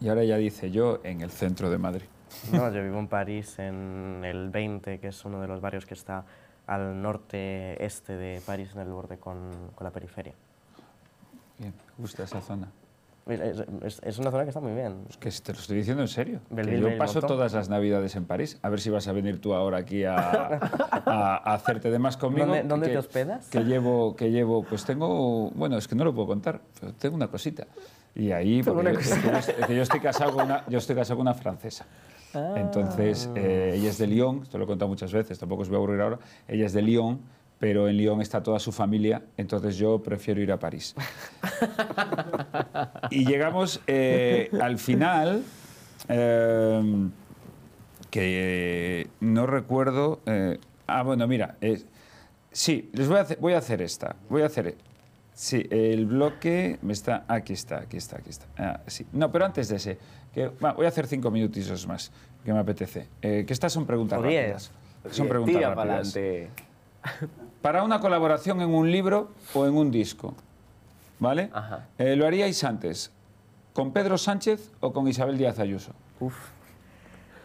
Y 0.02 0.10
ahora 0.10 0.24
ya 0.24 0.38
dice 0.38 0.72
yo 0.72 1.00
en 1.04 1.22
el 1.22 1.32
centro 1.32 1.70
de 1.70 1.78
Madrid. 1.78 2.06
No, 2.52 2.72
yo 2.74 2.84
vivo 2.84 2.98
en 3.00 3.08
París, 3.08 3.58
en 3.60 4.24
el 4.26 4.50
20, 4.50 5.00
que 5.00 5.08
es 5.10 5.24
uno 5.24 5.40
de 5.40 5.48
los 5.48 5.62
barrios 5.62 5.86
que 5.86 5.94
está 5.94 6.26
al 6.68 7.02
norte-este 7.02 8.16
de 8.16 8.42
París, 8.46 8.70
en 8.74 8.82
el 8.82 8.90
borde 8.90 9.18
con, 9.18 9.52
con 9.76 9.86
la 9.86 9.92
periferia. 9.92 10.34
Bien, 11.58 11.74
me 11.98 12.02
gusta 12.02 12.24
esa 12.24 12.42
zona. 12.42 12.70
Es, 13.26 13.40
es- 13.84 14.02
es 14.04 14.18
una 14.20 14.32
zona 14.32 14.44
que 14.44 14.50
está 14.50 14.60
muy 14.60 14.74
bien. 14.74 15.06
Es 15.10 15.16
que 15.16 15.30
te 15.32 15.54
lo 15.54 15.60
estoy 15.60 15.78
diciendo 15.78 16.02
en 16.02 16.10
serio. 16.10 16.42
que 16.54 16.78
yo 16.80 16.98
paso 16.98 17.22
todas 17.22 17.54
las 17.54 17.70
navidades 17.70 18.18
en 18.18 18.26
París. 18.26 18.60
A 18.62 18.70
ver 18.70 18.82
si 18.82 18.90
vas 18.90 19.08
a 19.08 19.14
venir 19.14 19.40
tú 19.40 19.54
ahora 19.54 19.78
aquí 19.78 20.04
a, 20.04 20.16
a- 20.18 21.38
a 21.38 21.54
hacerte 21.54 21.90
de 21.90 22.00
más 22.00 22.18
conmigo. 22.18 22.48
¿Dónde- 22.48 22.64
dónde 22.64 22.88
que- 22.88 22.94
te 22.94 23.00
hospedas? 23.00 23.48
Que 23.50 23.64
llevo, 23.64 24.16
que 24.18 24.30
llevo, 24.30 24.64
pues 24.64 24.84
tengo, 24.84 25.52
bueno, 25.52 25.78
es 25.78 25.88
que 25.88 25.96
no 25.96 26.04
lo 26.04 26.14
puedo 26.14 26.28
contar, 26.28 26.60
pero 26.82 26.92
tengo 26.94 27.16
una 27.16 27.28
cosita. 27.30 27.66
Y 28.14 28.32
ahí, 28.32 28.62
porque 28.62 28.92
yo, 28.94 29.00
es 29.00 29.08
que 29.22 29.22
yo- 29.30 29.38
es 29.38 29.66
que 29.68 29.76
yo 29.76 29.82
estoy 29.84 30.00
casado 30.02 30.34
con 30.34 30.46
una, 30.46 30.66
yo 30.68 30.78
estoy 30.78 30.96
casado 30.96 31.16
con 31.18 31.22
una 31.28 31.34
francesa. 31.34 31.86
Entonces, 32.34 33.30
eh, 33.36 33.74
ella 33.76 33.90
es 33.90 33.98
de 33.98 34.08
Lyon, 34.08 34.42
esto 34.44 34.58
lo 34.58 34.64
he 34.64 34.68
contado 34.68 34.90
muchas 34.90 35.12
veces, 35.12 35.38
tampoco 35.40 35.62
os 35.64 35.70
voy 35.70 35.76
a 35.76 35.78
aburrir 35.78 36.02
ahora. 36.02 36.20
Ella 36.48 36.66
es 36.66 36.74
de 36.74 36.82
Lyon, 36.82 37.20
pero 37.60 37.88
en 37.88 37.98
Lyon 37.98 38.22
está 38.22 38.42
toda 38.44 38.60
su 38.60 38.72
familia, 38.72 39.22
entonces 39.38 39.78
yo 39.78 40.02
prefiero 40.02 40.42
ir 40.42 40.52
a 40.52 40.60
París. 40.60 40.96
y 43.10 43.26
llegamos 43.26 43.82
eh, 43.88 44.50
al 44.62 44.78
final, 44.78 45.44
eh, 46.10 47.10
que 48.10 49.08
no 49.22 49.48
recuerdo. 49.48 50.20
eh, 50.26 50.60
ah, 50.88 51.02
bueno, 51.04 51.28
mira, 51.28 51.56
eh, 51.62 51.82
sí, 52.52 52.90
les 52.94 53.08
voy 53.08 53.18
a 53.18 53.22
hacer, 53.22 53.38
voy 53.40 53.54
a 53.54 53.58
hacer 53.58 53.82
esta. 53.82 54.16
Voy 54.30 54.44
a 54.44 54.46
hacer. 54.46 54.76
Sí, 55.34 55.66
el 55.72 56.06
bloque 56.06 56.78
me 56.84 56.94
está. 56.94 57.26
Aquí 57.28 57.54
está, 57.54 57.80
aquí 57.80 57.98
está, 57.98 58.18
aquí 58.18 58.30
está. 58.30 58.46
Ah, 58.58 58.82
sí. 58.86 59.08
No, 59.14 59.32
pero 59.32 59.46
antes 59.46 59.68
de 59.70 59.78
ese, 59.78 59.98
que, 60.34 60.48
voy 60.48 60.86
a 60.86 60.90
hacer 60.90 61.08
cinco 61.08 61.30
minutitos 61.32 61.86
más, 61.88 62.12
que 62.44 62.52
me 62.54 62.60
apetece. 62.60 63.08
Eh, 63.22 63.44
que 63.46 63.54
estas 63.54 63.72
son 63.72 63.86
preguntas 63.86 64.20
O 64.20 64.24
diez. 64.24 64.42
rápidas. 64.42 64.72
Son 65.16 65.28
preguntas 65.28 65.56
Tira 65.56 65.74
rápidas. 65.76 66.18
Para 67.62 67.84
una 67.84 68.00
colaboración 68.00 68.62
en 68.62 68.70
un 68.70 68.92
libro 68.92 69.32
o 69.54 69.66
en 69.66 69.76
un 69.76 69.92
disco, 69.92 70.34
¿vale? 71.20 71.50
Ajá. 71.54 71.88
Eh, 71.98 72.16
¿Lo 72.16 72.26
haríais 72.26 72.64
antes 72.64 73.12
con 73.74 73.92
Pedro 73.92 74.18
Sánchez 74.18 74.72
o 74.80 74.92
con 74.94 75.08
Isabel 75.08 75.38
Díaz 75.38 75.60
Ayuso? 75.60 75.92
Uf. 76.20 76.36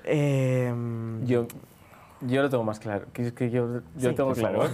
Em, 0.05 1.25
Yo, 1.27 1.47
yo 2.23 2.43
lo 2.43 2.49
tengo 2.51 2.65
más 2.65 2.79
claro. 2.81 3.07
que 3.13 3.27
es 3.29 3.33
que 3.33 3.51
yo, 3.51 3.81
yo 3.97 4.11
Sí, 4.11 4.15
tengo 4.17 4.33
claro. 4.33 4.69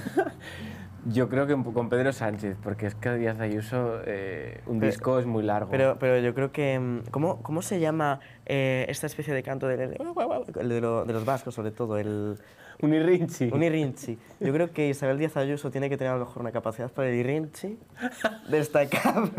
Yo 1.07 1.29
creo 1.29 1.47
que 1.47 1.55
con 1.73 1.91
Pedro 1.91 2.13
Sánchez, 2.15 2.57
porque 2.63 2.87
es 2.87 2.95
que 2.95 3.15
Díaz 3.17 3.39
Ayuso, 3.39 4.01
eh, 4.07 4.61
un 4.67 4.81
Pero- 4.81 4.91
disco 4.91 5.19
es 5.19 5.27
muy 5.27 5.43
largo. 5.43 5.71
Pero, 5.71 5.99
pero 5.99 6.19
yo 6.19 6.35
creo 6.35 6.51
que... 6.51 6.79
mm, 6.79 7.11
¿Cómo, 7.11 7.43
cómo 7.43 7.61
se 7.61 7.79
llama 7.79 8.21
eh, 8.47 8.87
esta 8.89 9.07
especie 9.07 9.35
de 9.35 9.43
canto 9.43 9.67
del- 9.69 9.81
el 9.81 10.69
de, 10.69 10.81
lo- 10.81 11.05
de 11.05 11.13
los 11.13 11.25
vascos, 11.27 11.55
sobre 11.55 11.73
todo? 11.73 11.99
El 11.99 12.39
un 12.81 12.93
irrinchi. 12.95 13.51
un 13.53 13.63
irrinchi. 13.63 14.19
Yo 14.41 14.53
creo 14.53 14.73
que 14.73 14.89
Isabel 14.89 15.19
Díaz 15.19 15.37
Ayuso 15.37 15.71
tiene 15.71 15.89
que 15.89 15.97
tener 15.97 16.13
a 16.13 16.17
lo 16.17 16.25
mejor 16.25 16.41
una 16.43 16.53
capacidad 16.53 16.91
para 16.91 17.09
el 17.09 17.15
irrinchi 17.17 17.79
destacable. 18.49 19.31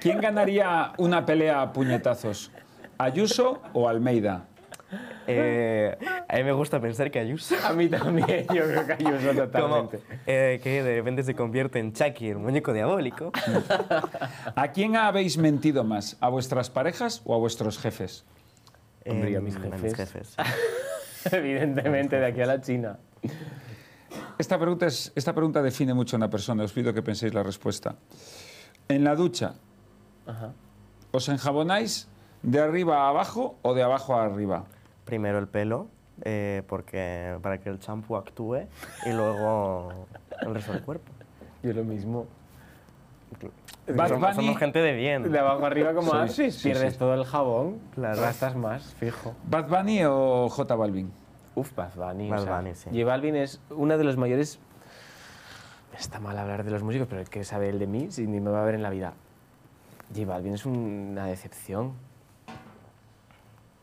¿Quién 0.00 0.20
ganaría 0.20 0.92
una 0.98 1.26
pelea 1.26 1.60
a 1.60 1.72
puñetazos? 1.72 2.52
¿Ayuso 2.98 3.60
o 3.72 3.88
Almeida? 3.88 4.44
Eh, 5.30 5.94
a 6.26 6.36
mí 6.36 6.44
me 6.44 6.52
gusta 6.52 6.80
pensar 6.80 7.10
que 7.10 7.18
Ayuso... 7.18 7.54
A 7.62 7.74
mí 7.74 7.86
también, 7.88 8.46
yo 8.54 8.64
creo 8.64 8.86
que 8.86 8.92
Ayuso 8.94 9.28
Como, 9.28 9.34
totalmente. 9.34 10.00
eh, 10.26 10.58
que 10.62 10.82
de 10.82 10.94
repente 10.96 11.22
se 11.22 11.34
convierte 11.34 11.78
en 11.78 11.92
Chucky, 11.92 12.30
el 12.30 12.38
muñeco 12.38 12.72
diabólico. 12.72 13.30
¿A 14.56 14.68
quién 14.68 14.96
habéis 14.96 15.36
mentido 15.36 15.84
más? 15.84 16.16
¿A 16.20 16.30
vuestras 16.30 16.70
parejas 16.70 17.20
o 17.26 17.34
a 17.34 17.38
vuestros 17.38 17.78
jefes? 17.78 18.24
Hombre, 19.06 19.36
a 19.36 19.40
mis 19.42 19.54
jefes. 19.94 20.34
Evidentemente, 21.30 22.16
de 22.18 22.24
aquí 22.24 22.40
a 22.40 22.46
la 22.46 22.60
China. 22.62 22.98
Esta 24.38 24.58
pregunta, 24.58 24.86
es, 24.86 25.12
esta 25.14 25.34
pregunta 25.34 25.60
define 25.60 25.92
mucho 25.92 26.16
a 26.16 26.18
una 26.18 26.30
persona. 26.30 26.64
Os 26.64 26.72
pido 26.72 26.94
que 26.94 27.02
penséis 27.02 27.34
la 27.34 27.42
respuesta. 27.42 27.96
En 28.88 29.04
la 29.04 29.14
ducha, 29.14 29.54
Ajá. 30.26 30.52
¿os 31.10 31.28
enjabonáis 31.28 32.08
de 32.42 32.60
arriba 32.60 33.04
a 33.04 33.08
abajo 33.10 33.58
o 33.60 33.74
de 33.74 33.82
abajo 33.82 34.14
a 34.14 34.24
arriba? 34.24 34.64
Primero 35.08 35.38
el 35.38 35.48
pelo, 35.48 35.88
eh, 36.22 36.62
porque 36.68 37.38
para 37.40 37.56
que 37.56 37.70
el 37.70 37.78
champú 37.78 38.14
actúe, 38.16 38.66
y 39.06 39.10
luego 39.14 39.88
el 40.42 40.54
resto 40.54 40.72
del 40.74 40.82
cuerpo. 40.82 41.10
Yo 41.62 41.72
lo 41.72 41.82
mismo. 41.82 42.26
Bad 43.86 44.08
somos, 44.08 44.20
Bunny- 44.20 44.34
somos 44.34 44.58
gente 44.58 44.80
de 44.80 44.92
bien. 44.92 45.32
De 45.32 45.38
abajo 45.38 45.64
arriba, 45.64 45.94
como 45.94 46.10
Sí, 46.10 46.16
haces, 46.18 46.54
sí, 46.56 46.68
pierdes 46.68 46.92
sí. 46.92 46.98
todo 46.98 47.14
el 47.14 47.24
jabón, 47.24 47.78
Claro. 47.94 48.20
gastas 48.20 48.54
más, 48.54 48.94
fijo. 48.96 49.32
¿Bad 49.44 49.68
Bunny 49.68 50.04
o 50.04 50.50
J 50.50 50.74
Balvin? 50.74 51.10
Uf, 51.54 51.74
Bad 51.74 51.94
Bunny. 51.94 52.28
Bad 52.28 52.40
o 52.40 52.44
sea, 52.44 52.56
Bunny, 52.58 52.74
sí. 52.74 52.90
J 52.92 53.04
Balvin 53.06 53.36
es 53.36 53.62
uno 53.70 53.96
de 53.96 54.04
los 54.04 54.18
mayores. 54.18 54.58
Está 55.98 56.20
mal 56.20 56.36
hablar 56.36 56.64
de 56.64 56.70
los 56.70 56.82
músicos, 56.82 57.08
pero 57.08 57.22
el 57.22 57.30
que 57.30 57.44
sabe 57.44 57.70
el 57.70 57.78
de 57.78 57.86
mí, 57.86 58.08
si 58.10 58.26
ni 58.26 58.40
me 58.40 58.50
va 58.50 58.60
a 58.60 58.64
ver 58.66 58.74
en 58.74 58.82
la 58.82 58.90
vida. 58.90 59.14
J 60.14 60.26
Balvin 60.26 60.52
es 60.52 60.66
un- 60.66 61.08
una 61.12 61.24
decepción. 61.24 61.92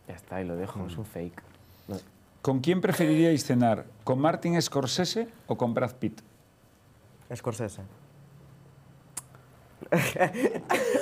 Ya 0.08 0.16
está, 0.16 0.42
y 0.42 0.46
lo 0.46 0.56
dejo, 0.56 0.86
es 0.88 0.98
un 0.98 1.06
fake. 1.06 1.42
No. 1.88 1.98
¿Con 2.42 2.60
quién 2.60 2.80
preferiríais 2.82 3.44
cenar? 3.44 3.86
¿Con 4.04 4.20
Martin 4.20 4.62
Scorsese 4.62 5.28
o 5.48 5.58
con 5.58 5.74
Brad 5.74 5.94
Pitt? 5.96 6.22
Scorsese. 7.36 7.82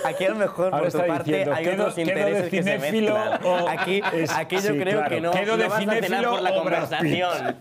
Aquí 0.05 0.25
a 0.25 0.29
lo 0.29 0.35
mejor 0.35 0.73
Ahora 0.73 0.89
por 0.89 0.91
tu 0.91 1.07
parte 1.07 1.23
diciendo, 1.31 1.53
hay 1.53 1.65
¿quedo- 1.65 1.73
otros 1.83 1.95
quedo 1.95 2.05
de 2.05 2.11
intereses 2.11 2.49
que 2.49 2.63
se 2.63 2.79
mezclan. 2.79 3.43
o- 3.45 3.67
Aquí, 3.69 4.01
aquí 4.35 4.55
yo 4.55 4.61
sí, 4.61 4.77
creo 4.79 4.99
claro. 4.99 5.09
que 5.09 5.21
no, 5.21 5.31
¿Quedo 5.31 5.57
de 5.57 5.63
no 5.63 5.69
vas 5.69 5.87
a 5.87 5.91
cenar 6.01 6.25
por 6.29 6.41
la 6.41 6.53
conversación. 6.55 7.57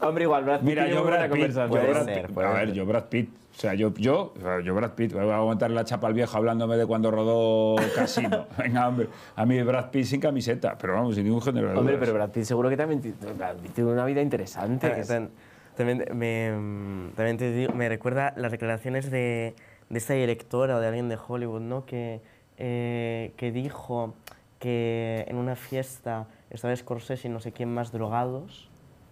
Hombre, 0.00 0.24
igual, 0.24 0.44
Brad 0.44 0.58
Pitt 0.60 0.68
Mira, 0.68 0.88
yo 0.88 1.04
Brad 1.04 1.30
Pitt. 1.30 1.52
Yo 1.52 1.68
Brad 1.68 2.04
ser, 2.04 2.22
Pitt. 2.26 2.34
puede 2.34 2.46
a 2.48 2.52
ver, 2.52 2.66
ser. 2.68 2.74
yo 2.74 2.86
Brad 2.86 3.04
Pitt. 3.04 3.30
O 3.56 3.56
sea, 3.56 3.74
yo, 3.74 3.94
yo, 3.94 4.34
yo 4.64 4.74
Brad 4.74 4.90
Pitt. 4.92 5.12
Voy 5.12 5.28
a 5.30 5.36
aguantar 5.36 5.70
la 5.70 5.84
chapa 5.84 6.08
al 6.08 6.14
viejo 6.14 6.36
hablándome 6.36 6.76
de 6.76 6.86
cuando 6.86 7.10
rodó 7.10 7.76
Casino. 7.94 8.46
Venga, 8.58 8.88
hombre. 8.88 9.08
A 9.36 9.46
mí 9.46 9.62
Brad 9.62 9.90
Pitt 9.90 10.06
sin 10.06 10.20
camiseta, 10.20 10.76
pero 10.76 10.94
vamos, 10.94 11.14
sin 11.14 11.24
ningún 11.24 11.40
género 11.40 11.68
de 11.70 11.78
Hombre, 11.78 11.94
dudas. 11.94 12.06
pero 12.08 12.14
Brad 12.18 12.30
Pitt 12.30 12.44
seguro 12.44 12.68
que 12.68 12.76
también 12.76 13.00
tiene 13.00 13.90
una 13.92 14.04
vida 14.04 14.20
interesante. 14.22 14.90
que 14.92 15.00
es- 15.00 15.08
También, 15.08 15.30
también 15.76 16.04
me, 16.18 17.12
también 17.14 17.36
te 17.36 17.52
digo, 17.52 17.72
me 17.74 17.88
recuerda 17.88 18.32
las 18.36 18.50
declaraciones 18.50 19.10
de, 19.10 19.54
de 19.88 19.98
esta 19.98 20.14
directora 20.14 20.76
o 20.76 20.80
de 20.80 20.88
alguien 20.88 21.08
de 21.08 21.16
Hollywood, 21.24 21.60
¿no? 21.60 21.84
Que, 21.86 22.20
eh, 22.58 23.32
que 23.36 23.52
dijo 23.52 24.14
que 24.58 25.24
en 25.28 25.36
una 25.36 25.54
fiesta 25.56 26.26
estaba 26.50 26.74
Scorsese 26.74 27.28
y 27.28 27.30
no 27.30 27.38
sé 27.40 27.52
quién 27.52 27.72
más 27.72 27.92
drogados 27.92 28.68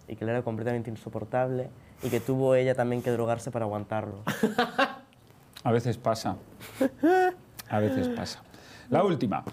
y 0.07 0.15
que 0.15 0.23
él 0.23 0.29
era 0.29 0.41
completamente 0.41 0.89
insoportable 0.89 1.69
y 2.01 2.09
que 2.09 2.19
tuvo 2.19 2.55
ella 2.55 2.75
también 2.75 3.01
que 3.01 3.11
drogarse 3.11 3.51
para 3.51 3.65
aguantarlo. 3.65 4.23
A 5.63 5.71
veces 5.71 5.97
pasa. 5.97 6.35
A 7.69 7.79
veces 7.79 8.09
pasa. 8.09 8.43
La 8.89 9.03
última. 9.03 9.43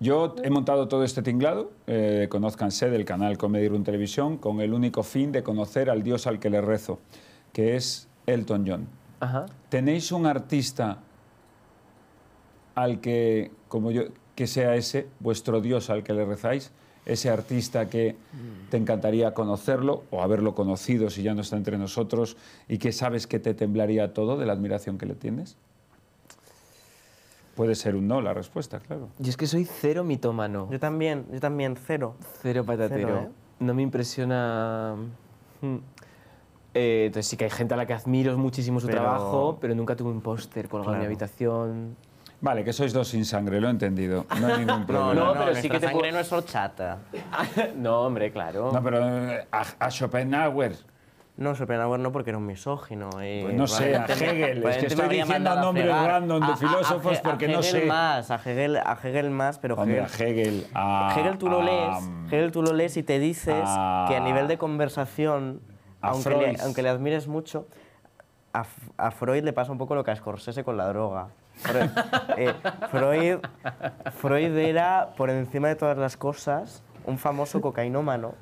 Yo 0.00 0.34
he 0.42 0.50
montado 0.50 0.88
todo 0.88 1.04
este 1.04 1.22
tinglado, 1.22 1.72
eh, 1.86 2.26
conózcanse, 2.30 2.90
del 2.90 3.04
canal 3.04 3.38
Comedy 3.38 3.68
Room 3.68 3.84
Televisión, 3.84 4.38
con 4.38 4.60
el 4.60 4.72
único 4.72 5.02
fin 5.02 5.30
de 5.30 5.42
conocer 5.42 5.90
al 5.90 6.02
dios 6.02 6.26
al 6.26 6.40
que 6.40 6.50
le 6.50 6.60
rezo, 6.60 6.98
que 7.52 7.76
es 7.76 8.08
Elton 8.26 8.64
John. 8.66 8.88
Ajá. 9.20 9.46
¿Tenéis 9.68 10.10
un 10.10 10.26
artista 10.26 10.98
al 12.74 13.00
que, 13.00 13.52
como 13.68 13.90
yo, 13.90 14.04
que 14.34 14.46
sea 14.46 14.74
ese, 14.74 15.06
vuestro 15.20 15.60
dios 15.60 15.90
al 15.90 16.02
que 16.02 16.14
le 16.14 16.24
rezáis? 16.24 16.72
Ese 17.10 17.28
artista 17.28 17.88
que 17.88 18.14
te 18.70 18.76
encantaría 18.76 19.34
conocerlo 19.34 20.04
o 20.12 20.22
haberlo 20.22 20.54
conocido 20.54 21.10
si 21.10 21.24
ya 21.24 21.34
no 21.34 21.40
está 21.40 21.56
entre 21.56 21.76
nosotros 21.76 22.36
y 22.68 22.78
que 22.78 22.92
sabes 22.92 23.26
que 23.26 23.40
te 23.40 23.52
temblaría 23.52 24.14
todo 24.14 24.36
de 24.38 24.46
la 24.46 24.52
admiración 24.52 24.96
que 24.96 25.06
le 25.06 25.16
tienes? 25.16 25.56
Puede 27.56 27.74
ser 27.74 27.96
un 27.96 28.06
no 28.06 28.20
la 28.20 28.32
respuesta, 28.32 28.78
claro. 28.78 29.08
Yo 29.18 29.28
es 29.28 29.36
que 29.36 29.48
soy 29.48 29.64
cero 29.64 30.04
mitómano, 30.04 30.68
Yo 30.70 30.78
también, 30.78 31.26
yo 31.32 31.40
también, 31.40 31.74
cero. 31.76 32.14
cero 32.42 32.64
patatero. 32.64 33.08
Cero, 33.08 33.20
¿eh? 33.24 33.28
No 33.58 33.74
me 33.74 33.82
impresiona... 33.82 34.94
mm. 35.62 35.76
Eh, 36.74 37.06
entonces 37.06 37.26
sí 37.28 37.36
que 37.36 37.42
hay 37.46 37.50
gente 37.50 37.74
a 37.74 37.76
la 37.76 37.84
que 37.86 37.92
admiro 37.94 38.38
muchísimo 38.38 38.78
su 38.78 38.86
Pero- 38.86 39.00
trabajo, 39.00 39.58
pero 39.60 39.74
nunca 39.74 39.96
tuve 39.96 40.10
un 40.10 40.20
póster 40.20 40.68
colgado 40.68 40.92
en 40.94 41.00
mi 41.00 41.06
habitación. 41.06 41.96
Vale, 42.42 42.64
que 42.64 42.72
sois 42.72 42.92
dos 42.92 43.08
sin 43.08 43.24
sangre, 43.26 43.60
lo 43.60 43.68
he 43.68 43.70
entendido. 43.70 44.24
No 44.40 44.46
hay 44.46 44.64
ningún 44.64 44.86
problema. 44.86 45.26
no, 45.26 45.32
pero 45.34 45.54
sí 45.54 45.68
que 45.68 45.78
te 45.78 45.86
sangre 45.86 46.00
puedo- 46.00 46.12
no 46.12 46.18
es 46.20 46.32
horchata. 46.32 46.98
no, 47.76 48.00
hombre, 48.02 48.32
claro. 48.32 48.70
No, 48.72 48.82
pero 48.82 48.98
eh, 49.30 49.46
a, 49.52 49.64
a 49.78 49.90
Schopenhauer, 49.90 50.74
No, 51.36 51.54
Schopenhauer 51.54 52.00
no, 52.00 52.12
porque 52.12 52.30
era 52.30 52.38
un 52.38 52.46
misógino. 52.46 53.08
y 53.22 53.42
Pues 53.42 53.54
no 53.54 53.66
sé, 53.66 53.94
a 53.94 54.06
Hegel. 54.06 54.64
Es 54.64 54.76
que 54.78 54.86
estoy 54.86 55.08
diciendo 55.08 55.54
nombres 55.56 55.86
random 55.86 56.40
de 56.40 56.46
A- 56.46 56.48
a- 56.48 56.52
a 56.52 56.56
filósofos 56.56 57.18
porque 57.20 57.44
a 57.44 57.48
no 57.48 57.58
Hegel 57.60 57.80
sé. 57.82 57.86
más, 57.86 58.30
a 58.30 58.36
Hegel, 58.36 58.76
a 58.78 58.98
Hegel 59.02 59.30
más, 59.30 59.58
pero 59.58 59.74
hombre, 59.74 60.00
a 60.00 60.04
Hegel... 60.06 60.38
Hegel, 60.38 60.66
a... 60.74 61.14
Hegel 61.18 61.36
tú 61.38 61.48
lo 61.50 61.60
a- 61.60 61.64
lees, 61.64 62.10
Hegel 62.32 62.52
tú 62.52 62.62
lo 62.62 62.72
lees 62.72 62.96
y 62.96 63.02
te 63.02 63.18
dices 63.18 63.54
a- 63.66 64.06
que 64.08 64.16
a 64.16 64.20
nivel 64.20 64.48
de 64.48 64.56
conversación, 64.56 65.60
aunque 66.00 66.30
le, 66.30 66.56
aunque 66.62 66.82
le 66.82 66.88
admires 66.88 67.28
mucho, 67.28 67.66
a 68.52 69.10
Freud 69.10 69.44
le 69.44 69.52
pasa 69.52 69.70
un 69.72 69.78
poco 69.78 69.94
lo 69.94 70.02
que 70.04 70.10
a 70.10 70.16
Scorsese 70.16 70.64
con 70.64 70.76
la 70.78 70.88
droga. 70.88 71.28
Freud, 71.62 71.90
eh, 72.36 72.54
Freud, 72.90 73.38
Freud 74.16 74.56
era, 74.56 75.10
por 75.16 75.30
encima 75.30 75.68
de 75.68 75.76
todas 75.76 75.98
las 75.98 76.16
cosas, 76.16 76.82
un 77.04 77.18
famoso 77.18 77.60
cocainómano, 77.60 78.34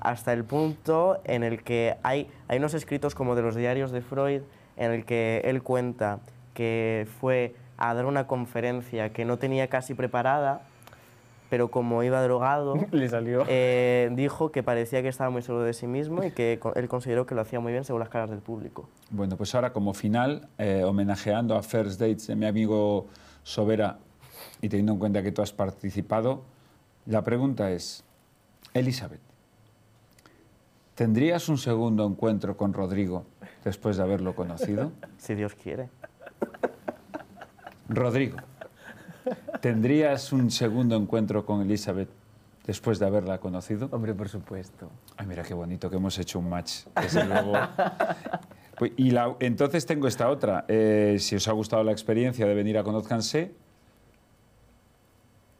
hasta 0.00 0.32
el 0.32 0.44
punto 0.44 1.20
en 1.24 1.44
el 1.44 1.62
que 1.62 1.96
hay, 2.02 2.28
hay 2.48 2.58
unos 2.58 2.74
escritos 2.74 3.14
como 3.14 3.34
de 3.34 3.42
los 3.42 3.54
diarios 3.54 3.92
de 3.92 4.02
Freud, 4.02 4.42
en 4.76 4.90
el 4.90 5.04
que 5.04 5.42
él 5.44 5.62
cuenta 5.62 6.18
que 6.54 7.06
fue 7.20 7.54
a 7.78 7.94
dar 7.94 8.06
una 8.06 8.26
conferencia 8.26 9.12
que 9.12 9.24
no 9.24 9.38
tenía 9.38 9.68
casi 9.68 9.94
preparada, 9.94 10.62
pero 11.52 11.68
como 11.68 12.02
iba 12.02 12.22
drogado, 12.22 12.76
Le 12.92 13.10
salió. 13.10 13.44
eh, 13.46 14.08
dijo 14.14 14.50
que 14.50 14.62
parecía 14.62 15.02
que 15.02 15.08
estaba 15.08 15.28
muy 15.28 15.42
seguro 15.42 15.64
de 15.64 15.74
sí 15.74 15.86
mismo 15.86 16.24
y 16.24 16.30
que 16.30 16.58
él 16.76 16.88
consideró 16.88 17.26
que 17.26 17.34
lo 17.34 17.42
hacía 17.42 17.60
muy 17.60 17.72
bien 17.72 17.84
según 17.84 18.00
las 18.00 18.08
caras 18.08 18.30
del 18.30 18.38
público. 18.38 18.88
Bueno, 19.10 19.36
pues 19.36 19.54
ahora 19.54 19.74
como 19.74 19.92
final, 19.92 20.48
eh, 20.56 20.82
homenajeando 20.82 21.54
a 21.54 21.62
First 21.62 22.00
Dates 22.00 22.26
de 22.28 22.36
mi 22.36 22.46
amigo 22.46 23.08
Sobera 23.42 23.98
y 24.62 24.70
teniendo 24.70 24.92
en 24.94 24.98
cuenta 24.98 25.22
que 25.22 25.30
tú 25.30 25.42
has 25.42 25.52
participado, 25.52 26.42
la 27.04 27.20
pregunta 27.22 27.70
es, 27.70 28.02
Elizabeth, 28.72 29.20
¿tendrías 30.94 31.50
un 31.50 31.58
segundo 31.58 32.06
encuentro 32.06 32.56
con 32.56 32.72
Rodrigo 32.72 33.26
después 33.62 33.98
de 33.98 34.04
haberlo 34.04 34.34
conocido? 34.34 34.92
Si 35.18 35.34
Dios 35.34 35.54
quiere. 35.54 35.90
Rodrigo, 37.90 38.38
¿tendrías 39.60 40.32
un 40.32 40.50
segundo 40.50 40.96
encuentro 40.96 41.44
con 41.46 41.60
Elizabeth 41.62 42.08
después 42.66 42.98
de 42.98 43.06
haberla 43.06 43.38
conocido? 43.38 43.88
Hombre, 43.92 44.14
por 44.14 44.28
supuesto. 44.28 44.88
Ay, 45.16 45.26
mira 45.26 45.42
qué 45.42 45.54
bonito 45.54 45.88
que 45.90 45.96
hemos 45.96 46.18
hecho 46.18 46.38
un 46.38 46.48
match. 46.48 46.84
Desde 47.00 47.24
luego. 47.24 47.52
Pues, 48.78 48.92
y 48.96 49.10
la- 49.10 49.36
entonces 49.40 49.84
tengo 49.86 50.08
esta 50.08 50.28
otra. 50.30 50.64
Eh, 50.68 51.16
si 51.20 51.36
os 51.36 51.46
ha 51.48 51.52
gustado 51.52 51.84
la 51.84 51.92
experiencia 51.92 52.46
de 52.46 52.54
venir 52.54 52.78
a 52.78 52.82
Conozcanse, 52.84 53.52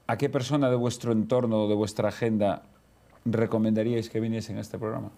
¿a 0.06 0.16
qué 0.16 0.28
persona 0.28 0.70
de 0.70 0.76
vuestro 0.76 1.12
entorno 1.12 1.64
o 1.64 1.68
de 1.68 1.74
vuestra 1.74 2.09
agenda 2.09 2.62
recomendaríais 3.24 4.09
que 4.10 4.18
viniesen 4.18 4.56
a 4.59 4.60
este 4.60 4.78
programa? 4.78 5.10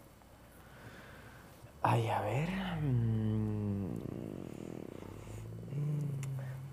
Ay, 1.83 2.09
a 2.09 2.21
ver. 2.23 2.49
mm. 2.83 3.85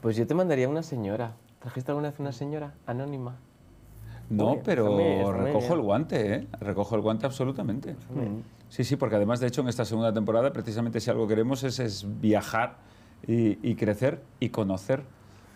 Pues 0.02 0.16
yo 0.16 0.26
te 0.26 0.34
mandaría 0.34 0.68
una 0.68 0.84
señora. 0.84 1.34
¿Trajiste 1.62 1.92
alguna 1.92 2.10
vez 2.10 2.20
una 2.20 2.32
señora 2.32 2.74
anónima? 2.86 3.36
No, 4.30 4.60
pero 4.64 4.92
muy 4.94 5.32
recojo 5.46 5.74
el 5.74 5.82
guante, 5.82 6.36
¿eh? 6.36 6.48
Recojo 6.60 6.96
el 6.96 7.02
guante 7.02 7.26
absolutamente. 7.26 7.96
Sí, 8.70 8.84
sí, 8.86 8.96
porque 8.96 9.16
además, 9.18 9.40
de 9.42 9.48
hecho, 9.48 9.62
en 9.62 9.68
esta 9.68 9.84
segunda 9.84 10.14
temporada, 10.14 10.54
precisamente 10.54 11.00
si 11.02 11.10
algo 11.10 11.28
queremos 11.28 11.64
es, 11.64 11.80
es 11.80 12.06
viajar 12.22 12.78
y, 13.28 13.60
y 13.70 13.76
crecer 13.76 14.22
y 14.40 14.50
conocer. 14.50 15.04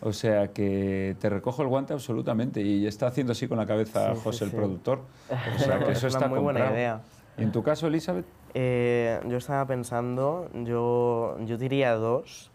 O 0.01 0.11
sea 0.11 0.49
que 0.51 1.15
te 1.19 1.29
recojo 1.29 1.61
el 1.61 1.69
guante 1.69 1.93
absolutamente 1.93 2.61
y 2.61 2.85
está 2.85 3.07
haciendo 3.07 3.31
así 3.31 3.47
con 3.47 3.57
la 3.57 3.65
cabeza 3.65 4.09
Sí, 4.11 4.15
sí, 4.17 4.21
José, 4.23 4.43
el 4.43 4.49
sí. 4.51 4.55
productor. 4.57 4.99
O 5.55 5.59
sea 5.59 5.79
que 5.79 5.91
Es 5.93 5.97
eso 6.03 6.07
una 6.07 6.15
está 6.17 6.27
muy 6.27 6.39
buena 6.39 6.59
comprado. 6.59 6.75
idea. 6.77 7.01
¿Y 7.37 7.43
en 7.43 7.51
tu 7.53 7.63
caso, 7.63 7.87
Elizabeth? 7.87 8.25
Eh, 8.53 9.19
yo 9.27 9.37
estaba 9.37 9.65
pensando, 9.65 10.49
yo, 10.65 11.37
yo 11.45 11.57
diría 11.57 11.93
dos. 11.95 12.51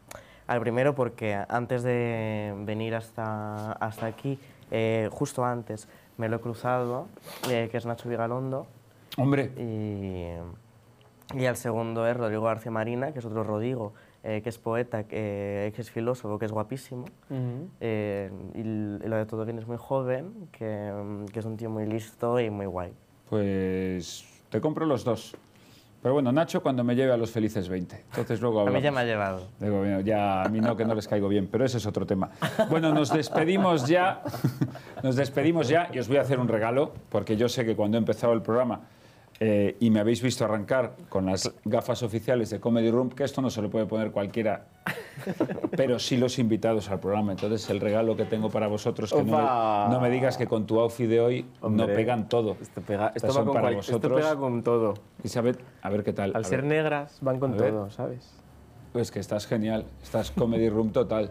Al 0.51 0.59
primero 0.61 0.97
porque 0.97 1.39
antes 1.49 1.85
de 1.85 2.53
venir 2.67 2.97
hasta, 2.97 3.71
hasta 3.75 4.07
aquí, 4.07 4.37
eh, 4.73 5.09
justo 5.13 5.45
antes, 5.45 5.87
me 6.19 6.29
lo 6.29 6.39
he 6.39 6.41
cruzado, 6.41 7.07
eh, 7.49 7.69
que 7.71 7.77
es 7.77 7.87
Nacho 7.87 8.09
Vigalondo. 8.09 8.67
Hombre, 9.17 9.53
Y, 9.57 10.27
y 11.39 11.45
el 11.45 11.55
segundo 11.55 12.05
es 12.05 12.17
Rodrigo 12.17 12.43
García 12.43 12.73
Marina, 12.73 13.13
que 13.13 13.21
es 13.21 13.25
otro 13.25 13.45
Rodrigo, 13.45 13.93
eh, 14.25 14.41
que 14.43 14.49
es 14.49 14.59
poeta, 14.59 15.05
que, 15.05 15.73
que 15.73 15.81
es 15.83 15.89
filósofo, 15.89 16.37
que 16.41 16.47
es 16.47 16.53
guapísimo. 16.53 17.05
Eh, 17.81 18.33
y, 18.57 18.61
l- 18.61 18.99
y 19.05 19.09
lo 19.09 19.15
de 19.19 19.27
todo 19.27 19.45
bien 19.45 19.57
es 19.61 19.69
muy 19.69 19.77
joven, 19.79 20.49
que, 20.51 20.93
que 21.33 21.39
es 21.39 21.45
un 21.45 21.59
tío 21.59 21.71
muy 21.71 21.87
listo 21.87 22.41
y 22.41 22.51
muy 22.51 22.67
guay. 22.67 22.93
pues 23.29 24.25
te 24.49 24.61
compro 24.61 24.85
los 24.85 25.05
dos. 25.05 25.37
Pero 26.03 26.15
bueno, 26.15 26.33
Nacho 26.33 26.63
cuando 26.63 26.83
me 26.83 26.95
lleve 26.97 27.13
a 27.13 27.17
los 27.19 27.31
felices 27.31 27.69
20. 27.69 28.05
Entonces 28.11 28.41
luego 28.41 28.59
A 28.59 28.63
hablamos. 28.63 28.81
mí 28.81 28.85
ya 28.85 28.91
me 28.91 29.01
ha 29.01 29.05
llevado. 29.05 29.49
Digo, 29.59 29.79
bueno, 29.81 30.01
ya 30.01 30.43
a 30.45 30.49
mí 30.49 30.61
no, 30.61 30.75
que 30.77 30.85
no 30.87 30.95
les 30.95 31.07
caigo 31.07 31.29
bien, 31.29 31.47
pero 31.51 31.65
ese 31.65 31.77
es 31.77 31.85
otro 31.87 32.07
tema. 32.07 32.31
Bueno, 32.71 32.93
nos 32.95 33.13
despedimos 33.13 33.87
ya. 33.87 34.23
Nos 35.03 35.17
despedimos 35.17 35.69
ya 35.69 35.89
y 35.93 35.99
os 35.99 36.09
voy 36.09 36.19
a 36.19 36.21
hacer 36.21 36.39
un 36.39 36.47
regalo, 36.49 36.93
porque 37.09 37.37
yo 37.37 37.49
sé 37.49 37.65
que 37.65 37.75
cuando 37.75 37.97
he 37.97 38.01
empezado 38.01 38.33
el 38.35 38.43
programa 38.43 38.81
eh, 39.43 39.77
y 39.81 39.89
me 39.91 40.01
habéis 40.01 40.21
visto 40.23 40.45
arrancar 40.45 40.97
con 41.09 41.25
las 41.25 41.51
gafas 41.65 42.03
oficiales 42.03 42.51
de 42.51 42.61
Comedy 42.61 42.91
Room, 42.91 43.09
que 43.09 43.25
esto 43.25 43.41
no 43.41 43.49
se 43.49 43.63
lo 43.63 43.71
puede 43.71 43.87
poner 43.87 44.11
cualquiera, 44.11 44.67
pero 45.77 45.99
sí 45.99 46.19
los 46.19 46.39
invitados 46.39 46.91
al 46.91 47.01
programa. 47.01 47.33
Entonces, 47.33 47.69
el 47.71 47.81
regalo 47.81 48.17
que 48.17 48.27
tengo 48.27 48.51
para 48.51 48.67
vosotros, 48.67 49.11
que 49.11 49.23
no 49.25 49.39
me, 49.39 49.93
no 49.95 49.99
me 50.01 50.11
digas 50.11 50.37
que 50.37 50.47
con 50.47 50.67
tu 50.67 50.79
outfit 50.79 51.09
de 51.09 51.21
hoy 51.21 51.47
no 51.63 51.87
pegan 51.87 52.29
todo. 52.29 52.57
Esto 52.61 52.83
pega, 52.83 53.13
esto 53.15 53.29
va 53.29 53.45
con, 53.45 53.55
para 53.55 53.61
cual- 53.69 53.79
esto 53.79 53.93
vosotros. 53.93 54.21
pega 54.21 54.37
con 54.37 54.63
todo. 54.63 54.95
Isabel, 55.25 55.59
a 55.81 55.89
ver 55.89 56.05
qué 56.05 56.13
tal. 56.13 56.33
Al 56.35 56.45
ser 56.45 56.63
negras 56.63 57.19
van 57.23 57.41
con 57.41 57.57
todo, 57.57 57.91
¿sabes? 57.91 58.35
Pues 58.93 59.13
que 59.13 59.21
estás 59.21 59.47
genial, 59.47 59.85
estás 60.03 60.33
comedy 60.33 60.69
room 60.69 60.91
total. 60.91 61.31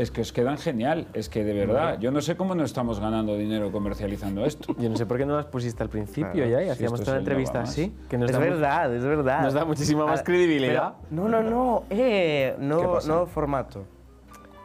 Es 0.00 0.10
que 0.10 0.20
os 0.22 0.32
quedan 0.32 0.58
genial, 0.58 1.06
es 1.14 1.28
que 1.28 1.44
de 1.44 1.54
verdad, 1.54 2.00
yo 2.00 2.10
no 2.10 2.20
sé 2.20 2.36
cómo 2.36 2.56
no 2.56 2.64
estamos 2.64 2.98
ganando 2.98 3.36
dinero 3.36 3.70
comercializando 3.70 4.44
esto. 4.44 4.74
Yo 4.78 4.88
no 4.90 4.96
sé 4.96 5.06
por 5.06 5.16
qué 5.18 5.24
no 5.24 5.36
las 5.36 5.46
pusiste 5.46 5.80
al 5.82 5.90
principio 5.90 6.32
Claro, 6.32 6.50
ya 6.50 6.62
y 6.62 6.64
si 6.64 6.70
hacíamos 6.70 7.00
toda 7.00 7.12
la 7.12 7.18
es 7.18 7.20
entrevista 7.20 7.60
Más. 7.60 7.68
así. 7.70 7.94
Que 8.08 8.18
nos 8.18 8.30
Es 8.30 8.38
verdad, 8.38 8.94
es 8.96 9.04
verdad. 9.04 9.42
nos 9.42 9.54
da 9.54 9.64
muchísima 9.64 10.06
más 10.06 10.20
Ah, 10.20 10.24
credibilidad. 10.24 10.94
pero- 11.08 11.22
no, 11.22 11.28
no, 11.28 11.42
no, 11.48 11.84
eh, 11.90 12.54
¿Qué 12.58 12.64
no, 12.64 13.00
no 13.00 13.26
formato. 13.26 13.84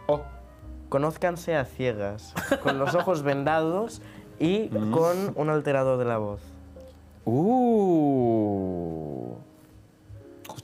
Oh, 0.07 0.21
Conózcanse 0.89 1.55
a 1.55 1.65
ciegas, 1.65 2.33
con 2.63 2.79
los 2.79 2.95
ojos 2.95 3.21
vendados 3.21 4.01
y 4.39 4.69
con 4.69 5.33
un 5.35 5.49
alterador 5.49 5.99
de 5.99 6.05
la 6.05 6.17
voz. 6.17 6.41
Uh. 7.25 9.33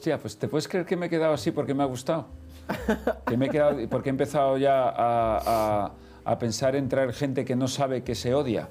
Hostia, 0.04 0.18
pues 0.18 0.36
te 0.38 0.50
puedes 0.50 0.68
creer 0.68 0.86
que 0.86 0.98
me 0.98 1.06
he 1.06 1.10
quedado 1.10 1.34
así 1.34 1.52
porque 1.52 1.74
me 1.74 1.82
ha 1.82 1.86
gustado. 1.86 2.26
Que 3.26 3.38
me 3.38 3.46
he 3.46 3.50
quedado, 3.50 3.78
porque 3.90 4.10
he 4.10 4.12
empezado 4.12 4.58
ya 4.58 4.90
a, 4.90 5.38
a- 5.86 5.92
a 6.26 6.40
pensar 6.40 6.76
en 6.76 6.90
traer 6.90 7.14
gente 7.14 7.46
que 7.46 7.56
no 7.56 7.68
sabe 7.70 8.04
que 8.04 8.14
se 8.16 8.34
odia. 8.34 8.68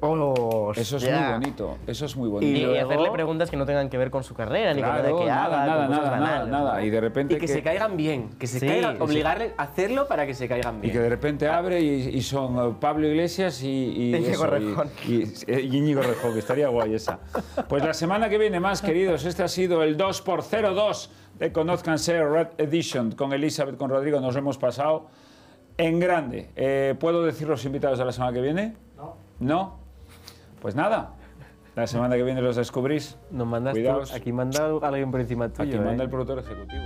Eso 0.00 0.96
es 0.98 1.04
muy 1.10 1.32
bonito, 1.32 1.78
eso 1.86 2.04
es 2.04 2.16
muy 2.16 2.28
Y, 2.28 2.30
bonito. 2.32 2.58
y 2.58 2.64
luego- 2.64 2.86
hacerle 2.90 3.10
preguntas 3.10 3.50
que 3.50 3.56
no 3.56 3.64
tengan 3.66 3.88
que 3.88 3.96
ver 3.98 4.10
con 4.10 4.22
su 4.24 4.34
carrera, 4.34 4.74
ni 4.74 4.82
con 4.82 4.90
Claro, 4.90 5.02
nada 5.08 5.18
que 5.20 5.26
nada, 5.26 5.44
haga, 5.44 5.56
nada, 5.56 5.66
nada, 5.66 5.88
nada, 5.88 6.10
banales, 6.10 6.48
nada. 6.48 6.74
¿no? 6.78 6.84
Y 6.84 6.90
de 6.90 7.00
repente 7.00 7.34
Y 7.34 7.38
que, 7.38 7.48
se 7.48 7.62
caigan 7.62 7.96
bien, 7.96 8.28
que 8.38 8.46
se 8.46 8.60
Sí, 8.60 8.66
caigan, 8.66 8.96
sí. 8.96 9.02
obligarle 9.02 9.54
a 9.56 9.62
hacerlo 9.62 10.06
para 10.06 10.26
que 10.26 10.34
se 10.34 10.48
caigan 10.48 10.76
Y 10.78 10.80
bien. 10.82 10.92
que 10.92 10.98
de 11.00 11.08
repente 11.08 11.48
abre 11.48 11.80
y, 11.80 12.08
y 12.16 12.22
son 12.22 12.56
eh, 12.58 12.74
Pablo 12.78 13.06
Iglesias 13.08 13.62
y, 13.62 13.68
y, 13.68 14.16
Íñigo 14.16 14.44
y- 14.44 14.48
Rejón. 14.50 14.90
y, 15.08 15.22
eh, 15.50 15.60
y 15.62 15.76
Íñigo 15.76 16.02
Rejón, 16.02 16.32
que 16.34 16.38
estaría 16.40 16.68
guay 16.68 16.94
esa. 16.94 17.18
Pues 17.68 17.82
la 17.84 17.94
semana 17.94 18.28
que 18.28 18.38
viene 18.38 18.60
más, 18.60 18.82
queridos, 18.82 19.24
este 19.24 19.42
ha 19.42 19.48
sido 19.48 19.82
el 19.82 19.96
2x02 19.96 21.10
de 21.38 21.52
Conozcanse 21.52 22.22
Red 22.22 22.48
Edition. 22.58 23.12
Con 23.12 23.32
Elizabeth, 23.32 23.76
con 23.76 23.90
Rodrigo, 23.90 24.20
nos 24.20 24.34
lo 24.34 24.40
hemos 24.40 24.58
pasado 24.58 25.06
en 25.78 25.98
grande. 26.00 26.50
Eh, 26.54 26.94
¿Puedo 27.00 27.22
decir 27.24 27.48
los 27.48 27.64
invitados 27.64 27.98
de 27.98 28.04
la 28.04 28.12
semana 28.12 28.32
que 28.32 28.40
viene? 28.42 28.76
No. 28.96 29.16
¿No? 29.40 29.85
Pues 30.60 30.74
nada, 30.74 31.14
la 31.74 31.86
semana 31.86 32.16
que 32.16 32.22
viene 32.22 32.40
los 32.40 32.56
descubrís. 32.56 33.18
Nos 33.30 33.46
mandas 33.46 33.74
tú- 33.74 33.80
Cuidaos. 33.80 34.12
aquí 34.14 34.32
manda 34.32 34.66
alguien 34.82 35.10
por 35.10 35.20
encima 35.20 35.48
tuyo. 35.48 35.68
Aquí 35.68 35.78
manda 35.78 36.02
¿eh? 36.02 36.06
el 36.06 36.10
productor 36.10 36.38
ejecutivo. 36.38 36.82